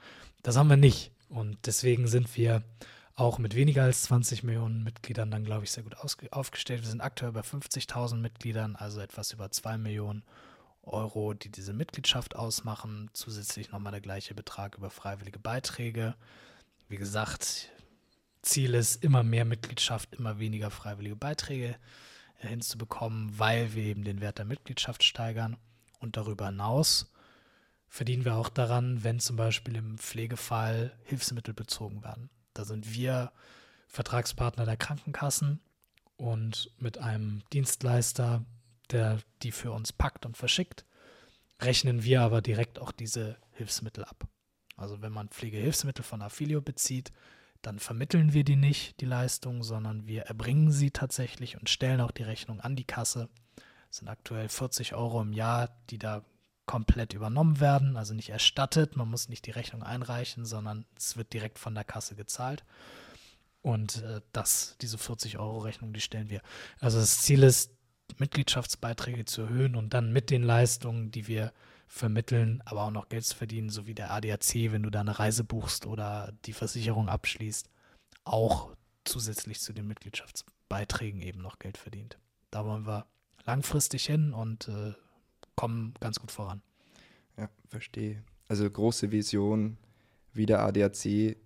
Das 0.44 0.56
haben 0.56 0.70
wir 0.70 0.76
nicht. 0.76 1.10
Und 1.28 1.58
deswegen 1.66 2.06
sind 2.06 2.36
wir 2.36 2.62
auch 3.20 3.38
mit 3.38 3.54
weniger 3.54 3.82
als 3.82 4.04
20 4.04 4.44
Millionen 4.44 4.82
Mitgliedern 4.82 5.30
dann, 5.30 5.44
glaube 5.44 5.64
ich, 5.64 5.70
sehr 5.70 5.84
gut 5.84 5.96
aufgestellt. 5.98 6.80
Wir 6.80 6.88
sind 6.88 7.02
aktuell 7.02 7.32
bei 7.32 7.40
50.000 7.40 8.16
Mitgliedern, 8.16 8.76
also 8.76 9.00
etwas 9.00 9.32
über 9.32 9.50
2 9.50 9.76
Millionen 9.76 10.22
Euro, 10.82 11.34
die 11.34 11.50
diese 11.50 11.74
Mitgliedschaft 11.74 12.34
ausmachen. 12.34 13.10
Zusätzlich 13.12 13.72
nochmal 13.72 13.92
der 13.92 14.00
gleiche 14.00 14.34
Betrag 14.34 14.78
über 14.78 14.88
freiwillige 14.88 15.38
Beiträge. 15.38 16.14
Wie 16.88 16.96
gesagt, 16.96 17.68
Ziel 18.40 18.74
ist 18.74 19.04
immer 19.04 19.22
mehr 19.22 19.44
Mitgliedschaft, 19.44 20.14
immer 20.14 20.38
weniger 20.38 20.70
freiwillige 20.70 21.16
Beiträge 21.16 21.76
hinzubekommen, 22.38 23.38
weil 23.38 23.74
wir 23.74 23.84
eben 23.84 24.02
den 24.02 24.22
Wert 24.22 24.38
der 24.38 24.46
Mitgliedschaft 24.46 25.04
steigern. 25.04 25.58
Und 25.98 26.16
darüber 26.16 26.46
hinaus 26.46 27.12
verdienen 27.86 28.24
wir 28.24 28.36
auch 28.36 28.48
daran, 28.48 29.04
wenn 29.04 29.20
zum 29.20 29.36
Beispiel 29.36 29.76
im 29.76 29.98
Pflegefall 29.98 30.96
Hilfsmittel 31.04 31.52
bezogen 31.52 32.02
werden. 32.02 32.30
Da 32.54 32.64
sind 32.64 32.94
wir 32.94 33.32
Vertragspartner 33.86 34.64
der 34.64 34.76
Krankenkassen 34.76 35.60
und 36.16 36.70
mit 36.78 36.98
einem 36.98 37.42
Dienstleister, 37.52 38.44
der 38.90 39.20
die 39.42 39.52
für 39.52 39.72
uns 39.72 39.92
packt 39.92 40.26
und 40.26 40.36
verschickt, 40.36 40.84
rechnen 41.60 42.04
wir 42.04 42.22
aber 42.22 42.42
direkt 42.42 42.78
auch 42.78 42.92
diese 42.92 43.36
Hilfsmittel 43.52 44.04
ab. 44.04 44.28
Also 44.76 45.02
wenn 45.02 45.12
man 45.12 45.28
Pflegehilfsmittel 45.28 46.04
von 46.04 46.22
Affilio 46.22 46.62
bezieht, 46.62 47.10
dann 47.62 47.78
vermitteln 47.78 48.32
wir 48.32 48.44
die 48.44 48.56
nicht, 48.56 49.00
die 49.00 49.06
Leistung, 49.06 49.62
sondern 49.62 50.06
wir 50.06 50.22
erbringen 50.22 50.70
sie 50.72 50.90
tatsächlich 50.90 51.58
und 51.58 51.68
stellen 51.68 52.00
auch 52.00 52.10
die 52.10 52.22
Rechnung 52.22 52.60
an 52.60 52.76
die 52.76 52.86
Kasse. 52.86 53.28
Das 53.88 53.98
sind 53.98 54.08
aktuell 54.08 54.48
40 54.48 54.94
Euro 54.94 55.20
im 55.20 55.32
Jahr, 55.32 55.68
die 55.90 55.98
da 55.98 56.24
komplett 56.70 57.14
übernommen 57.14 57.58
werden, 57.58 57.96
also 57.96 58.14
nicht 58.14 58.28
erstattet. 58.28 58.94
Man 58.94 59.10
muss 59.10 59.28
nicht 59.28 59.44
die 59.44 59.50
Rechnung 59.50 59.82
einreichen, 59.82 60.44
sondern 60.46 60.84
es 60.96 61.16
wird 61.16 61.32
direkt 61.32 61.58
von 61.58 61.74
der 61.74 61.82
Kasse 61.82 62.14
gezahlt. 62.14 62.62
Und 63.60 64.04
äh, 64.04 64.20
das, 64.32 64.76
diese 64.80 64.96
40-Euro-Rechnung, 64.96 65.92
die 65.92 66.00
stellen 66.00 66.30
wir. 66.30 66.42
Also 66.78 67.00
das 67.00 67.22
Ziel 67.22 67.42
ist, 67.42 67.72
Mitgliedschaftsbeiträge 68.18 69.24
zu 69.24 69.42
erhöhen 69.42 69.74
und 69.74 69.94
dann 69.94 70.12
mit 70.12 70.30
den 70.30 70.44
Leistungen, 70.44 71.10
die 71.10 71.26
wir 71.26 71.52
vermitteln, 71.88 72.62
aber 72.66 72.84
auch 72.84 72.92
noch 72.92 73.08
Geld 73.08 73.24
zu 73.24 73.36
verdienen, 73.36 73.70
so 73.70 73.88
wie 73.88 73.94
der 73.94 74.12
ADAC, 74.12 74.70
wenn 74.70 74.84
du 74.84 74.90
da 74.90 75.00
eine 75.00 75.18
Reise 75.18 75.42
buchst 75.42 75.86
oder 75.86 76.32
die 76.44 76.52
Versicherung 76.52 77.08
abschließt, 77.08 77.68
auch 78.22 78.76
zusätzlich 79.02 79.58
zu 79.58 79.72
den 79.72 79.88
Mitgliedschaftsbeiträgen 79.88 81.20
eben 81.20 81.42
noch 81.42 81.58
Geld 81.58 81.78
verdient. 81.78 82.16
Da 82.52 82.64
wollen 82.64 82.86
wir 82.86 83.06
langfristig 83.44 84.06
hin 84.06 84.32
und 84.32 84.68
äh, 84.68 84.94
kommen 85.60 85.92
ganz 86.00 86.18
gut 86.18 86.30
voran. 86.30 86.62
Ja, 87.36 87.50
verstehe. 87.68 88.22
Also 88.48 88.68
große 88.68 89.12
Vision, 89.12 89.76
wie 90.32 90.46
der 90.46 90.62
ADAC, 90.62 91.36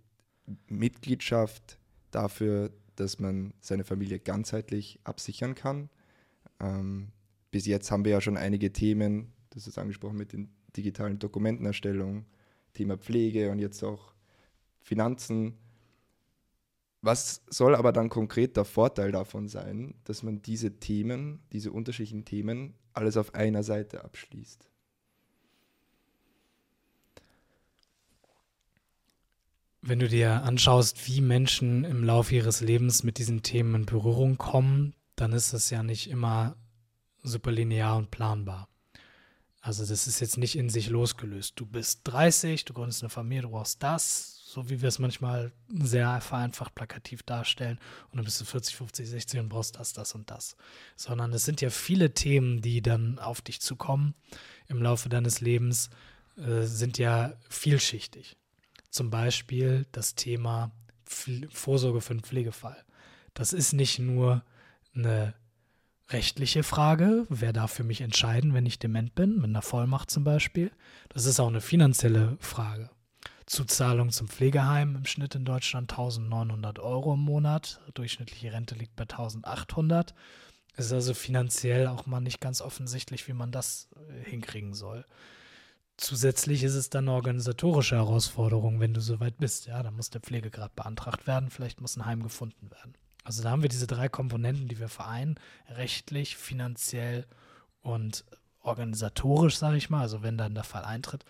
Mitgliedschaft 0.69 1.79
dafür, 2.13 2.71
dass 2.95 3.19
man 3.19 3.55
seine 3.61 3.83
Familie 3.83 4.21
ganzheitlich 4.21 5.01
absichern 5.03 5.57
kann. 5.57 5.91
Ähm, 6.61 7.09
bis 7.51 7.67
jetzt 7.67 7.91
haben 7.91 8.05
wir 8.05 8.13
ja 8.13 8.21
schon 8.21 8.37
einige 8.37 8.73
Themen, 8.73 9.33
das 9.51 9.67
ist 9.67 9.79
angesprochen 9.79 10.17
mit 10.17 10.33
den 10.33 10.49
digitalen 10.77 11.19
Dokumentenerstellung, 11.19 12.25
Thema 12.73 12.97
Pflege 12.97 13.51
und 13.51 13.59
jetzt 13.59 13.83
auch 13.83 14.15
Finanzen. 14.81 15.59
Was 17.01 17.43
soll 17.51 17.75
aber 17.75 17.91
dann 17.91 18.11
konkret 18.11 18.57
der 18.57 18.65
Vorteil 18.65 19.11
davon 19.11 19.49
sein, 19.49 19.95
dass 20.05 20.23
man 20.23 20.41
diese 20.41 20.79
Themen, 20.79 21.41
diese 21.53 21.73
unterschiedlichen 21.73 22.25
Themen, 22.25 22.75
alles 22.95 23.17
auf 23.17 23.35
einer 23.35 23.63
Seite 23.63 24.05
abschließt? 24.05 24.69
Wenn 29.83 29.99
du 29.99 30.09
dir 30.09 30.43
anschaust, 30.45 31.07
wie 31.07 31.21
Menschen 31.21 31.85
im 31.85 32.05
Laufe 32.05 32.35
ihres 32.35 32.63
Lebens 32.63 33.03
mit 33.03 33.19
diesen 33.19 33.43
Themen 33.43 33.75
in 33.75 33.87
Berührung 33.87 34.39
kommen, 34.39 34.95
dann 35.15 35.33
ist 35.33 35.53
das 35.53 35.69
ja 35.69 35.83
nicht 35.83 36.09
immer 36.09 36.57
super 37.23 37.53
linear 37.53 37.97
und 37.99 38.11
planbar. 38.11 38.69
Also 39.61 39.85
das 39.85 40.07
ist 40.07 40.21
jetzt 40.21 40.39
nicht 40.39 40.57
in 40.57 40.69
sich 40.69 40.89
losgelöst. 40.89 41.55
Du 41.57 41.67
bist 41.67 42.01
30, 42.05 42.65
du 42.65 42.75
gründest 42.75 43.03
eine 43.03 43.11
Familie, 43.11 43.43
du 43.43 43.51
brauchst 43.51 43.83
das, 43.83 44.34
so 44.55 44.71
wie 44.71 44.81
wir 44.81 44.89
es 44.89 45.01
manchmal 45.01 45.51
sehr 45.69 46.21
vereinfacht 46.21 46.77
plakativ 46.77 47.25
darstellen. 47.25 47.81
Und 48.11 48.19
dann 48.19 48.25
bist 48.25 48.41
du 48.41 48.45
40, 48.45 48.77
50, 48.77 49.09
60 49.09 49.41
und 49.41 49.49
brauchst 49.49 49.77
das, 49.77 49.93
das 49.93 50.15
und 50.15 50.31
das. 50.31 50.57
Sondern 50.95 51.33
es 51.33 51.45
sind 51.45 51.61
ja 51.61 51.71
viele 51.71 52.15
Themen, 52.15 52.63
die 52.63 52.81
dann 52.81 53.19
auf 53.19 53.41
dich 53.41 53.61
zukommen 53.61 54.15
im 54.69 54.81
Laufe 54.81 55.09
deines 55.09 55.41
Lebens, 55.41 55.91
äh, 56.37 56.63
sind 56.63 56.99
ja 56.99 57.35
vielschichtig. 57.49 58.37
Zum 58.91 59.11
Beispiel 59.11 59.87
das 59.91 60.15
Thema 60.15 60.71
Vorsorge 61.05 62.01
für 62.01 62.13
einen 62.13 62.23
Pflegefall. 62.23 62.77
Das 63.35 63.53
ist 63.53 63.73
nicht 63.73 63.99
nur 63.99 64.45
eine 64.95 65.35
rechtliche 66.11 66.63
Frage, 66.63 67.27
wer 67.29 67.53
darf 67.53 67.73
für 67.73 67.83
mich 67.83 68.03
entscheiden, 68.03 68.55
wenn 68.55 68.67
ich 68.67 68.79
dement 68.79 69.17
bin, 69.17 69.37
mit 69.37 69.47
einer 69.47 69.63
Vollmacht 69.63 70.13
zum 70.13 70.23
Beispiel. 70.23 70.71
Das 71.09 71.27
ist 71.27 71.41
auch 71.41 71.49
eine 71.49 71.61
finanzielle 71.61 72.37
Frage. 72.39 72.91
Zuzahlung 73.47 74.11
zum 74.11 74.29
Pflegeheim 74.29 74.97
im 74.97 75.05
Schnitt 75.05 75.35
in 75.35 75.45
Deutschland 75.45 75.91
1900 75.93 76.79
Euro 76.79 77.15
im 77.15 77.21
Monat. 77.21 77.81
Durchschnittliche 77.95 78.53
Rente 78.53 78.75
liegt 78.75 78.97
bei 78.97 79.03
1800. 79.03 80.15
Es 80.77 80.87
ist 80.87 80.93
also 80.93 81.15
finanziell 81.15 81.87
auch 81.87 82.07
mal 82.07 82.21
nicht 82.21 82.41
ganz 82.41 82.61
offensichtlich, 82.61 83.29
wie 83.29 83.33
man 83.33 83.53
das 83.53 83.89
äh, 83.97 84.29
hinkriegen 84.29 84.75
soll. 84.75 85.05
Zusätzlich 85.97 86.65
ist 86.65 86.75
es 86.75 86.91
dann 86.91 87.05
eine 87.05 87.13
organisatorische 87.17 87.97
Herausforderung, 87.97 88.81
wenn 88.81 88.95
du 88.95 89.01
soweit 89.01 89.39
bist. 89.39 89.67
Ja, 89.67 89.83
da 89.83 89.93
muss 89.93 90.11
der 90.11 90.21
Pflegegrad 90.21 90.75
beantragt 90.75 91.27
werden, 91.27 91.51
vielleicht 91.51 91.81
muss 91.81 91.97
ein 91.97 92.07
Heim 92.07 92.23
gefunden 92.23 92.71
werden. 92.71 92.95
Also 93.23 93.43
da 93.43 93.51
haben 93.51 93.63
wir 93.63 93.69
diese 93.69 93.87
drei 93.87 94.09
Komponenten, 94.09 94.69
die 94.69 94.81
wir 94.81 94.89
vereinen, 94.89 95.37
rechtlich, 95.69 96.37
finanziell 96.37 97.27
und 97.81 98.25
organisatorisch, 98.61 99.57
sage 99.57 99.77
ich 99.77 99.89
mal. 99.89 100.01
Also 100.01 100.23
wenn 100.23 100.37
dann 100.37 100.55
der 100.55 100.65
Fall 100.65 100.85
eintritt, 100.85 101.25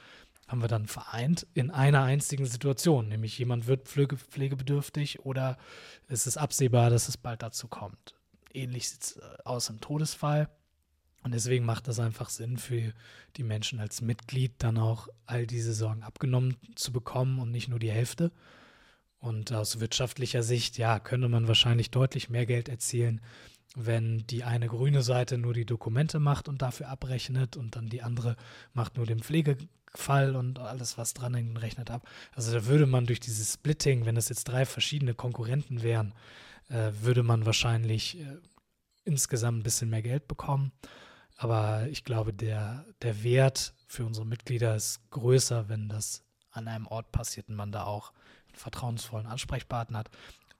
haben 0.46 0.60
wir 0.60 0.68
dann 0.68 0.86
vereint 0.86 1.46
in 1.54 1.70
einer 1.70 2.02
einzigen 2.02 2.46
Situation, 2.46 3.08
nämlich 3.08 3.38
jemand 3.38 3.66
wird 3.66 3.88
pflege, 3.88 4.16
pflegebedürftig 4.16 5.20
oder 5.20 5.56
es 6.08 6.26
ist 6.26 6.36
absehbar, 6.36 6.90
dass 6.90 7.08
es 7.08 7.16
bald 7.16 7.42
dazu 7.42 7.68
kommt. 7.68 8.14
Ähnlich 8.52 8.88
sieht 8.88 9.02
es 9.02 9.16
äh, 9.16 9.20
aus 9.44 9.68
im 9.68 9.80
Todesfall. 9.80 10.48
Und 11.22 11.32
deswegen 11.32 11.64
macht 11.64 11.88
das 11.88 12.00
einfach 12.00 12.28
Sinn 12.28 12.58
für 12.58 12.92
die 13.36 13.44
Menschen 13.44 13.80
als 13.80 14.02
Mitglied 14.02 14.52
dann 14.58 14.76
auch 14.76 15.08
all 15.24 15.46
diese 15.46 15.72
Sorgen 15.72 16.02
abgenommen 16.02 16.58
zu 16.74 16.92
bekommen 16.92 17.38
und 17.38 17.50
nicht 17.50 17.68
nur 17.68 17.78
die 17.78 17.90
Hälfte. 17.90 18.30
Und 19.20 19.50
aus 19.50 19.80
wirtschaftlicher 19.80 20.42
Sicht, 20.42 20.76
ja, 20.76 21.00
könnte 21.00 21.30
man 21.30 21.48
wahrscheinlich 21.48 21.90
deutlich 21.90 22.28
mehr 22.28 22.44
Geld 22.44 22.68
erzielen, 22.68 23.22
wenn 23.74 24.26
die 24.28 24.44
eine 24.44 24.68
grüne 24.68 25.02
Seite 25.02 25.36
nur 25.36 25.52
die 25.52 25.66
Dokumente 25.66 26.20
macht 26.20 26.48
und 26.48 26.62
dafür 26.62 26.88
abrechnet 26.88 27.56
und 27.56 27.76
dann 27.76 27.88
die 27.88 28.02
andere 28.02 28.36
macht 28.72 28.96
nur 28.96 29.06
den 29.06 29.20
Pflegefall 29.20 30.36
und 30.36 30.58
alles, 30.58 30.96
was 30.96 31.12
dran 31.12 31.34
hängt, 31.34 31.60
rechnet 31.60 31.90
ab. 31.90 32.08
Also 32.32 32.52
da 32.52 32.66
würde 32.66 32.86
man 32.86 33.06
durch 33.06 33.20
dieses 33.20 33.54
Splitting, 33.54 34.06
wenn 34.06 34.16
es 34.16 34.28
jetzt 34.28 34.44
drei 34.44 34.64
verschiedene 34.64 35.14
Konkurrenten 35.14 35.82
wären, 35.82 36.14
äh, 36.68 36.92
würde 37.00 37.22
man 37.22 37.46
wahrscheinlich 37.46 38.20
äh, 38.20 38.38
insgesamt 39.04 39.58
ein 39.58 39.64
bisschen 39.64 39.90
mehr 39.90 40.02
Geld 40.02 40.28
bekommen. 40.28 40.72
Aber 41.36 41.88
ich 41.88 42.04
glaube, 42.04 42.32
der, 42.32 42.84
der 43.02 43.24
Wert 43.24 43.74
für 43.88 44.04
unsere 44.04 44.24
Mitglieder 44.24 44.76
ist 44.76 45.00
größer, 45.10 45.68
wenn 45.68 45.88
das 45.88 46.22
an 46.52 46.68
einem 46.68 46.86
Ort 46.86 47.10
passiert 47.10 47.48
und 47.48 47.56
man 47.56 47.72
da 47.72 47.84
auch 47.84 48.12
vertrauensvollen 48.52 49.26
Ansprechpartner 49.26 49.98
hat. 49.98 50.10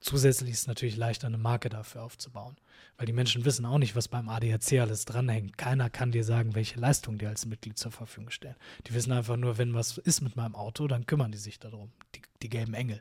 Zusätzlich 0.04 0.50
ist 0.50 0.60
es 0.60 0.66
natürlich 0.66 0.98
leichter, 0.98 1.28
eine 1.28 1.38
Marke 1.38 1.70
dafür 1.70 2.02
aufzubauen, 2.02 2.56
weil 2.98 3.06
die 3.06 3.14
Menschen 3.14 3.46
wissen 3.46 3.64
auch 3.64 3.78
nicht, 3.78 3.96
was 3.96 4.08
beim 4.08 4.28
ADAC 4.28 4.78
alles 4.78 5.06
dranhängt. 5.06 5.56
Keiner 5.56 5.88
kann 5.88 6.12
dir 6.12 6.24
sagen, 6.24 6.54
welche 6.54 6.78
Leistungen 6.78 7.16
die 7.16 7.26
als 7.26 7.46
Mitglied 7.46 7.78
zur 7.78 7.90
Verfügung 7.90 8.28
stellen. 8.28 8.56
Die 8.86 8.92
wissen 8.92 9.12
einfach 9.12 9.38
nur, 9.38 9.56
wenn 9.56 9.72
was 9.72 9.96
ist 9.96 10.20
mit 10.20 10.36
meinem 10.36 10.56
Auto, 10.56 10.88
dann 10.88 11.06
kümmern 11.06 11.32
die 11.32 11.38
sich 11.38 11.58
darum, 11.58 11.90
die, 12.14 12.20
die 12.42 12.50
gelben 12.50 12.74
Engel. 12.74 13.00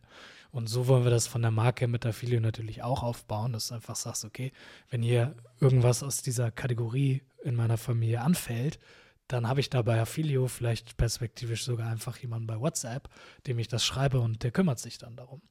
Und 0.52 0.68
so 0.68 0.88
wollen 0.88 1.04
wir 1.04 1.12
das 1.12 1.28
von 1.28 1.42
der 1.42 1.52
Marke 1.52 1.90
mit 1.90 2.06
der 2.06 2.14
Filio 2.14 2.40
natürlich 2.40 2.84
auch 2.84 3.04
aufbauen, 3.04 3.52
dass 3.52 3.68
du 3.68 3.76
einfach 3.76 3.98
sagst, 3.98 4.24
okay, 4.24 4.54
wenn 4.90 5.04
hier 5.04 5.36
irgendwas 5.60 6.04
aus 6.04 6.22
dieser 6.22 6.52
Kategorie 6.52 7.22
in 7.44 7.56
meiner 7.56 7.78
Familie 7.78 8.22
anfällt, 8.22 8.80
dann 9.28 9.50
habe 9.50 9.60
ich 9.60 9.70
da 9.70 9.82
bei 9.82 10.00
Affilio 10.00 10.48
vielleicht 10.48 10.96
perspektivisch 10.96 11.66
sogar 11.66 11.90
einfach 11.90 12.16
jemanden 12.20 12.48
bei 12.48 12.62
WhatsApp, 12.62 13.10
dem 13.46 13.60
ich 13.60 13.68
das 13.68 13.84
schreibe 13.84 14.22
und 14.22 14.44
der 14.44 14.52
kümmert 14.52 14.80
sich 14.80 15.00
dann 15.00 15.18
darum. 15.18 15.42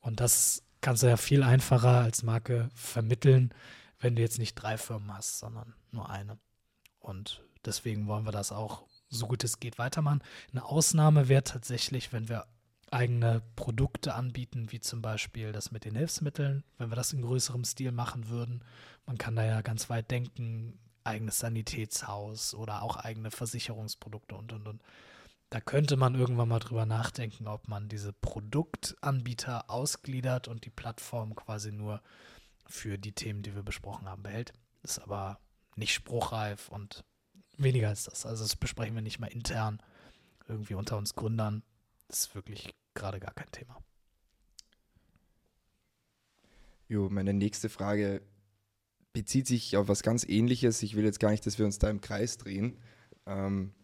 Und 0.00 0.20
das 0.20 0.62
kannst 0.80 1.02
du 1.02 1.08
ja 1.08 1.16
viel 1.16 1.42
einfacher 1.42 2.00
als 2.00 2.22
Marke 2.22 2.68
vermitteln, 2.74 3.52
wenn 4.00 4.16
du 4.16 4.22
jetzt 4.22 4.38
nicht 4.38 4.54
drei 4.54 4.76
Firmen 4.76 5.12
hast, 5.12 5.38
sondern 5.38 5.74
nur 5.90 6.08
eine. 6.08 6.38
Und 7.00 7.42
deswegen 7.64 8.06
wollen 8.06 8.24
wir 8.24 8.32
das 8.32 8.52
auch 8.52 8.84
so 9.08 9.26
gut 9.26 9.42
es 9.44 9.60
geht 9.60 9.78
weitermachen. 9.78 10.22
Eine 10.52 10.64
Ausnahme 10.64 11.28
wäre 11.28 11.42
tatsächlich, 11.42 12.12
wenn 12.12 12.28
wir 12.28 12.46
eigene 12.90 13.42
Produkte 13.56 14.14
anbieten, 14.14 14.70
wie 14.70 14.80
zum 14.80 15.02
Beispiel 15.02 15.52
das 15.52 15.70
mit 15.70 15.84
den 15.84 15.94
Hilfsmitteln, 15.94 16.64
wenn 16.78 16.90
wir 16.90 16.96
das 16.96 17.12
in 17.12 17.22
größerem 17.22 17.64
Stil 17.64 17.92
machen 17.92 18.28
würden. 18.28 18.62
Man 19.06 19.18
kann 19.18 19.36
da 19.36 19.44
ja 19.44 19.60
ganz 19.60 19.90
weit 19.90 20.10
denken, 20.10 20.78
eigenes 21.04 21.38
Sanitätshaus 21.38 22.54
oder 22.54 22.82
auch 22.82 22.96
eigene 22.96 23.30
Versicherungsprodukte 23.30 24.34
und 24.34 24.52
und 24.52 24.68
und. 24.68 24.82
Da 25.50 25.60
könnte 25.60 25.96
man 25.96 26.14
irgendwann 26.14 26.48
mal 26.48 26.58
drüber 26.58 26.84
nachdenken, 26.84 27.46
ob 27.48 27.68
man 27.68 27.88
diese 27.88 28.12
Produktanbieter 28.12 29.70
ausgliedert 29.70 30.46
und 30.46 30.64
die 30.66 30.70
Plattform 30.70 31.34
quasi 31.34 31.72
nur 31.72 32.02
für 32.66 32.98
die 32.98 33.12
Themen, 33.12 33.42
die 33.42 33.54
wir 33.54 33.62
besprochen 33.62 34.08
haben, 34.08 34.22
behält. 34.22 34.52
Ist 34.82 34.98
aber 34.98 35.40
nicht 35.74 35.94
spruchreif 35.94 36.68
und 36.68 37.04
weniger 37.56 37.88
als 37.88 38.04
das. 38.04 38.26
Also 38.26 38.44
das 38.44 38.56
besprechen 38.56 38.94
wir 38.94 39.02
nicht 39.02 39.20
mal 39.20 39.28
intern 39.28 39.82
irgendwie 40.48 40.74
unter 40.74 40.98
uns 40.98 41.14
Gründern. 41.14 41.62
Das 42.08 42.20
ist 42.20 42.34
wirklich 42.34 42.74
gerade 42.94 43.20
gar 43.20 43.32
kein 43.32 43.50
Thema. 43.50 43.76
Jo, 46.88 47.08
meine 47.10 47.34
nächste 47.34 47.68
Frage 47.68 48.22
bezieht 49.12 49.46
sich 49.46 49.76
auf 49.76 49.88
was 49.88 50.02
ganz 50.02 50.24
Ähnliches. 50.24 50.82
Ich 50.82 50.96
will 50.96 51.04
jetzt 51.04 51.20
gar 51.20 51.30
nicht, 51.30 51.44
dass 51.46 51.58
wir 51.58 51.66
uns 51.66 51.78
da 51.78 51.90
im 51.90 52.00
Kreis 52.00 52.38
drehen. 52.38 52.78
Ähm, 53.26 53.74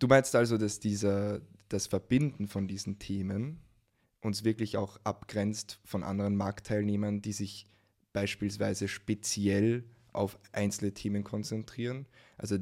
du 0.00 0.08
meinst 0.08 0.34
also, 0.34 0.58
dass 0.58 0.80
dieser, 0.80 1.40
das 1.68 1.86
Verbinden 1.86 2.48
von 2.48 2.66
diesen 2.66 2.98
Themen 2.98 3.60
uns 4.20 4.44
wirklich 4.44 4.76
auch 4.76 4.98
abgrenzt 5.04 5.78
von 5.84 6.02
anderen 6.02 6.36
Marktteilnehmern, 6.36 7.22
die 7.22 7.32
sich 7.32 7.66
beispielsweise 8.12 8.88
speziell 8.88 9.84
auf 10.12 10.38
einzelne 10.52 10.92
Themen 10.92 11.22
konzentrieren. 11.22 12.06
Also 12.36 12.58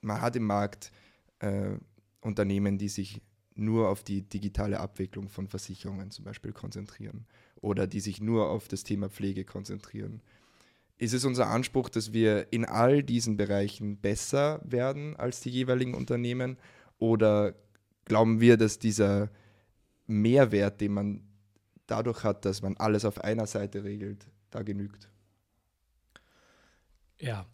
man 0.00 0.20
hat 0.20 0.36
im 0.36 0.44
Markt 0.44 0.90
äh, 1.38 1.76
Unternehmen, 2.20 2.78
die 2.78 2.88
sich 2.88 3.22
nur 3.54 3.88
auf 3.88 4.02
die 4.02 4.22
digitale 4.22 4.80
Abwicklung 4.80 5.28
von 5.28 5.48
Versicherungen 5.48 6.10
zum 6.10 6.24
Beispiel 6.24 6.52
konzentrieren 6.52 7.26
oder 7.60 7.86
die 7.86 8.00
sich 8.00 8.20
nur 8.20 8.48
auf 8.48 8.68
das 8.68 8.84
Thema 8.84 9.08
Pflege 9.08 9.44
konzentrieren 9.44 10.20
ist 10.98 11.14
es 11.14 11.24
unser 11.24 11.46
Anspruch, 11.48 11.88
dass 11.88 12.12
wir 12.12 12.52
in 12.52 12.64
all 12.64 13.02
diesen 13.02 13.36
Bereichen 13.36 13.98
besser 13.98 14.60
werden 14.64 15.16
als 15.16 15.40
die 15.40 15.50
jeweiligen 15.50 15.94
Unternehmen? 15.94 16.58
Oder 16.98 17.54
glauben 18.04 18.40
wir, 18.40 18.56
dass 18.56 18.80
dieser 18.80 19.30
Mehrwert, 20.06 20.80
den 20.80 20.92
man 20.92 21.22
dadurch 21.86 22.24
hat, 22.24 22.44
dass 22.44 22.62
man 22.62 22.76
alles 22.76 23.04
auf 23.04 23.22
einer 23.22 23.46
Seite 23.46 23.84
regelt, 23.84 24.26
da 24.50 24.62
genügt? 24.62 25.08
Ja, 27.18 27.46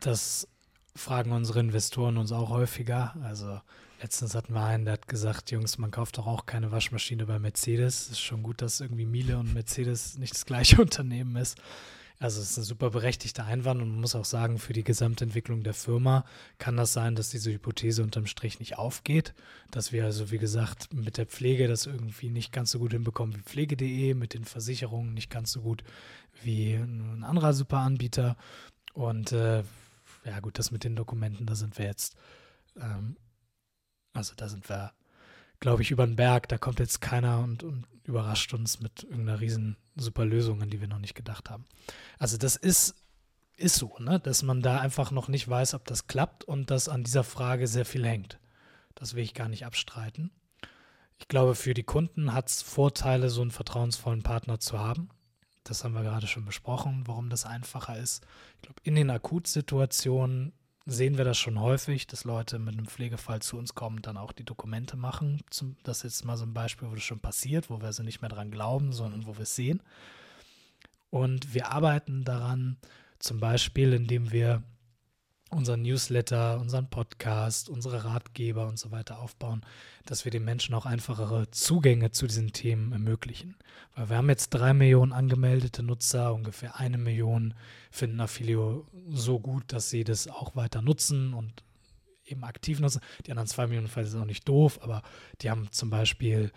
das 0.00 0.48
fragen 0.94 1.32
unsere 1.32 1.60
Investoren 1.60 2.18
uns 2.18 2.32
auch 2.32 2.50
häufiger. 2.50 3.14
Also 3.22 3.60
letztens 4.02 4.34
hatten 4.34 4.52
wir 4.52 4.64
einen, 4.64 4.84
der 4.84 4.94
hat 4.94 5.08
gesagt, 5.08 5.50
Jungs, 5.50 5.78
man 5.78 5.90
kauft 5.90 6.18
doch 6.18 6.26
auch 6.26 6.44
keine 6.44 6.70
Waschmaschine 6.72 7.24
bei 7.24 7.38
Mercedes. 7.38 8.02
Es 8.02 8.10
ist 8.10 8.20
schon 8.20 8.42
gut, 8.42 8.60
dass 8.60 8.80
irgendwie 8.80 9.06
Miele 9.06 9.38
und 9.38 9.54
Mercedes 9.54 10.18
nicht 10.18 10.34
das 10.34 10.44
gleiche 10.44 10.76
Unternehmen 10.82 11.36
ist. 11.36 11.56
Also 12.22 12.40
es 12.40 12.52
ist 12.52 12.58
ein 12.58 12.62
super 12.62 12.90
berechtigter 12.90 13.46
Einwand 13.46 13.82
und 13.82 13.90
man 13.90 14.00
muss 14.00 14.14
auch 14.14 14.24
sagen, 14.24 14.60
für 14.60 14.72
die 14.72 14.84
Gesamtentwicklung 14.84 15.64
der 15.64 15.74
Firma 15.74 16.24
kann 16.58 16.76
das 16.76 16.92
sein, 16.92 17.16
dass 17.16 17.30
diese 17.30 17.50
Hypothese 17.50 18.00
unterm 18.00 18.26
Strich 18.26 18.60
nicht 18.60 18.78
aufgeht. 18.78 19.34
Dass 19.72 19.90
wir 19.90 20.04
also, 20.04 20.30
wie 20.30 20.38
gesagt, 20.38 20.94
mit 20.94 21.16
der 21.16 21.26
Pflege 21.26 21.66
das 21.66 21.86
irgendwie 21.86 22.30
nicht 22.30 22.52
ganz 22.52 22.70
so 22.70 22.78
gut 22.78 22.92
hinbekommen 22.92 23.34
wie 23.34 23.42
pflege.de, 23.42 24.14
mit 24.14 24.34
den 24.34 24.44
Versicherungen 24.44 25.14
nicht 25.14 25.30
ganz 25.30 25.50
so 25.50 25.62
gut 25.62 25.82
wie 26.44 26.74
ein 26.74 27.24
anderer 27.24 27.54
super 27.54 27.78
Anbieter. 27.78 28.36
Und 28.94 29.32
äh, 29.32 29.64
ja 30.24 30.38
gut, 30.40 30.60
das 30.60 30.70
mit 30.70 30.84
den 30.84 30.94
Dokumenten, 30.94 31.44
da 31.44 31.56
sind 31.56 31.76
wir 31.76 31.86
jetzt, 31.86 32.14
ähm, 32.80 33.16
also 34.12 34.34
da 34.36 34.48
sind 34.48 34.68
wir, 34.68 34.92
glaube 35.62 35.80
ich, 35.80 35.90
über 35.90 36.04
den 36.04 36.16
Berg. 36.16 36.48
Da 36.48 36.58
kommt 36.58 36.80
jetzt 36.80 37.00
keiner 37.00 37.38
und, 37.38 37.62
und 37.62 37.86
überrascht 38.04 38.52
uns 38.52 38.80
mit 38.80 39.04
irgendeiner 39.04 39.40
riesen 39.40 39.76
super 39.96 40.26
Lösung, 40.26 40.60
an 40.60 40.68
die 40.68 40.80
wir 40.80 40.88
noch 40.88 40.98
nicht 40.98 41.14
gedacht 41.14 41.48
haben. 41.48 41.64
Also 42.18 42.36
das 42.36 42.56
ist, 42.56 42.96
ist 43.56 43.76
so, 43.76 43.96
ne? 43.98 44.20
dass 44.20 44.42
man 44.42 44.60
da 44.60 44.80
einfach 44.80 45.12
noch 45.12 45.28
nicht 45.28 45.48
weiß, 45.48 45.74
ob 45.74 45.86
das 45.86 46.08
klappt 46.08 46.44
und 46.44 46.70
dass 46.70 46.88
an 46.88 47.04
dieser 47.04 47.24
Frage 47.24 47.66
sehr 47.68 47.84
viel 47.84 48.04
hängt. 48.04 48.38
Das 48.94 49.14
will 49.14 49.22
ich 49.22 49.34
gar 49.34 49.48
nicht 49.48 49.64
abstreiten. 49.64 50.32
Ich 51.18 51.28
glaube, 51.28 51.54
für 51.54 51.74
die 51.74 51.84
Kunden 51.84 52.32
hat 52.32 52.48
es 52.48 52.62
Vorteile, 52.62 53.30
so 53.30 53.40
einen 53.40 53.52
vertrauensvollen 53.52 54.24
Partner 54.24 54.58
zu 54.58 54.80
haben. 54.80 55.08
Das 55.62 55.84
haben 55.84 55.94
wir 55.94 56.02
gerade 56.02 56.26
schon 56.26 56.44
besprochen, 56.44 57.04
warum 57.06 57.30
das 57.30 57.46
einfacher 57.46 57.96
ist. 57.96 58.26
Ich 58.56 58.62
glaube, 58.62 58.80
in 58.82 58.96
den 58.96 59.10
Akutsituationen 59.10 60.52
sehen 60.86 61.16
wir 61.16 61.24
das 61.24 61.38
schon 61.38 61.60
häufig, 61.60 62.06
dass 62.06 62.24
Leute 62.24 62.58
mit 62.58 62.74
einem 62.74 62.86
Pflegefall 62.86 63.40
zu 63.40 63.56
uns 63.56 63.74
kommen 63.74 63.96
und 63.96 64.06
dann 64.06 64.16
auch 64.16 64.32
die 64.32 64.44
Dokumente 64.44 64.96
machen. 64.96 65.42
Das 65.82 65.98
ist 65.98 66.02
jetzt 66.02 66.24
mal 66.24 66.36
so 66.36 66.44
ein 66.44 66.54
Beispiel, 66.54 66.90
wo 66.90 66.94
das 66.94 67.04
schon 67.04 67.20
passiert, 67.20 67.70
wo 67.70 67.80
wir 67.80 67.86
also 67.86 68.02
nicht 68.02 68.20
mehr 68.20 68.30
dran 68.30 68.50
glauben, 68.50 68.92
sondern 68.92 69.26
wo 69.26 69.36
wir 69.36 69.42
es 69.42 69.54
sehen. 69.54 69.82
Und 71.10 71.54
wir 71.54 71.70
arbeiten 71.70 72.24
daran, 72.24 72.78
zum 73.18 73.38
Beispiel, 73.38 73.92
indem 73.92 74.32
wir 74.32 74.62
unseren 75.52 75.82
Newsletter, 75.82 76.58
unseren 76.60 76.88
Podcast, 76.88 77.68
unsere 77.68 78.04
Ratgeber 78.04 78.66
und 78.66 78.78
so 78.78 78.90
weiter 78.90 79.18
aufbauen, 79.20 79.62
dass 80.06 80.24
wir 80.24 80.32
den 80.32 80.44
Menschen 80.44 80.74
auch 80.74 80.86
einfachere 80.86 81.50
Zugänge 81.50 82.10
zu 82.10 82.26
diesen 82.26 82.52
Themen 82.52 82.92
ermöglichen. 82.92 83.56
Weil 83.94 84.10
wir 84.10 84.16
haben 84.16 84.28
jetzt 84.28 84.50
drei 84.50 84.72
Millionen 84.72 85.12
angemeldete 85.12 85.82
Nutzer, 85.82 86.34
ungefähr 86.34 86.76
eine 86.76 86.98
Million 86.98 87.54
finden 87.90 88.20
Affilio 88.20 88.86
so 89.08 89.38
gut, 89.38 89.64
dass 89.72 89.90
sie 89.90 90.04
das 90.04 90.28
auch 90.28 90.56
weiter 90.56 90.82
nutzen 90.82 91.34
und 91.34 91.62
eben 92.24 92.44
aktiv 92.44 92.80
nutzen. 92.80 93.00
Die 93.26 93.30
anderen 93.30 93.48
zwei 93.48 93.66
Millionen 93.66 93.88
Fälle 93.88 94.06
sind 94.06 94.20
auch 94.20 94.26
nicht 94.26 94.48
doof, 94.48 94.80
aber 94.82 95.02
die 95.42 95.50
haben 95.50 95.70
zum 95.70 95.90
Beispiel 95.90 96.50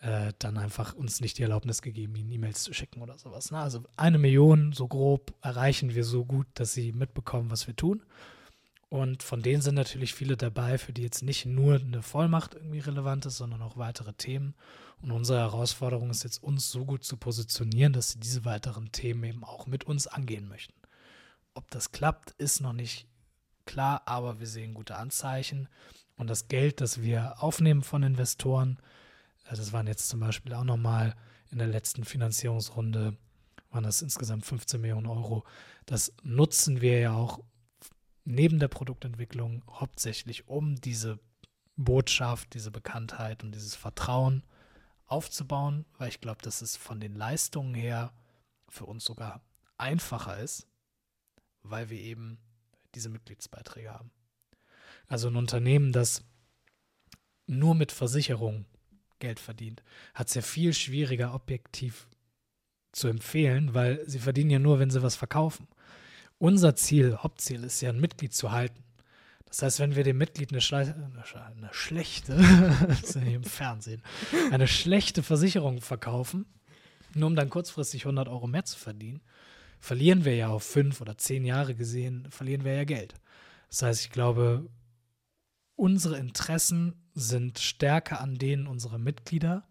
äh, 0.00 0.32
dann 0.38 0.58
einfach 0.58 0.94
uns 0.94 1.20
nicht 1.20 1.38
die 1.38 1.42
Erlaubnis 1.42 1.80
gegeben, 1.80 2.16
ihnen 2.16 2.32
E-Mails 2.32 2.64
zu 2.64 2.74
schicken 2.74 3.02
oder 3.02 3.16
sowas. 3.18 3.50
Ne? 3.50 3.58
Also 3.58 3.84
eine 3.96 4.18
Million, 4.18 4.72
so 4.72 4.88
grob, 4.88 5.32
erreichen 5.42 5.94
wir 5.94 6.04
so 6.04 6.24
gut, 6.24 6.46
dass 6.54 6.74
sie 6.74 6.92
mitbekommen, 6.92 7.50
was 7.50 7.66
wir 7.66 7.76
tun. 7.76 8.02
Und 8.92 9.22
von 9.22 9.40
denen 9.40 9.62
sind 9.62 9.76
natürlich 9.76 10.12
viele 10.12 10.36
dabei, 10.36 10.76
für 10.76 10.92
die 10.92 11.00
jetzt 11.00 11.22
nicht 11.22 11.46
nur 11.46 11.76
eine 11.76 12.02
Vollmacht 12.02 12.52
irgendwie 12.52 12.80
relevant 12.80 13.24
ist, 13.24 13.38
sondern 13.38 13.62
auch 13.62 13.78
weitere 13.78 14.12
Themen. 14.12 14.54
Und 15.00 15.12
unsere 15.12 15.38
Herausforderung 15.38 16.10
ist 16.10 16.24
jetzt, 16.24 16.42
uns 16.42 16.70
so 16.70 16.84
gut 16.84 17.02
zu 17.02 17.16
positionieren, 17.16 17.94
dass 17.94 18.10
sie 18.10 18.20
diese 18.20 18.44
weiteren 18.44 18.92
Themen 18.92 19.24
eben 19.24 19.44
auch 19.44 19.66
mit 19.66 19.84
uns 19.84 20.08
angehen 20.08 20.46
möchten. 20.46 20.74
Ob 21.54 21.70
das 21.70 21.92
klappt, 21.92 22.32
ist 22.32 22.60
noch 22.60 22.74
nicht 22.74 23.06
klar, 23.64 24.02
aber 24.04 24.40
wir 24.40 24.46
sehen 24.46 24.74
gute 24.74 24.96
Anzeichen. 24.96 25.70
Und 26.18 26.28
das 26.28 26.48
Geld, 26.48 26.82
das 26.82 27.00
wir 27.00 27.42
aufnehmen 27.42 27.82
von 27.82 28.02
Investoren, 28.02 28.78
äh, 29.46 29.56
das 29.56 29.72
waren 29.72 29.86
jetzt 29.86 30.10
zum 30.10 30.20
Beispiel 30.20 30.52
auch 30.52 30.64
nochmal 30.64 31.16
in 31.50 31.56
der 31.56 31.66
letzten 31.66 32.04
Finanzierungsrunde, 32.04 33.16
waren 33.70 33.84
das 33.84 34.02
insgesamt 34.02 34.44
15 34.44 34.82
Millionen 34.82 35.06
Euro. 35.06 35.44
Das 35.86 36.12
nutzen 36.22 36.82
wir 36.82 37.00
ja 37.00 37.14
auch 37.14 37.40
neben 38.24 38.58
der 38.58 38.68
Produktentwicklung 38.68 39.64
hauptsächlich, 39.68 40.48
um 40.48 40.80
diese 40.80 41.18
Botschaft, 41.76 42.54
diese 42.54 42.70
Bekanntheit 42.70 43.42
und 43.42 43.52
dieses 43.52 43.74
Vertrauen 43.74 44.44
aufzubauen, 45.06 45.84
weil 45.98 46.08
ich 46.08 46.20
glaube, 46.20 46.42
dass 46.42 46.62
es 46.62 46.76
von 46.76 47.00
den 47.00 47.14
Leistungen 47.14 47.74
her 47.74 48.12
für 48.68 48.86
uns 48.86 49.04
sogar 49.04 49.42
einfacher 49.76 50.38
ist, 50.38 50.66
weil 51.62 51.90
wir 51.90 51.98
eben 51.98 52.38
diese 52.94 53.08
Mitgliedsbeiträge 53.08 53.92
haben. 53.92 54.10
Also 55.08 55.28
ein 55.28 55.36
Unternehmen, 55.36 55.92
das 55.92 56.24
nur 57.46 57.74
mit 57.74 57.92
Versicherung 57.92 58.64
Geld 59.18 59.40
verdient, 59.40 59.82
hat 60.14 60.28
es 60.28 60.34
ja 60.34 60.42
viel 60.42 60.72
schwieriger 60.72 61.34
objektiv 61.34 62.08
zu 62.92 63.08
empfehlen, 63.08 63.74
weil 63.74 64.06
sie 64.08 64.18
verdienen 64.18 64.50
ja 64.50 64.58
nur, 64.58 64.78
wenn 64.78 64.90
sie 64.90 65.02
was 65.02 65.16
verkaufen 65.16 65.66
unser 66.42 66.74
Ziel, 66.74 67.16
Hauptziel 67.18 67.62
ist 67.62 67.80
ja, 67.82 67.90
ein 67.90 68.00
Mitglied 68.00 68.34
zu 68.34 68.50
halten. 68.50 68.82
Das 69.46 69.62
heißt, 69.62 69.78
wenn 69.78 69.94
wir 69.94 70.02
dem 70.02 70.18
Mitglied 70.18 70.50
eine, 70.50 70.60
Schle 70.60 70.92
eine 70.92 71.68
schlechte, 71.70 72.32
im 73.14 73.44
Fernsehen, 73.44 74.02
eine 74.50 74.66
schlechte 74.66 75.22
Versicherung 75.22 75.80
verkaufen, 75.80 76.46
nur 77.14 77.28
um 77.28 77.36
dann 77.36 77.48
kurzfristig 77.48 78.06
100 78.06 78.28
Euro 78.28 78.48
mehr 78.48 78.64
zu 78.64 78.76
verdienen, 78.76 79.20
verlieren 79.78 80.24
wir 80.24 80.34
ja 80.34 80.48
auf 80.48 80.64
fünf 80.64 81.00
oder 81.00 81.16
zehn 81.16 81.44
Jahre 81.44 81.76
gesehen, 81.76 82.26
verlieren 82.28 82.64
wir 82.64 82.74
ja 82.74 82.84
Geld. 82.84 83.14
Das 83.68 83.82
heißt, 83.82 84.00
ich 84.00 84.10
glaube, 84.10 84.68
unsere 85.76 86.18
Interessen 86.18 87.04
sind 87.14 87.60
stärker 87.60 88.20
an 88.20 88.34
denen 88.34 88.66
unserer 88.66 88.98
Mitglieder, 88.98 89.68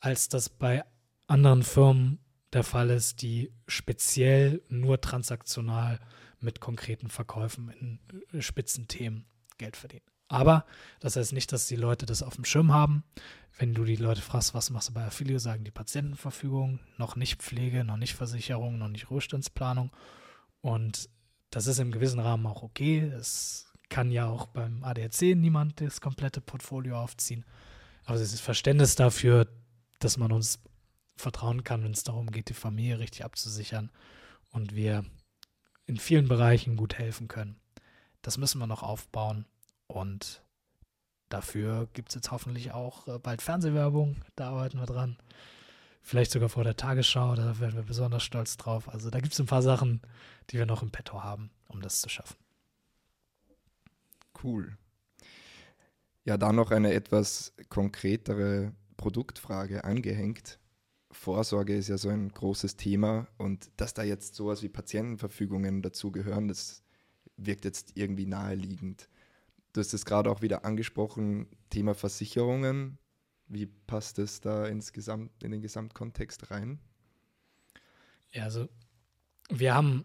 als 0.00 0.30
das 0.30 0.48
bei 0.48 0.82
anderen 1.26 1.62
Firmen 1.62 2.20
der 2.52 2.62
Fall 2.62 2.90
ist, 2.90 3.22
die 3.22 3.52
speziell 3.66 4.62
nur 4.68 5.00
transaktional 5.00 6.00
mit 6.40 6.60
konkreten 6.60 7.08
Verkäufen 7.08 7.70
in 7.70 7.98
äh, 8.32 8.42
Spitzenthemen 8.42 9.26
Geld 9.58 9.76
verdienen. 9.76 10.04
Aber 10.28 10.64
das 11.00 11.16
heißt 11.16 11.32
nicht, 11.32 11.52
dass 11.52 11.68
die 11.68 11.76
Leute 11.76 12.04
das 12.04 12.22
auf 12.22 12.34
dem 12.34 12.44
Schirm 12.44 12.72
haben. 12.72 13.04
Wenn 13.58 13.74
du 13.74 13.84
die 13.84 13.96
Leute 13.96 14.20
fragst, 14.20 14.54
was 14.54 14.70
machst 14.70 14.88
du 14.88 14.92
bei 14.92 15.04
Affilio, 15.04 15.38
sagen 15.38 15.64
die 15.64 15.70
Patientenverfügung, 15.70 16.80
noch 16.98 17.16
nicht 17.16 17.42
Pflege, 17.42 17.84
noch 17.84 17.96
nicht 17.96 18.14
Versicherung, 18.14 18.76
noch 18.76 18.88
nicht 18.88 19.10
Ruhestandsplanung. 19.10 19.92
Und 20.60 21.08
das 21.50 21.66
ist 21.66 21.78
im 21.78 21.92
gewissen 21.92 22.20
Rahmen 22.20 22.46
auch 22.46 22.62
okay. 22.62 22.98
Es 23.16 23.72
kann 23.88 24.10
ja 24.10 24.26
auch 24.28 24.46
beim 24.46 24.82
ADAC 24.82 25.36
niemand 25.36 25.80
das 25.80 26.00
komplette 26.00 26.40
Portfolio 26.40 26.98
aufziehen. 26.98 27.44
Aber 28.04 28.16
es 28.16 28.32
ist 28.32 28.40
Verständnis 28.40 28.94
dafür, 28.94 29.48
dass 30.00 30.16
man 30.16 30.32
uns 30.32 30.58
vertrauen 31.16 31.64
kann, 31.64 31.82
wenn 31.82 31.92
es 31.92 32.04
darum 32.04 32.30
geht, 32.30 32.48
die 32.48 32.54
Familie 32.54 32.98
richtig 32.98 33.24
abzusichern 33.24 33.90
und 34.52 34.74
wir 34.74 35.04
in 35.86 35.96
vielen 35.96 36.28
Bereichen 36.28 36.76
gut 36.76 36.94
helfen 36.94 37.28
können. 37.28 37.58
Das 38.22 38.38
müssen 38.38 38.58
wir 38.58 38.66
noch 38.66 38.82
aufbauen 38.82 39.46
und 39.86 40.42
dafür 41.28 41.88
gibt 41.92 42.10
es 42.10 42.16
jetzt 42.16 42.30
hoffentlich 42.30 42.72
auch 42.72 43.06
äh, 43.08 43.18
bald 43.18 43.42
Fernsehwerbung, 43.42 44.16
da 44.34 44.50
arbeiten 44.50 44.78
wir 44.78 44.86
dran. 44.86 45.16
Vielleicht 46.02 46.30
sogar 46.30 46.48
vor 46.48 46.62
der 46.62 46.76
Tagesschau, 46.76 47.34
da 47.34 47.58
werden 47.58 47.74
wir 47.74 47.82
besonders 47.82 48.22
stolz 48.22 48.56
drauf. 48.56 48.88
Also 48.88 49.10
da 49.10 49.18
gibt 49.18 49.32
es 49.32 49.40
ein 49.40 49.46
paar 49.46 49.62
Sachen, 49.62 50.02
die 50.50 50.58
wir 50.58 50.66
noch 50.66 50.82
im 50.82 50.92
Petto 50.92 51.24
haben, 51.24 51.50
um 51.66 51.80
das 51.80 52.00
zu 52.00 52.08
schaffen. 52.08 52.36
Cool. 54.42 54.76
Ja, 56.24 56.36
da 56.36 56.52
noch 56.52 56.70
eine 56.70 56.92
etwas 56.92 57.54
konkretere 57.68 58.72
Produktfrage 58.96 59.82
angehängt. 59.84 60.58
Vorsorge 61.16 61.74
ist 61.74 61.88
ja 61.88 61.98
so 61.98 62.08
ein 62.08 62.28
großes 62.28 62.76
Thema 62.76 63.26
und 63.38 63.70
dass 63.76 63.94
da 63.94 64.02
jetzt 64.02 64.34
sowas 64.34 64.62
wie 64.62 64.68
Patientenverfügungen 64.68 65.82
dazugehören, 65.82 66.48
das 66.48 66.82
wirkt 67.36 67.64
jetzt 67.64 67.92
irgendwie 67.94 68.26
naheliegend. 68.26 69.08
Du 69.72 69.80
hast 69.80 69.92
es 69.92 70.04
gerade 70.04 70.30
auch 70.30 70.42
wieder 70.42 70.64
angesprochen, 70.64 71.48
Thema 71.70 71.94
Versicherungen. 71.94 72.98
Wie 73.48 73.66
passt 73.66 74.18
es 74.18 74.40
da 74.40 74.66
insgesamt 74.66 75.42
in 75.42 75.50
den 75.50 75.62
Gesamtkontext 75.62 76.50
rein? 76.50 76.78
Ja, 78.30 78.44
also 78.44 78.68
wir 79.50 79.74
haben 79.74 80.04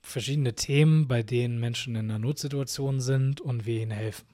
verschiedene 0.00 0.54
Themen, 0.54 1.08
bei 1.08 1.22
denen 1.22 1.60
Menschen 1.60 1.94
in 1.94 2.10
einer 2.10 2.18
Notsituation 2.18 3.00
sind 3.00 3.40
und 3.40 3.66
wir 3.66 3.82
ihnen 3.82 3.90
helfen. 3.92 4.26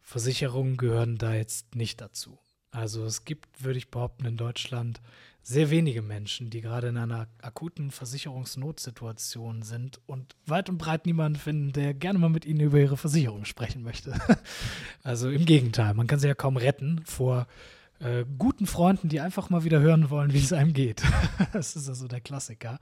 Versicherungen 0.00 0.76
gehören 0.76 1.18
da 1.18 1.34
jetzt 1.34 1.74
nicht 1.74 2.00
dazu. 2.00 2.38
Also 2.70 3.04
es 3.04 3.24
gibt, 3.24 3.46
würde 3.62 3.78
ich 3.78 3.90
behaupten, 3.90 4.26
in 4.26 4.36
Deutschland 4.36 5.00
sehr 5.42 5.70
wenige 5.70 6.02
Menschen, 6.02 6.50
die 6.50 6.60
gerade 6.60 6.88
in 6.88 6.98
einer 6.98 7.26
akuten 7.40 7.90
Versicherungsnotsituation 7.90 9.62
sind 9.62 9.98
und 10.06 10.36
weit 10.44 10.68
und 10.68 10.76
breit 10.76 11.06
niemanden 11.06 11.38
finden, 11.38 11.72
der 11.72 11.94
gerne 11.94 12.18
mal 12.18 12.28
mit 12.28 12.44
ihnen 12.44 12.60
über 12.60 12.78
ihre 12.78 12.98
Versicherung 12.98 13.46
sprechen 13.46 13.82
möchte. 13.82 14.18
also 15.02 15.30
im 15.30 15.46
Gegenteil, 15.46 15.94
man 15.94 16.06
kann 16.06 16.18
sie 16.18 16.28
ja 16.28 16.34
kaum 16.34 16.58
retten 16.58 17.00
vor 17.06 17.46
äh, 18.00 18.26
guten 18.36 18.66
Freunden, 18.66 19.08
die 19.08 19.20
einfach 19.20 19.48
mal 19.48 19.64
wieder 19.64 19.80
hören 19.80 20.10
wollen, 20.10 20.34
wie 20.34 20.38
es 20.38 20.52
einem 20.52 20.74
geht. 20.74 21.02
das 21.52 21.76
ist 21.76 21.88
also 21.88 22.08
der 22.08 22.20
Klassiker. 22.20 22.78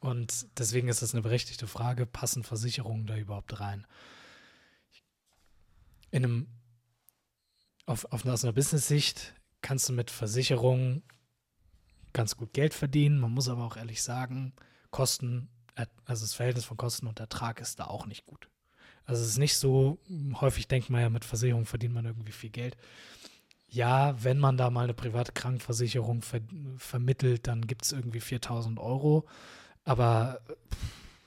Und 0.00 0.46
deswegen 0.58 0.88
ist 0.88 1.00
das 1.00 1.14
eine 1.14 1.22
berechtigte 1.22 1.68
Frage, 1.68 2.06
passen 2.06 2.42
Versicherungen 2.42 3.06
da 3.06 3.16
überhaupt 3.16 3.60
rein? 3.60 3.86
In 6.10 6.24
einem, 6.24 6.46
auf, 7.86 8.04
auf, 8.12 8.24
aus 8.26 8.44
einer 8.44 8.52
Business-Sicht 8.52 9.34
kannst 9.60 9.88
du 9.88 9.92
mit 9.92 10.10
Versicherungen 10.10 11.02
ganz 12.12 12.36
gut 12.36 12.52
Geld 12.52 12.74
verdienen. 12.74 13.18
Man 13.18 13.32
muss 13.32 13.48
aber 13.48 13.64
auch 13.64 13.76
ehrlich 13.76 14.02
sagen, 14.02 14.52
Kosten, 14.90 15.48
also 16.04 16.24
das 16.24 16.34
Verhältnis 16.34 16.64
von 16.64 16.76
Kosten 16.76 17.06
und 17.06 17.20
Ertrag 17.20 17.60
ist 17.60 17.80
da 17.80 17.86
auch 17.86 18.06
nicht 18.06 18.26
gut. 18.26 18.48
Also 19.04 19.22
es 19.22 19.30
ist 19.30 19.38
nicht 19.38 19.56
so, 19.56 19.98
häufig 20.40 20.68
denkt 20.68 20.90
man 20.90 21.00
ja, 21.00 21.10
mit 21.10 21.24
Versicherung 21.24 21.66
verdient 21.66 21.94
man 21.94 22.04
irgendwie 22.04 22.32
viel 22.32 22.50
Geld. 22.50 22.76
Ja, 23.68 24.22
wenn 24.22 24.38
man 24.38 24.56
da 24.56 24.70
mal 24.70 24.84
eine 24.84 24.94
private 24.94 25.32
Krankenversicherung 25.32 26.22
ver 26.22 26.40
vermittelt, 26.76 27.46
dann 27.46 27.66
gibt 27.66 27.84
es 27.84 27.92
irgendwie 27.92 28.20
4000 28.20 28.78
Euro. 28.78 29.26
Aber 29.84 30.40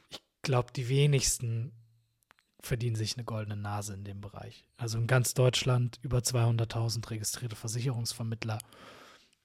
ich 0.09 0.21
glaube, 0.43 0.71
die 0.73 0.87
wenigsten 0.87 1.73
verdienen 2.65 2.95
sich 2.95 3.15
eine 3.15 3.23
goldene 3.23 3.55
Nase 3.55 3.93
in 3.93 4.03
dem 4.03 4.21
Bereich. 4.21 4.65
Also 4.77 4.97
in 4.97 5.07
ganz 5.07 5.33
Deutschland 5.33 5.99
über 6.01 6.19
200.000 6.19 7.09
registrierte 7.09 7.55
Versicherungsvermittler 7.55 8.59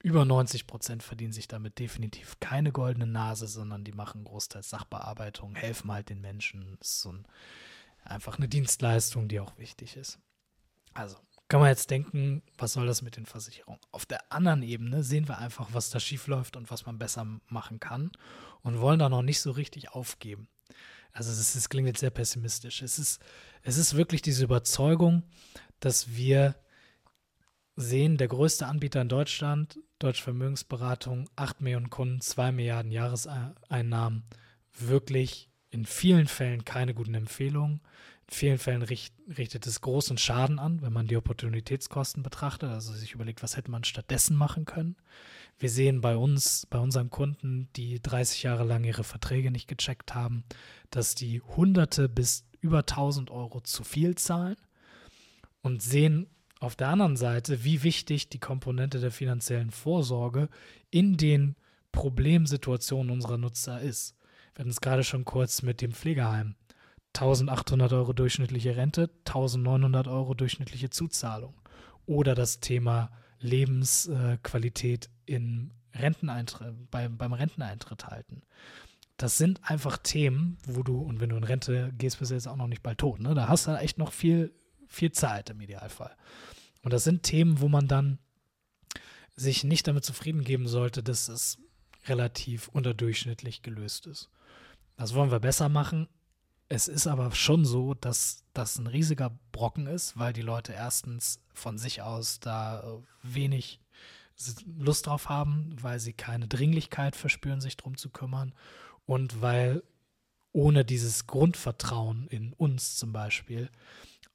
über 0.03 0.25
90 0.25 0.65
Prozent 0.65 1.03
verdienen 1.03 1.31
sich 1.31 1.47
damit 1.47 1.77
definitiv 1.77 2.39
keine 2.39 2.71
goldene 2.71 3.05
Nase, 3.05 3.47
sondern 3.47 3.83
die 3.83 3.91
machen 3.91 4.23
großteils 4.23 4.69
Sachbearbeitung, 4.69 5.55
helfen 5.55 5.91
halt 5.91 6.09
den 6.09 6.21
Menschen. 6.21 6.77
Das 6.79 6.89
ist 6.89 7.01
so 7.01 7.11
ein, 7.11 7.27
einfach 8.03 8.37
eine 8.37 8.47
Dienstleistung, 8.47 9.27
die 9.27 9.39
auch 9.39 9.57
wichtig 9.59 9.97
ist. 9.97 10.19
Also 10.93 11.17
kann 11.47 11.59
man 11.59 11.69
jetzt 11.69 11.91
denken, 11.91 12.41
was 12.57 12.73
soll 12.73 12.87
das 12.87 13.01
mit 13.01 13.17
den 13.17 13.25
Versicherungen? 13.25 13.81
Auf 13.91 14.05
der 14.05 14.31
anderen 14.31 14.63
Ebene 14.63 15.03
sehen 15.03 15.27
wir 15.27 15.37
einfach, 15.37 15.69
was 15.73 15.89
da 15.89 15.99
schief 15.99 16.27
läuft 16.27 16.55
und 16.55 16.71
was 16.71 16.85
man 16.85 16.97
besser 16.97 17.27
machen 17.47 17.79
kann 17.79 18.11
und 18.61 18.79
wollen 18.79 18.99
da 18.99 19.09
noch 19.09 19.21
nicht 19.21 19.41
so 19.41 19.51
richtig 19.51 19.91
aufgeben. 19.91 20.47
Also 21.13 21.31
es, 21.31 21.55
es 21.55 21.69
klingt 21.69 21.87
jetzt 21.87 21.99
sehr 21.99 22.09
pessimistisch. 22.09 22.81
Es 22.81 22.99
ist, 22.99 23.21
es 23.63 23.77
ist 23.77 23.95
wirklich 23.95 24.21
diese 24.21 24.43
Überzeugung, 24.43 25.23
dass 25.79 26.15
wir 26.15 26.55
sehen, 27.75 28.17
der 28.17 28.27
größte 28.27 28.67
Anbieter 28.67 29.01
in 29.01 29.09
Deutschland, 29.09 29.79
Deutsche 29.99 30.23
Vermögensberatung, 30.23 31.29
8 31.35 31.61
Millionen 31.61 31.89
Kunden, 31.89 32.21
2 32.21 32.51
Milliarden 32.51 32.91
Jahreseinnahmen, 32.91 34.23
wirklich 34.77 35.50
in 35.71 35.85
vielen 35.85 36.27
Fällen 36.27 36.65
keine 36.65 36.93
guten 36.93 37.15
Empfehlungen. 37.15 37.81
In 38.27 38.33
vielen 38.33 38.57
Fällen 38.59 38.81
richt, 38.81 39.13
richtet 39.37 39.65
es 39.65 39.81
großen 39.81 40.17
Schaden 40.17 40.59
an, 40.59 40.81
wenn 40.81 40.93
man 40.93 41.07
die 41.07 41.17
Opportunitätskosten 41.17 42.23
betrachtet, 42.23 42.69
also 42.69 42.93
sich 42.93 43.13
überlegt, 43.13 43.41
was 43.41 43.57
hätte 43.57 43.71
man 43.71 43.83
stattdessen 43.83 44.35
machen 44.35 44.65
können. 44.65 44.95
Wir 45.57 45.69
sehen 45.69 46.01
bei 46.01 46.15
uns, 46.15 46.67
bei 46.69 46.79
unseren 46.79 47.09
Kunden, 47.09 47.69
die 47.75 48.01
30 48.01 48.43
Jahre 48.43 48.63
lang 48.63 48.83
ihre 48.83 49.03
Verträge 49.03 49.51
nicht 49.51 49.67
gecheckt 49.67 50.13
haben, 50.13 50.43
dass 50.91 51.15
die 51.15 51.41
Hunderte 51.41 52.09
bis 52.09 52.45
über 52.61 52.79
1000 52.79 53.31
Euro 53.31 53.61
zu 53.61 53.83
viel 53.83 54.15
zahlen 54.15 54.57
und 55.61 55.81
sehen 55.81 56.27
auf 56.59 56.75
der 56.75 56.89
anderen 56.89 57.17
Seite, 57.17 57.63
wie 57.63 57.83
wichtig 57.83 58.29
die 58.29 58.39
Komponente 58.39 58.99
der 58.99 59.11
finanziellen 59.11 59.71
Vorsorge 59.71 60.49
in 60.89 61.17
den 61.17 61.55
Problemsituationen 61.91 63.11
unserer 63.11 63.37
Nutzer 63.37 63.81
ist. 63.81 64.15
Wir 64.61 64.65
hatten 64.65 64.69
es 64.73 64.81
gerade 64.81 65.03
schon 65.03 65.25
kurz 65.25 65.63
mit 65.63 65.81
dem 65.81 65.91
Pflegeheim. 65.91 66.53
1800 67.15 67.93
Euro 67.93 68.13
durchschnittliche 68.13 68.75
Rente, 68.75 69.09
1900 69.25 70.07
Euro 70.07 70.35
durchschnittliche 70.35 70.91
Zuzahlung. 70.91 71.55
Oder 72.05 72.35
das 72.35 72.59
Thema 72.59 73.09
Lebensqualität 73.39 75.09
in 75.25 75.73
Renteneintritt, 75.95 76.91
beim, 76.91 77.17
beim 77.17 77.33
Renteneintritt 77.33 78.05
halten. 78.05 78.43
Das 79.17 79.39
sind 79.39 79.67
einfach 79.67 79.97
Themen, 79.97 80.59
wo 80.67 80.83
du, 80.83 81.01
und 81.01 81.19
wenn 81.21 81.29
du 81.29 81.37
in 81.37 81.43
Rente 81.43 81.91
gehst, 81.97 82.19
bist 82.19 82.29
du 82.29 82.35
jetzt 82.35 82.47
auch 82.47 82.55
noch 82.55 82.67
nicht 82.67 82.83
bald 82.83 82.99
tot. 82.99 83.19
Ne? 83.19 83.33
Da 83.33 83.47
hast 83.47 83.65
du 83.65 83.71
echt 83.71 83.97
noch 83.97 84.11
viel, 84.11 84.53
viel 84.85 85.11
Zeit 85.11 85.49
im 85.49 85.59
Idealfall. 85.59 86.15
Und 86.83 86.93
das 86.93 87.03
sind 87.03 87.23
Themen, 87.23 87.61
wo 87.61 87.67
man 87.67 87.87
dann 87.87 88.19
sich 89.35 89.63
nicht 89.63 89.87
damit 89.87 90.05
zufrieden 90.05 90.43
geben 90.43 90.67
sollte, 90.67 91.01
dass 91.01 91.29
es 91.29 91.57
relativ 92.05 92.67
unterdurchschnittlich 92.67 93.63
gelöst 93.63 94.05
ist. 94.05 94.29
Das 95.01 95.15
wollen 95.15 95.31
wir 95.31 95.39
besser 95.39 95.67
machen. 95.67 96.07
Es 96.69 96.87
ist 96.87 97.07
aber 97.07 97.33
schon 97.33 97.65
so, 97.65 97.95
dass 97.95 98.43
das 98.53 98.77
ein 98.77 98.85
riesiger 98.85 99.35
Brocken 99.51 99.87
ist, 99.87 100.19
weil 100.19 100.31
die 100.31 100.43
Leute 100.43 100.73
erstens 100.73 101.39
von 101.55 101.79
sich 101.79 102.03
aus 102.03 102.39
da 102.39 103.01
wenig 103.23 103.79
Lust 104.77 105.07
drauf 105.07 105.27
haben, 105.27 105.75
weil 105.81 105.99
sie 105.99 106.13
keine 106.13 106.47
Dringlichkeit 106.47 107.15
verspüren, 107.15 107.61
sich 107.61 107.77
darum 107.77 107.97
zu 107.97 108.11
kümmern 108.11 108.53
und 109.07 109.41
weil 109.41 109.81
ohne 110.51 110.85
dieses 110.85 111.25
Grundvertrauen 111.25 112.27
in 112.27 112.53
uns 112.53 112.95
zum 112.97 113.11
Beispiel 113.11 113.71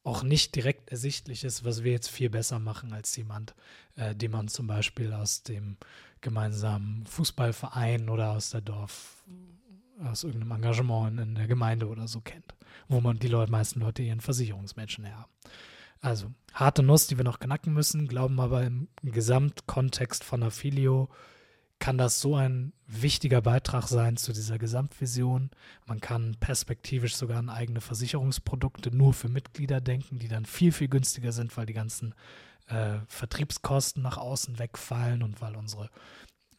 auch 0.03 0.25
nicht 0.25 0.57
direkt 0.57 0.91
ersichtlich 0.91 1.45
ist, 1.45 1.65
was 1.65 1.85
wir 1.85 1.93
jetzt 1.93 2.11
viel 2.11 2.29
besser 2.29 2.59
machen 2.59 2.93
als 2.93 3.15
jemand, 3.15 3.55
äh, 3.95 4.17
den 4.17 4.33
man 4.33 4.49
zum 4.49 4.67
Beispiel 4.67 5.13
aus 5.13 5.45
dem 5.45 5.77
gemeinsamen 6.23 7.07
Fußballverein 7.07 8.09
oder 8.09 8.33
aus 8.33 8.51
der 8.51 8.63
Dorf, 8.63 9.23
aus 10.05 10.25
irgendeinem 10.25 10.53
Engagement 10.53 11.21
in 11.21 11.35
der 11.35 11.47
Gemeinde 11.47 11.89
oder 11.89 12.09
so 12.09 12.21
kennt, 12.21 12.55
wo 12.89 13.01
man 13.01 13.19
die 13.19 13.29
Leute, 13.29 13.51
meisten 13.51 13.81
Leute 13.81 14.03
ihren 14.03 14.21
Versicherungsmenschen 14.21 15.05
her 15.05 15.19
haben. 15.19 15.33
Also 16.01 16.33
harte 16.53 16.83
Nuss, 16.83 17.07
die 17.07 17.17
wir 17.17 17.25
noch 17.25 17.41
knacken 17.41 17.73
müssen, 17.73 18.07
glauben 18.07 18.39
aber 18.39 18.65
im 18.65 18.89
Gesamtkontext 19.03 20.25
von 20.25 20.43
Affilio 20.43 21.09
kann 21.79 21.99
das 21.99 22.21
so 22.21 22.37
ein 22.37 22.73
wichtiger 22.87 23.43
Beitrag 23.43 23.89
sein 23.89 24.17
zu 24.17 24.33
dieser 24.33 24.59
Gesamtvision. 24.59 25.51
Man 25.87 26.01
kann 26.01 26.37
perspektivisch 26.41 27.17
sogar 27.17 27.39
an 27.39 27.51
eigene 27.51 27.81
Versicherungsprodukte 27.81 28.97
nur 28.97 29.13
für 29.13 29.29
Mitglieder 29.29 29.81
denken, 29.81 30.19
die 30.19 30.29
dann 30.29 30.47
viel, 30.47 30.73
viel 30.73 30.89
günstiger 30.89 31.33
sind, 31.33 31.55
weil 31.57 31.67
die 31.67 31.75
ganzen 31.75 32.15
äh, 32.69 32.99
Vertriebskosten 33.09 34.03
nach 34.03 34.17
außen 34.17 34.59
wegfallen 34.59 35.23
und 35.23 35.41
weil 35.41 35.55
unsere 35.55 35.91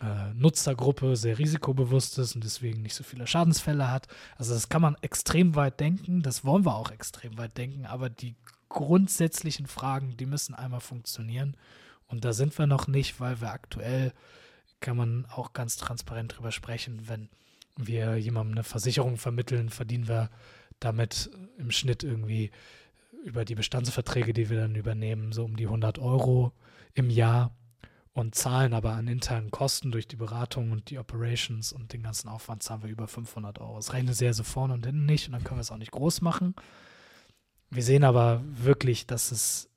äh, 0.01 0.33
Nutzergruppe 0.33 1.15
sehr 1.15 1.39
risikobewusst 1.39 2.17
ist 2.17 2.35
und 2.35 2.43
deswegen 2.43 2.81
nicht 2.81 2.95
so 2.95 3.03
viele 3.03 3.27
Schadensfälle 3.27 3.89
hat. 3.89 4.07
Also 4.35 4.53
das 4.53 4.69
kann 4.69 4.81
man 4.81 4.95
extrem 5.01 5.55
weit 5.55 5.79
denken, 5.79 6.21
das 6.21 6.45
wollen 6.45 6.65
wir 6.65 6.75
auch 6.75 6.91
extrem 6.91 7.37
weit 7.37 7.57
denken, 7.57 7.85
aber 7.85 8.09
die 8.09 8.35
grundsätzlichen 8.69 9.67
Fragen, 9.67 10.17
die 10.17 10.25
müssen 10.25 10.53
einmal 10.53 10.81
funktionieren. 10.81 11.55
Und 12.07 12.25
da 12.25 12.33
sind 12.33 12.57
wir 12.57 12.67
noch 12.67 12.87
nicht, 12.87 13.19
weil 13.19 13.41
wir 13.41 13.51
aktuell 13.51 14.13
kann 14.79 14.97
man 14.97 15.25
auch 15.25 15.53
ganz 15.53 15.77
transparent 15.77 16.37
drüber 16.37 16.51
sprechen. 16.51 17.07
Wenn 17.07 17.29
wir 17.75 18.17
jemandem 18.17 18.53
eine 18.53 18.63
Versicherung 18.63 19.17
vermitteln, 19.17 19.69
verdienen 19.69 20.07
wir 20.07 20.29
damit 20.79 21.29
im 21.57 21.71
Schnitt 21.71 22.03
irgendwie 22.03 22.51
über 23.25 23.45
die 23.45 23.55
Bestandsverträge, 23.55 24.33
die 24.33 24.49
wir 24.49 24.59
dann 24.61 24.75
übernehmen, 24.75 25.31
so 25.31 25.43
um 25.43 25.57
die 25.57 25.65
100 25.65 25.99
Euro 25.99 26.53
im 26.93 27.09
Jahr 27.09 27.51
und 28.17 28.33
zahlen 28.33 28.73
aber 28.73 28.93
an 28.93 29.07
internen 29.07 29.51
Kosten 29.51 29.91
durch 29.91 30.07
die 30.07 30.15
Beratung 30.15 30.71
und 30.71 30.89
die 30.89 30.97
Operations 30.97 31.71
und 31.71 31.93
den 31.93 32.01
ganzen 32.01 32.29
Aufwand 32.29 32.63
zahlen 32.63 32.81
wir 32.81 32.89
über 32.89 33.07
500 33.07 33.59
Euro. 33.59 33.75
Das 33.75 33.93
rechnet 33.93 34.15
sehr 34.15 34.33
so 34.33 34.43
vorne 34.43 34.73
und 34.73 34.83
hinten 34.83 35.05
nicht 35.05 35.27
und 35.27 35.33
dann 35.33 35.43
können 35.43 35.59
wir 35.59 35.61
es 35.61 35.71
auch 35.71 35.77
nicht 35.77 35.91
groß 35.91 36.21
machen. 36.21 36.55
Wir 37.69 37.83
sehen 37.83 38.03
aber 38.03 38.41
wirklich, 38.43 39.05
dass 39.05 39.31
es, 39.31 39.69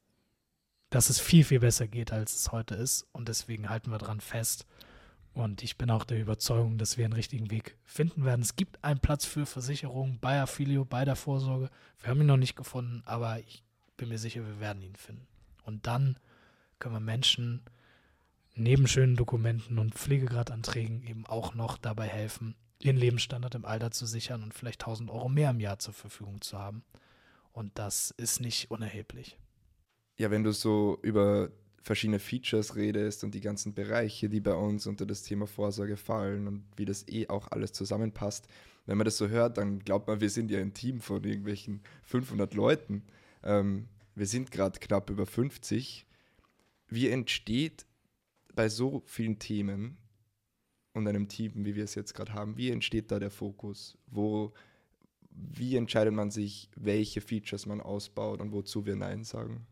dass 0.89 1.11
es 1.11 1.21
viel, 1.21 1.45
viel 1.45 1.61
besser 1.61 1.87
geht, 1.87 2.13
als 2.13 2.35
es 2.35 2.51
heute 2.51 2.77
ist 2.77 3.07
und 3.13 3.29
deswegen 3.29 3.69
halten 3.69 3.91
wir 3.91 3.99
dran 3.99 4.23
fest 4.23 4.65
und 5.35 5.63
ich 5.63 5.77
bin 5.77 5.91
auch 5.91 6.05
der 6.05 6.19
Überzeugung, 6.19 6.79
dass 6.79 6.97
wir 6.97 7.05
einen 7.05 7.13
richtigen 7.13 7.51
Weg 7.51 7.77
finden 7.85 8.25
werden. 8.25 8.41
Es 8.41 8.57
gibt 8.57 8.83
einen 8.83 9.01
Platz 9.01 9.27
für 9.27 9.45
Versicherungen 9.45 10.19
bei 10.19 10.41
Affilio, 10.41 10.87
bei 10.87 11.05
der 11.05 11.17
Vorsorge. 11.17 11.69
Wir 12.01 12.09
haben 12.09 12.23
ihn 12.23 12.27
noch 12.27 12.39
nicht 12.39 12.57
gefunden, 12.57 13.03
aber 13.05 13.39
ich 13.41 13.63
bin 13.99 14.09
mir 14.09 14.19
sicher, 14.19 14.47
wir 14.47 14.61
werden 14.61 14.81
ihn 14.81 14.97
finden. 14.97 15.27
Und 15.65 15.87
dann 15.87 16.19
können 16.79 16.95
wir 16.95 17.01
Menschen 17.01 17.61
neben 18.61 18.87
schönen 18.87 19.17
Dokumenten 19.17 19.79
und 19.79 19.95
Pflegegradanträgen 19.95 21.07
eben 21.07 21.27
auch 21.27 21.55
noch 21.55 21.79
dabei 21.79 22.07
helfen, 22.07 22.55
ihren 22.79 22.97
Lebensstandard 22.97 23.55
im 23.55 23.65
Alter 23.65 23.91
zu 23.91 24.07
sichern 24.07 24.43
und 24.43 24.55
vielleicht 24.55 24.83
1000 24.83 25.11
Euro 25.11 25.29
mehr 25.29 25.51
im 25.51 25.61
Jahr 25.61 25.79
zur 25.79 25.95
Verfügung 25.95 26.41
zu 26.41 26.59
haben. 26.59 26.85
Und 27.53 27.79
das 27.79 28.11
ist 28.13 28.41
nicht 28.41 28.71
unerheblich. 28.71 29.39
Ja, 30.19 30.31
wenn 30.31 30.45
du 30.45 30.53
so 30.53 30.99
über 31.03 31.51
verschiedene 31.83 32.19
Features 32.19 32.77
redest 32.77 33.25
und 33.25 33.35
die 33.35 33.41
ganzen 33.41 33.75
Bereiche, 33.75 34.29
die 34.29 34.41
bei 34.41 34.55
uns 34.55 34.87
unter 34.87 35.07
das 35.07 35.23
Thema 35.23 35.47
Vorsorge 35.47 35.97
fallen 35.97 36.47
und 36.47 36.65
wie 36.77 36.85
das 36.85 37.09
eh 37.09 37.29
auch 37.29 37.51
alles 37.51 37.73
zusammenpasst. 37.73 38.47
Wenn 38.87 38.99
man 38.99 39.07
das 39.07 39.17
so 39.17 39.29
hört, 39.29 39.57
dann 39.57 39.79
glaubt 39.81 40.07
man, 40.07 40.21
wir 40.21 40.31
sind 40.31 40.51
ja 40.51 40.61
ein 40.61 40.75
Team 40.75 41.01
von 41.01 41.25
irgendwelchen 41.25 41.83
500 42.03 42.55
Leuten. 42.55 43.05
Ähm, 43.43 43.89
wir 44.15 44.27
sind 44.27 44.51
gerade 44.51 44.79
knapp 44.79 45.09
über 45.11 45.27
50. 45.27 46.07
wie 46.89 47.09
entsteht 47.09 47.87
bei 48.55 48.69
so 48.69 49.03
vielen 49.07 49.39
Themen 49.39 49.97
und 50.93 51.07
einem 51.07 51.29
Team, 51.29 51.53
wie 51.65 51.75
wir 51.75 51.85
es 51.85 51.95
jetzt 51.95 52.15
gerade 52.15 52.35
haben, 52.35 52.57
wie 52.57 52.71
entsteht 52.71 53.11
da 53.11 53.19
der 53.19 53.31
Fokus? 53.31 53.97
Wo, 54.07 54.53
wie 55.31 55.77
entscheidet 55.77 56.13
man 56.13 56.31
sich, 56.31 56.69
welche 56.77 57.21
Features 57.21 57.67
man 57.67 57.81
ausbaut 57.81 58.41
und 58.41 58.53
wozu 58.53 58.87
wir 58.87 58.97
Nein 58.97 59.25
sagen? 59.25 59.67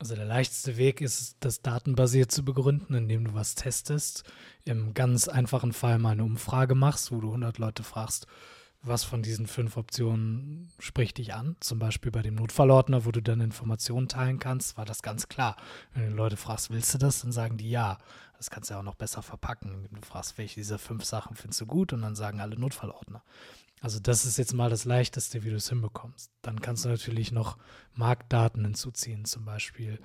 Also 0.00 0.14
der 0.14 0.26
leichteste 0.26 0.76
Weg 0.76 1.00
ist, 1.00 1.36
das 1.40 1.60
datenbasiert 1.60 2.30
zu 2.30 2.44
begründen, 2.44 2.94
indem 2.94 3.24
du 3.24 3.34
was 3.34 3.56
testest. 3.56 4.22
Im 4.64 4.94
ganz 4.94 5.26
einfachen 5.26 5.72
Fall 5.72 5.98
mal 5.98 6.12
eine 6.12 6.24
Umfrage 6.24 6.76
machst, 6.76 7.10
wo 7.10 7.20
du 7.20 7.28
100 7.28 7.58
Leute 7.58 7.82
fragst, 7.82 8.28
was 8.82 9.04
von 9.04 9.22
diesen 9.22 9.46
fünf 9.46 9.76
Optionen 9.76 10.70
spricht 10.78 11.18
dich 11.18 11.34
an. 11.34 11.56
Zum 11.60 11.78
Beispiel 11.78 12.12
bei 12.12 12.22
dem 12.22 12.36
Notfallordner, 12.36 13.04
wo 13.04 13.10
du 13.10 13.20
dann 13.20 13.40
Informationen 13.40 14.08
teilen 14.08 14.38
kannst, 14.38 14.76
war 14.76 14.84
das 14.84 15.02
ganz 15.02 15.28
klar. 15.28 15.56
Wenn 15.94 16.10
du 16.10 16.16
Leute 16.16 16.36
fragst, 16.36 16.70
willst 16.70 16.94
du 16.94 16.98
das, 16.98 17.22
dann 17.22 17.32
sagen 17.32 17.56
die 17.56 17.70
ja. 17.70 17.98
Das 18.36 18.50
kannst 18.50 18.70
du 18.70 18.74
ja 18.74 18.80
auch 18.80 18.84
noch 18.84 18.94
besser 18.94 19.22
verpacken, 19.22 19.72
indem 19.74 20.00
du 20.00 20.06
fragst, 20.06 20.38
welche 20.38 20.56
dieser 20.56 20.78
fünf 20.78 21.04
Sachen 21.04 21.34
findest 21.34 21.60
du 21.60 21.66
gut 21.66 21.92
und 21.92 22.02
dann 22.02 22.14
sagen 22.14 22.40
alle 22.40 22.58
Notfallordner. 22.58 23.22
Also 23.80 24.00
das 24.00 24.24
ist 24.24 24.38
jetzt 24.38 24.54
mal 24.54 24.70
das 24.70 24.84
Leichteste, 24.84 25.44
wie 25.44 25.50
du 25.50 25.56
es 25.56 25.68
hinbekommst. 25.68 26.30
Dann 26.42 26.60
kannst 26.60 26.84
du 26.84 26.88
natürlich 26.88 27.32
noch 27.32 27.58
Marktdaten 27.94 28.64
hinzuziehen, 28.64 29.24
zum 29.24 29.44
Beispiel. 29.44 30.00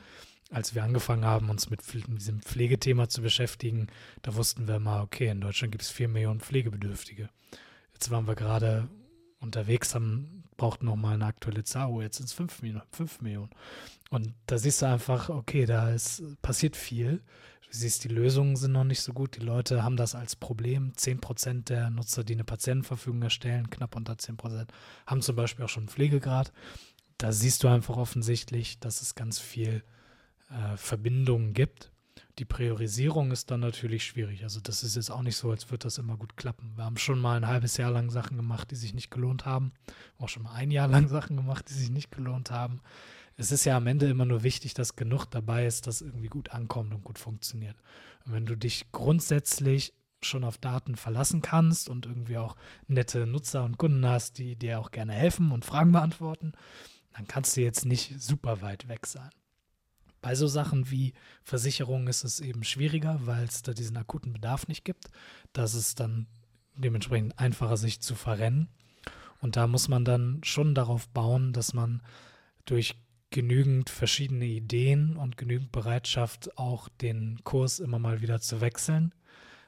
Als 0.51 0.75
wir 0.75 0.83
angefangen 0.83 1.25
haben, 1.25 1.49
uns 1.49 1.69
mit 1.69 1.81
diesem 1.91 2.41
Pflegethema 2.41 3.09
zu 3.09 3.21
beschäftigen, 3.21 3.87
da 4.21 4.35
wussten 4.35 4.67
wir 4.67 4.79
mal, 4.79 5.01
okay, 5.01 5.29
in 5.29 5.41
Deutschland 5.41 5.71
gibt 5.71 5.83
es 5.83 5.89
vier 5.89 6.07
Millionen 6.07 6.41
Pflegebedürftige. 6.41 7.29
Jetzt 8.03 8.11
waren 8.11 8.27
wir 8.27 8.35
gerade 8.35 8.89
unterwegs, 9.39 9.95
haben, 9.95 10.43
noch 10.81 10.97
mal 10.97 11.13
eine 11.13 11.25
aktuelle 11.25 11.63
Zahl, 11.63 11.89
oh, 11.89 12.01
jetzt 12.01 12.17
sind 12.17 12.25
es 12.25 12.33
fünf, 12.33 12.61
fünf 12.91 13.21
Millionen. 13.21 13.49
Und 14.09 14.33
da 14.45 14.57
siehst 14.57 14.81
du 14.81 14.87
einfach, 14.87 15.29
okay, 15.29 15.65
da 15.65 15.89
ist, 15.89 16.21
passiert 16.41 16.75
viel. 16.75 17.23
Du 17.61 17.69
siehst, 17.69 18.03
die 18.03 18.09
Lösungen 18.09 18.57
sind 18.57 18.73
noch 18.73 18.83
nicht 18.83 18.99
so 18.99 19.13
gut. 19.13 19.37
Die 19.37 19.45
Leute 19.45 19.85
haben 19.85 19.95
das 19.95 20.15
als 20.15 20.35
Problem. 20.35 20.91
10% 20.97 21.63
der 21.63 21.91
Nutzer, 21.91 22.25
die 22.25 22.33
eine 22.33 22.43
Patientenverfügung 22.43 23.21
erstellen, 23.21 23.69
knapp 23.69 23.95
unter 23.95 24.15
10%, 24.15 24.67
haben 25.07 25.21
zum 25.21 25.37
Beispiel 25.37 25.63
auch 25.63 25.69
schon 25.69 25.83
einen 25.83 25.87
Pflegegrad. 25.87 26.51
Da 27.17 27.31
siehst 27.31 27.63
du 27.63 27.69
einfach 27.69 27.95
offensichtlich, 27.95 28.81
dass 28.81 29.01
es 29.01 29.15
ganz 29.15 29.39
viel 29.39 29.81
äh, 30.49 30.75
Verbindungen 30.75 31.53
gibt. 31.53 31.92
Die 32.39 32.45
Priorisierung 32.45 33.31
ist 33.31 33.51
dann 33.51 33.59
natürlich 33.59 34.05
schwierig. 34.05 34.43
Also 34.43 34.59
das 34.59 34.83
ist 34.83 34.95
jetzt 34.95 35.11
auch 35.11 35.21
nicht 35.21 35.37
so, 35.37 35.51
als 35.51 35.69
würde 35.69 35.83
das 35.83 35.99
immer 35.99 36.17
gut 36.17 36.35
klappen. 36.35 36.73
Wir 36.75 36.83
haben 36.83 36.97
schon 36.97 37.19
mal 37.19 37.37
ein 37.37 37.47
halbes 37.47 37.77
Jahr 37.77 37.91
lang 37.91 38.09
Sachen 38.09 38.37
gemacht, 38.37 38.71
die 38.71 38.75
sich 38.75 38.93
nicht 38.93 39.11
gelohnt 39.11 39.45
haben. 39.45 39.71
Auch 40.17 40.29
schon 40.29 40.43
mal 40.43 40.53
ein 40.53 40.71
Jahr 40.71 40.87
lang 40.87 41.07
Sachen 41.07 41.37
gemacht, 41.37 41.69
die 41.69 41.73
sich 41.73 41.91
nicht 41.91 42.11
gelohnt 42.11 42.49
haben 42.49 42.81
es 43.35 43.51
ist 43.51 43.65
ja 43.65 43.77
am 43.77 43.87
Ende 43.87 44.07
immer 44.09 44.25
nur 44.25 44.43
wichtig, 44.43 44.73
dass 44.73 44.95
genug 44.95 45.25
dabei 45.25 45.65
ist, 45.65 45.87
dass 45.87 46.01
irgendwie 46.01 46.27
gut 46.27 46.51
ankommt 46.51 46.93
und 46.93 47.03
gut 47.03 47.17
funktioniert. 47.17 47.75
Und 48.25 48.33
wenn 48.33 48.45
du 48.45 48.55
dich 48.55 48.91
grundsätzlich 48.91 49.93
schon 50.21 50.43
auf 50.43 50.57
Daten 50.57 50.95
verlassen 50.95 51.41
kannst 51.41 51.89
und 51.89 52.05
irgendwie 52.05 52.37
auch 52.37 52.55
nette 52.87 53.25
Nutzer 53.25 53.63
und 53.63 53.77
Kunden 53.77 54.05
hast, 54.05 54.37
die 54.37 54.55
dir 54.55 54.79
auch 54.79 54.91
gerne 54.91 55.13
helfen 55.13 55.51
und 55.51 55.65
Fragen 55.65 55.91
beantworten, 55.91 56.53
dann 57.13 57.27
kannst 57.27 57.57
du 57.57 57.61
jetzt 57.61 57.85
nicht 57.85 58.21
super 58.21 58.61
weit 58.61 58.87
weg 58.87 59.05
sein. 59.05 59.29
Bei 60.23 60.35
so 60.35 60.47
Sachen 60.47 60.89
wie 60.89 61.13
Versicherungen 61.43 62.07
ist 62.07 62.23
es 62.23 62.39
eben 62.39 62.63
schwieriger, 62.63 63.19
weil 63.25 63.43
es 63.43 63.61
da 63.61 63.73
diesen 63.73 63.97
akuten 63.97 64.31
Bedarf 64.31 64.69
nicht 64.69 64.85
gibt. 64.85 65.09
Das 65.51 65.75
ist 65.75 65.99
dann 65.99 66.27
dementsprechend 66.75 67.37
einfacher, 67.37 67.75
sich 67.75 67.99
zu 67.99 68.15
verrennen. 68.15 68.69
Und 69.41 69.57
da 69.57 69.67
muss 69.67 69.89
man 69.89 70.05
dann 70.05 70.39
schon 70.45 70.75
darauf 70.75 71.09
bauen, 71.09 71.51
dass 71.51 71.73
man 71.73 72.01
durch 72.63 72.95
genügend 73.31 73.89
verschiedene 73.89 74.45
Ideen 74.45 75.17
und 75.17 75.35
genügend 75.35 75.73
Bereitschaft, 75.73 76.57
auch 76.57 76.87
den 76.87 77.43
Kurs 77.43 77.79
immer 77.79 77.99
mal 77.99 78.21
wieder 78.21 78.39
zu 78.39 78.61
wechseln. 78.61 79.13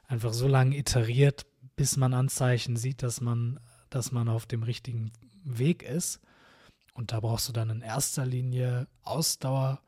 Einfach 0.07 0.31
so 0.31 0.47
lange 0.47 0.77
iteriert, 0.77 1.45
bis 1.75 1.97
man 1.97 2.13
Anzeichen 2.13 2.77
sieht, 2.77 3.03
dass 3.03 3.19
man, 3.19 3.59
dass 3.89 4.13
man 4.13 4.29
auf 4.29 4.45
dem 4.45 4.63
richtigen 4.63 5.11
Weg 5.43 5.83
ist. 5.83 6.21
Und 6.93 7.11
da 7.11 7.19
brauchst 7.19 7.49
du 7.49 7.51
dann 7.51 7.69
in 7.69 7.81
erster 7.81 8.25
Linie 8.25 8.87
Ausdauer 9.03 9.81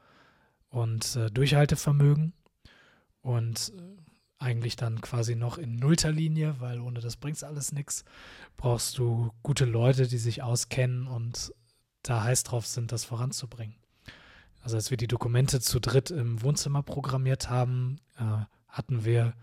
und 0.78 1.16
äh, 1.16 1.32
Durchhaltevermögen 1.32 2.34
und 3.22 3.74
äh, 3.76 3.98
eigentlich 4.40 4.76
dann 4.76 5.02
quasi 5.02 5.36
noch 5.36 5.58
in 5.58 5.76
nullter 5.76 6.12
Linie, 6.12 6.60
weil 6.60 6.80
ohne 6.80 7.00
das 7.00 7.18
bringt 7.18 7.44
alles 7.44 7.72
nichts, 7.72 8.06
brauchst 8.56 8.98
du 8.98 9.32
gute 9.42 9.66
Leute, 9.66 10.08
die 10.08 10.20
sich 10.20 10.44
auskennen 10.44 11.08
und 11.08 11.52
da 12.04 12.24
heiß 12.24 12.44
drauf 12.44 12.68
sind, 12.68 12.92
das 12.92 13.04
voranzubringen. 13.04 13.76
Also 14.62 14.76
als 14.76 14.92
wir 14.92 14.98
die 14.98 15.08
Dokumente 15.08 15.60
zu 15.60 15.80
dritt 15.80 16.12
im 16.12 16.42
Wohnzimmer 16.44 16.84
programmiert 16.84 17.50
haben, 17.50 18.00
äh, 18.18 18.46
hatten 18.68 19.04
wir 19.04 19.34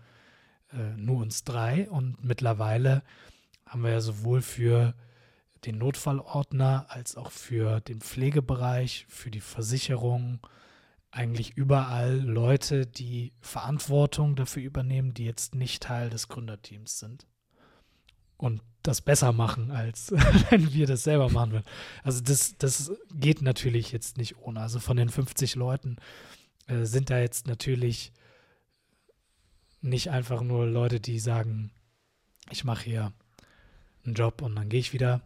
äh, 0.71 0.95
nur 0.95 1.17
uns 1.17 1.43
drei 1.43 1.89
und 1.89 2.23
mittlerweile 2.23 3.03
haben 3.65 3.83
wir 3.83 3.91
ja 3.91 4.01
sowohl 4.01 4.41
für 4.41 4.93
den 5.65 5.79
Notfallordner 5.79 6.85
als 6.89 7.17
auch 7.17 7.31
für 7.31 7.81
den 7.81 7.99
Pflegebereich, 7.99 9.05
für 9.09 9.31
die 9.31 9.41
Versicherung, 9.41 10.39
eigentlich 11.15 11.55
überall 11.55 12.19
Leute, 12.19 12.85
die 12.85 13.31
Verantwortung 13.39 14.35
dafür 14.35 14.63
übernehmen, 14.63 15.13
die 15.13 15.23
jetzt 15.23 15.55
nicht 15.55 15.83
Teil 15.83 16.09
des 16.09 16.27
Gründerteams 16.27 16.99
sind. 16.99 17.25
Und 18.37 18.61
das 18.83 18.99
besser 18.99 19.31
machen, 19.31 19.71
als 19.71 20.11
wenn 20.49 20.73
wir 20.73 20.87
das 20.87 21.03
selber 21.03 21.29
machen 21.29 21.53
würden. 21.53 21.65
Also 22.03 22.21
das, 22.21 22.57
das 22.57 22.91
geht 23.13 23.41
natürlich 23.41 23.93
jetzt 23.93 24.17
nicht 24.17 24.37
ohne. 24.37 24.59
Also 24.59 24.79
von 24.79 24.97
den 24.97 25.07
50 25.07 25.55
Leuten 25.55 25.95
äh, 26.67 26.83
sind 26.83 27.09
da 27.09 27.17
jetzt 27.19 27.47
natürlich 27.47 28.11
nicht 29.81 30.09
einfach 30.09 30.41
nur 30.41 30.65
Leute, 30.67 30.99
die 30.99 31.19
sagen, 31.19 31.71
ich 32.51 32.65
mache 32.65 32.83
hier 32.83 33.13
einen 34.03 34.15
Job 34.15 34.41
und 34.41 34.53
dann 34.55 34.67
gehe 34.67 34.81
ich 34.81 34.91
wieder. 34.91 35.21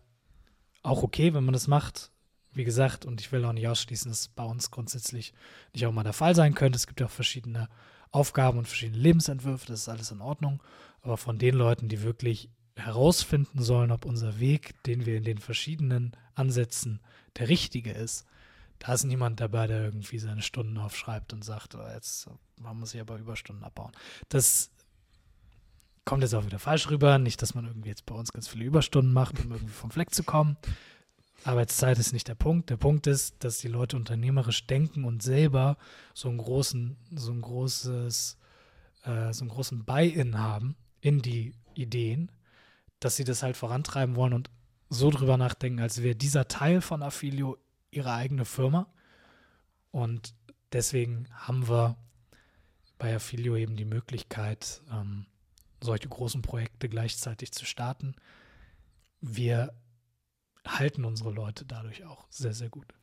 Auch 0.84 1.02
okay, 1.02 1.34
wenn 1.34 1.44
man 1.44 1.54
das 1.54 1.68
macht. 1.68 2.12
Wie 2.54 2.64
gesagt, 2.64 3.06
und 3.06 3.22
ich 3.22 3.32
will 3.32 3.46
auch 3.46 3.54
nicht 3.54 3.68
ausschließen, 3.68 4.10
dass 4.10 4.22
es 4.22 4.28
bei 4.28 4.44
uns 4.44 4.72
grundsätzlich 4.72 5.34
nicht 5.74 5.86
auch 5.86 5.92
mal 5.92 6.04
der 6.04 6.14
Fall 6.14 6.36
sein 6.36 6.56
könnte. 6.56 6.78
Es 6.78 6.88
gibt 6.88 7.00
ja 7.00 7.06
auch 7.06 7.12
verschiedene 7.12 7.70
Aufgaben 8.12 8.58
und 8.58 8.68
verschiedene 8.68 9.02
Lebensentwürfe, 9.02 9.68
das 9.68 9.82
ist 9.82 9.90
alles 9.90 10.12
in 10.12 10.22
Ordnung. 10.22 10.64
Aber 11.02 11.18
von 11.18 11.38
den 11.38 11.56
Leuten, 11.56 11.90
die 11.90 12.02
wirklich 12.02 12.50
herausfinden 12.76 13.62
sollen, 13.62 13.92
ob 13.92 14.06
unser 14.06 14.40
Weg, 14.40 14.82
den 14.84 15.06
wir 15.06 15.18
in 15.18 15.24
den 15.24 15.38
verschiedenen 15.38 16.16
Ansätzen, 16.34 17.02
der 17.38 17.50
richtige 17.50 17.92
ist. 17.92 18.26
Da 18.80 18.94
ist 18.94 19.04
niemand 19.04 19.40
dabei, 19.40 19.68
der 19.68 19.84
irgendwie 19.84 20.20
seine 20.20 20.42
Stunden 20.42 20.78
aufschreibt 20.78 21.34
und 21.34 21.44
sagt, 21.44 21.76
oh, 21.76 21.88
jetzt 21.94 22.30
man 22.60 22.78
muss 22.78 22.94
ich 22.94 23.02
aber 23.02 23.18
Überstunden 23.18 23.64
abbauen. 23.64 23.92
Das 24.30 24.72
kommt 26.06 26.24
jetzt 26.24 26.34
auch 26.34 26.46
wieder 26.46 26.60
falsch 26.60 26.90
rüber. 26.90 27.18
Nicht, 27.18 27.42
dass 27.42 27.56
man 27.56 27.66
irgendwie 27.66 27.90
jetzt 27.90 28.06
bei 28.06 28.16
uns 28.16 28.32
ganz 28.32 28.48
viele 28.48 28.66
Überstunden 28.66 29.14
macht, 29.14 29.40
um 29.40 29.52
irgendwie 29.52 29.74
vom 29.74 29.92
Fleck 29.92 30.14
zu 30.14 30.24
kommen. 30.24 30.58
Arbeitszeit 31.44 31.98
ist 32.00 32.14
nicht 32.14 32.28
der 32.28 32.36
Punkt. 32.36 32.70
Der 32.70 32.78
Punkt 32.78 33.08
ist, 33.08 33.44
dass 33.44 33.60
die 33.60 33.68
Leute 33.68 33.96
unternehmerisch 33.96 34.68
denken 34.68 35.06
und 35.06 35.24
selber 35.24 35.78
so 36.14 36.30
einen 36.30 36.38
großen, 36.38 36.98
so 37.16 37.32
ein 37.32 37.42
großes, 37.42 38.38
äh, 39.04 39.34
so 39.34 39.44
einen 39.44 39.50
großen 39.50 39.86
Buy-in 39.86 40.38
haben 40.38 40.76
in 41.02 41.22
die 41.22 41.54
Ideen 41.76 42.32
dass 43.00 43.16
sie 43.16 43.24
das 43.24 43.44
halt 43.44 43.58
vorantreiben 43.58 44.16
wollen 44.16 44.34
und 44.34 44.50
so 44.90 45.10
drüber 45.12 45.38
nachdenken, 45.38 45.80
als 45.80 46.02
wäre 46.02 46.16
dieser 46.16 46.48
Teil 46.48 46.82
von 46.82 47.04
Affilio 47.04 47.58
ihre 47.92 48.14
eigene 48.14 48.46
Firma. 48.46 48.88
Und 49.92 50.34
deswegen 50.74 51.28
haben 51.32 51.68
wir 51.68 51.98
bei 52.98 53.16
Affilio 53.16 53.56
eben 53.56 53.76
die 53.76 53.86
Möglichkeit, 53.86 54.82
ähm, 54.92 55.26
solche 55.82 56.10
großen 56.10 56.42
Projekte 56.42 56.90
gleichzeitig 56.90 57.52
zu 57.52 57.66
starten. 57.66 58.16
Wir 59.22 59.74
halten 60.68 61.06
unsere 61.06 61.32
Leute 61.32 61.66
dadurch 61.66 62.06
auch 62.06 62.26
sehr, 62.30 62.54
sehr 62.54 62.70
gut. 62.70 62.94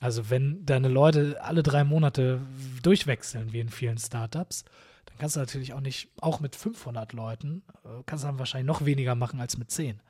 Also 0.00 0.28
wenn 0.28 0.64
deine 0.66 0.88
Leute 0.88 1.42
alle 1.42 1.62
drei 1.62 1.84
Monate 1.84 2.40
durchwechseln, 2.82 3.52
wie 3.52 3.60
in 3.60 3.70
vielen 3.70 3.98
Startups, 3.98 4.64
dann 5.06 5.16
kannst 5.18 5.36
du 5.36 5.40
natürlich 5.40 5.72
auch 5.72 5.80
nicht, 5.80 6.10
auch 6.20 6.40
mit 6.40 6.54
500 6.54 7.12
Leuten, 7.12 7.62
äh, 7.84 8.02
kannst 8.04 8.24
du 8.24 8.28
dann 8.28 8.38
wahrscheinlich 8.38 8.66
noch 8.66 8.84
weniger 8.84 9.14
machen 9.14 9.40
als 9.40 9.56
mit 9.56 9.70
10. 9.70 10.00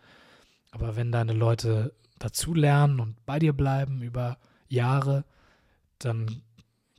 Aber 0.72 0.96
wenn 0.96 1.12
deine 1.12 1.32
Leute 1.32 1.94
dazulernen 2.18 2.98
und 2.98 3.24
bei 3.26 3.38
dir 3.38 3.52
bleiben 3.52 4.02
über 4.02 4.38
Jahre, 4.68 5.24
dann 5.98 6.42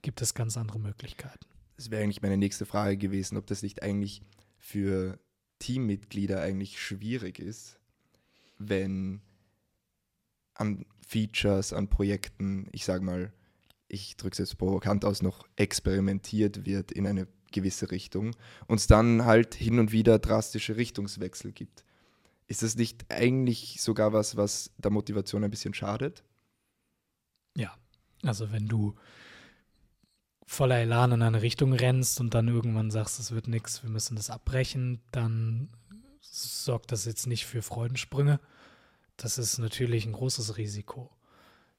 gibt 0.01 0.21
es 0.21 0.33
ganz 0.33 0.57
andere 0.57 0.79
Möglichkeiten. 0.79 1.45
Das 1.75 1.91
wäre 1.91 2.01
eigentlich 2.01 2.21
meine 2.21 2.37
nächste 2.37 2.65
Frage 2.65 2.97
gewesen, 2.97 3.37
ob 3.37 3.45
das 3.47 3.61
nicht 3.61 3.83
eigentlich 3.83 4.21
für 4.57 5.19
Teammitglieder 5.59 6.41
eigentlich 6.41 6.81
schwierig 6.81 7.39
ist, 7.39 7.79
wenn 8.57 9.21
an 10.57 10.85
Features, 11.07 11.73
an 11.73 11.87
Projekten, 11.87 12.67
ich 12.71 12.85
sage 12.85 13.03
mal, 13.03 13.31
ich 13.87 14.17
drücke 14.17 14.33
es 14.33 14.39
jetzt 14.39 14.57
provokant 14.57 15.05
aus, 15.05 15.21
noch 15.21 15.47
experimentiert 15.55 16.65
wird 16.65 16.91
in 16.91 17.07
eine 17.07 17.27
gewisse 17.51 17.91
Richtung 17.91 18.35
und 18.67 18.79
es 18.79 18.87
dann 18.87 19.25
halt 19.25 19.55
hin 19.55 19.79
und 19.79 19.91
wieder 19.91 20.19
drastische 20.19 20.75
Richtungswechsel 20.75 21.53
gibt. 21.53 21.85
Ist 22.47 22.63
das 22.63 22.75
nicht 22.75 23.05
eigentlich 23.09 23.81
sogar 23.81 24.13
was, 24.13 24.35
was 24.35 24.71
der 24.77 24.91
Motivation 24.91 25.43
ein 25.43 25.51
bisschen 25.51 25.73
schadet? 25.73 26.23
Ja, 27.55 27.73
also 28.23 28.51
wenn 28.51 28.67
du 28.67 28.95
voller 30.45 30.77
Elan 30.77 31.11
in 31.11 31.21
eine 31.21 31.41
Richtung 31.41 31.73
rennst 31.73 32.19
und 32.19 32.33
dann 32.33 32.47
irgendwann 32.47 32.89
sagst, 32.89 33.19
es 33.19 33.31
wird 33.31 33.47
nichts, 33.47 33.83
wir 33.83 33.89
müssen 33.89 34.15
das 34.15 34.29
abbrechen, 34.29 35.01
dann 35.11 35.69
sorgt 36.21 36.91
das 36.91 37.05
jetzt 37.05 37.27
nicht 37.27 37.45
für 37.45 37.61
Freudensprünge. 37.61 38.39
Das 39.17 39.37
ist 39.37 39.57
natürlich 39.57 40.05
ein 40.05 40.13
großes 40.13 40.57
Risiko. 40.57 41.09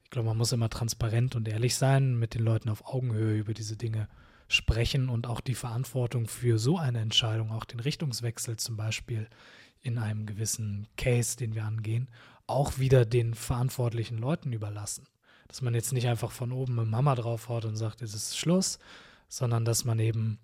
Ich 0.04 0.10
glaube, 0.10 0.28
man 0.28 0.36
muss 0.36 0.52
immer 0.52 0.68
transparent 0.68 1.36
und 1.36 1.46
ehrlich 1.46 1.76
sein, 1.76 2.18
mit 2.18 2.34
den 2.34 2.42
Leuten 2.42 2.68
auf 2.68 2.84
Augenhöhe 2.86 3.38
über 3.38 3.54
diese 3.54 3.76
Dinge 3.76 4.08
sprechen 4.48 5.08
und 5.08 5.26
auch 5.26 5.40
die 5.40 5.54
Verantwortung 5.54 6.26
für 6.26 6.58
so 6.58 6.78
eine 6.78 7.00
Entscheidung, 7.00 7.52
auch 7.52 7.64
den 7.64 7.80
Richtungswechsel 7.80 8.56
zum 8.56 8.76
Beispiel 8.76 9.28
in 9.82 9.98
einem 9.98 10.26
gewissen 10.26 10.88
Case, 10.96 11.36
den 11.36 11.54
wir 11.54 11.64
angehen, 11.64 12.08
auch 12.46 12.78
wieder 12.78 13.04
den 13.04 13.34
verantwortlichen 13.34 14.18
Leuten 14.18 14.52
überlassen. 14.52 15.06
Dass 15.46 15.62
man 15.62 15.74
jetzt 15.74 15.92
nicht 15.92 16.08
einfach 16.08 16.32
von 16.32 16.50
oben 16.50 16.74
mit 16.74 16.88
Mama 16.88 17.14
draufhaut 17.14 17.64
und 17.64 17.76
sagt, 17.76 18.02
es 18.02 18.14
ist 18.14 18.36
Schluss, 18.36 18.78
sondern 19.28 19.64
dass 19.64 19.84
man 19.84 19.98
eben 19.98 20.38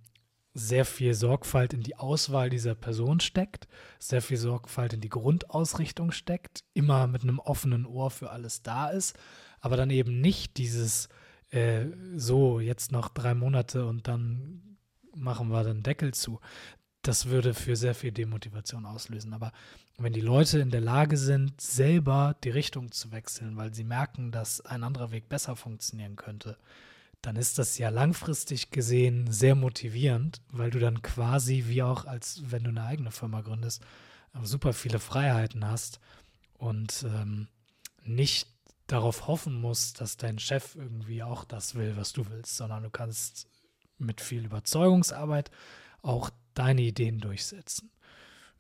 sehr 0.55 0.85
viel 0.85 1.15
Sorgfalt 1.15 1.75
in 1.75 1.83
die 1.83 1.97
Auswahl 1.97 2.49
dieser 2.49 2.77
Person 2.77 3.19
steckt, 3.19 3.67
sehr 3.99 4.23
viel 4.23 4.37
Sorgfalt 4.37 4.93
in 4.93 5.01
die 5.01 5.09
Grundausrichtung 5.09 6.13
steckt, 6.13 6.63
immer 6.75 7.09
mit 7.09 7.23
einem 7.23 7.41
offenen 7.41 7.85
Ohr 7.85 8.11
für 8.11 8.31
alles 8.31 8.63
da 8.63 8.89
ist, 8.89 9.19
aber 9.61 9.77
dann 9.77 9.91
eben 9.91 10.21
nicht 10.21 10.57
dieses 10.57 11.09
äh, 11.51 11.87
so 12.17 12.61
jetzt 12.61 12.93
noch 12.93 13.09
drei 13.09 13.35
Monate 13.35 13.87
und 13.87 14.07
dann 14.07 14.79
machen 15.15 15.49
wir 15.49 15.65
den 15.65 15.83
Deckel 15.83 16.15
zu. 16.15 16.41
Das 17.03 17.27
würde 17.27 17.53
für 17.53 17.77
sehr 17.77 17.95
viel 17.95 18.13
Demotivation 18.13 18.87
auslösen. 18.87 19.35
Aber 19.35 19.53
wenn 19.99 20.13
die 20.13 20.21
Leute 20.21 20.59
in 20.61 20.71
der 20.71 20.81
Lage 20.81 21.17
sind, 21.17 21.61
selber 21.61 22.37
die 22.45 22.51
Richtung 22.51 22.93
zu 22.93 23.13
wechseln, 23.13 23.57
weil 23.57 23.75
sie 23.75 23.85
merken, 23.85 24.33
dass 24.33 24.61
ein 24.61 24.83
anderer 24.83 25.11
Weg 25.11 25.29
besser 25.29 25.55
funktionieren 25.55 26.17
könnte, 26.17 26.57
dann 27.27 27.37
ist 27.37 27.59
das 27.59 27.79
ja 27.79 27.89
langfristig 27.89 28.71
gesehen 28.71 29.33
sehr 29.33 29.55
motivierend, 29.55 30.43
weil 30.51 30.71
du 30.71 30.79
dann 30.79 31.01
quasi 31.01 31.65
wie 31.67 31.83
auch 31.83 32.05
als 32.05 32.43
wenn 32.47 32.65
du 32.65 32.71
eine 32.71 32.85
eigene 32.85 33.11
Firma 33.11 33.41
gründest, 33.41 33.83
super 34.43 34.73
viele 34.73 34.99
Freiheiten 34.99 35.67
hast 35.67 36.01
und 36.59 37.07
ähm, 37.09 37.49
nicht 38.05 38.49
darauf 38.89 39.27
hoffen 39.27 39.59
musst, 39.59 40.03
dass 40.03 40.19
dein 40.19 40.39
Chef 40.39 40.75
irgendwie 40.75 41.23
auch 41.23 41.45
das 41.45 41.75
will, 41.75 41.97
was 41.97 42.13
du 42.13 42.29
willst, 42.29 42.57
sondern 42.57 42.83
du 42.83 42.91
kannst 42.91 43.49
mit 43.97 44.21
viel 44.21 44.45
Überzeugungsarbeit 44.45 45.51
auch 46.03 46.29
deine 46.53 46.83
Ideen 46.83 47.21
durchsetzen. 47.21 47.91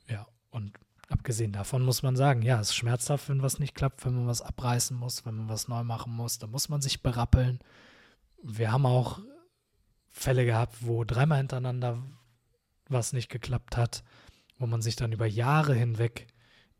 Ja, 0.08 0.26
und 0.50 0.72
abgesehen 1.10 1.52
davon 1.52 1.82
muss 1.82 2.02
man 2.02 2.16
sagen, 2.16 2.40
ja, 2.40 2.60
es 2.60 2.70
ist 2.70 2.76
schmerzhaft, 2.76 3.28
wenn 3.28 3.42
was 3.42 3.58
nicht 3.58 3.74
klappt, 3.74 4.06
wenn 4.06 4.14
man 4.14 4.26
was 4.26 4.40
abreißen 4.40 4.96
muss, 4.96 5.26
wenn 5.26 5.36
man 5.36 5.48
was 5.50 5.68
neu 5.68 5.84
machen 5.84 6.14
muss, 6.14 6.38
da 6.38 6.46
muss 6.46 6.70
man 6.70 6.80
sich 6.80 7.02
berappeln 7.02 7.58
wir 8.44 8.70
haben 8.70 8.86
auch 8.86 9.20
Fälle 10.10 10.44
gehabt, 10.44 10.76
wo 10.80 11.04
dreimal 11.04 11.38
hintereinander 11.38 12.02
was 12.88 13.12
nicht 13.12 13.30
geklappt 13.30 13.76
hat, 13.76 14.04
wo 14.58 14.66
man 14.66 14.82
sich 14.82 14.94
dann 14.96 15.12
über 15.12 15.26
Jahre 15.26 15.74
hinweg 15.74 16.26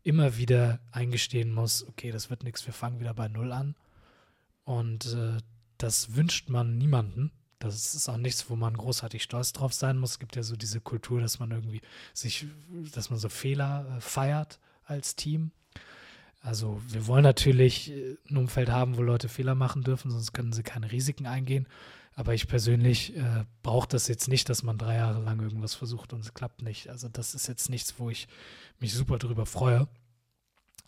immer 0.03 0.37
wieder 0.37 0.79
eingestehen 0.91 1.51
muss, 1.51 1.85
okay, 1.87 2.11
das 2.11 2.29
wird 2.29 2.43
nichts, 2.43 2.65
wir 2.67 2.73
fangen 2.73 2.99
wieder 2.99 3.13
bei 3.13 3.27
Null 3.27 3.51
an. 3.51 3.75
Und 4.63 5.13
äh, 5.13 5.37
das 5.77 6.15
wünscht 6.15 6.49
man 6.49 6.77
niemanden. 6.77 7.31
Das 7.57 7.95
ist 7.95 8.07
auch 8.07 8.17
nichts, 8.17 8.49
wo 8.49 8.55
man 8.55 8.77
großartig 8.77 9.23
stolz 9.23 9.51
drauf 9.51 9.73
sein 9.73 9.97
muss. 9.97 10.11
Es 10.11 10.19
gibt 10.19 10.35
ja 10.35 10.43
so 10.43 10.55
diese 10.55 10.79
Kultur, 10.79 11.21
dass 11.21 11.39
man 11.39 11.51
irgendwie 11.51 11.81
sich, 12.13 12.45
dass 12.93 13.09
man 13.09 13.17
so 13.17 13.29
Fehler 13.29 13.97
äh, 13.97 14.01
feiert 14.01 14.59
als 14.83 15.15
Team. 15.15 15.51
Also 16.45 16.79
wir 16.87 17.07
wollen 17.07 17.23
natürlich 17.23 17.91
äh, 17.91 18.17
ein 18.29 18.37
Umfeld 18.37 18.69
haben, 18.69 18.97
wo 18.97 19.01
Leute 19.01 19.29
Fehler 19.29 19.55
machen 19.55 19.81
dürfen, 19.81 20.11
sonst 20.11 20.31
können 20.31 20.53
sie 20.53 20.61
keine 20.61 20.91
Risiken 20.91 21.25
eingehen. 21.25 21.67
Aber 22.13 22.35
ich 22.35 22.47
persönlich 22.47 23.17
äh, 23.17 23.45
brauche 23.63 23.87
das 23.87 24.07
jetzt 24.07 24.27
nicht, 24.27 24.47
dass 24.47 24.61
man 24.61 24.77
drei 24.77 24.97
Jahre 24.97 25.23
lang 25.23 25.41
irgendwas 25.41 25.73
versucht 25.73 26.13
und 26.13 26.19
es 26.19 26.35
klappt 26.35 26.61
nicht. 26.61 26.87
Also 26.89 27.09
das 27.09 27.33
ist 27.33 27.47
jetzt 27.47 27.69
nichts, 27.71 27.95
wo 27.97 28.11
ich 28.11 28.27
mich 28.79 28.93
super 28.93 29.17
drüber 29.17 29.47
freue. 29.47 29.87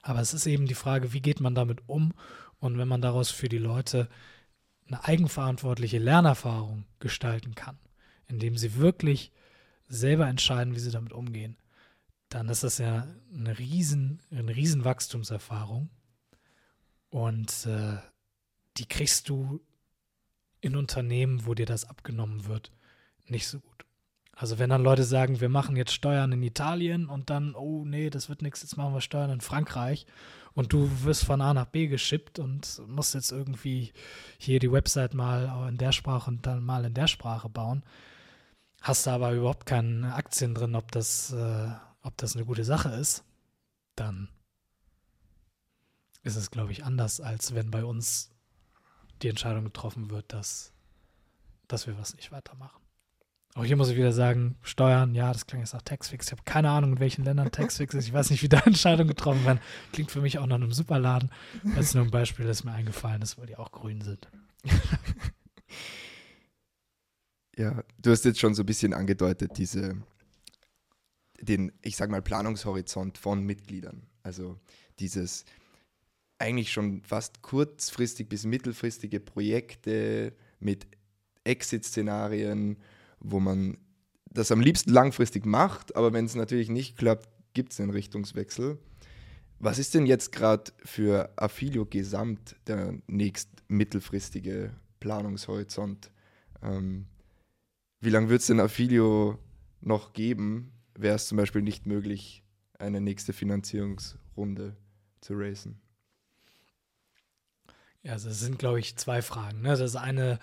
Aber 0.04 0.22
es 0.22 0.36
ist 0.36 0.46
eben 0.46 0.68
die 0.68 0.76
Frage, 0.76 1.12
wie 1.12 1.22
geht 1.22 1.42
man 1.42 1.56
damit 1.56 1.82
um? 1.88 2.14
Und 2.60 2.78
wenn 2.78 2.88
man 2.88 3.02
daraus 3.02 3.32
für 3.32 3.50
die 3.50 3.58
Leute 3.58 4.10
eine 4.88 5.04
eigenverantwortliche 5.06 5.98
Lernerfahrung 5.98 6.86
gestalten 7.00 7.56
kann, 7.56 7.80
indem 8.28 8.58
sie 8.58 8.76
wirklich 8.76 9.32
selber 9.90 10.28
entscheiden, 10.28 10.76
wie 10.76 10.80
sie 10.80 10.92
damit 10.92 11.14
umgehen, 11.14 11.58
dann 12.30 12.50
ist 12.50 12.64
das 12.64 12.78
ja 12.78 13.08
eine 13.34 13.58
riesen, 13.58 14.22
eine 14.32 14.56
riesen 14.56 14.84
Wachstumserfahrung. 14.84 15.90
Und 17.10 17.66
äh, 17.66 17.98
die 18.78 18.88
kriegst 18.88 19.30
du 19.30 19.62
in 20.62 20.76
Unternehmen, 20.76 21.46
wo 21.46 21.54
dir 21.54 21.66
das 21.66 21.86
abgenommen 21.86 22.46
wird, 22.46 22.72
nicht 23.26 23.48
so 23.48 23.60
gut. 23.60 23.86
Also 24.34 24.60
wenn 24.60 24.70
dann 24.70 24.84
Leute 24.84 25.04
sagen, 25.04 25.42
wir 25.42 25.50
machen 25.50 25.76
jetzt 25.76 25.94
Steuern 25.94 26.32
in 26.32 26.44
Italien 26.44 27.08
und 27.08 27.32
dann, 27.32 27.56
oh 27.56 27.86
nee, 27.86 28.12
das 28.12 28.30
wird 28.30 28.44
nichts, 28.44 28.62
jetzt 28.62 28.78
machen 28.78 28.94
wir 28.94 29.02
Steuern 29.02 29.32
in 29.32 29.42
Frankreich 29.42 30.06
und 30.54 30.74
du 30.74 30.90
wirst 31.04 31.26
von 31.26 31.42
A 31.42 31.56
nach 31.56 31.66
B 31.66 31.88
geschippt 31.88 32.38
und 32.38 32.82
musst 32.88 33.16
jetzt 33.16 33.32
irgendwie 33.32 33.94
hier 34.38 34.60
die 34.60 34.72
Website 34.72 35.16
mal 35.16 35.68
in 35.70 35.78
der 35.78 35.92
Sprache 35.92 36.30
und 36.30 36.46
dann 36.46 36.64
mal 36.64 36.86
in 36.86 36.94
der 36.94 37.08
Sprache 37.08 37.50
bauen, 37.50 37.84
hast 38.82 39.08
du 39.08 39.10
aber 39.10 39.32
überhaupt 39.32 39.66
keine 39.66 40.14
Aktien 40.14 40.54
drin, 40.54 40.76
ob 40.76 40.92
das, 40.92 41.34
äh, 41.34 41.70
ob 42.08 42.16
das 42.18 42.36
eine 42.36 42.46
gute 42.46 42.64
Sache 42.64 42.90
ist, 42.90 43.24
dann 43.96 44.30
ist 46.24 46.38
es, 46.38 46.52
glaube 46.52 46.72
ich, 46.72 46.86
anders, 46.86 47.20
als 47.20 47.54
wenn 47.54 47.70
bei 47.70 47.84
uns 47.84 48.32
die 49.22 49.28
Entscheidung 49.28 49.66
getroffen 49.66 50.10
wird, 50.10 50.32
dass, 50.32 50.72
dass 51.68 51.86
wir 51.86 51.98
was 51.98 52.16
nicht 52.16 52.32
weitermachen. 52.32 52.82
Auch 53.56 53.66
hier 53.66 53.76
muss 53.76 53.90
ich 53.90 53.98
wieder 53.98 54.14
sagen, 54.14 54.56
Steuern, 54.62 55.16
ja, 55.16 55.34
das 55.34 55.48
klingt 55.48 55.64
jetzt 55.64 55.74
nach 55.74 55.82
Taxfix. 55.82 56.28
Ich 56.28 56.32
habe 56.32 56.44
keine 56.46 56.70
Ahnung, 56.70 56.94
in 56.94 57.00
welchen 57.00 57.26
Ländern 57.26 57.52
Taxfix 57.52 57.94
ist. 57.94 58.08
Ich 58.08 58.14
weiß 58.14 58.30
nicht, 58.30 58.42
wie 58.42 58.50
da 58.50 58.60
Entscheidungen 58.66 59.10
getroffen 59.10 59.44
werden. 59.46 59.60
Klingt 59.92 60.12
für 60.12 60.22
mich 60.22 60.38
auch 60.38 60.46
nach 60.46 60.56
einem 60.56 60.72
Superladen. 60.72 61.32
Das 61.76 61.88
ist 61.88 61.96
nur 61.96 62.04
ein 62.04 62.12
Beispiel, 62.12 62.46
das 62.46 62.64
mir 62.64 62.72
eingefallen 62.72 63.22
ist, 63.22 63.38
weil 63.38 63.48
die 63.48 63.58
auch 63.58 63.72
grün 63.72 64.02
sind. 64.02 64.30
ja, 67.58 67.84
du 67.98 68.12
hast 68.12 68.26
jetzt 68.26 68.40
schon 68.40 68.54
so 68.54 68.64
ein 68.64 68.68
bisschen 68.68 68.94
angedeutet, 68.94 69.58
diese 69.58 69.98
den, 71.42 71.72
ich 71.82 71.96
sage 71.96 72.12
mal, 72.12 72.22
Planungshorizont 72.22 73.18
von 73.18 73.44
Mitgliedern. 73.44 74.08
Also 74.24 74.60
dieses 75.00 75.46
eigentlich 76.40 76.72
schon 76.72 77.02
fast 77.02 77.42
kurzfristig 77.42 78.30
bis 78.30 78.46
mittelfristige 78.46 79.20
Projekte 79.20 80.34
mit 80.60 80.88
Exit-Szenarien, 81.44 82.78
wo 83.20 83.40
man 83.40 83.78
das 84.30 84.52
am 84.52 84.62
liebsten 84.62 84.92
langfristig 84.92 85.46
macht, 85.46 85.96
aber 85.96 86.14
wenn 86.14 86.26
es 86.26 86.36
natürlich 86.36 86.70
nicht 86.70 86.98
klappt, 86.98 87.28
gibt 87.54 87.74
es 87.74 87.80
einen 87.80 87.90
Richtungswechsel. 87.90 88.78
Was 89.60 89.80
ist 89.80 89.96
denn 89.96 90.06
jetzt 90.06 90.32
gerade 90.32 90.72
für 90.86 91.34
Affilio 91.38 91.86
gesamt 91.86 92.56
der 92.68 93.00
nächst 93.08 93.50
mittelfristige 93.68 94.72
Planungshorizont? 95.00 96.12
Ähm, 96.62 97.08
wie 98.00 98.12
lange 98.12 98.30
wird 98.30 98.42
es 98.42 98.48
denn 98.48 98.60
Affilio 98.60 99.40
noch 99.82 100.14
geben, 100.14 100.72
wäre 100.98 101.16
es 101.16 101.28
zum 101.28 101.38
Beispiel 101.38 101.62
nicht 101.62 101.86
möglich, 101.86 102.44
eine 102.80 103.02
nächste 103.02 103.34
Finanzierungsrunde 103.34 104.76
zu 105.22 105.34
racen. 105.36 105.82
Ja, 108.04 108.14
also 108.14 108.30
es 108.30 108.40
sind, 108.40 108.60
glaube 108.60 108.80
ich, 108.80 108.96
zwei 108.98 109.22
Fragen. 109.22 109.62
Ne? 109.62 109.76
Das 109.76 109.96
eine, 109.96 110.40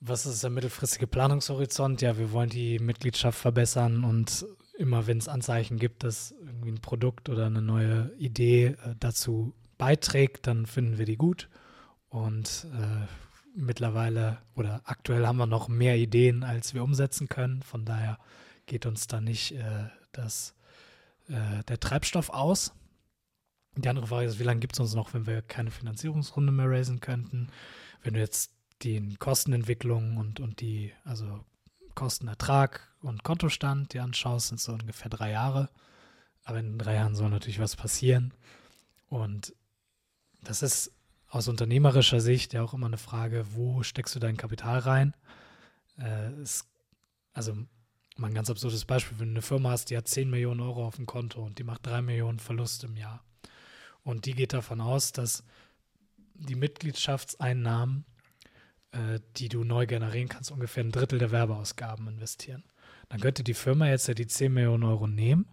was 0.00 0.26
ist 0.26 0.42
der 0.42 0.50
mittelfristige 0.50 1.06
Planungshorizont? 1.06 2.02
Ja, 2.02 2.18
wir 2.18 2.32
wollen 2.32 2.50
die 2.50 2.78
Mitgliedschaft 2.78 3.38
verbessern 3.38 4.04
und 4.04 4.46
immer, 4.78 5.06
wenn 5.06 5.18
es 5.18 5.28
Anzeichen 5.28 5.78
gibt, 5.78 6.04
dass 6.04 6.32
irgendwie 6.32 6.72
ein 6.72 6.80
Produkt 6.80 7.28
oder 7.28 7.46
eine 7.46 7.62
neue 7.62 8.12
Idee 8.18 8.66
äh, 8.66 8.94
dazu 8.98 9.54
beiträgt, 9.78 10.46
dann 10.46 10.66
finden 10.66 10.98
wir 10.98 11.06
die 11.06 11.16
gut. 11.16 11.48
Und 12.08 12.66
äh, 12.72 13.06
mittlerweile 13.56 14.38
oder 14.54 14.82
aktuell 14.84 15.26
haben 15.26 15.38
wir 15.38 15.46
noch 15.46 15.68
mehr 15.68 15.96
Ideen, 15.96 16.44
als 16.44 16.74
wir 16.74 16.82
umsetzen 16.82 17.28
können. 17.28 17.62
Von 17.62 17.84
daher 17.84 18.18
geht 18.66 18.86
uns 18.86 19.06
da 19.06 19.20
nicht 19.20 19.52
äh, 19.52 19.88
das, 20.12 20.54
äh, 21.28 21.62
der 21.64 21.80
Treibstoff 21.80 22.30
aus. 22.30 22.72
Die 23.76 23.88
andere 23.88 24.06
Frage 24.06 24.26
ist, 24.26 24.38
wie 24.38 24.44
lange 24.44 24.60
gibt 24.60 24.74
es 24.74 24.80
uns 24.80 24.94
noch, 24.94 25.14
wenn 25.14 25.26
wir 25.26 25.42
keine 25.42 25.70
Finanzierungsrunde 25.70 26.52
mehr 26.52 26.70
raisen 26.70 27.00
könnten? 27.00 27.48
Wenn 28.02 28.14
du 28.14 28.20
jetzt 28.20 28.52
die 28.82 29.16
Kostenentwicklung 29.16 30.16
und, 30.16 30.40
und 30.40 30.60
die, 30.60 30.92
also 31.04 31.44
Kostenertrag 31.94 32.88
und 33.00 33.24
Kontostand 33.24 33.92
dir 33.92 34.02
anschaust, 34.02 34.48
sind 34.48 34.60
so 34.60 34.72
ungefähr 34.72 35.10
drei 35.10 35.30
Jahre. 35.30 35.70
Aber 36.44 36.60
in 36.60 36.78
drei 36.78 36.94
Jahren 36.94 37.14
soll 37.14 37.30
natürlich 37.30 37.58
was 37.58 37.76
passieren. 37.76 38.34
Und 39.08 39.54
das 40.42 40.62
ist 40.62 40.92
aus 41.28 41.48
unternehmerischer 41.48 42.20
Sicht 42.20 42.52
ja 42.52 42.62
auch 42.62 42.74
immer 42.74 42.86
eine 42.86 42.98
Frage, 42.98 43.44
wo 43.54 43.82
steckst 43.82 44.14
du 44.14 44.20
dein 44.20 44.36
Kapital 44.36 44.78
rein? 44.80 45.14
Äh, 45.98 46.30
es, 46.42 46.68
also 47.32 47.56
Mal 48.16 48.28
ein 48.28 48.34
ganz 48.34 48.50
absurdes 48.50 48.84
Beispiel, 48.84 49.18
wenn 49.18 49.28
du 49.28 49.32
eine 49.34 49.42
Firma 49.42 49.70
hast, 49.70 49.90
die 49.90 49.96
hat 49.96 50.06
10 50.06 50.30
Millionen 50.30 50.60
Euro 50.60 50.86
auf 50.86 50.96
dem 50.96 51.06
Konto 51.06 51.42
und 51.42 51.58
die 51.58 51.64
macht 51.64 51.86
3 51.86 52.02
Millionen 52.02 52.38
Verlust 52.38 52.84
im 52.84 52.96
Jahr. 52.96 53.24
Und 54.02 54.26
die 54.26 54.34
geht 54.34 54.52
davon 54.52 54.80
aus, 54.80 55.12
dass 55.12 55.42
die 56.34 56.54
Mitgliedschaftseinnahmen 56.54 58.04
äh, 58.94 59.18
die 59.36 59.48
du 59.48 59.64
neu 59.64 59.86
generieren 59.86 60.28
kannst, 60.28 60.52
ungefähr 60.52 60.84
ein 60.84 60.92
Drittel 60.92 61.18
der 61.18 61.32
Werbeausgaben 61.32 62.06
investieren. 62.06 62.62
Dann 63.08 63.20
könnte 63.20 63.42
die 63.42 63.54
Firma 63.54 63.88
jetzt 63.88 64.06
ja 64.06 64.14
die 64.14 64.28
10 64.28 64.52
Millionen 64.52 64.84
Euro 64.84 65.08
nehmen 65.08 65.46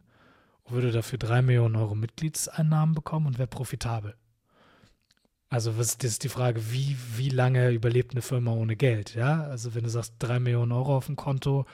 und 0.64 0.76
würde 0.76 0.91
dafür 0.91 1.18
3 1.18 1.41
Millionen 1.41 1.76
Euro 1.76 1.95
Mitgliedseinnahmen 1.95 2.93
bekommen 2.93 3.26
und 3.26 3.39
wäre 3.39 3.47
profitabel. 3.47 4.16
Also 5.49 5.78
was, 5.78 5.97
das 5.97 6.12
ist 6.12 6.24
die 6.24 6.30
Frage, 6.30 6.72
wie, 6.72 6.95
wie 7.18 7.30
lange 7.30 7.72
überlebt 7.72 8.12
eine 8.12 8.22
Firma 8.22 8.51
ohne 8.51 8.76
Geld? 8.76 9.16
Ja, 9.16 9.43
also 9.45 9.74
wenn 9.74 9.84
du 9.84 9.89
sagst 9.89 10.14
3 10.20 10.39
Millionen 10.39 10.72
Euro 10.72 10.95
auf 10.95 11.07
dem 11.07 11.16
Konto, 11.16 11.66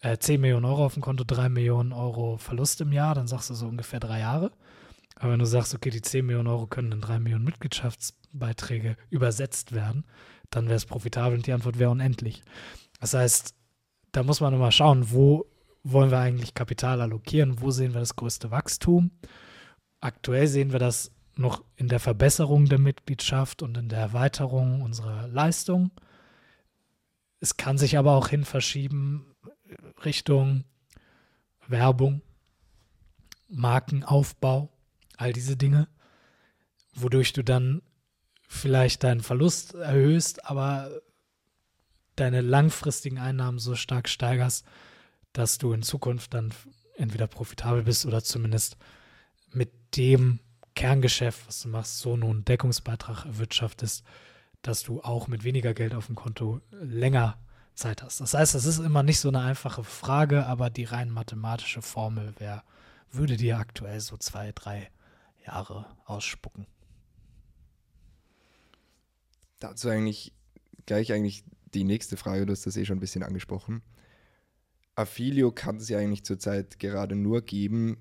äh, 0.00 0.18
10 0.18 0.40
Millionen 0.40 0.64
Euro 0.64 0.86
auf 0.86 0.94
dem 0.94 1.02
Konto, 1.02 1.24
3 1.24 1.48
Millionen 1.48 1.92
Euro 1.92 2.38
Verlust 2.38 2.80
im 2.80 2.92
Jahr, 2.92 3.14
dann 3.14 3.26
sagst 3.26 3.50
du 3.50 3.54
so 3.54 3.66
ungefähr 3.66 4.00
drei 4.00 4.20
Jahre. 4.20 4.52
Aber 5.16 5.32
wenn 5.32 5.38
du 5.38 5.46
sagst, 5.46 5.74
okay, 5.74 5.90
die 5.90 6.02
10 6.02 6.26
Millionen 6.26 6.48
Euro 6.48 6.66
können 6.66 6.92
in 6.92 7.00
3 7.00 7.18
Millionen 7.18 7.44
Mitgliedschaftsbeiträge 7.44 8.96
übersetzt 9.10 9.72
werden, 9.72 10.04
dann 10.50 10.66
wäre 10.66 10.76
es 10.76 10.86
profitabel 10.86 11.36
und 11.36 11.46
die 11.46 11.52
Antwort 11.52 11.78
wäre 11.78 11.90
unendlich. 11.90 12.42
Das 13.00 13.14
heißt, 13.14 13.54
da 14.12 14.22
muss 14.22 14.40
man 14.40 14.54
immer 14.54 14.72
schauen, 14.72 15.10
wo 15.10 15.46
wollen 15.82 16.10
wir 16.10 16.18
eigentlich 16.18 16.54
Kapital 16.54 17.00
allokieren, 17.00 17.60
wo 17.60 17.70
sehen 17.70 17.94
wir 17.94 18.00
das 18.00 18.16
größte 18.16 18.50
Wachstum. 18.50 19.12
Aktuell 20.00 20.48
sehen 20.48 20.72
wir 20.72 20.78
das 20.78 21.12
noch 21.36 21.64
in 21.76 21.88
der 21.88 22.00
Verbesserung 22.00 22.66
der 22.66 22.78
Mitgliedschaft 22.78 23.62
und 23.62 23.76
in 23.76 23.88
der 23.88 24.00
Erweiterung 24.00 24.82
unserer 24.82 25.28
Leistung. 25.28 25.90
Es 27.40 27.56
kann 27.56 27.78
sich 27.78 27.98
aber 27.98 28.12
auch 28.12 28.28
hin 28.28 28.44
verschieben 28.44 29.35
Richtung 30.04 30.64
Werbung, 31.66 32.22
Markenaufbau, 33.48 34.70
all 35.16 35.32
diese 35.32 35.56
Dinge, 35.56 35.88
wodurch 36.94 37.32
du 37.32 37.42
dann 37.42 37.82
vielleicht 38.48 39.04
deinen 39.04 39.20
Verlust 39.20 39.74
erhöhst, 39.74 40.44
aber 40.44 40.90
deine 42.14 42.40
langfristigen 42.40 43.18
Einnahmen 43.18 43.58
so 43.58 43.74
stark 43.74 44.08
steigerst, 44.08 44.64
dass 45.32 45.58
du 45.58 45.72
in 45.72 45.82
Zukunft 45.82 46.34
dann 46.34 46.52
entweder 46.96 47.26
profitabel 47.26 47.82
bist 47.82 48.06
oder 48.06 48.22
zumindest 48.22 48.76
mit 49.52 49.96
dem 49.96 50.40
Kerngeschäft, 50.74 51.46
was 51.46 51.62
du 51.62 51.68
machst, 51.68 51.98
so 51.98 52.16
nun 52.16 52.44
Deckungsbeitrag 52.44 53.24
erwirtschaftest, 53.24 54.04
dass 54.62 54.82
du 54.82 55.02
auch 55.02 55.28
mit 55.28 55.44
weniger 55.44 55.74
Geld 55.74 55.94
auf 55.94 56.06
dem 56.06 56.14
Konto 56.14 56.60
länger 56.70 57.38
Zeit 57.76 58.02
hast. 58.02 58.20
Das 58.20 58.34
heißt, 58.34 58.54
es 58.54 58.64
ist 58.64 58.78
immer 58.78 59.02
nicht 59.02 59.20
so 59.20 59.28
eine 59.28 59.40
einfache 59.40 59.84
Frage, 59.84 60.46
aber 60.46 60.70
die 60.70 60.84
rein 60.84 61.10
mathematische 61.10 61.82
Formel 61.82 62.34
wär, 62.38 62.64
würde 63.12 63.36
dir 63.36 63.58
aktuell 63.58 64.00
so 64.00 64.16
zwei, 64.16 64.52
drei 64.52 64.90
Jahre 65.46 65.86
ausspucken. 66.04 66.66
Dazu 69.60 69.88
eigentlich 69.88 70.32
gleich 70.86 71.12
eigentlich 71.12 71.44
die 71.74 71.84
nächste 71.84 72.16
Frage, 72.16 72.46
du 72.46 72.52
hast 72.52 72.66
das 72.66 72.76
eh 72.76 72.84
schon 72.84 72.98
ein 72.98 73.00
bisschen 73.00 73.22
angesprochen. 73.22 73.82
Affilio 74.94 75.52
kann 75.52 75.76
es 75.76 75.88
ja 75.88 75.98
eigentlich 75.98 76.24
zurzeit 76.24 76.78
gerade 76.78 77.14
nur 77.14 77.42
geben, 77.42 77.98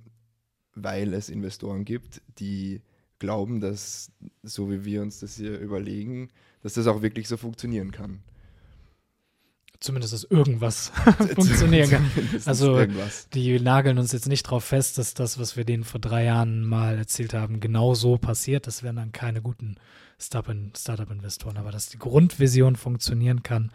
weil 0.73 1.13
es 1.13 1.29
Investoren 1.29 1.85
gibt, 1.85 2.21
die 2.39 2.81
glauben, 3.19 3.59
dass, 3.59 4.11
so 4.43 4.71
wie 4.71 4.85
wir 4.85 5.01
uns 5.01 5.19
das 5.19 5.35
hier 5.35 5.59
überlegen, 5.59 6.29
dass 6.61 6.73
das 6.73 6.87
auch 6.87 7.01
wirklich 7.01 7.27
so 7.27 7.37
funktionieren 7.37 7.91
kann. 7.91 8.23
Zumindest, 9.79 10.13
dass 10.13 10.23
irgendwas 10.23 10.91
funktionieren 11.35 11.89
kann. 11.89 12.09
Also, 12.45 12.77
irgendwas. 12.77 13.29
die 13.29 13.59
nageln 13.59 13.97
uns 13.97 14.11
jetzt 14.11 14.27
nicht 14.27 14.45
darauf 14.45 14.63
fest, 14.63 14.97
dass 14.97 15.13
das, 15.13 15.39
was 15.39 15.57
wir 15.57 15.65
denen 15.65 15.83
vor 15.83 15.99
drei 15.99 16.25
Jahren 16.25 16.63
mal 16.63 16.97
erzählt 16.97 17.33
haben, 17.33 17.59
genau 17.59 17.93
so 17.93 18.17
passiert. 18.17 18.67
Das 18.67 18.83
wären 18.83 18.95
dann 18.95 19.11
keine 19.11 19.41
guten 19.41 19.75
Startup-Investoren. 20.19 21.57
Aber 21.57 21.71
dass 21.71 21.89
die 21.89 21.99
Grundvision 21.99 22.75
funktionieren 22.75 23.43
kann, 23.43 23.71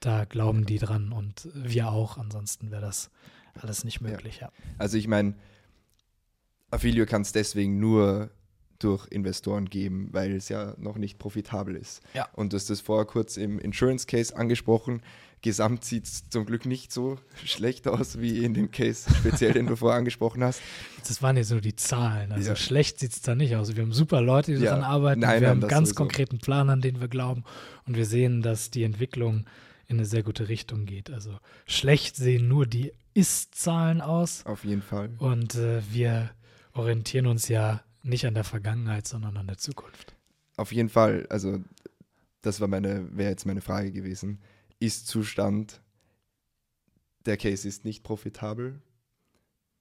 da 0.00 0.24
glauben 0.24 0.66
die 0.66 0.78
dran 0.78 1.12
und 1.12 1.48
wir 1.54 1.90
auch. 1.90 2.18
Ansonsten 2.18 2.70
wäre 2.70 2.82
das 2.82 3.10
alles 3.54 3.84
nicht 3.84 4.00
möglich. 4.00 4.40
Ja. 4.40 4.48
ja. 4.48 4.52
Also, 4.78 4.96
ich 4.96 5.08
meine, 5.08 5.34
Affilio 6.70 7.06
kann 7.06 7.22
es 7.22 7.32
deswegen 7.32 7.80
nur 7.80 8.30
durch 8.78 9.06
Investoren 9.10 9.66
geben, 9.66 10.08
weil 10.12 10.32
es 10.32 10.48
ja 10.48 10.74
noch 10.78 10.96
nicht 10.96 11.18
profitabel 11.18 11.74
ist. 11.74 12.00
Ja. 12.14 12.28
Und 12.34 12.52
du 12.52 12.56
hast 12.56 12.70
das 12.70 12.80
vorher 12.80 13.06
kurz 13.06 13.36
im 13.36 13.58
Insurance 13.58 14.06
Case 14.06 14.36
angesprochen. 14.36 15.02
Gesamt 15.40 15.84
sieht 15.84 16.04
es 16.04 16.28
zum 16.30 16.46
Glück 16.46 16.66
nicht 16.66 16.92
so 16.92 17.18
schlecht 17.44 17.86
aus 17.86 18.18
wie 18.18 18.44
in 18.44 18.54
dem 18.54 18.70
Case, 18.70 19.08
speziell 19.20 19.52
den 19.52 19.66
du 19.66 19.76
vorher 19.76 19.98
angesprochen 19.98 20.42
hast. 20.42 20.60
Das 21.06 21.22
waren 21.22 21.36
jetzt 21.36 21.50
nur 21.50 21.60
die 21.60 21.76
Zahlen. 21.76 22.32
Also 22.32 22.50
ja. 22.50 22.56
schlecht 22.56 22.98
sieht 22.98 23.12
es 23.12 23.22
da 23.22 23.34
nicht 23.34 23.54
aus. 23.54 23.74
Wir 23.76 23.82
haben 23.82 23.92
super 23.92 24.20
Leute, 24.20 24.54
die 24.54 24.62
ja. 24.62 24.70
daran 24.70 24.84
arbeiten. 24.84 25.20
Nein, 25.20 25.40
wir 25.40 25.50
haben 25.50 25.60
einen 25.60 25.70
ganz 25.70 25.90
sowieso. 25.90 26.02
konkreten 26.02 26.38
Plan, 26.38 26.70
an 26.70 26.80
den 26.80 27.00
wir 27.00 27.08
glauben. 27.08 27.44
Und 27.86 27.96
wir 27.96 28.04
sehen, 28.04 28.42
dass 28.42 28.70
die 28.70 28.82
Entwicklung 28.82 29.46
in 29.86 29.96
eine 29.96 30.06
sehr 30.06 30.22
gute 30.22 30.48
Richtung 30.48 30.86
geht. 30.86 31.10
Also 31.10 31.38
schlecht 31.66 32.16
sehen 32.16 32.48
nur 32.48 32.66
die 32.66 32.92
Ist-Zahlen 33.14 34.00
aus. 34.00 34.44
Auf 34.44 34.64
jeden 34.64 34.82
Fall. 34.82 35.10
Und 35.18 35.54
äh, 35.54 35.82
wir 35.90 36.30
orientieren 36.74 37.26
uns 37.26 37.48
ja 37.48 37.82
nicht 38.02 38.26
an 38.26 38.34
der 38.34 38.44
Vergangenheit, 38.44 39.06
sondern 39.06 39.36
an 39.36 39.46
der 39.46 39.58
Zukunft. 39.58 40.14
Auf 40.56 40.72
jeden 40.72 40.88
Fall. 40.88 41.26
Also, 41.30 41.60
das 42.42 42.60
war 42.60 42.68
meine, 42.68 43.16
wäre 43.16 43.30
jetzt 43.30 43.46
meine 43.46 43.60
Frage 43.60 43.92
gewesen. 43.92 44.40
Ist 44.80 45.08
Zustand, 45.08 45.80
der 47.26 47.36
Case 47.36 47.66
ist 47.66 47.84
nicht 47.84 48.02
profitabel? 48.02 48.80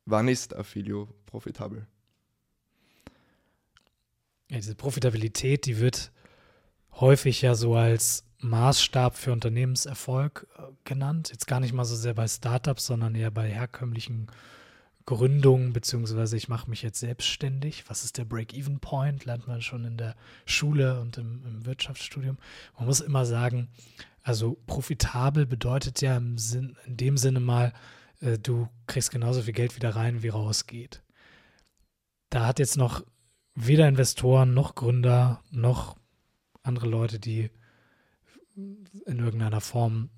Wann 0.06 0.28
ist 0.28 0.56
Affilio 0.56 1.10
profitabel? 1.26 1.86
Ja, 4.50 4.58
diese 4.58 4.76
Profitabilität, 4.76 5.66
die 5.66 5.78
wird 5.78 6.12
häufig 6.94 7.42
ja 7.42 7.54
so 7.56 7.76
als 7.76 8.24
Maßstab 8.40 9.18
für 9.18 9.34
Unternehmenserfolg 9.34 10.48
äh, 10.58 10.62
genannt. 10.84 11.30
Jetzt 11.32 11.48
gar 11.48 11.60
nicht 11.60 11.74
mal 11.74 11.86
so 11.86 11.96
sehr 11.96 12.14
bei 12.14 12.28
Startups, 12.28 12.86
sondern 12.86 13.16
eher 13.16 13.32
bei 13.32 13.50
herkömmlichen 13.50 14.28
Gründung, 15.08 15.72
beziehungsweise 15.72 16.36
ich 16.36 16.50
mache 16.50 16.70
mich 16.70 16.82
jetzt 16.82 17.00
selbstständig. 17.00 17.86
Was 17.88 18.04
ist 18.04 18.18
der 18.18 18.26
Break-Even-Point? 18.26 19.24
Lernt 19.24 19.48
man 19.48 19.62
schon 19.62 19.86
in 19.86 19.96
der 19.96 20.18
Schule 20.46 21.00
und 21.00 21.18
im, 21.18 21.46
im, 21.46 21.66
Wirtschaftsstudium. 21.66 22.38
Man 22.78 22.88
muss 22.88 23.00
immer 23.00 23.26
sagen, 23.26 23.70
also 24.22 24.58
profitabel 24.68 25.46
bedeutet 25.46 26.02
ja 26.02 26.18
im 26.18 26.38
Sinn, 26.38 26.76
in 26.86 26.98
dem 26.98 27.16
Sinne 27.16 27.40
mal, 27.40 27.72
äh, 28.20 28.38
du 28.38 28.68
kriegst 28.86 29.10
genauso 29.10 29.42
viel 29.42 29.54
Geld 29.54 29.78
wieder 29.78 29.96
rein, 29.96 30.24
wie 30.24 30.28
rausgeht. 30.28 31.02
Da 32.30 32.46
hat 32.46 32.60
jetzt 32.60 32.76
noch 32.76 33.02
weder 33.56 33.88
Investoren 33.88 34.54
noch 34.54 34.76
Gründer 34.76 35.42
noch 35.52 35.96
andere 36.64 36.88
Leute, 36.88 37.18
die 37.18 37.50
in 38.58 39.20
irgendeiner 39.20 39.62
Form 39.62 40.10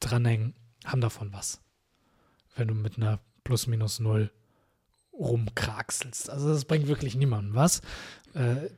dranhängen, 0.00 0.54
haben 0.86 1.02
davon 1.02 1.34
was. 1.34 1.60
Wenn 2.56 2.68
du 2.68 2.74
mit 2.74 2.96
einer 2.96 3.20
plus 3.44 3.66
minus 3.66 4.00
null 4.00 4.30
rumkraxelst. 5.12 6.30
Also 6.30 6.48
das 6.48 6.64
bringt 6.64 6.88
wirklich 6.88 7.14
niemandem 7.14 7.54
was. 7.54 7.82
Äh, 8.34 8.70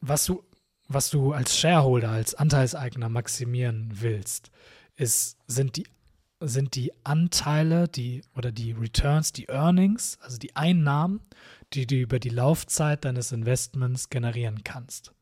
was 0.00 0.24
du, 0.24 0.44
was 0.88 1.10
du 1.10 1.32
als 1.32 1.58
Shareholder, 1.58 2.10
als 2.10 2.34
Anteilseigner 2.34 3.08
maximieren 3.08 3.90
willst, 3.92 4.50
ist, 4.96 5.36
sind 5.46 5.76
die 5.76 5.86
sind 6.40 6.74
die 6.74 6.92
Anteile, 7.02 7.88
die 7.88 8.22
oder 8.36 8.52
die 8.52 8.72
Returns, 8.72 9.32
die 9.32 9.48
Earnings, 9.48 10.18
also 10.20 10.36
die 10.36 10.54
Einnahmen, 10.54 11.20
die 11.72 11.86
du 11.86 11.96
über 11.96 12.18
die 12.18 12.28
Laufzeit 12.28 13.04
deines 13.04 13.32
Investments 13.32 14.10
generieren 14.10 14.62
kannst. 14.62 15.12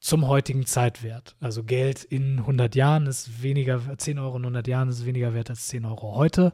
Zum 0.00 0.26
heutigen 0.26 0.64
Zeitwert. 0.64 1.36
Also 1.40 1.64
Geld 1.64 2.04
in 2.04 2.38
100 2.38 2.74
Jahren 2.74 3.06
ist 3.06 3.42
weniger, 3.42 3.98
10 3.98 4.18
Euro 4.18 4.36
in 4.36 4.44
100 4.44 4.66
Jahren 4.66 4.88
ist 4.88 5.04
weniger 5.04 5.34
wert 5.34 5.50
als 5.50 5.66
10 5.68 5.84
Euro 5.84 6.14
heute 6.14 6.52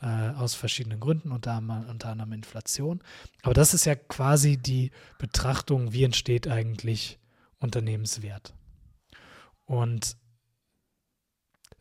äh, 0.00 0.30
aus 0.30 0.54
verschiedenen 0.54 1.00
Gründen, 1.00 1.32
unter, 1.32 1.58
unter 1.58 2.10
anderem 2.10 2.32
Inflation. 2.32 3.00
Aber 3.42 3.54
das 3.54 3.74
ist 3.74 3.84
ja 3.84 3.94
quasi 3.94 4.56
die 4.56 4.90
Betrachtung, 5.18 5.92
wie 5.92 6.04
entsteht 6.04 6.48
eigentlich 6.48 7.18
Unternehmenswert. 7.58 8.54
Und 9.64 10.16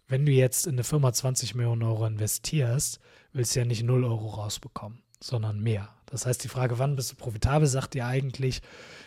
wenn 0.08 0.26
du 0.26 0.32
jetzt 0.32 0.68
in 0.68 0.74
eine 0.74 0.84
Firma 0.84 1.12
20 1.12 1.56
Millionen 1.56 1.84
Euro 1.84 2.06
investierst, 2.06 3.00
willst 3.34 3.56
du 3.56 3.60
ja 3.60 3.66
nicht 3.66 3.84
0 3.84 4.04
Euro 4.06 4.28
rausbekommen, 4.30 5.04
sondern 5.20 5.60
mehr. 5.60 5.90
Das 6.06 6.26
heißt, 6.26 6.44
die 6.44 6.48
Frage, 6.48 6.80
wann 6.80 6.96
bist 6.96 7.12
du 7.12 7.16
profitabel, 7.16 7.68
sagt 7.68 7.94
dir 7.94 8.06
eigentlich 8.06 8.62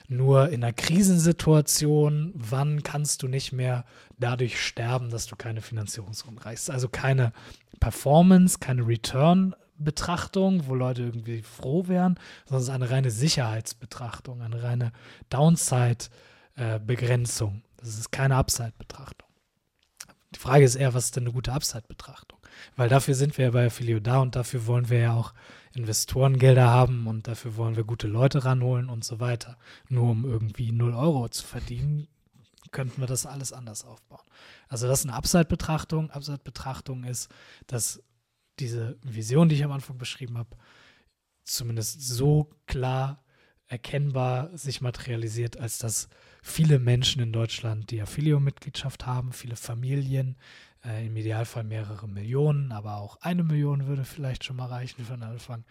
nur 0.08 0.50
in 0.50 0.62
einer 0.62 0.72
Krisensituation, 0.72 2.32
wann 2.34 2.82
kannst 2.82 3.22
du 3.22 3.28
nicht 3.28 3.52
mehr 3.52 3.84
dadurch 4.18 4.60
sterben, 4.60 5.10
dass 5.10 5.26
du 5.26 5.36
keine 5.36 5.62
Finanzierungsrunde 5.62 6.44
reichst. 6.44 6.70
Also 6.70 6.88
keine 6.88 7.32
Performance, 7.78 8.58
keine 8.58 8.86
Return-Betrachtung, 8.86 10.66
wo 10.66 10.74
Leute 10.74 11.02
irgendwie 11.02 11.42
froh 11.42 11.88
wären, 11.88 12.18
sondern 12.44 12.62
es 12.62 12.68
ist 12.68 12.74
eine 12.74 12.90
reine 12.90 13.10
Sicherheitsbetrachtung, 13.10 14.42
eine 14.42 14.62
reine 14.62 14.92
Downside-Begrenzung. 15.30 17.62
Das 17.78 17.96
ist 17.96 18.12
keine 18.12 18.36
Upside-Betrachtung. 18.36 19.26
Die 20.34 20.38
Frage 20.38 20.64
ist 20.64 20.74
eher, 20.74 20.92
was 20.92 21.06
ist 21.06 21.16
denn 21.16 21.24
eine 21.24 21.32
gute 21.32 21.52
Upside-Betrachtung? 21.52 22.38
Weil 22.76 22.90
dafür 22.90 23.14
sind 23.14 23.38
wir 23.38 23.46
ja 23.46 23.52
bei 23.52 23.64
Affilio 23.66 24.00
da 24.00 24.18
und 24.18 24.36
dafür 24.36 24.66
wollen 24.66 24.90
wir 24.90 24.98
ja 24.98 25.14
auch 25.14 25.32
Investorengelder 25.74 26.68
haben 26.68 27.06
und 27.06 27.28
dafür 27.28 27.56
wollen 27.56 27.76
wir 27.76 27.84
gute 27.84 28.08
Leute 28.08 28.44
ranholen 28.44 28.88
und 28.88 29.04
so 29.04 29.20
weiter. 29.20 29.56
Nur 29.88 30.10
um 30.10 30.24
irgendwie 30.24 30.72
0 30.72 30.94
Euro 30.94 31.28
zu 31.28 31.46
verdienen, 31.46 32.08
könnten 32.72 33.00
wir 33.00 33.06
das 33.06 33.26
alles 33.26 33.52
anders 33.52 33.84
aufbauen. 33.84 34.24
Also 34.68 34.86
das 34.86 35.00
ist 35.00 35.06
eine 35.06 35.16
Upside-Betrachtung. 35.16 36.10
Upside-Betrachtung 36.10 37.04
ist, 37.04 37.28
dass 37.66 38.02
diese 38.58 38.98
Vision, 39.02 39.48
die 39.48 39.56
ich 39.56 39.64
am 39.64 39.72
Anfang 39.72 39.98
beschrieben 39.98 40.38
habe, 40.38 40.56
zumindest 41.44 42.00
so 42.02 42.50
klar 42.66 43.22
erkennbar 43.66 44.56
sich 44.56 44.80
materialisiert, 44.80 45.58
als 45.58 45.78
dass 45.78 46.08
viele 46.42 46.80
Menschen 46.80 47.22
in 47.22 47.32
Deutschland 47.32 47.90
die 47.90 48.02
Affilio-Mitgliedschaft 48.02 49.06
haben, 49.06 49.32
viele 49.32 49.56
Familien, 49.56 50.36
äh, 50.84 51.06
im 51.06 51.16
Idealfall 51.16 51.64
mehrere 51.64 52.08
Millionen, 52.08 52.72
aber 52.72 52.96
auch 52.96 53.16
eine 53.20 53.44
Million 53.44 53.86
würde 53.86 54.04
vielleicht 54.04 54.44
schon 54.44 54.56
mal 54.56 54.66
reichen 54.66 55.04
für 55.04 55.14
den 55.14 55.22
Anfang. 55.22 55.64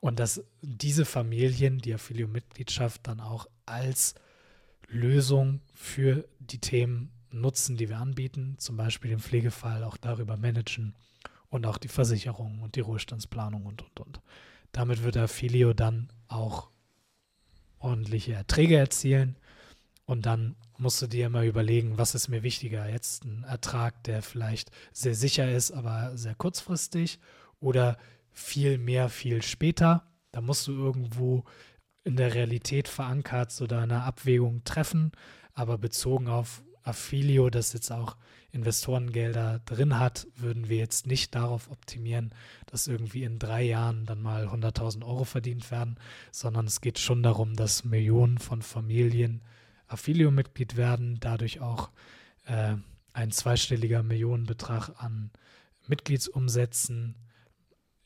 Und 0.00 0.20
dass 0.20 0.44
diese 0.62 1.04
Familien 1.04 1.78
die 1.78 1.94
Affilio-Mitgliedschaft 1.94 3.06
dann 3.06 3.20
auch 3.20 3.46
als 3.66 4.14
Lösung 4.88 5.60
für 5.74 6.26
die 6.38 6.60
Themen 6.60 7.10
nutzen, 7.30 7.76
die 7.76 7.88
wir 7.88 7.98
anbieten, 7.98 8.56
zum 8.58 8.76
Beispiel 8.76 9.10
den 9.10 9.20
Pflegefall 9.20 9.84
auch 9.84 9.96
darüber 9.96 10.36
managen 10.36 10.94
und 11.50 11.66
auch 11.66 11.78
die 11.78 11.88
Versicherung 11.88 12.62
und 12.62 12.76
die 12.76 12.80
Ruhestandsplanung 12.80 13.66
und, 13.66 13.82
und, 13.82 14.00
und. 14.00 14.20
Damit 14.72 15.02
wird 15.02 15.16
Affilio 15.16 15.72
dann 15.72 16.10
auch 16.28 16.70
ordentliche 17.78 18.34
Erträge 18.34 18.76
erzielen 18.76 19.36
und 20.08 20.24
dann 20.24 20.56
musst 20.78 21.02
du 21.02 21.06
dir 21.06 21.26
immer 21.26 21.44
überlegen, 21.44 21.98
was 21.98 22.14
ist 22.14 22.28
mir 22.28 22.42
wichtiger, 22.42 22.88
jetzt 22.88 23.26
ein 23.26 23.44
Ertrag, 23.44 24.02
der 24.04 24.22
vielleicht 24.22 24.70
sehr 24.90 25.14
sicher 25.14 25.52
ist, 25.52 25.70
aber 25.70 26.16
sehr 26.16 26.34
kurzfristig 26.34 27.18
oder 27.60 27.98
viel 28.32 28.78
mehr, 28.78 29.10
viel 29.10 29.42
später. 29.42 30.10
Da 30.32 30.40
musst 30.40 30.66
du 30.66 30.72
irgendwo 30.72 31.44
in 32.04 32.16
der 32.16 32.32
Realität 32.32 32.88
verankert 32.88 33.52
so 33.52 33.66
deine 33.66 34.04
Abwägung 34.04 34.64
treffen, 34.64 35.12
aber 35.52 35.76
bezogen 35.76 36.28
auf 36.28 36.62
Affilio, 36.84 37.50
das 37.50 37.74
jetzt 37.74 37.92
auch 37.92 38.16
Investorengelder 38.50 39.58
drin 39.66 39.98
hat, 39.98 40.26
würden 40.36 40.70
wir 40.70 40.78
jetzt 40.78 41.06
nicht 41.06 41.34
darauf 41.34 41.70
optimieren, 41.70 42.30
dass 42.64 42.86
irgendwie 42.86 43.24
in 43.24 43.38
drei 43.38 43.62
Jahren 43.62 44.06
dann 44.06 44.22
mal 44.22 44.46
100.000 44.46 45.04
Euro 45.04 45.24
verdient 45.24 45.70
werden, 45.70 45.98
sondern 46.32 46.64
es 46.64 46.80
geht 46.80 46.98
schon 46.98 47.22
darum, 47.22 47.56
dass 47.56 47.84
Millionen 47.84 48.38
von 48.38 48.62
Familien 48.62 49.42
Affilio-Mitglied 49.88 50.76
werden, 50.76 51.18
dadurch 51.20 51.60
auch 51.60 51.90
äh, 52.46 52.76
ein 53.12 53.30
zweistelliger 53.30 54.02
Millionenbetrag 54.02 54.90
an 55.02 55.30
Mitgliedsumsätzen, 55.86 57.16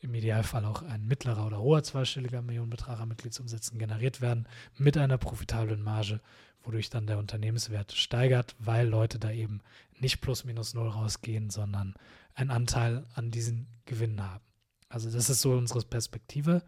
im 0.00 0.14
Idealfall 0.14 0.64
auch 0.64 0.82
ein 0.82 1.06
mittlerer 1.06 1.46
oder 1.46 1.60
hoher 1.60 1.82
zweistelliger 1.82 2.42
Millionenbetrag 2.42 2.98
an 2.98 3.08
Mitgliedsumsätzen 3.08 3.78
generiert 3.78 4.20
werden, 4.20 4.48
mit 4.76 4.96
einer 4.96 5.18
profitablen 5.18 5.82
Marge, 5.82 6.20
wodurch 6.62 6.90
dann 6.90 7.06
der 7.06 7.18
Unternehmenswert 7.18 7.92
steigert, 7.92 8.56
weil 8.58 8.88
Leute 8.88 9.18
da 9.18 9.30
eben 9.30 9.60
nicht 9.98 10.20
plus 10.20 10.44
minus 10.44 10.74
null 10.74 10.88
rausgehen, 10.88 11.50
sondern 11.50 11.94
einen 12.34 12.50
Anteil 12.50 13.06
an 13.14 13.30
diesen 13.30 13.68
Gewinnen 13.84 14.22
haben. 14.22 14.44
Also 14.88 15.10
das 15.10 15.30
ist 15.30 15.40
so 15.40 15.52
unsere 15.52 15.82
Perspektive. 15.82 16.62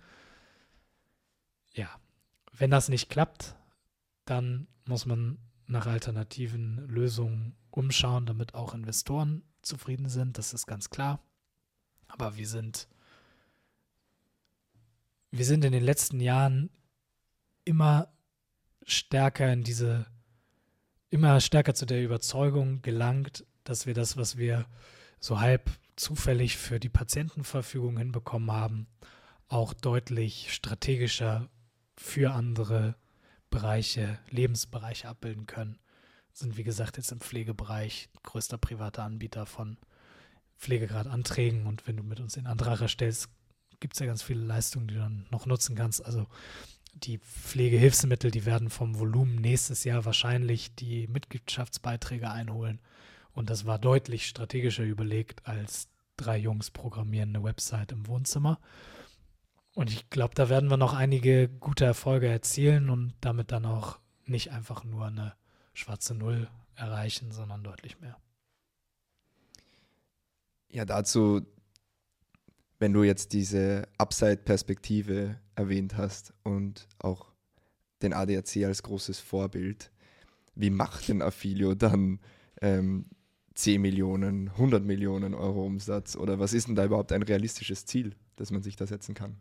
Ja, 1.73 1.89
wenn 2.53 2.71
das 2.71 2.89
nicht 2.89 3.11
klappt, 3.11 3.57
dann 4.25 4.67
muss 4.87 5.07
man 5.07 5.39
nach 5.67 5.87
alternativen 5.87 6.87
Lösungen 6.89 7.57
umschauen, 7.71 8.27
damit 8.27 8.55
auch 8.55 8.75
Investoren 8.75 9.43
zufrieden 9.63 10.09
sind. 10.09 10.39
Das 10.39 10.53
ist 10.53 10.67
ganz 10.67 10.91
klar. 10.91 11.21
Aber 12.09 12.37
wir 12.37 12.47
sind, 12.47 12.89
wir 15.31 15.45
sind 15.45 15.65
in 15.65 15.73
den 15.73 15.83
letzten 15.83 16.21
Jahren 16.21 16.71
immer 17.65 18.13
stärker 18.85 19.53
in 19.53 19.65
diese, 19.65 20.07
immer 21.11 21.41
stärker 21.41 21.75
zu 21.75 21.87
der 21.87 22.05
Überzeugung 22.05 22.83
gelangt, 22.83 23.47
dass 23.65 23.87
wir 23.87 23.95
das, 23.95 24.17
was 24.17 24.37
wir 24.37 24.67
so 25.19 25.41
halb 25.41 25.71
zufällig 25.97 26.57
für 26.57 26.79
die 26.79 26.89
Patientenverfügung 26.91 27.97
hinbekommen 27.99 28.53
haben, 28.53 28.87
auch 29.49 29.73
deutlich 29.73 30.53
strategischer 30.53 31.49
für 31.97 32.33
andere 32.33 32.97
Bereiche, 33.55 34.19
Lebensbereiche 34.31 35.09
abbilden 35.09 35.47
können. 35.47 35.79
Sind 36.33 36.57
wie 36.57 36.65
gesagt 36.65 36.97
jetzt 36.97 37.13
im 37.13 37.21
Pflegebereich 37.21 38.09
größter 38.25 38.59
privater 38.59 39.05
Anbieter 39.05 39.47
von 39.47 39.79
Pflegegrad-Anträgen 40.59 41.67
und 41.67 41.87
wenn 41.87 41.97
du 41.97 42.03
mit 42.03 42.19
uns 42.19 42.35
den 42.35 42.49
Antrag 42.49 42.81
erstellst, 42.81 43.29
gibt 43.79 43.95
es 43.95 44.01
ja 44.01 44.07
ganz 44.07 44.23
viele 44.23 44.45
Leistungen, 44.45 44.89
die 44.89 44.95
du 44.95 45.01
dann 45.01 45.27
noch 45.31 45.47
nutzen 45.47 45.77
kannst. 45.77 46.05
Also 46.05 46.27
die 46.95 47.19
Pflegehilfsmittel, 47.19 48.33
die 48.33 48.45
werden 48.45 48.71
vom 48.71 48.99
Volumen 48.99 49.37
nächstes 49.37 49.85
Jahr 49.85 50.05
wahrscheinlich 50.05 50.75
die 50.75 51.07
Mitgliedschaftsbeiträge 51.07 52.31
einholen. 52.31 52.81
Und 53.33 53.51
das 53.51 53.67
war 53.67 53.79
deutlich 53.79 54.27
strategischer 54.27 54.85
überlegt, 54.85 55.47
als 55.47 55.89
drei 56.17 56.39
Jungs 56.39 56.73
programmieren 56.73 57.31
eine 57.31 57.45
Website 57.45 57.93
im 57.93 58.07
Wohnzimmer. 58.09 58.59
Und 59.75 59.91
ich 59.91 60.09
glaube, 60.09 60.35
da 60.35 60.49
werden 60.49 60.71
wir 60.71 60.77
noch 60.77 60.95
einige 60.95 61.49
gute 61.49 61.85
Erfolge 61.85 62.29
erzielen 62.29 62.91
und 62.91 63.15
damit 63.21 63.51
dann 63.51 63.67
auch 63.67 63.99
nicht 64.25 64.53
einfach 64.53 64.85
nur 64.85 65.07
eine 65.07 65.35
schwarze 65.73 66.15
Null 66.15 66.49
erreichen, 66.77 67.33
sondern 67.33 67.65
deutlich 67.65 68.01
mehr. 68.01 68.17
Ja, 70.69 70.85
dazu, 70.85 71.43
wenn 72.79 72.93
du 72.93 73.03
jetzt 73.03 73.33
diese 73.33 73.89
Upside-Perspektive 73.99 75.39
erwähnt 75.57 75.97
hast 75.97 76.33
und 76.43 76.89
auch 76.99 77.33
den 78.03 78.13
ADAC 78.13 78.65
als 78.65 78.83
großes 78.83 79.19
Vorbild, 79.19 79.91
wie 80.55 80.71
macht 80.71 81.09
denn 81.09 81.23
Affilio 81.23 81.75
dann 81.75 82.21
ähm, 82.61 83.07
10 83.55 83.81
Millionen, 83.81 84.49
100 84.51 84.85
Millionen 84.85 85.35
Euro 85.35 85.65
Umsatz 85.65 86.17
oder 86.17 86.39
was 86.39 86.53
ist 86.53 86.69
denn 86.69 86.75
da 86.75 86.85
überhaupt 86.85 87.13
ein 87.13 87.23
realistisches 87.23 87.87
Ziel, 87.87 88.15
das 88.37 88.51
man 88.51 88.63
sich 88.63 88.77
da 88.77 88.87
setzen 88.87 89.15
kann? 89.15 89.41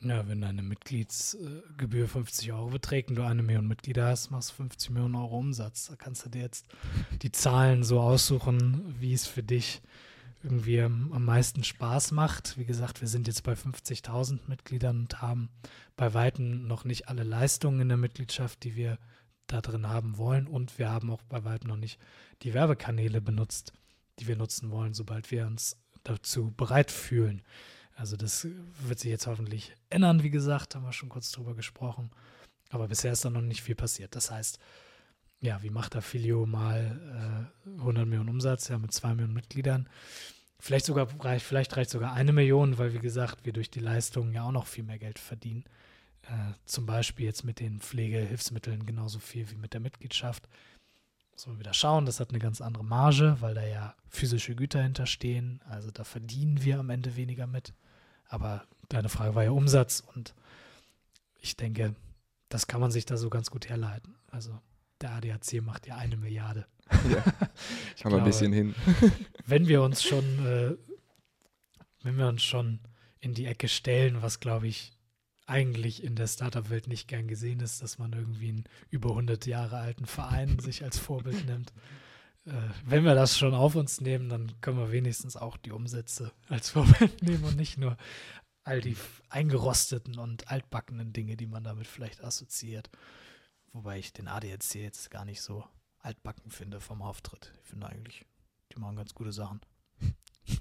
Ja, 0.00 0.28
wenn 0.28 0.40
deine 0.40 0.62
Mitgliedsgebühr 0.62 2.06
50 2.06 2.52
Euro 2.52 2.68
beträgt 2.68 3.10
und 3.10 3.16
du 3.16 3.24
eine 3.24 3.42
Million 3.42 3.66
Mitglieder 3.66 4.06
hast, 4.06 4.30
machst 4.30 4.50
du 4.50 4.54
50 4.54 4.90
Millionen 4.90 5.16
Euro 5.16 5.38
Umsatz. 5.38 5.88
Da 5.88 5.96
kannst 5.96 6.24
du 6.24 6.30
dir 6.30 6.42
jetzt 6.42 6.68
die 7.22 7.32
Zahlen 7.32 7.82
so 7.82 8.00
aussuchen, 8.00 8.94
wie 9.00 9.12
es 9.12 9.26
für 9.26 9.42
dich 9.42 9.82
irgendwie 10.44 10.80
am, 10.82 11.24
meisten 11.24 11.64
Spaß 11.64 12.12
macht. 12.12 12.56
Wie 12.56 12.64
gesagt, 12.64 13.00
wir 13.00 13.08
sind 13.08 13.26
jetzt 13.26 13.42
bei 13.42 13.54
50.000 13.54 14.38
Mitgliedern 14.46 15.00
und 15.00 15.20
haben 15.20 15.48
bei 15.96 16.14
Weitem 16.14 16.68
noch 16.68 16.84
nicht 16.84 17.08
alle 17.08 17.24
Leistungen 17.24 17.80
in 17.80 17.88
der 17.88 17.98
Mitgliedschaft, 17.98 18.62
die 18.62 18.76
wir 18.76 18.98
da 19.48 19.60
drin 19.60 19.88
haben 19.88 20.16
wollen. 20.16 20.46
Und 20.46 20.78
wir 20.78 20.90
haben 20.90 21.10
auch 21.10 21.22
bei 21.22 21.42
Weitem 21.42 21.70
noch 21.70 21.76
nicht 21.76 21.98
die 22.42 22.54
Werbekanäle 22.54 23.20
benutzt, 23.20 23.72
die 24.20 24.28
wir 24.28 24.36
nutzen 24.36 24.70
wollen, 24.70 24.94
sobald 24.94 25.32
wir 25.32 25.44
uns 25.44 25.76
dazu 26.04 26.52
bereit 26.56 26.92
fühlen. 26.92 27.42
Also 27.98 28.16
das 28.16 28.46
wird 28.80 29.00
sich 29.00 29.10
jetzt 29.10 29.26
hoffentlich 29.26 29.74
ändern, 29.90 30.22
wie 30.22 30.30
gesagt, 30.30 30.76
haben 30.76 30.84
wir 30.84 30.92
schon 30.92 31.08
kurz 31.08 31.32
drüber 31.32 31.54
gesprochen. 31.54 32.10
Aber 32.70 32.86
bisher 32.86 33.12
ist 33.12 33.24
da 33.24 33.30
noch 33.30 33.40
nicht 33.40 33.62
viel 33.62 33.74
passiert. 33.74 34.14
Das 34.14 34.30
heißt, 34.30 34.60
ja, 35.40 35.60
wie 35.62 35.70
macht 35.70 35.96
Affilio 35.96 36.46
mal 36.46 37.50
äh, 37.66 37.78
100 37.80 38.06
Millionen 38.06 38.28
Umsatz, 38.28 38.68
ja, 38.68 38.78
mit 38.78 38.92
zwei 38.92 39.14
Millionen 39.14 39.34
Mitgliedern? 39.34 39.88
Vielleicht 40.60 40.86
sogar 40.86 41.08
reicht, 41.20 41.44
vielleicht 41.44 41.76
reicht 41.76 41.90
sogar 41.90 42.12
eine 42.12 42.32
Million, 42.32 42.78
weil 42.78 42.94
wie 42.94 43.00
gesagt, 43.00 43.44
wir 43.44 43.52
durch 43.52 43.70
die 43.70 43.80
Leistungen 43.80 44.32
ja 44.32 44.44
auch 44.44 44.52
noch 44.52 44.66
viel 44.66 44.84
mehr 44.84 44.98
Geld 44.98 45.18
verdienen. 45.18 45.64
Äh, 46.22 46.52
zum 46.66 46.86
Beispiel 46.86 47.26
jetzt 47.26 47.44
mit 47.44 47.58
den 47.58 47.80
Pflegehilfsmitteln 47.80 48.86
genauso 48.86 49.18
viel 49.18 49.50
wie 49.50 49.56
mit 49.56 49.72
der 49.72 49.80
Mitgliedschaft. 49.80 50.48
Muss 51.32 51.48
man 51.48 51.58
wieder 51.58 51.74
schauen, 51.74 52.06
das 52.06 52.20
hat 52.20 52.30
eine 52.30 52.38
ganz 52.38 52.60
andere 52.60 52.84
Marge, 52.84 53.36
weil 53.40 53.54
da 53.54 53.66
ja 53.66 53.94
physische 54.08 54.54
Güter 54.54 54.82
hinterstehen. 54.82 55.60
Also 55.68 55.90
da 55.90 56.04
verdienen 56.04 56.62
wir 56.62 56.78
am 56.78 56.90
Ende 56.90 57.16
weniger 57.16 57.48
mit. 57.48 57.72
Aber 58.28 58.64
deine 58.88 59.08
Frage 59.08 59.34
war 59.34 59.44
ja 59.44 59.50
Umsatz 59.50 60.02
und 60.14 60.34
ich 61.40 61.56
denke, 61.56 61.94
das 62.48 62.66
kann 62.66 62.80
man 62.80 62.90
sich 62.90 63.06
da 63.06 63.16
so 63.16 63.30
ganz 63.30 63.50
gut 63.50 63.68
herleiten. 63.68 64.14
Also 64.30 64.58
der 65.00 65.12
ADAC 65.12 65.62
macht 65.62 65.86
ja 65.86 65.96
eine 65.96 66.16
Milliarde. 66.16 66.66
Ja, 67.10 67.24
ich 67.96 68.04
habe 68.04 68.18
ein 68.18 68.24
bisschen 68.24 68.52
hin. 68.52 68.74
wenn 69.46 69.66
wir 69.66 69.82
uns 69.82 70.02
schon, 70.02 70.46
äh, 70.46 70.76
wenn 72.02 72.16
wir 72.16 72.28
uns 72.28 72.42
schon 72.42 72.80
in 73.20 73.34
die 73.34 73.46
Ecke 73.46 73.68
stellen, 73.68 74.22
was 74.22 74.40
glaube 74.40 74.68
ich 74.68 74.92
eigentlich 75.46 76.04
in 76.04 76.14
der 76.14 76.26
Startup-Welt 76.26 76.88
nicht 76.88 77.08
gern 77.08 77.26
gesehen 77.26 77.60
ist, 77.60 77.82
dass 77.82 77.98
man 77.98 78.12
irgendwie 78.12 78.50
einen 78.50 78.64
über 78.90 79.10
100 79.10 79.46
Jahre 79.46 79.78
alten 79.78 80.04
Verein 80.04 80.58
sich 80.58 80.84
als 80.84 80.98
Vorbild 80.98 81.46
nimmt 81.46 81.72
wenn 82.86 83.04
wir 83.04 83.14
das 83.14 83.36
schon 83.36 83.54
auf 83.54 83.74
uns 83.74 84.00
nehmen, 84.00 84.28
dann 84.28 84.60
können 84.60 84.78
wir 84.78 84.92
wenigstens 84.92 85.36
auch 85.36 85.56
die 85.56 85.72
Umsätze 85.72 86.32
als 86.48 86.70
Vorbild 86.70 87.22
nehmen 87.22 87.44
und 87.44 87.56
nicht 87.56 87.78
nur 87.78 87.96
all 88.64 88.80
die 88.80 88.96
eingerosteten 89.30 90.18
und 90.18 90.50
altbackenen 90.50 91.12
Dinge, 91.12 91.36
die 91.36 91.46
man 91.46 91.64
damit 91.64 91.86
vielleicht 91.86 92.22
assoziiert. 92.22 92.90
Wobei 93.72 93.98
ich 93.98 94.12
den 94.12 94.28
ADAC 94.28 94.74
jetzt 94.74 95.10
gar 95.10 95.24
nicht 95.24 95.40
so 95.40 95.64
altbacken 96.00 96.50
finde 96.50 96.80
vom 96.80 97.02
Auftritt. 97.02 97.52
Ich 97.62 97.68
finde 97.70 97.88
eigentlich, 97.88 98.24
die 98.72 98.78
machen 98.78 98.96
ganz 98.96 99.14
gute 99.14 99.32
Sachen. 99.32 99.60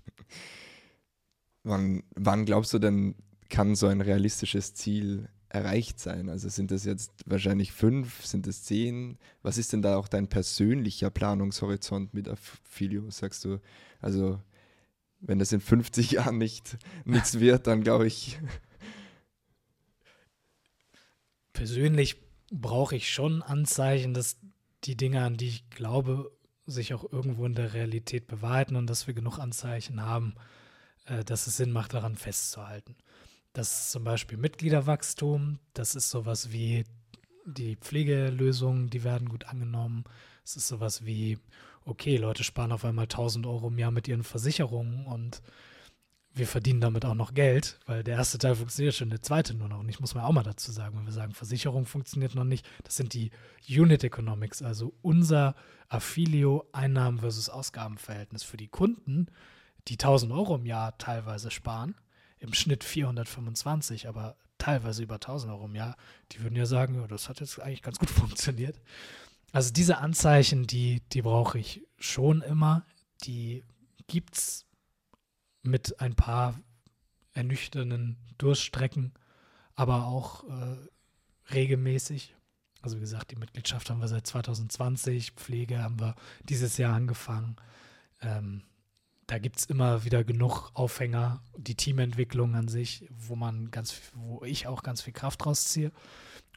wann, 1.64 2.04
wann 2.16 2.46
glaubst 2.46 2.74
du 2.74 2.80
denn, 2.80 3.16
kann 3.50 3.76
so 3.76 3.88
ein 3.88 4.02
realistisches 4.02 4.74
Ziel 4.74 5.30
erreicht 5.50 6.00
sein? 6.00 6.30
Also 6.30 6.50
sind 6.50 6.72
das 6.72 6.86
jetzt 6.86 7.12
wahrscheinlich 7.26 7.72
fünf, 7.72 8.26
sind 8.26 8.48
es 8.48 8.64
zehn? 8.64 9.18
Was 9.42 9.58
ist 9.58 9.74
denn 9.74 9.82
da 9.82 9.98
auch 9.98 10.08
dein 10.08 10.28
persönlicher 10.28 11.10
Planungshorizont 11.10 12.14
mit 12.14 12.28
Affilio? 12.28 13.10
Sagst 13.10 13.46
du, 13.46 13.60
also 14.02 14.40
wenn 15.20 15.40
das 15.40 15.52
in 15.52 15.62
50 15.62 16.12
Jahren 16.12 16.38
nicht 16.38 16.78
nichts 17.06 17.40
wird, 17.40 17.68
dann 17.68 17.84
glaube 17.84 18.08
ich. 18.08 18.40
Persönlich 21.54 22.18
brauche 22.52 22.96
ich 22.96 23.12
schon 23.12 23.42
Anzeichen, 23.42 24.14
dass 24.14 24.38
die 24.84 24.96
Dinge, 24.96 25.24
an 25.24 25.38
die 25.38 25.48
ich 25.48 25.70
glaube, 25.70 26.32
sich 26.66 26.94
auch 26.94 27.12
irgendwo 27.12 27.46
in 27.46 27.56
der 27.56 27.74
Realität 27.74 28.28
bewahrheiten 28.28 28.76
und 28.76 28.88
dass 28.88 29.08
wir 29.08 29.14
genug 29.14 29.40
Anzeichen 29.40 30.02
haben, 30.02 30.36
äh, 31.06 31.24
dass 31.24 31.48
es 31.48 31.58
Sinn 31.58 31.72
macht, 31.72 31.94
daran 31.94 32.16
festzuhalten. 32.16 32.96
Das 33.58 33.72
ist 33.72 33.92
zum 33.92 34.04
Beispiel 34.04 34.38
Mitgliederwachstum, 34.38 35.58
das 35.74 35.96
ist 35.96 36.12
sowas 36.12 36.52
wie 36.52 36.84
die 37.44 37.76
Pflegelösungen, 37.76 38.92
die 38.92 39.04
werden 39.04 39.30
gut 39.30 39.46
angenommen. 39.46 40.04
Es 40.46 40.56
ist 40.56 40.68
sowas 40.68 41.08
wie, 41.08 41.40
okay, 41.84 42.18
Leute 42.18 42.44
sparen 42.44 42.72
auf 42.72 42.86
einmal 42.86 43.06
1000 43.06 43.48
Euro 43.48 43.70
im 43.70 43.80
Jahr 43.80 43.90
mit 43.90 44.08
ihren 44.08 44.22
Versicherungen 44.22 45.08
und 45.08 45.42
wir 46.36 46.46
verdienen 46.46 46.82
damit 46.82 47.04
auch 47.04 47.16
noch 47.16 47.34
Geld, 47.34 47.80
weil 47.88 48.04
der 48.04 48.18
erste 48.18 48.38
Teil 48.38 48.54
funktioniert 48.54 48.94
schon, 48.94 49.10
der 49.10 49.24
zweite 49.24 49.56
nur 49.56 49.70
noch 49.70 49.82
nicht, 49.82 50.02
muss 50.02 50.14
man 50.14 50.26
auch 50.26 50.34
mal 50.34 50.44
dazu 50.44 50.72
sagen. 50.72 50.96
Wenn 50.96 51.08
wir 51.08 51.12
sagen, 51.12 51.34
Versicherung 51.34 51.88
funktioniert 51.88 52.36
noch 52.36 52.44
nicht, 52.44 52.64
das 52.84 52.96
sind 52.96 53.16
die 53.16 53.32
Unit 53.68 54.04
Economics, 54.04 54.62
also 54.62 54.94
unser 55.02 55.56
Affilio 55.90 56.68
Einnahmen 56.74 57.18
versus 57.18 57.50
Ausgabenverhältnis 57.50 58.44
für 58.44 58.58
die 58.58 58.68
Kunden, 58.68 59.26
die 59.88 59.96
1000 59.96 60.32
Euro 60.32 60.58
im 60.58 60.68
Jahr 60.68 60.96
teilweise 61.00 61.50
sparen, 61.50 61.96
im 62.40 62.54
Schnitt 62.54 62.84
425, 62.84 64.08
aber 64.08 64.38
teilweise 64.58 65.04
über 65.04 65.16
1000 65.16 65.52
Euro 65.52 65.66
im 65.66 65.76
Jahr, 65.76 65.96
die 66.32 66.42
würden 66.42 66.56
ja 66.56 66.66
sagen, 66.66 67.04
das 67.08 67.30
hat 67.30 67.40
jetzt 67.40 67.60
eigentlich 67.60 67.82
ganz 67.82 68.00
gut 68.00 68.10
funktioniert. 68.10 68.80
Also 69.52 69.72
diese 69.72 69.98
Anzeichen, 70.00 70.68
die, 70.68 71.02
die 71.14 71.22
brauche 71.22 71.58
ich 71.58 71.82
schon 71.98 72.42
immer. 72.42 72.86
Die 73.24 73.64
gibt 74.08 74.38
es 74.38 74.66
mit 75.64 76.00
ein 76.00 76.16
paar 76.16 76.60
ernüchternden 77.34 78.18
Durststrecken, 78.38 79.14
aber 79.76 80.06
auch 80.06 80.44
äh, 80.44 80.78
regelmäßig. 81.54 82.36
Also 82.82 82.98
wie 82.98 83.02
gesagt, 83.02 83.32
die 83.32 83.36
Mitgliedschaft 83.36 83.90
haben 83.90 84.00
wir 84.00 84.08
seit 84.08 84.28
2020, 84.28 85.32
Pflege 85.32 85.82
haben 85.82 86.00
wir 86.00 86.16
dieses 86.44 86.78
Jahr 86.78 86.96
angefangen. 86.96 87.56
Ähm, 88.22 88.64
da 89.28 89.40
gibt 89.40 89.60
es 89.60 89.66
immer 89.66 90.06
wieder 90.06 90.24
genug 90.24 90.72
Aufhänger, 90.74 91.44
die 91.58 91.76
Teamentwicklung 91.76 92.56
an 92.56 92.70
sich, 92.70 93.08
wo 93.12 93.36
man 93.36 93.72
ganz, 93.72 94.02
wo 94.14 94.44
ich 94.46 94.68
auch 94.68 94.84
ganz 94.84 95.02
viel 95.02 95.14
Kraft 95.14 95.46
rausziehe. 95.46 95.92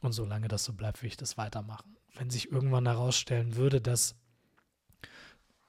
Und 0.01 0.13
solange 0.13 0.47
das 0.47 0.63
so 0.63 0.73
bleibt, 0.73 1.01
will 1.01 1.09
ich 1.09 1.17
das 1.17 1.37
weitermachen. 1.37 1.97
Wenn 2.15 2.29
sich 2.29 2.51
irgendwann 2.51 2.87
herausstellen 2.87 3.55
würde, 3.55 3.81
dass 3.81 4.15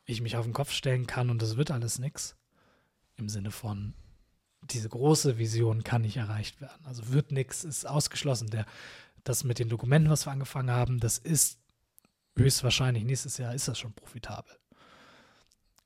ich 0.04 0.20
mich 0.20 0.36
auf 0.36 0.44
den 0.44 0.54
Kopf 0.54 0.70
stellen 0.70 1.06
kann 1.06 1.28
und 1.28 1.42
das 1.42 1.56
wird 1.56 1.70
alles 1.70 1.98
nichts, 1.98 2.36
im 3.16 3.28
Sinne 3.28 3.50
von, 3.50 3.94
diese 4.62 4.88
große 4.88 5.38
Vision 5.38 5.82
kann 5.82 6.02
nicht 6.02 6.16
erreicht 6.16 6.60
werden. 6.60 6.84
Also 6.84 7.08
wird 7.08 7.32
nichts, 7.32 7.64
ist 7.64 7.86
ausgeschlossen. 7.86 8.48
Der, 8.48 8.64
das 9.24 9.44
mit 9.44 9.58
den 9.58 9.68
Dokumenten, 9.68 10.10
was 10.10 10.26
wir 10.26 10.32
angefangen 10.32 10.70
haben, 10.70 11.00
das 11.00 11.18
ist 11.18 11.58
höchstwahrscheinlich 12.36 13.04
nächstes 13.04 13.38
Jahr 13.38 13.54
ist 13.54 13.68
das 13.68 13.78
schon 13.78 13.92
profitabel. 13.92 14.56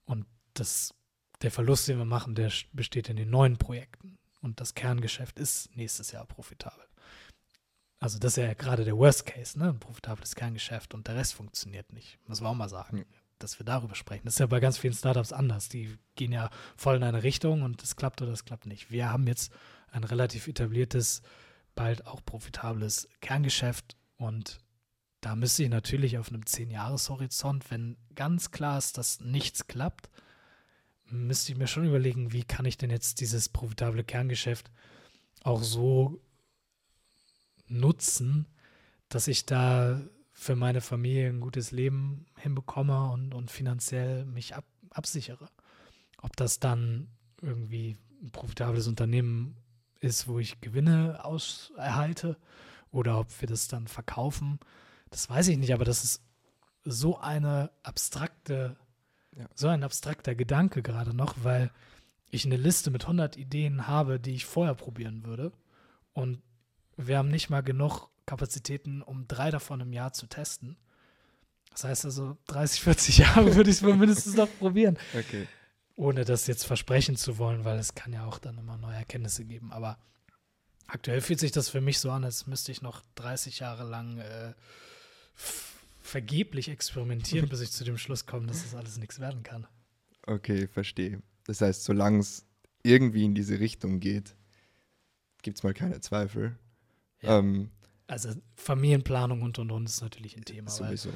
Und 0.05 0.27
das, 0.55 0.95
der 1.43 1.51
Verlust, 1.51 1.89
den 1.89 1.99
wir 1.99 2.05
machen, 2.05 2.35
der 2.35 2.53
besteht 2.73 3.09
in 3.09 3.17
den 3.17 3.31
neuen 3.31 3.57
Projekten. 3.57 4.19
Und 4.41 4.61
das 4.61 4.75
Kerngeschäft 4.75 5.39
ist 5.39 5.75
nächstes 5.77 6.13
Jahr 6.13 6.25
profitabel. 6.27 6.85
Also 7.99 8.19
das 8.19 8.37
ist 8.37 8.45
ja 8.45 8.55
gerade 8.55 8.85
der 8.85 8.97
Worst 8.97 9.27
Case, 9.27 9.59
ne? 9.59 9.71
Ein 9.71 9.81
profitables 9.81 10.35
Kerngeschäft 10.35 10.95
und 10.95 11.09
der 11.09 11.17
Rest 11.17 11.35
funktioniert 11.35 11.93
nicht. 11.93 12.19
Muss 12.27 12.41
man 12.41 12.53
auch 12.53 12.57
mal 12.57 12.69
sagen. 12.69 12.99
Ja 12.99 13.05
dass 13.39 13.59
wir 13.59 13.67
darüber 13.67 13.95
sprechen. 13.95 14.23
Das 14.25 14.35
ist 14.35 14.41
ja 14.41 14.47
bei 14.47 14.61
ganz 14.61 14.79
vielen 14.79 14.95
Startups 14.95 15.33
anders. 15.33 15.69
Die 15.69 15.99
gehen 16.15 16.33
ja 16.33 16.51
voll 16.77 16.97
in 16.97 17.03
eine 17.03 17.23
Richtung 17.23 17.63
und 17.63 17.83
es 17.83 17.97
klappt 17.97 18.23
oder 18.23 18.33
es 18.33 18.45
klappt 18.45 18.67
nicht. 18.67 18.91
Wir 18.91 19.11
haben 19.11 19.27
jetzt 19.27 19.53
ein 19.91 20.05
relativ 20.05 20.47
etabliertes, 20.47 21.23
bald 21.75 22.07
auch 22.07 22.25
profitables 22.25 23.09
Kerngeschäft 23.21 23.97
und 24.17 24.59
da 25.21 25.35
müsste 25.35 25.65
ich 25.65 25.71
natürlich 25.71 26.19
auf 26.19 26.29
einem 26.29 26.43
10-Jahres-Horizont, 26.43 27.71
wenn 27.71 27.97
ganz 28.15 28.51
klar 28.51 28.79
ist, 28.79 28.97
dass 28.97 29.21
nichts 29.21 29.67
klappt, 29.67 30.09
müsste 31.11 31.53
ich 31.53 31.59
mir 31.59 31.66
schon 31.66 31.87
überlegen, 31.87 32.33
wie 32.33 32.45
kann 32.45 32.65
ich 32.65 32.78
denn 32.78 32.91
jetzt 32.91 33.20
dieses 33.20 33.49
profitable 33.49 34.05
Kerngeschäft 34.05 34.70
auch 35.43 35.62
so 35.62 36.20
nutzen, 37.69 38.47
dass 39.09 39.28
ich 39.28 39.47
da 39.47 40.01
für 40.33 40.57
meine 40.57 40.81
Familie 40.81 41.28
ein 41.28 41.41
gutes 41.41 41.70
Leben 41.70 42.27
hinbekomme 42.37 43.11
und, 43.11 43.35
und 43.35 43.51
finanziell 43.51 44.24
mich 44.27 44.55
ab, 44.55 44.65
absichere. 44.91 45.49
Ob 46.19 46.37
das 46.37 46.61
dann 46.61 47.09
irgendwie 47.41 47.97
ein 48.23 48.31
profitables 48.33 48.87
Unternehmen 48.87 49.57
ist, 50.01 50.28
wo 50.28 50.39
ich 50.39 50.61
Gewinne 50.61 51.24
aus 51.24 51.73
erhalte 51.77 52.37
oder 52.91 53.19
ob 53.20 53.41
wir 53.41 53.49
das 53.49 53.69
dann 53.69 53.87
verkaufen, 53.87 54.59
das 55.11 55.31
weiß 55.31 55.49
ich 55.49 55.59
nicht, 55.59 55.73
aber 55.73 55.85
das 55.85 56.05
ist 56.05 56.23
so 56.85 57.19
eine 57.19 57.70
abstrakte, 57.83 58.77
ja. 59.37 59.47
so 59.55 59.69
ein 59.69 59.85
abstrakter 59.85 60.35
Gedanke 60.35 60.83
gerade 60.83 61.15
noch, 61.15 61.35
weil 61.43 61.71
ich 62.31 62.45
eine 62.45 62.57
Liste 62.57 62.91
mit 62.91 63.03
100 63.03 63.37
Ideen 63.37 63.87
habe, 63.87 64.19
die 64.19 64.35
ich 64.35 64.45
vorher 64.45 64.75
probieren 64.75 65.25
würde 65.25 65.53
und 66.13 66.43
wir 66.97 67.19
haben 67.19 67.29
nicht 67.29 67.51
mal 67.51 67.63
genug 67.63 68.09
Kapazitäten, 68.25 69.03
um 69.03 69.29
drei 69.29 69.51
davon 69.51 69.81
im 69.81 69.93
Jahr 69.93 70.13
zu 70.13 70.27
testen. 70.27 70.77
Das 71.71 71.85
heißt 71.85 72.05
also, 72.07 72.37
30, 72.47 72.81
40 72.81 73.19
Jahre 73.19 73.55
würde 73.55 73.71
ich 73.71 73.77
es 73.77 73.83
mindestens 73.83 74.35
noch 74.35 74.49
probieren. 74.59 74.99
Okay. 75.15 75.47
Ohne 75.95 76.25
das 76.25 76.47
jetzt 76.47 76.65
versprechen 76.65 77.17
zu 77.17 77.39
wollen, 77.39 77.65
weil 77.65 77.79
es 77.79 77.95
kann 77.95 78.13
ja 78.13 78.25
auch 78.27 78.39
dann 78.39 78.59
immer 78.59 78.77
neue 78.77 78.97
Erkenntnisse 78.97 79.45
geben. 79.45 79.73
Aber 79.73 79.99
aktuell 80.87 81.21
fühlt 81.21 81.41
sich 81.41 81.53
das 81.53 81.69
für 81.69 81.81
mich 81.81 82.01
so 82.01 82.11
an, 82.11 82.25
als 82.25 82.47
müsste 82.47 82.73
ich 82.73 82.83
noch 82.83 83.03
30 83.15 83.61
Jahre 83.61 83.85
lang 83.85 84.19
äh, 84.19 84.55
vergeblich 86.07 86.69
experimentieren, 86.69 87.49
bis 87.51 87.61
ich 87.61 87.70
zu 87.70 87.85
dem 87.85 87.99
Schluss 87.99 88.27
komme, 88.27 88.47
dass 88.47 88.62
das 88.62 88.74
alles 88.74 88.99
nichts 88.99 89.20
werden 89.20 89.43
kann. 89.43 89.66
Okay, 90.27 90.66
verstehe. 90.66 91.23
Das 91.45 91.61
heißt, 91.61 91.85
solange 91.85 92.19
es 92.20 92.45
irgendwie 92.83 93.24
in 93.24 93.35
diese 93.35 93.61
Richtung 93.61 94.01
geht, 94.01 94.35
gibt 95.43 95.59
es 95.59 95.62
mal 95.62 95.74
keine 95.74 96.01
Zweifel. 96.01 96.59
Ja. 97.23 97.39
Ähm, 97.39 97.70
also 98.07 98.31
Familienplanung 98.55 99.43
und 99.43 99.59
und 99.59 99.70
und 99.70 99.87
ist 99.87 100.01
natürlich 100.01 100.37
ein 100.37 100.45
Thema. 100.45 100.70
Sowieso. 100.70 101.11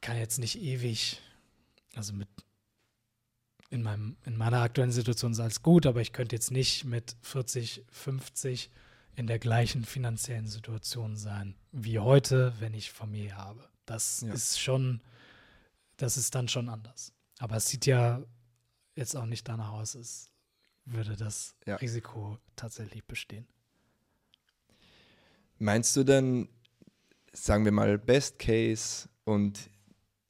kann 0.00 0.16
jetzt 0.16 0.38
nicht 0.38 0.60
ewig, 0.60 1.20
also 1.94 2.12
mit 2.12 2.28
in, 3.70 3.82
meinem, 3.82 4.16
in 4.24 4.36
meiner 4.36 4.62
aktuellen 4.62 4.92
Situation 4.92 5.32
ist 5.32 5.40
alles 5.40 5.62
gut, 5.62 5.84
aber 5.84 6.00
ich 6.00 6.12
könnte 6.12 6.34
jetzt 6.34 6.50
nicht 6.50 6.84
mit 6.84 7.16
40, 7.22 7.84
50 7.90 8.70
in 9.18 9.26
der 9.26 9.40
gleichen 9.40 9.84
finanziellen 9.84 10.46
Situation 10.46 11.16
sein 11.16 11.56
wie 11.72 11.98
heute, 11.98 12.52
wenn 12.60 12.72
ich 12.72 12.92
Familie 12.92 13.36
habe. 13.36 13.68
Das 13.84 14.20
ja. 14.20 14.32
ist 14.32 14.60
schon, 14.60 15.00
das 15.96 16.16
ist 16.16 16.36
dann 16.36 16.46
schon 16.46 16.68
anders. 16.68 17.12
Aber 17.40 17.56
es 17.56 17.66
sieht 17.66 17.84
ja 17.84 18.22
jetzt 18.94 19.16
auch 19.16 19.26
nicht 19.26 19.48
danach 19.48 19.72
aus, 19.72 19.96
als 19.96 20.30
würde 20.84 21.16
das 21.16 21.56
ja. 21.66 21.74
Risiko 21.76 22.38
tatsächlich 22.54 23.04
bestehen. 23.04 23.48
Meinst 25.58 25.96
du 25.96 26.04
denn, 26.04 26.48
sagen 27.32 27.64
wir 27.64 27.72
mal, 27.72 27.98
Best 27.98 28.38
Case 28.38 29.08
und 29.24 29.68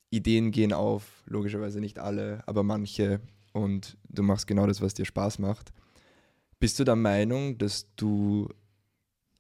Ideen 0.09 0.51
gehen 0.51 0.73
auf, 0.73 1.23
logischerweise 1.27 1.81
nicht 1.81 1.99
alle, 1.99 2.43
aber 2.47 2.63
manche 2.63 3.21
und 3.53 3.99
du 4.09 4.23
machst 4.23 4.47
genau 4.47 4.67
das, 4.67 4.81
was 4.81 4.95
dir 4.95 5.05
Spaß 5.05 5.41
macht. 5.41 5.75
Bist 6.59 6.79
du 6.79 6.85
der 6.85 6.97
Meinung, 6.97 7.59
dass 7.59 7.95
du 7.97 8.49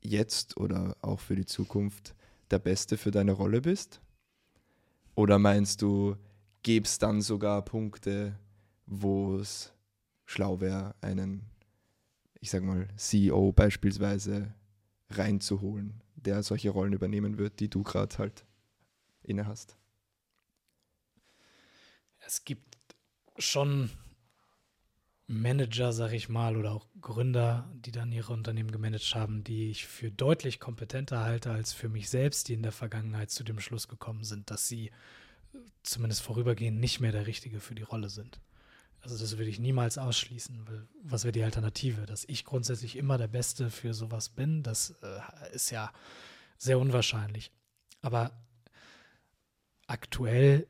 jetzt 0.01 0.57
oder 0.57 0.97
auch 1.03 1.21
für 1.21 1.37
die 1.37 1.47
Zukunft 1.47 2.15
der 2.51 2.59
Beste 2.59 2.97
für 2.97 3.11
deine 3.11 3.33
Rolle 3.33 3.61
bist? 3.61 4.01
Oder 5.15 5.39
meinst 5.39 5.83
du, 5.83 6.17
es 6.65 6.99
dann 6.99 7.21
sogar 7.21 7.65
Punkte, 7.65 8.39
wo 8.87 9.37
es 9.37 9.73
schlau 10.27 10.61
wäre, 10.61 10.95
einen, 11.01 11.43
ich 12.41 12.51
sag 12.51 12.63
mal, 12.63 12.89
CEO 12.97 13.53
beispielsweise 13.53 14.55
reinzuholen, 15.11 16.03
der 16.15 16.43
solche 16.43 16.71
Rollen 16.71 16.93
übernehmen 16.93 17.39
wird, 17.39 17.61
die 17.61 17.69
du 17.69 17.83
gerade 17.83 18.17
halt 18.19 18.45
inne 19.23 19.47
hast? 19.47 19.77
Es 22.21 22.45
gibt 22.45 22.77
schon 23.39 23.91
Manager, 25.31 25.93
sag 25.93 26.13
ich 26.13 26.31
mal, 26.31 26.57
oder 26.57 26.73
auch 26.73 26.87
Gründer, 27.03 27.71
die 27.75 27.93
dann 27.93 28.11
ihre 28.11 28.33
Unternehmen 28.33 28.71
gemanagt 28.71 29.15
haben, 29.15 29.45
die 29.45 29.71
ich 29.71 29.87
für 29.87 30.11
deutlich 30.11 30.59
kompetenter 30.59 31.21
halte 31.21 31.51
als 31.51 31.75
für 31.75 31.91
mich 31.91 32.09
selbst, 32.09 32.49
die 32.49 32.55
in 32.55 32.63
der 32.63 32.73
Vergangenheit 32.73 33.31
zu 33.31 33.45
dem 33.45 33.61
Schluss 33.61 33.89
gekommen 33.89 34.25
sind, 34.25 34.51
dass 34.51 34.67
sie 34.69 34.91
zumindest 35.83 36.23
vorübergehend 36.23 36.81
nicht 36.81 37.01
mehr 37.01 37.13
der 37.13 37.27
Richtige 37.27 37.61
für 37.61 37.75
die 37.75 37.83
Rolle 37.83 38.09
sind. 38.09 38.41
Also 39.01 39.19
das 39.19 39.37
würde 39.37 39.51
ich 39.51 39.59
niemals 39.59 39.99
ausschließen. 39.99 40.67
Weil 40.67 40.89
was 41.03 41.25
wäre 41.25 41.33
die 41.33 41.43
Alternative? 41.43 42.07
Dass 42.07 42.25
ich 42.25 42.47
grundsätzlich 42.47 42.97
immer 42.97 43.19
der 43.19 43.29
Beste 43.29 43.71
für 43.71 43.93
sowas 43.93 44.31
bin, 44.31 44.63
das 44.63 44.97
äh, 45.03 45.55
ist 45.55 45.71
ja 45.71 45.93
sehr 46.57 46.79
unwahrscheinlich. 46.79 47.53
Aber 48.01 48.33
aktuell 49.87 50.67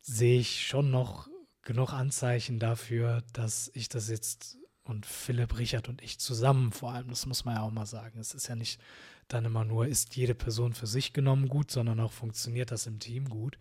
sehe 0.00 0.38
ich 0.38 0.66
schon 0.66 0.92
noch 0.92 1.28
genug 1.62 1.92
Anzeichen 1.92 2.58
dafür, 2.58 3.22
dass 3.32 3.70
ich 3.74 3.88
das 3.88 4.08
jetzt 4.08 4.58
und 4.84 5.06
Philipp, 5.06 5.58
Richard 5.58 5.88
und 5.88 6.02
ich 6.02 6.18
zusammen 6.18 6.72
vor 6.72 6.92
allem, 6.92 7.08
das 7.08 7.26
muss 7.26 7.44
man 7.44 7.54
ja 7.54 7.62
auch 7.62 7.70
mal 7.70 7.86
sagen. 7.86 8.18
Es 8.18 8.34
ist 8.34 8.48
ja 8.48 8.56
nicht 8.56 8.80
dann 9.28 9.44
immer 9.44 9.64
nur, 9.64 9.86
ist 9.86 10.16
jede 10.16 10.34
Person 10.34 10.74
für 10.74 10.86
sich 10.86 11.12
genommen 11.12 11.48
gut, 11.48 11.70
sondern 11.70 12.00
auch 12.00 12.12
funktioniert 12.12 12.70
das 12.70 12.86
im 12.86 12.98
Team 12.98 13.28
gut. 13.28 13.58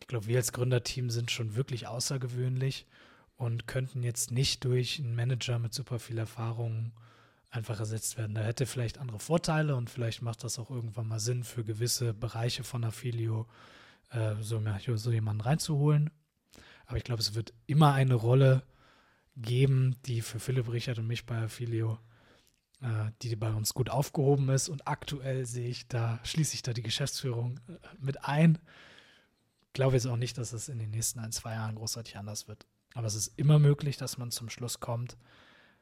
Ich 0.00 0.06
glaube, 0.06 0.26
wir 0.26 0.38
als 0.38 0.52
Gründerteam 0.52 1.10
sind 1.10 1.30
schon 1.30 1.56
wirklich 1.56 1.86
außergewöhnlich 1.86 2.86
und 3.36 3.66
könnten 3.66 4.02
jetzt 4.02 4.30
nicht 4.30 4.64
durch 4.64 5.00
einen 5.00 5.16
Manager 5.16 5.58
mit 5.58 5.74
super 5.74 5.98
viel 5.98 6.18
Erfahrung 6.18 6.92
einfach 7.50 7.80
ersetzt 7.80 8.16
werden. 8.16 8.34
Da 8.34 8.42
hätte 8.42 8.66
vielleicht 8.66 8.98
andere 8.98 9.18
Vorteile 9.18 9.76
und 9.76 9.90
vielleicht 9.90 10.22
macht 10.22 10.44
das 10.44 10.58
auch 10.58 10.70
irgendwann 10.70 11.08
mal 11.08 11.20
Sinn 11.20 11.44
für 11.44 11.64
gewisse 11.64 12.14
Bereiche 12.14 12.64
von 12.64 12.84
Affilio, 12.84 13.46
äh, 14.10 14.36
so, 14.40 14.62
so 14.94 15.10
jemanden 15.10 15.42
reinzuholen. 15.42 16.10
Aber 16.92 16.98
ich 16.98 17.04
glaube, 17.04 17.22
es 17.22 17.34
wird 17.34 17.54
immer 17.66 17.94
eine 17.94 18.12
Rolle 18.12 18.64
geben, 19.34 19.96
die 20.04 20.20
für 20.20 20.38
Philipp, 20.38 20.70
Richard 20.70 20.98
und 20.98 21.06
mich 21.06 21.24
bei 21.24 21.38
Affilio, 21.38 21.98
äh, 22.82 23.10
die 23.22 23.34
bei 23.34 23.50
uns 23.50 23.72
gut 23.72 23.88
aufgehoben 23.88 24.50
ist. 24.50 24.68
Und 24.68 24.86
aktuell 24.86 25.46
sehe 25.46 25.70
ich 25.70 25.88
da, 25.88 26.20
schließe 26.22 26.54
ich 26.54 26.60
da 26.60 26.74
die 26.74 26.82
Geschäftsführung 26.82 27.58
äh, 27.66 27.78
mit 27.98 28.26
ein. 28.26 28.58
Ich 29.68 29.72
glaube 29.72 29.94
jetzt 29.94 30.06
auch 30.06 30.18
nicht, 30.18 30.36
dass 30.36 30.52
es 30.52 30.68
in 30.68 30.78
den 30.78 30.90
nächsten 30.90 31.18
ein, 31.20 31.32
zwei 31.32 31.54
Jahren 31.54 31.76
großartig 31.76 32.18
anders 32.18 32.46
wird. 32.46 32.66
Aber 32.92 33.06
es 33.06 33.14
ist 33.14 33.38
immer 33.38 33.58
möglich, 33.58 33.96
dass 33.96 34.18
man 34.18 34.30
zum 34.30 34.50
Schluss 34.50 34.78
kommt, 34.78 35.16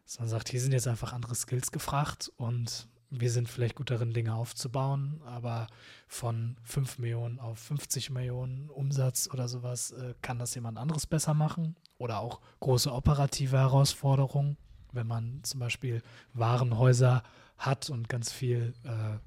dass 0.04 0.20
man 0.20 0.28
sagt, 0.28 0.48
hier 0.48 0.60
sind 0.60 0.70
jetzt 0.70 0.86
einfach 0.86 1.12
andere 1.12 1.34
Skills 1.34 1.72
gefragt 1.72 2.30
und 2.36 2.86
wir 3.10 3.30
sind 3.30 3.48
vielleicht 3.48 3.74
gut 3.74 3.90
darin, 3.90 4.12
Dinge 4.12 4.34
aufzubauen, 4.34 5.20
aber 5.24 5.66
von 6.06 6.56
5 6.62 6.98
Millionen 6.98 7.40
auf 7.40 7.58
50 7.58 8.10
Millionen 8.10 8.70
Umsatz 8.70 9.28
oder 9.32 9.48
sowas 9.48 9.90
äh, 9.90 10.14
kann 10.22 10.38
das 10.38 10.54
jemand 10.54 10.78
anderes 10.78 11.06
besser 11.06 11.34
machen. 11.34 11.76
Oder 11.98 12.20
auch 12.20 12.40
große 12.60 12.92
operative 12.92 13.58
Herausforderungen, 13.58 14.56
wenn 14.92 15.06
man 15.06 15.40
zum 15.42 15.60
Beispiel 15.60 16.02
Warenhäuser 16.32 17.22
hat 17.58 17.90
und 17.90 18.08
ganz 18.08 18.32
viel 18.32 18.74
äh, 18.84 19.18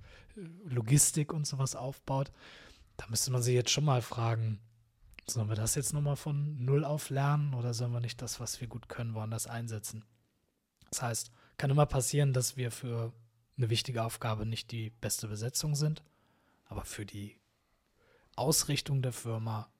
Logistik 0.65 1.33
und 1.33 1.45
sowas 1.45 1.75
aufbaut. 1.75 2.31
Da 2.97 3.05
müsste 3.09 3.31
man 3.31 3.43
sich 3.43 3.53
jetzt 3.53 3.69
schon 3.69 3.85
mal 3.85 4.01
fragen, 4.01 4.59
sollen 5.27 5.49
wir 5.49 5.55
das 5.55 5.75
jetzt 5.75 5.93
nochmal 5.93 6.15
von 6.15 6.63
Null 6.63 6.85
auf 6.85 7.09
lernen 7.09 7.53
oder 7.53 7.73
sollen 7.73 7.91
wir 7.91 7.99
nicht 7.99 8.21
das, 8.21 8.39
was 8.39 8.59
wir 8.61 8.67
gut 8.67 8.89
können, 8.89 9.13
woanders 9.13 9.45
einsetzen? 9.47 10.03
Das 10.89 11.01
heißt, 11.01 11.31
kann 11.57 11.69
immer 11.69 11.85
passieren, 11.85 12.33
dass 12.33 12.57
wir 12.57 12.71
für 12.71 13.13
eine 13.57 13.69
wichtige 13.69 14.03
Aufgabe 14.03 14.45
nicht 14.45 14.71
die 14.71 14.89
beste 14.89 15.27
Besetzung 15.27 15.75
sind, 15.75 16.03
aber 16.65 16.85
für 16.85 17.05
die 17.05 17.37
Ausrichtung 18.35 19.01
der 19.01 19.13
Firma 19.13 19.71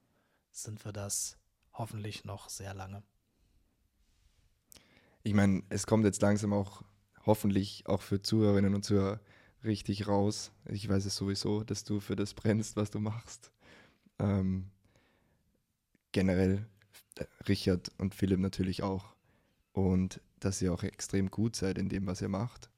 sind 0.52 0.86
wir 0.86 0.92
das 0.92 1.38
hoffentlich 1.74 2.24
noch 2.24 2.50
sehr 2.50 2.74
lange. 2.74 3.04
Ich 5.24 5.34
meine, 5.34 5.64
es 5.70 5.88
kommt 5.88 6.06
jetzt 6.06 6.22
langsam 6.22 6.54
auch 6.54 6.84
hoffentlich 7.26 7.88
auch 7.88 8.02
für 8.02 8.22
Zuhörerinnen 8.22 8.76
und 8.76 8.84
Zuhörer 8.84 9.20
richtig 9.64 10.08
raus. 10.08 10.52
Ich 10.66 10.88
weiß 10.88 11.06
es 11.06 11.16
sowieso, 11.16 11.64
dass 11.64 11.84
du 11.84 12.00
für 12.00 12.16
das 12.16 12.34
brennst, 12.34 12.76
was 12.76 12.92
du 12.92 13.00
machst. 13.00 13.52
Ähm, 14.20 14.70
generell 16.12 16.68
äh, 17.16 17.26
Richard 17.48 17.92
und 17.98 18.14
Philipp 18.14 18.40
natürlich 18.40 18.84
auch. 18.84 19.16
Und 19.72 20.22
dass 20.40 20.62
ihr 20.62 20.74
auch 20.74 20.84
extrem 20.84 21.32
gut 21.32 21.56
seid 21.56 21.78
in 21.78 21.90
dem, 21.90 22.06
was 22.06 22.22
ihr 22.22 22.30
macht 22.30 22.70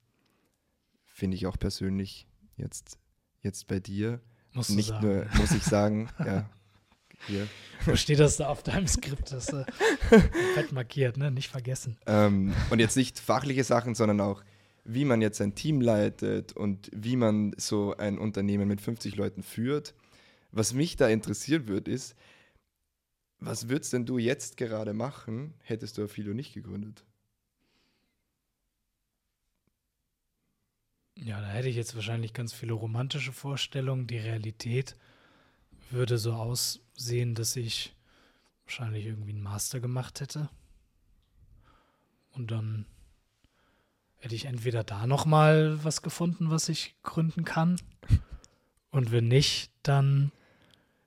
finde 1.16 1.34
ich 1.34 1.46
auch 1.46 1.58
persönlich 1.58 2.28
jetzt, 2.58 2.98
jetzt 3.40 3.66
bei 3.66 3.80
dir. 3.80 4.20
Musst 4.52 4.70
nicht 4.70 5.00
nur, 5.00 5.26
muss 5.38 5.52
ich 5.52 5.62
sagen, 5.62 6.10
ja. 6.18 6.48
Hier. 7.26 7.48
Wo 7.86 7.96
steht 7.96 8.20
das 8.20 8.36
da 8.36 8.48
auf 8.48 8.62
deinem 8.62 8.86
Skript? 8.86 9.32
Das 9.32 9.48
äh, 9.48 9.64
fett 10.54 10.72
markiert, 10.72 11.16
ne? 11.16 11.30
Nicht 11.30 11.48
vergessen. 11.48 11.96
Ähm, 12.06 12.54
und 12.68 12.78
jetzt 12.78 12.94
nicht 12.94 13.18
fachliche 13.18 13.64
Sachen, 13.64 13.94
sondern 13.94 14.20
auch, 14.20 14.44
wie 14.84 15.06
man 15.06 15.22
jetzt 15.22 15.40
ein 15.40 15.54
Team 15.54 15.80
leitet 15.80 16.52
und 16.52 16.90
wie 16.94 17.16
man 17.16 17.54
so 17.56 17.96
ein 17.96 18.18
Unternehmen 18.18 18.68
mit 18.68 18.82
50 18.82 19.16
Leuten 19.16 19.42
führt. 19.42 19.94
Was 20.52 20.74
mich 20.74 20.96
da 20.96 21.08
interessieren 21.08 21.68
würde, 21.68 21.90
ist, 21.90 22.14
was 23.38 23.70
würdest 23.70 23.94
denn 23.94 24.04
du 24.04 24.18
jetzt 24.18 24.58
gerade 24.58 24.92
machen, 24.92 25.54
hättest 25.62 25.96
du 25.96 26.04
Afilo 26.04 26.34
nicht 26.34 26.52
gegründet? 26.52 27.06
Ja, 31.16 31.40
da 31.40 31.46
hätte 31.48 31.68
ich 31.68 31.76
jetzt 31.76 31.94
wahrscheinlich 31.94 32.34
ganz 32.34 32.52
viele 32.52 32.74
romantische 32.74 33.32
Vorstellungen. 33.32 34.06
Die 34.06 34.18
Realität 34.18 34.96
würde 35.90 36.18
so 36.18 36.34
aussehen, 36.34 37.34
dass 37.34 37.56
ich 37.56 37.94
wahrscheinlich 38.66 39.06
irgendwie 39.06 39.30
einen 39.30 39.42
Master 39.42 39.80
gemacht 39.80 40.20
hätte. 40.20 40.50
Und 42.32 42.50
dann 42.50 42.84
hätte 44.18 44.34
ich 44.34 44.44
entweder 44.44 44.84
da 44.84 45.06
noch 45.06 45.24
mal 45.24 45.82
was 45.82 46.02
gefunden, 46.02 46.50
was 46.50 46.68
ich 46.68 46.94
gründen 47.02 47.44
kann. 47.44 47.80
Und 48.90 49.10
wenn 49.10 49.28
nicht, 49.28 49.70
dann 49.82 50.32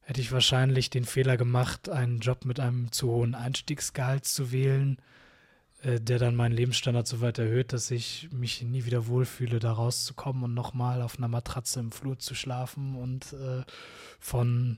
hätte 0.02 0.22
ich 0.22 0.32
wahrscheinlich 0.32 0.90
den 0.90 1.06
Fehler 1.06 1.38
gemacht, 1.38 1.88
einen 1.88 2.20
Job 2.20 2.46
mit 2.46 2.60
einem 2.60 2.92
zu 2.92 3.10
hohen 3.10 3.36
Einstiegsgehalt 3.36 4.26
zu 4.26 4.52
wählen, 4.52 4.98
äh, 4.98 5.02
der 5.84 6.20
dann 6.20 6.36
meinen 6.36 6.52
Lebensstandard 6.52 7.08
so 7.08 7.22
weit 7.22 7.40
erhöht, 7.40 7.72
dass 7.72 7.90
ich 7.90 8.30
mich 8.32 8.62
nie 8.64 8.84
wieder 8.86 9.08
wohlfühle, 9.08 9.60
da 9.60 9.72
rauszukommen 9.72 10.44
und 10.44 10.54
nochmal 10.54 11.02
auf 11.02 11.18
einer 11.18 11.30
Matratze 11.30 11.80
im 11.80 11.92
Flur 11.92 12.20
zu 12.20 12.36
schlafen 12.36 12.96
und 12.96 13.32
äh, 13.34 13.64
von, 14.20 14.78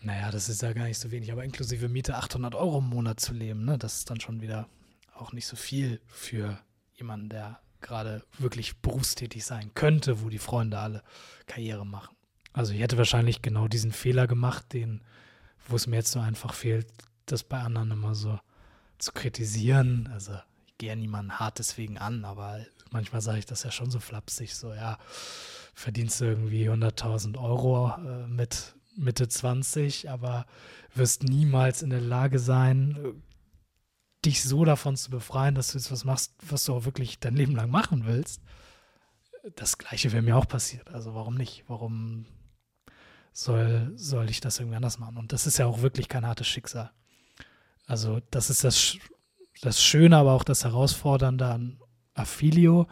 naja, 0.00 0.30
das 0.30 0.48
ist 0.48 0.62
ja 0.62 0.72
gar 0.72 0.84
nicht 0.84 0.98
so 0.98 1.10
wenig, 1.10 1.32
aber 1.32 1.44
inklusive 1.44 1.88
Miete 1.88 2.16
800 2.16 2.54
Euro 2.54 2.78
im 2.78 2.88
Monat 2.88 3.18
zu 3.18 3.34
leben, 3.34 3.64
ne? 3.64 3.78
das 3.78 3.98
ist 3.98 4.10
dann 4.10 4.20
schon 4.20 4.40
wieder 4.40 4.68
auch 5.14 5.32
nicht 5.32 5.46
so 5.46 5.56
viel 5.56 6.00
für 6.06 6.58
jemanden, 6.94 7.30
der 7.30 7.60
gerade 7.80 8.22
wirklich 8.38 8.76
berufstätig 8.78 9.44
sein 9.44 9.72
könnte, 9.74 10.22
wo 10.22 10.28
die 10.28 10.38
Freunde 10.38 10.78
alle 10.78 11.02
Karriere 11.46 11.84
machen. 11.84 12.14
Also 12.52 12.72
ich 12.72 12.80
hätte 12.80 12.98
wahrscheinlich 12.98 13.42
genau 13.42 13.66
diesen 13.66 13.92
Fehler 13.92 14.26
gemacht, 14.26 14.72
den, 14.72 15.02
wo 15.66 15.76
es 15.76 15.86
mir 15.86 15.96
jetzt 15.96 16.12
so 16.12 16.20
einfach 16.20 16.54
fehlt, 16.54 16.86
das 17.26 17.42
bei 17.42 17.58
anderen 17.58 17.90
immer 17.90 18.14
so 18.14 18.38
zu 19.00 19.12
kritisieren. 19.12 20.08
Also 20.12 20.34
ich 20.66 20.78
gehe 20.78 20.90
ja 20.90 20.96
niemanden 20.96 21.38
hart 21.38 21.58
deswegen 21.58 21.98
an, 21.98 22.24
aber 22.24 22.60
manchmal 22.90 23.20
sage 23.20 23.38
ich 23.38 23.46
das 23.46 23.62
ja 23.62 23.70
schon 23.70 23.90
so 23.90 24.00
flapsig, 24.00 24.54
so 24.54 24.72
ja, 24.72 24.98
verdienst 25.74 26.20
du 26.20 26.26
irgendwie 26.26 26.68
100.000 26.68 27.38
Euro 27.38 27.94
äh, 27.96 28.26
mit 28.26 28.74
Mitte 28.96 29.28
20, 29.28 30.10
aber 30.10 30.46
wirst 30.94 31.22
niemals 31.22 31.82
in 31.82 31.90
der 31.90 32.00
Lage 32.00 32.38
sein, 32.38 33.22
dich 34.24 34.42
so 34.42 34.64
davon 34.64 34.96
zu 34.96 35.10
befreien, 35.10 35.54
dass 35.54 35.72
du 35.72 35.78
jetzt 35.78 35.90
was 35.90 36.04
machst, 36.04 36.34
was 36.46 36.64
du 36.64 36.74
auch 36.74 36.84
wirklich 36.84 37.18
dein 37.20 37.36
Leben 37.36 37.56
lang 37.56 37.70
machen 37.70 38.06
willst. 38.06 38.42
Das 39.56 39.78
gleiche 39.78 40.12
wäre 40.12 40.22
mir 40.22 40.36
auch 40.36 40.46
passiert. 40.46 40.90
Also 40.90 41.14
warum 41.14 41.34
nicht? 41.34 41.64
Warum 41.68 42.26
soll, 43.32 43.92
soll 43.94 44.28
ich 44.28 44.40
das 44.40 44.58
irgendwie 44.58 44.76
anders 44.76 44.98
machen? 44.98 45.16
Und 45.16 45.32
das 45.32 45.46
ist 45.46 45.58
ja 45.58 45.66
auch 45.66 45.80
wirklich 45.80 46.08
kein 46.08 46.26
hartes 46.26 46.46
Schicksal. 46.46 46.90
Also 47.90 48.20
das 48.30 48.50
ist 48.50 48.62
das, 48.62 48.98
das 49.62 49.82
Schöne, 49.82 50.16
aber 50.16 50.30
auch 50.30 50.44
das 50.44 50.62
Herausfordernde 50.62 51.46
an 51.46 51.80
Affilio, 52.14 52.86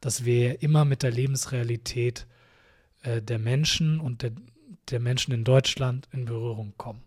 dass 0.00 0.24
wir 0.24 0.62
immer 0.62 0.84
mit 0.84 1.02
der 1.02 1.10
Lebensrealität 1.10 2.28
äh, 3.02 3.20
der 3.20 3.40
Menschen 3.40 3.98
und 3.98 4.22
der, 4.22 4.30
der 4.90 5.00
Menschen 5.00 5.34
in 5.34 5.42
Deutschland 5.42 6.08
in 6.12 6.24
Berührung 6.24 6.72
kommen. 6.76 7.02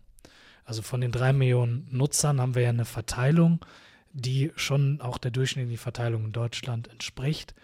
Also 0.66 0.82
von 0.82 1.00
den 1.00 1.10
drei 1.10 1.32
Millionen 1.32 1.88
Nutzern 1.90 2.38
haben 2.38 2.54
wir 2.54 2.60
ja 2.60 2.68
eine 2.68 2.84
Verteilung, 2.84 3.64
die 4.12 4.52
schon 4.54 5.00
auch 5.00 5.16
der 5.16 5.30
durchschnittlichen 5.30 5.82
Verteilung 5.82 6.26
in 6.26 6.32
Deutschland 6.32 6.88
entspricht. 6.88 7.54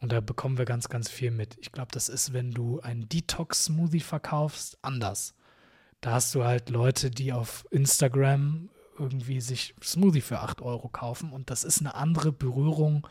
Und 0.00 0.10
da 0.10 0.22
bekommen 0.22 0.56
wir 0.56 0.64
ganz, 0.64 0.88
ganz 0.88 1.10
viel 1.10 1.30
mit. 1.30 1.58
Ich 1.60 1.70
glaube, 1.70 1.92
das 1.92 2.08
ist, 2.08 2.32
wenn 2.32 2.52
du 2.52 2.80
einen 2.80 3.10
Detox-Smoothie 3.10 4.00
verkaufst, 4.00 4.78
anders. 4.80 5.34
Da 6.00 6.12
hast 6.12 6.34
du 6.34 6.44
halt 6.44 6.70
Leute, 6.70 7.10
die 7.10 7.34
auf 7.34 7.66
Instagram 7.70 8.70
irgendwie 8.98 9.40
sich 9.40 9.74
Smoothie 9.82 10.20
für 10.20 10.40
8 10.40 10.62
Euro 10.62 10.88
kaufen. 10.88 11.32
Und 11.32 11.50
das 11.50 11.64
ist 11.64 11.80
eine 11.80 11.94
andere 11.94 12.32
Berührung 12.32 13.06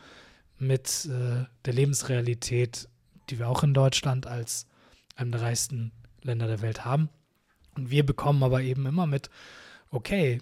mit 0.58 1.06
äh, 1.06 1.44
der 1.64 1.72
Lebensrealität, 1.72 2.88
die 3.30 3.38
wir 3.38 3.48
auch 3.48 3.62
in 3.62 3.74
Deutschland 3.74 4.26
als 4.26 4.66
einem 5.16 5.32
der 5.32 5.42
reichsten 5.42 5.92
Länder 6.22 6.46
der 6.46 6.62
Welt 6.62 6.84
haben. 6.84 7.08
Und 7.76 7.90
wir 7.90 8.06
bekommen 8.06 8.42
aber 8.42 8.62
eben 8.62 8.86
immer 8.86 9.06
mit, 9.06 9.30
okay, 9.90 10.40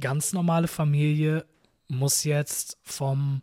ganz 0.00 0.32
normale 0.32 0.68
Familie 0.68 1.44
muss 1.88 2.24
jetzt 2.24 2.78
vom 2.82 3.42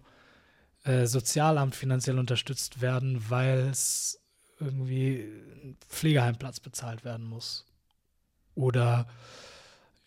äh, 0.83 1.05
Sozialamt 1.05 1.75
finanziell 1.75 2.17
unterstützt 2.17 2.81
werden, 2.81 3.29
weil 3.29 3.69
es 3.69 4.19
irgendwie 4.59 5.27
ein 5.63 5.77
Pflegeheimplatz 5.87 6.59
bezahlt 6.59 7.03
werden 7.03 7.25
muss. 7.25 7.65
Oder 8.55 9.07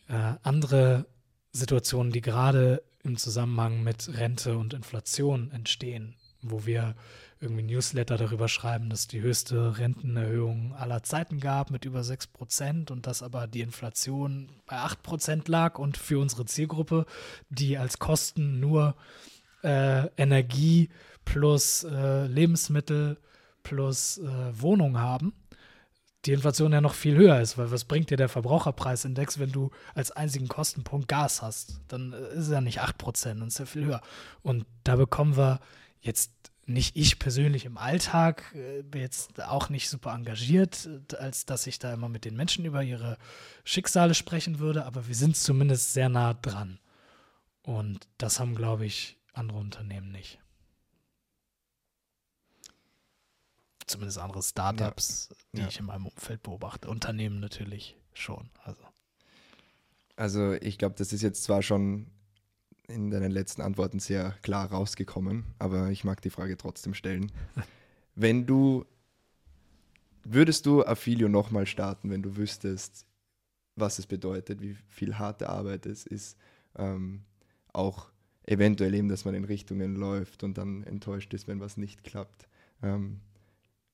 äh, 0.08 0.34
andere 0.42 1.06
Situationen, 1.52 2.12
die 2.12 2.20
gerade 2.20 2.82
im 3.02 3.16
Zusammenhang 3.16 3.82
mit 3.82 4.08
Rente 4.16 4.56
und 4.58 4.74
Inflation 4.74 5.50
entstehen, 5.50 6.16
wo 6.42 6.66
wir 6.66 6.94
irgendwie 7.40 7.62
Newsletter 7.62 8.16
darüber 8.16 8.48
schreiben, 8.48 8.88
dass 8.88 9.06
die 9.06 9.20
höchste 9.20 9.78
Rentenerhöhung 9.78 10.74
aller 10.74 11.02
Zeiten 11.02 11.38
gab 11.38 11.70
mit 11.70 11.84
über 11.84 12.02
6 12.02 12.28
Prozent 12.28 12.90
und 12.90 13.06
dass 13.06 13.22
aber 13.22 13.46
die 13.46 13.60
Inflation 13.60 14.48
bei 14.66 14.76
8 14.76 15.02
Prozent 15.02 15.48
lag 15.48 15.78
und 15.78 15.96
für 15.96 16.18
unsere 16.18 16.46
Zielgruppe, 16.46 17.04
die 17.50 17.76
als 17.76 17.98
Kosten 17.98 18.60
nur 18.60 18.96
äh, 19.62 20.08
Energie 20.16 20.88
plus 21.24 21.84
äh, 21.84 22.26
Lebensmittel 22.26 23.18
plus 23.62 24.18
äh, 24.18 24.60
Wohnung 24.60 24.98
haben, 24.98 25.34
die 26.26 26.32
Inflation 26.32 26.72
ja 26.72 26.80
noch 26.80 26.94
viel 26.94 27.16
höher 27.16 27.40
ist, 27.40 27.58
weil 27.58 27.70
was 27.70 27.84
bringt 27.84 28.10
dir 28.10 28.16
der 28.16 28.28
Verbraucherpreisindex, 28.28 29.38
wenn 29.38 29.52
du 29.52 29.70
als 29.94 30.10
einzigen 30.10 30.48
Kostenpunkt 30.48 31.08
Gas 31.08 31.42
hast? 31.42 31.80
Dann 31.88 32.12
äh, 32.12 32.38
ist 32.38 32.50
ja 32.50 32.60
nicht 32.60 32.80
8%, 32.80 33.24
dann 33.24 33.48
ist 33.48 33.58
ja 33.58 33.66
viel 33.66 33.84
höher. 33.84 34.00
Und 34.42 34.66
da 34.84 34.96
bekommen 34.96 35.36
wir 35.36 35.60
jetzt 36.00 36.32
nicht 36.66 36.96
ich 36.96 37.18
persönlich 37.18 37.66
im 37.66 37.76
Alltag, 37.76 38.54
äh, 38.54 38.82
jetzt 38.98 39.42
auch 39.42 39.68
nicht 39.68 39.88
super 39.90 40.12
engagiert, 40.12 40.88
als 41.18 41.46
dass 41.46 41.66
ich 41.66 41.78
da 41.78 41.92
immer 41.92 42.08
mit 42.08 42.24
den 42.24 42.36
Menschen 42.36 42.64
über 42.64 42.82
ihre 42.82 43.18
Schicksale 43.64 44.14
sprechen 44.14 44.58
würde, 44.58 44.86
aber 44.86 45.06
wir 45.06 45.14
sind 45.14 45.36
zumindest 45.36 45.92
sehr 45.92 46.08
nah 46.08 46.34
dran. 46.34 46.78
Und 47.62 48.08
das 48.18 48.40
haben, 48.40 48.54
glaube 48.54 48.86
ich, 48.86 49.18
andere 49.32 49.58
Unternehmen 49.58 50.12
nicht. 50.12 50.38
Zumindest 53.94 54.18
andere 54.18 54.42
Startups, 54.42 55.28
ja. 55.30 55.36
die 55.52 55.60
ja. 55.60 55.68
ich 55.68 55.78
in 55.78 55.86
meinem 55.86 56.06
Umfeld 56.06 56.42
beobachte. 56.42 56.88
Unternehmen 56.88 57.38
natürlich 57.38 57.96
schon. 58.12 58.50
Also, 58.64 58.82
also 60.16 60.54
ich 60.54 60.78
glaube, 60.78 60.96
das 60.98 61.12
ist 61.12 61.22
jetzt 61.22 61.44
zwar 61.44 61.62
schon 61.62 62.08
in 62.88 63.12
deinen 63.12 63.30
letzten 63.30 63.62
Antworten 63.62 64.00
sehr 64.00 64.32
klar 64.42 64.68
rausgekommen, 64.68 65.44
aber 65.60 65.90
ich 65.90 66.02
mag 66.02 66.20
die 66.22 66.30
Frage 66.30 66.56
trotzdem 66.56 66.92
stellen. 66.92 67.30
wenn 68.16 68.46
du, 68.46 68.84
würdest 70.24 70.66
du 70.66 70.84
Affilio 70.84 71.28
nochmal 71.28 71.64
starten, 71.64 72.10
wenn 72.10 72.22
du 72.22 72.36
wüsstest, 72.36 73.06
was 73.76 74.00
es 74.00 74.08
bedeutet, 74.08 74.60
wie 74.60 74.76
viel 74.88 75.20
harte 75.20 75.50
Arbeit 75.50 75.86
es 75.86 76.04
ist, 76.04 76.36
ähm, 76.74 77.22
auch 77.72 78.10
eventuell 78.44 78.92
eben, 78.92 79.08
dass 79.08 79.24
man 79.24 79.36
in 79.36 79.44
Richtungen 79.44 79.94
läuft 79.94 80.42
und 80.42 80.58
dann 80.58 80.82
enttäuscht 80.82 81.32
ist, 81.32 81.46
wenn 81.46 81.60
was 81.60 81.76
nicht 81.76 82.02
klappt. 82.02 82.48
Ähm, 82.82 83.20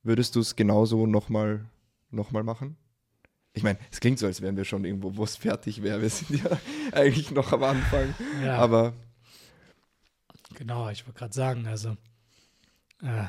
Würdest 0.03 0.37
du 0.37 0.41
es 0.41 0.57
genauso 0.57 1.07
nochmal 1.07 1.67
noch 2.11 2.31
mal 2.31 2.43
machen? 2.43 2.77
Ich 3.53 3.63
meine, 3.63 3.79
es 3.91 4.01
klingt 4.01 4.19
so, 4.19 4.27
als 4.27 4.41
wären 4.41 4.57
wir 4.57 4.65
schon 4.65 4.85
irgendwo, 4.85 5.17
wo 5.17 5.25
es 5.25 5.37
fertig 5.37 5.83
wäre. 5.83 6.01
Wir 6.01 6.11
sind 6.11 6.43
ja 6.43 6.59
eigentlich 6.93 7.31
noch 7.31 7.53
am 7.53 7.65
Anfang. 7.65 8.15
Ja. 8.43 8.57
Aber. 8.57 8.95
Genau, 10.55 10.89
ich 10.89 11.07
wollte 11.07 11.19
gerade 11.19 11.35
sagen, 11.35 11.67
also. 11.67 11.97
Äh, 13.03 13.25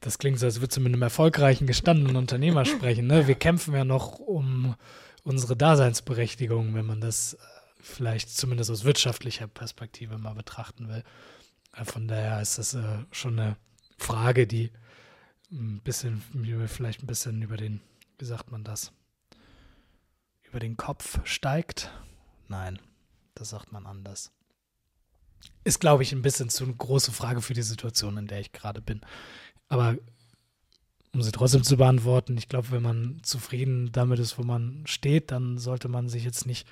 das 0.00 0.18
klingt 0.18 0.38
so, 0.38 0.46
als 0.46 0.60
würdest 0.60 0.76
du 0.76 0.80
mit 0.80 0.92
einem 0.92 1.02
erfolgreichen, 1.02 1.66
gestandenen 1.66 2.16
Unternehmer 2.16 2.64
sprechen. 2.64 3.06
Ne? 3.06 3.26
Wir 3.26 3.34
kämpfen 3.34 3.74
ja 3.74 3.84
noch 3.84 4.18
um 4.18 4.76
unsere 5.24 5.56
Daseinsberechtigung, 5.56 6.74
wenn 6.74 6.86
man 6.86 7.00
das 7.00 7.34
äh, 7.34 7.36
vielleicht 7.80 8.30
zumindest 8.30 8.70
aus 8.70 8.84
wirtschaftlicher 8.84 9.48
Perspektive 9.48 10.18
mal 10.18 10.34
betrachten 10.34 10.88
will. 10.88 11.02
Äh, 11.72 11.84
von 11.84 12.06
daher 12.06 12.40
ist 12.40 12.58
das 12.58 12.74
äh, 12.74 12.98
schon 13.10 13.38
eine 13.38 13.56
Frage, 13.98 14.46
die 14.46 14.70
ein 15.50 15.80
bisschen, 15.80 16.22
vielleicht 16.68 17.02
ein 17.02 17.06
bisschen 17.06 17.42
über 17.42 17.56
den, 17.56 17.80
wie 18.18 18.24
sagt 18.24 18.50
man 18.50 18.64
das, 18.64 18.92
über 20.42 20.60
den 20.60 20.76
Kopf 20.76 21.20
steigt. 21.24 21.90
Nein, 22.48 22.80
das 23.34 23.50
sagt 23.50 23.72
man 23.72 23.86
anders. 23.86 24.32
Ist, 25.64 25.80
glaube 25.80 26.02
ich, 26.02 26.12
ein 26.12 26.22
bisschen 26.22 26.48
zu 26.48 26.64
eine 26.64 26.74
große 26.74 27.12
Frage 27.12 27.42
für 27.42 27.54
die 27.54 27.62
Situation, 27.62 28.16
in 28.16 28.26
der 28.26 28.40
ich 28.40 28.52
gerade 28.52 28.80
bin. 28.80 29.00
Aber 29.68 29.96
um 31.12 31.22
sie 31.22 31.32
trotzdem 31.32 31.62
zu 31.62 31.76
beantworten, 31.76 32.36
ich 32.36 32.48
glaube, 32.48 32.70
wenn 32.70 32.82
man 32.82 33.20
zufrieden 33.22 33.90
damit 33.92 34.18
ist, 34.18 34.38
wo 34.38 34.42
man 34.42 34.86
steht, 34.86 35.30
dann 35.30 35.58
sollte 35.58 35.88
man 35.88 36.08
sich 36.08 36.24
jetzt 36.24 36.46
nicht 36.46 36.66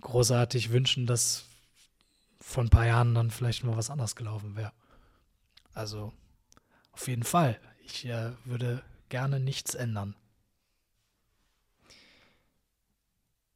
großartig 0.00 0.70
wünschen, 0.70 1.06
dass 1.06 1.46
vor 2.40 2.62
ein 2.62 2.70
paar 2.70 2.86
Jahren 2.86 3.14
dann 3.14 3.30
vielleicht 3.30 3.64
mal 3.64 3.76
was 3.76 3.90
anders 3.90 4.14
gelaufen 4.14 4.56
wäre. 4.56 4.72
Also 5.72 6.12
auf 6.92 7.08
jeden 7.08 7.24
Fall. 7.24 7.60
Ich 7.88 8.04
äh, 8.06 8.32
würde 8.44 8.82
gerne 9.08 9.38
nichts 9.38 9.76
ändern. 9.76 10.16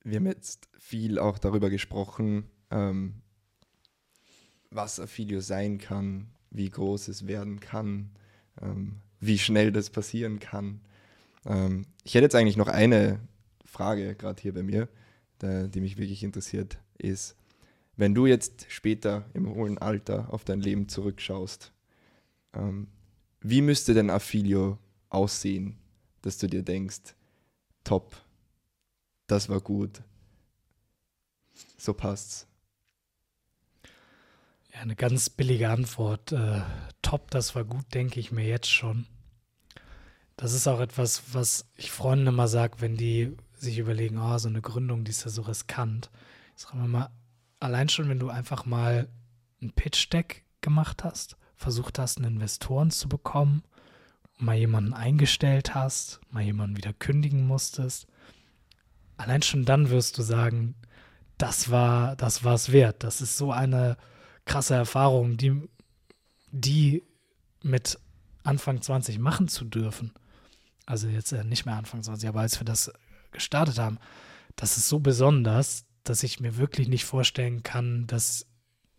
Wir 0.04 0.16
haben 0.16 0.26
jetzt 0.26 0.68
viel 0.78 1.18
auch 1.18 1.38
darüber 1.38 1.68
gesprochen, 1.68 2.48
ähm, 2.70 3.22
was 4.70 5.00
Affilio 5.00 5.40
sein 5.40 5.78
kann, 5.78 6.30
wie 6.50 6.70
groß 6.70 7.08
es 7.08 7.26
werden 7.26 7.58
kann, 7.58 8.10
ähm, 8.62 9.00
wie 9.18 9.36
schnell 9.36 9.72
das 9.72 9.90
passieren 9.90 10.38
kann. 10.38 10.80
Ähm, 11.44 11.86
ich 12.04 12.14
hätte 12.14 12.24
jetzt 12.24 12.36
eigentlich 12.36 12.56
noch 12.56 12.68
eine 12.68 13.18
Frage 13.64 14.14
gerade 14.14 14.40
hier 14.40 14.54
bei 14.54 14.62
mir, 14.62 14.88
der, 15.40 15.66
die 15.66 15.80
mich 15.80 15.98
wirklich 15.98 16.22
interessiert, 16.22 16.78
ist, 16.98 17.36
wenn 17.96 18.14
du 18.14 18.26
jetzt 18.26 18.66
später 18.70 19.28
im 19.34 19.52
hohen 19.52 19.76
Alter 19.78 20.32
auf 20.32 20.44
dein 20.44 20.60
Leben 20.60 20.88
zurückschaust, 20.88 21.72
ähm, 22.54 22.86
wie 23.40 23.62
müsste 23.62 23.94
denn 23.94 24.10
Affilio 24.10 24.78
aussehen, 25.08 25.78
dass 26.22 26.38
du 26.38 26.46
dir 26.46 26.62
denkst, 26.62 27.14
top, 27.84 28.16
das 29.26 29.48
war 29.48 29.60
gut, 29.60 30.02
so 31.78 31.94
passt's? 31.94 32.46
Ja, 34.72 34.80
eine 34.80 34.94
ganz 34.94 35.30
billige 35.30 35.70
Antwort. 35.70 36.32
Äh, 36.32 36.60
top, 37.02 37.30
das 37.30 37.54
war 37.54 37.64
gut, 37.64 37.92
denke 37.92 38.20
ich 38.20 38.30
mir 38.30 38.46
jetzt 38.46 38.70
schon. 38.70 39.06
Das 40.36 40.52
ist 40.52 40.68
auch 40.68 40.80
etwas, 40.80 41.34
was 41.34 41.66
ich 41.76 41.90
Freunden 41.90 42.28
immer 42.28 42.46
sage, 42.46 42.80
wenn 42.80 42.96
die 42.96 43.36
sich 43.56 43.78
überlegen, 43.78 44.18
oh, 44.18 44.38
so 44.38 44.48
eine 44.48 44.62
Gründung, 44.62 45.04
die 45.04 45.10
ist 45.10 45.24
ja 45.24 45.30
so 45.30 45.42
riskant. 45.42 46.10
Ich 46.56 46.62
sage 46.62 46.76
mal, 46.76 47.10
allein 47.58 47.88
schon, 47.88 48.08
wenn 48.08 48.18
du 48.18 48.30
einfach 48.30 48.64
mal 48.64 49.08
ein 49.60 49.72
Pitch-Deck 49.72 50.44
gemacht 50.60 51.04
hast 51.04 51.36
versucht 51.60 51.98
hast, 51.98 52.16
einen 52.16 52.36
Investoren 52.36 52.90
zu 52.90 53.06
bekommen, 53.06 53.62
mal 54.38 54.56
jemanden 54.56 54.94
eingestellt 54.94 55.74
hast, 55.74 56.20
mal 56.30 56.42
jemanden 56.42 56.78
wieder 56.78 56.94
kündigen 56.94 57.46
musstest, 57.46 58.06
allein 59.18 59.42
schon 59.42 59.66
dann 59.66 59.90
wirst 59.90 60.16
du 60.16 60.22
sagen, 60.22 60.74
das 61.36 61.70
war, 61.70 62.16
das 62.16 62.42
es 62.44 62.72
wert. 62.72 63.04
Das 63.04 63.20
ist 63.20 63.36
so 63.36 63.52
eine 63.52 63.98
krasse 64.46 64.74
Erfahrung, 64.74 65.36
die, 65.36 65.68
die 66.50 67.02
mit 67.62 67.98
Anfang 68.42 68.80
20 68.80 69.18
machen 69.18 69.46
zu 69.46 69.66
dürfen. 69.66 70.14
Also 70.86 71.08
jetzt 71.08 71.32
äh, 71.32 71.44
nicht 71.44 71.66
mehr 71.66 71.76
Anfang 71.76 72.02
20, 72.02 72.26
aber 72.26 72.40
als 72.40 72.58
wir 72.58 72.64
das 72.64 72.90
gestartet 73.32 73.78
haben, 73.78 73.98
das 74.56 74.78
ist 74.78 74.88
so 74.88 74.98
besonders, 74.98 75.84
dass 76.04 76.22
ich 76.22 76.40
mir 76.40 76.56
wirklich 76.56 76.88
nicht 76.88 77.04
vorstellen 77.04 77.62
kann, 77.62 78.06
dass 78.06 78.46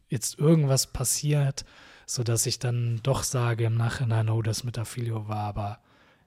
jetzt 0.09 0.37
irgendwas 0.37 0.93
passiert, 0.93 1.65
sodass 2.11 2.45
ich 2.45 2.59
dann 2.59 2.99
doch 3.03 3.23
sage 3.23 3.63
im 3.63 3.75
Nachhinein, 3.75 4.29
oh, 4.29 4.41
das 4.41 4.65
mit 4.65 4.77
Affilio 4.77 5.29
war 5.29 5.45
aber 5.45 5.79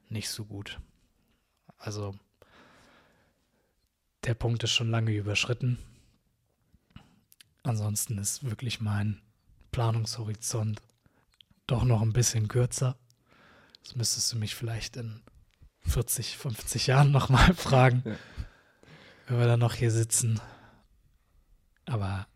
nicht 0.09 0.31
so 0.31 0.47
gut. 0.47 0.81
Also 1.77 2.15
der 4.25 4.33
Punkt 4.33 4.65
ist 4.65 4.71
schon 4.71 4.91
lange 4.91 5.13
überschritten. 5.13 5.79
Ansonsten 7.65 8.17
ist 8.17 8.45
wirklich 8.45 8.81
mein 8.81 9.21
Planungshorizont 9.73 10.81
doch 11.67 11.85
noch 11.85 12.01
ein 12.01 12.15
bisschen 12.15 12.49
kürzer. 12.49 12.97
Das 13.83 13.95
müsstest 13.95 14.33
du 14.33 14.39
mich 14.39 14.55
vielleicht 14.55 14.97
in 14.97 15.21
40, 15.83 16.39
50 16.39 16.87
Jahren 16.87 17.11
nochmal 17.11 17.53
fragen, 17.57 18.03
ja. 18.07 18.17
wenn 19.27 19.39
wir 19.39 19.47
dann 19.47 19.61
noch 19.61 19.75
hier 19.75 19.91
sitzen. 19.91 20.41
Aber 21.85 22.27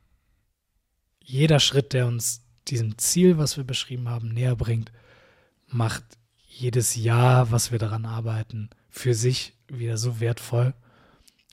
jeder 1.23 1.61
Schritt, 1.61 1.95
der 1.95 2.07
uns 2.07 2.43
diesem 2.71 2.99
Ziel, 2.99 3.39
was 3.39 3.57
wir 3.57 3.65
beschrieben 3.65 4.09
haben, 4.09 4.29
näher 4.29 4.57
bringt, 4.57 4.93
macht 5.67 6.05
jedes 6.47 6.97
Jahr, 6.97 7.51
was 7.51 7.73
wir 7.73 7.79
daran 7.79 8.07
arbeiten, 8.07 8.71
für 8.89 9.15
sich 9.15 9.55
wieder 9.69 9.97
so 9.97 10.21
wertvoll. 10.21 10.75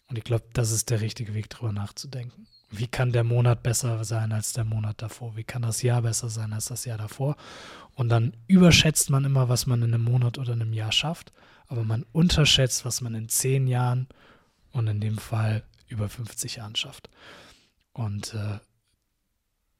Und 0.08 0.18
ich 0.18 0.24
glaube, 0.24 0.46
das 0.54 0.72
ist 0.72 0.90
der 0.90 1.02
richtige 1.02 1.34
Weg, 1.34 1.50
darüber 1.50 1.72
nachzudenken. 1.72 2.48
Wie 2.72 2.88
kann 2.88 3.12
der 3.12 3.24
Monat 3.24 3.64
besser 3.64 4.04
sein 4.04 4.32
als 4.32 4.54
der 4.54 4.66
Monat 4.66 5.02
davor? 5.02 5.36
Wie 5.36 5.44
kann 5.44 5.62
das 5.62 5.82
Jahr 5.82 6.02
besser 6.02 6.30
sein 6.30 6.54
als 6.54 6.66
das 6.66 6.86
Jahr 6.86 6.98
davor? 6.98 7.36
Und 7.94 8.10
dann 8.10 8.36
überschätzt 8.48 9.10
man 9.10 9.26
immer, 9.26 9.50
was 9.50 9.66
man 9.66 9.82
in 9.82 9.94
einem 9.94 10.04
Monat 10.04 10.38
oder 10.38 10.54
einem 10.54 10.74
Jahr 10.74 10.92
schafft, 10.92 11.32
aber 11.68 11.84
man 11.84 12.06
unterschätzt, 12.12 12.86
was 12.86 13.02
man 13.02 13.16
in 13.16 13.30
zehn 13.30 13.68
Jahren 13.68 14.08
und 14.72 14.88
in 14.88 15.00
dem 15.00 15.18
Fall 15.18 15.64
über 15.88 16.10
50 16.10 16.58
Jahren 16.58 16.76
schafft. 16.76 17.10
Und 17.94 18.34
äh, 18.34 18.60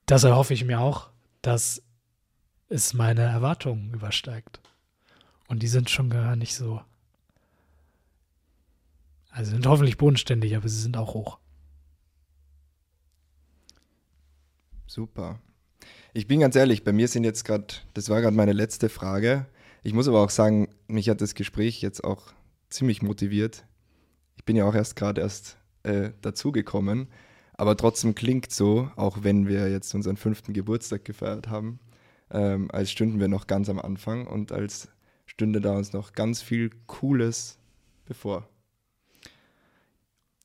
das 0.06 0.24
erhoffe 0.24 0.54
ich 0.54 0.64
mir 0.64 0.80
auch, 0.80 1.10
dass 1.46 1.84
es 2.70 2.94
meine 2.94 3.22
Erwartungen 3.22 3.94
übersteigt. 3.94 4.60
Und 5.48 5.62
die 5.62 5.68
sind 5.68 5.92
schon 5.92 6.10
gar 6.10 6.36
nicht 6.36 6.56
so. 6.56 6.82
Also 9.30 9.52
sind 9.52 9.68
hoffentlich 9.68 9.98
bodenständig, 9.98 10.56
aber 10.56 10.68
sie 10.68 10.82
sind 10.82 10.98
auch 10.98 11.14
hoch. 11.14 11.38
Super. 14.88 15.40
Ich 16.14 16.28
bin 16.28 16.40
ganz 16.40 16.56
ehrlich, 16.56 16.84
bei 16.84 16.94
mir 16.94 17.08
sind 17.08 17.26
jetzt 17.26 17.44
gerade, 17.44 17.68
das 17.94 18.10
war 18.10 18.22
gerade 18.22 18.36
meine 18.36 18.54
letzte 18.54 18.90
Frage. 18.90 19.46
Ich 19.84 19.94
muss 19.94 20.08
aber 20.08 20.24
auch 20.24 20.30
sagen, 20.32 20.70
mich 20.88 21.10
hat 21.10 21.22
das 21.22 21.36
Gespräch 21.36 21.82
jetzt 21.82 22.04
auch 22.04 22.34
ziemlich 22.70 23.04
motiviert. 23.04 23.66
Ich 24.38 24.46
bin 24.46 24.56
ja 24.56 24.66
auch 24.66 24.74
erst 24.74 24.96
gerade 24.96 25.22
erst 25.22 25.58
äh, 25.84 26.12
dazugekommen 26.22 27.08
aber 27.58 27.78
trotzdem 27.78 28.16
klingt 28.16 28.52
so, 28.52 28.92
auch 28.96 29.24
wenn 29.24 29.48
wir 29.48 29.70
jetzt 29.70 29.94
unseren 29.96 30.18
fünften 30.18 30.54
Geburtstag 30.54 31.06
gefeiert 31.06 31.48
haben, 31.48 31.80
ähm, 32.32 32.70
als 32.72 32.92
stünden 32.92 33.20
wir 33.20 33.28
noch 33.28 33.48
ganz 33.48 33.70
am 33.70 33.80
Anfang 33.80 34.28
und 34.28 34.52
als 34.52 34.90
stünde 35.26 35.62
da 35.62 35.74
uns 35.74 35.94
noch 35.94 36.14
ganz 36.14 36.42
viel 36.42 36.72
Cooles 36.88 37.58
bevor. 38.06 38.48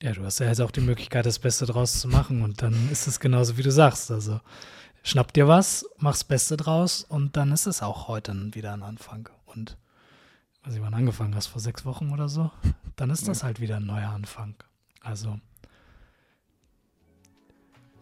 Ja, 0.02 0.12
du 0.12 0.24
hast 0.24 0.38
ja 0.38 0.46
jetzt 0.46 0.60
auch 0.60 0.70
die 0.70 0.80
Möglichkeit, 0.80 1.26
das 1.26 1.38
Beste 1.38 1.66
draus 1.66 2.00
zu 2.00 2.08
machen 2.08 2.42
und 2.42 2.62
dann 2.62 2.88
ist 2.90 3.06
es 3.06 3.20
genauso, 3.20 3.58
wie 3.58 3.62
du 3.62 3.70
sagst. 3.70 4.10
Also 4.10 4.40
schnapp 5.02 5.32
dir 5.32 5.46
was, 5.46 5.84
mach's 5.98 6.24
Beste 6.24 6.56
draus 6.56 7.04
und 7.04 7.36
dann 7.36 7.52
ist 7.52 7.66
es 7.66 7.82
auch 7.82 8.08
heute 8.08 8.34
wieder 8.54 8.72
ein 8.72 8.82
Anfang. 8.82 9.28
Und 9.44 9.76
weiß 10.64 10.74
ich, 10.74 10.80
wann 10.80 10.94
angefangen 10.94 11.34
hast, 11.34 11.48
vor 11.48 11.60
sechs 11.60 11.84
Wochen 11.84 12.12
oder 12.12 12.28
so, 12.28 12.50
dann 12.96 13.10
ist 13.10 13.28
das 13.28 13.42
halt 13.42 13.60
wieder 13.60 13.76
ein 13.76 13.86
neuer 13.86 14.10
Anfang. 14.10 14.54
Also 15.02 15.38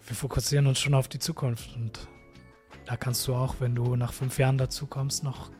wir 0.08 0.16
fokussieren 0.16 0.66
uns 0.66 0.78
schon 0.80 0.94
auf 0.94 1.08
die 1.08 1.18
Zukunft 1.18 1.76
und 1.76 2.08
da 2.86 2.96
kannst 2.96 3.28
du 3.28 3.34
auch, 3.34 3.56
wenn 3.60 3.74
du 3.74 3.94
nach 3.94 4.14
fünf 4.14 4.38
Jahren 4.38 4.56
dazu 4.56 4.86
kommst, 4.86 5.22
noch 5.22 5.50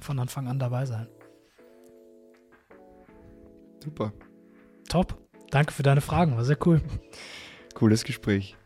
von 0.00 0.18
Anfang 0.18 0.48
an 0.48 0.58
dabei 0.58 0.86
sein. 0.86 1.06
Super. 3.84 4.12
Top. 4.88 5.18
Danke 5.50 5.72
für 5.72 5.82
deine 5.82 6.00
Fragen, 6.00 6.36
war 6.36 6.44
sehr 6.44 6.58
cool. 6.66 6.80
Cooles 7.74 8.04
Gespräch. 8.04 8.56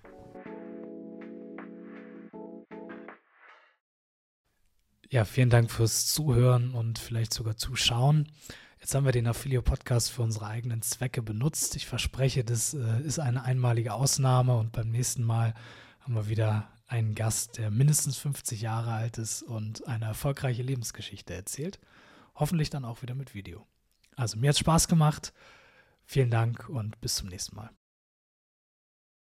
Ja, 5.10 5.24
vielen 5.24 5.50
Dank 5.50 5.70
fürs 5.70 6.06
Zuhören 6.06 6.74
und 6.74 6.98
vielleicht 6.98 7.34
sogar 7.34 7.56
Zuschauen. 7.56 8.28
Jetzt 8.82 8.96
haben 8.96 9.04
wir 9.04 9.12
den 9.12 9.28
Affilio-Podcast 9.28 10.10
für 10.10 10.22
unsere 10.22 10.48
eigenen 10.48 10.82
Zwecke 10.82 11.22
benutzt. 11.22 11.76
Ich 11.76 11.86
verspreche, 11.86 12.42
das 12.42 12.74
äh, 12.74 13.00
ist 13.02 13.20
eine 13.20 13.44
einmalige 13.44 13.94
Ausnahme 13.94 14.56
und 14.56 14.72
beim 14.72 14.90
nächsten 14.90 15.22
Mal 15.22 15.54
haben 16.00 16.16
wir 16.16 16.28
wieder 16.28 16.68
einen 16.88 17.14
Gast, 17.14 17.58
der 17.58 17.70
mindestens 17.70 18.18
50 18.18 18.60
Jahre 18.60 18.92
alt 18.92 19.18
ist 19.18 19.44
und 19.44 19.86
eine 19.86 20.06
erfolgreiche 20.06 20.64
Lebensgeschichte 20.64 21.32
erzählt. 21.32 21.78
Hoffentlich 22.34 22.70
dann 22.70 22.84
auch 22.84 23.02
wieder 23.02 23.14
mit 23.14 23.34
Video. 23.34 23.64
Also 24.16 24.36
mir 24.36 24.48
hat 24.48 24.58
Spaß 24.58 24.88
gemacht. 24.88 25.32
Vielen 26.04 26.32
Dank 26.32 26.68
und 26.68 27.00
bis 27.00 27.14
zum 27.14 27.28
nächsten 27.28 27.54
Mal. 27.54 27.70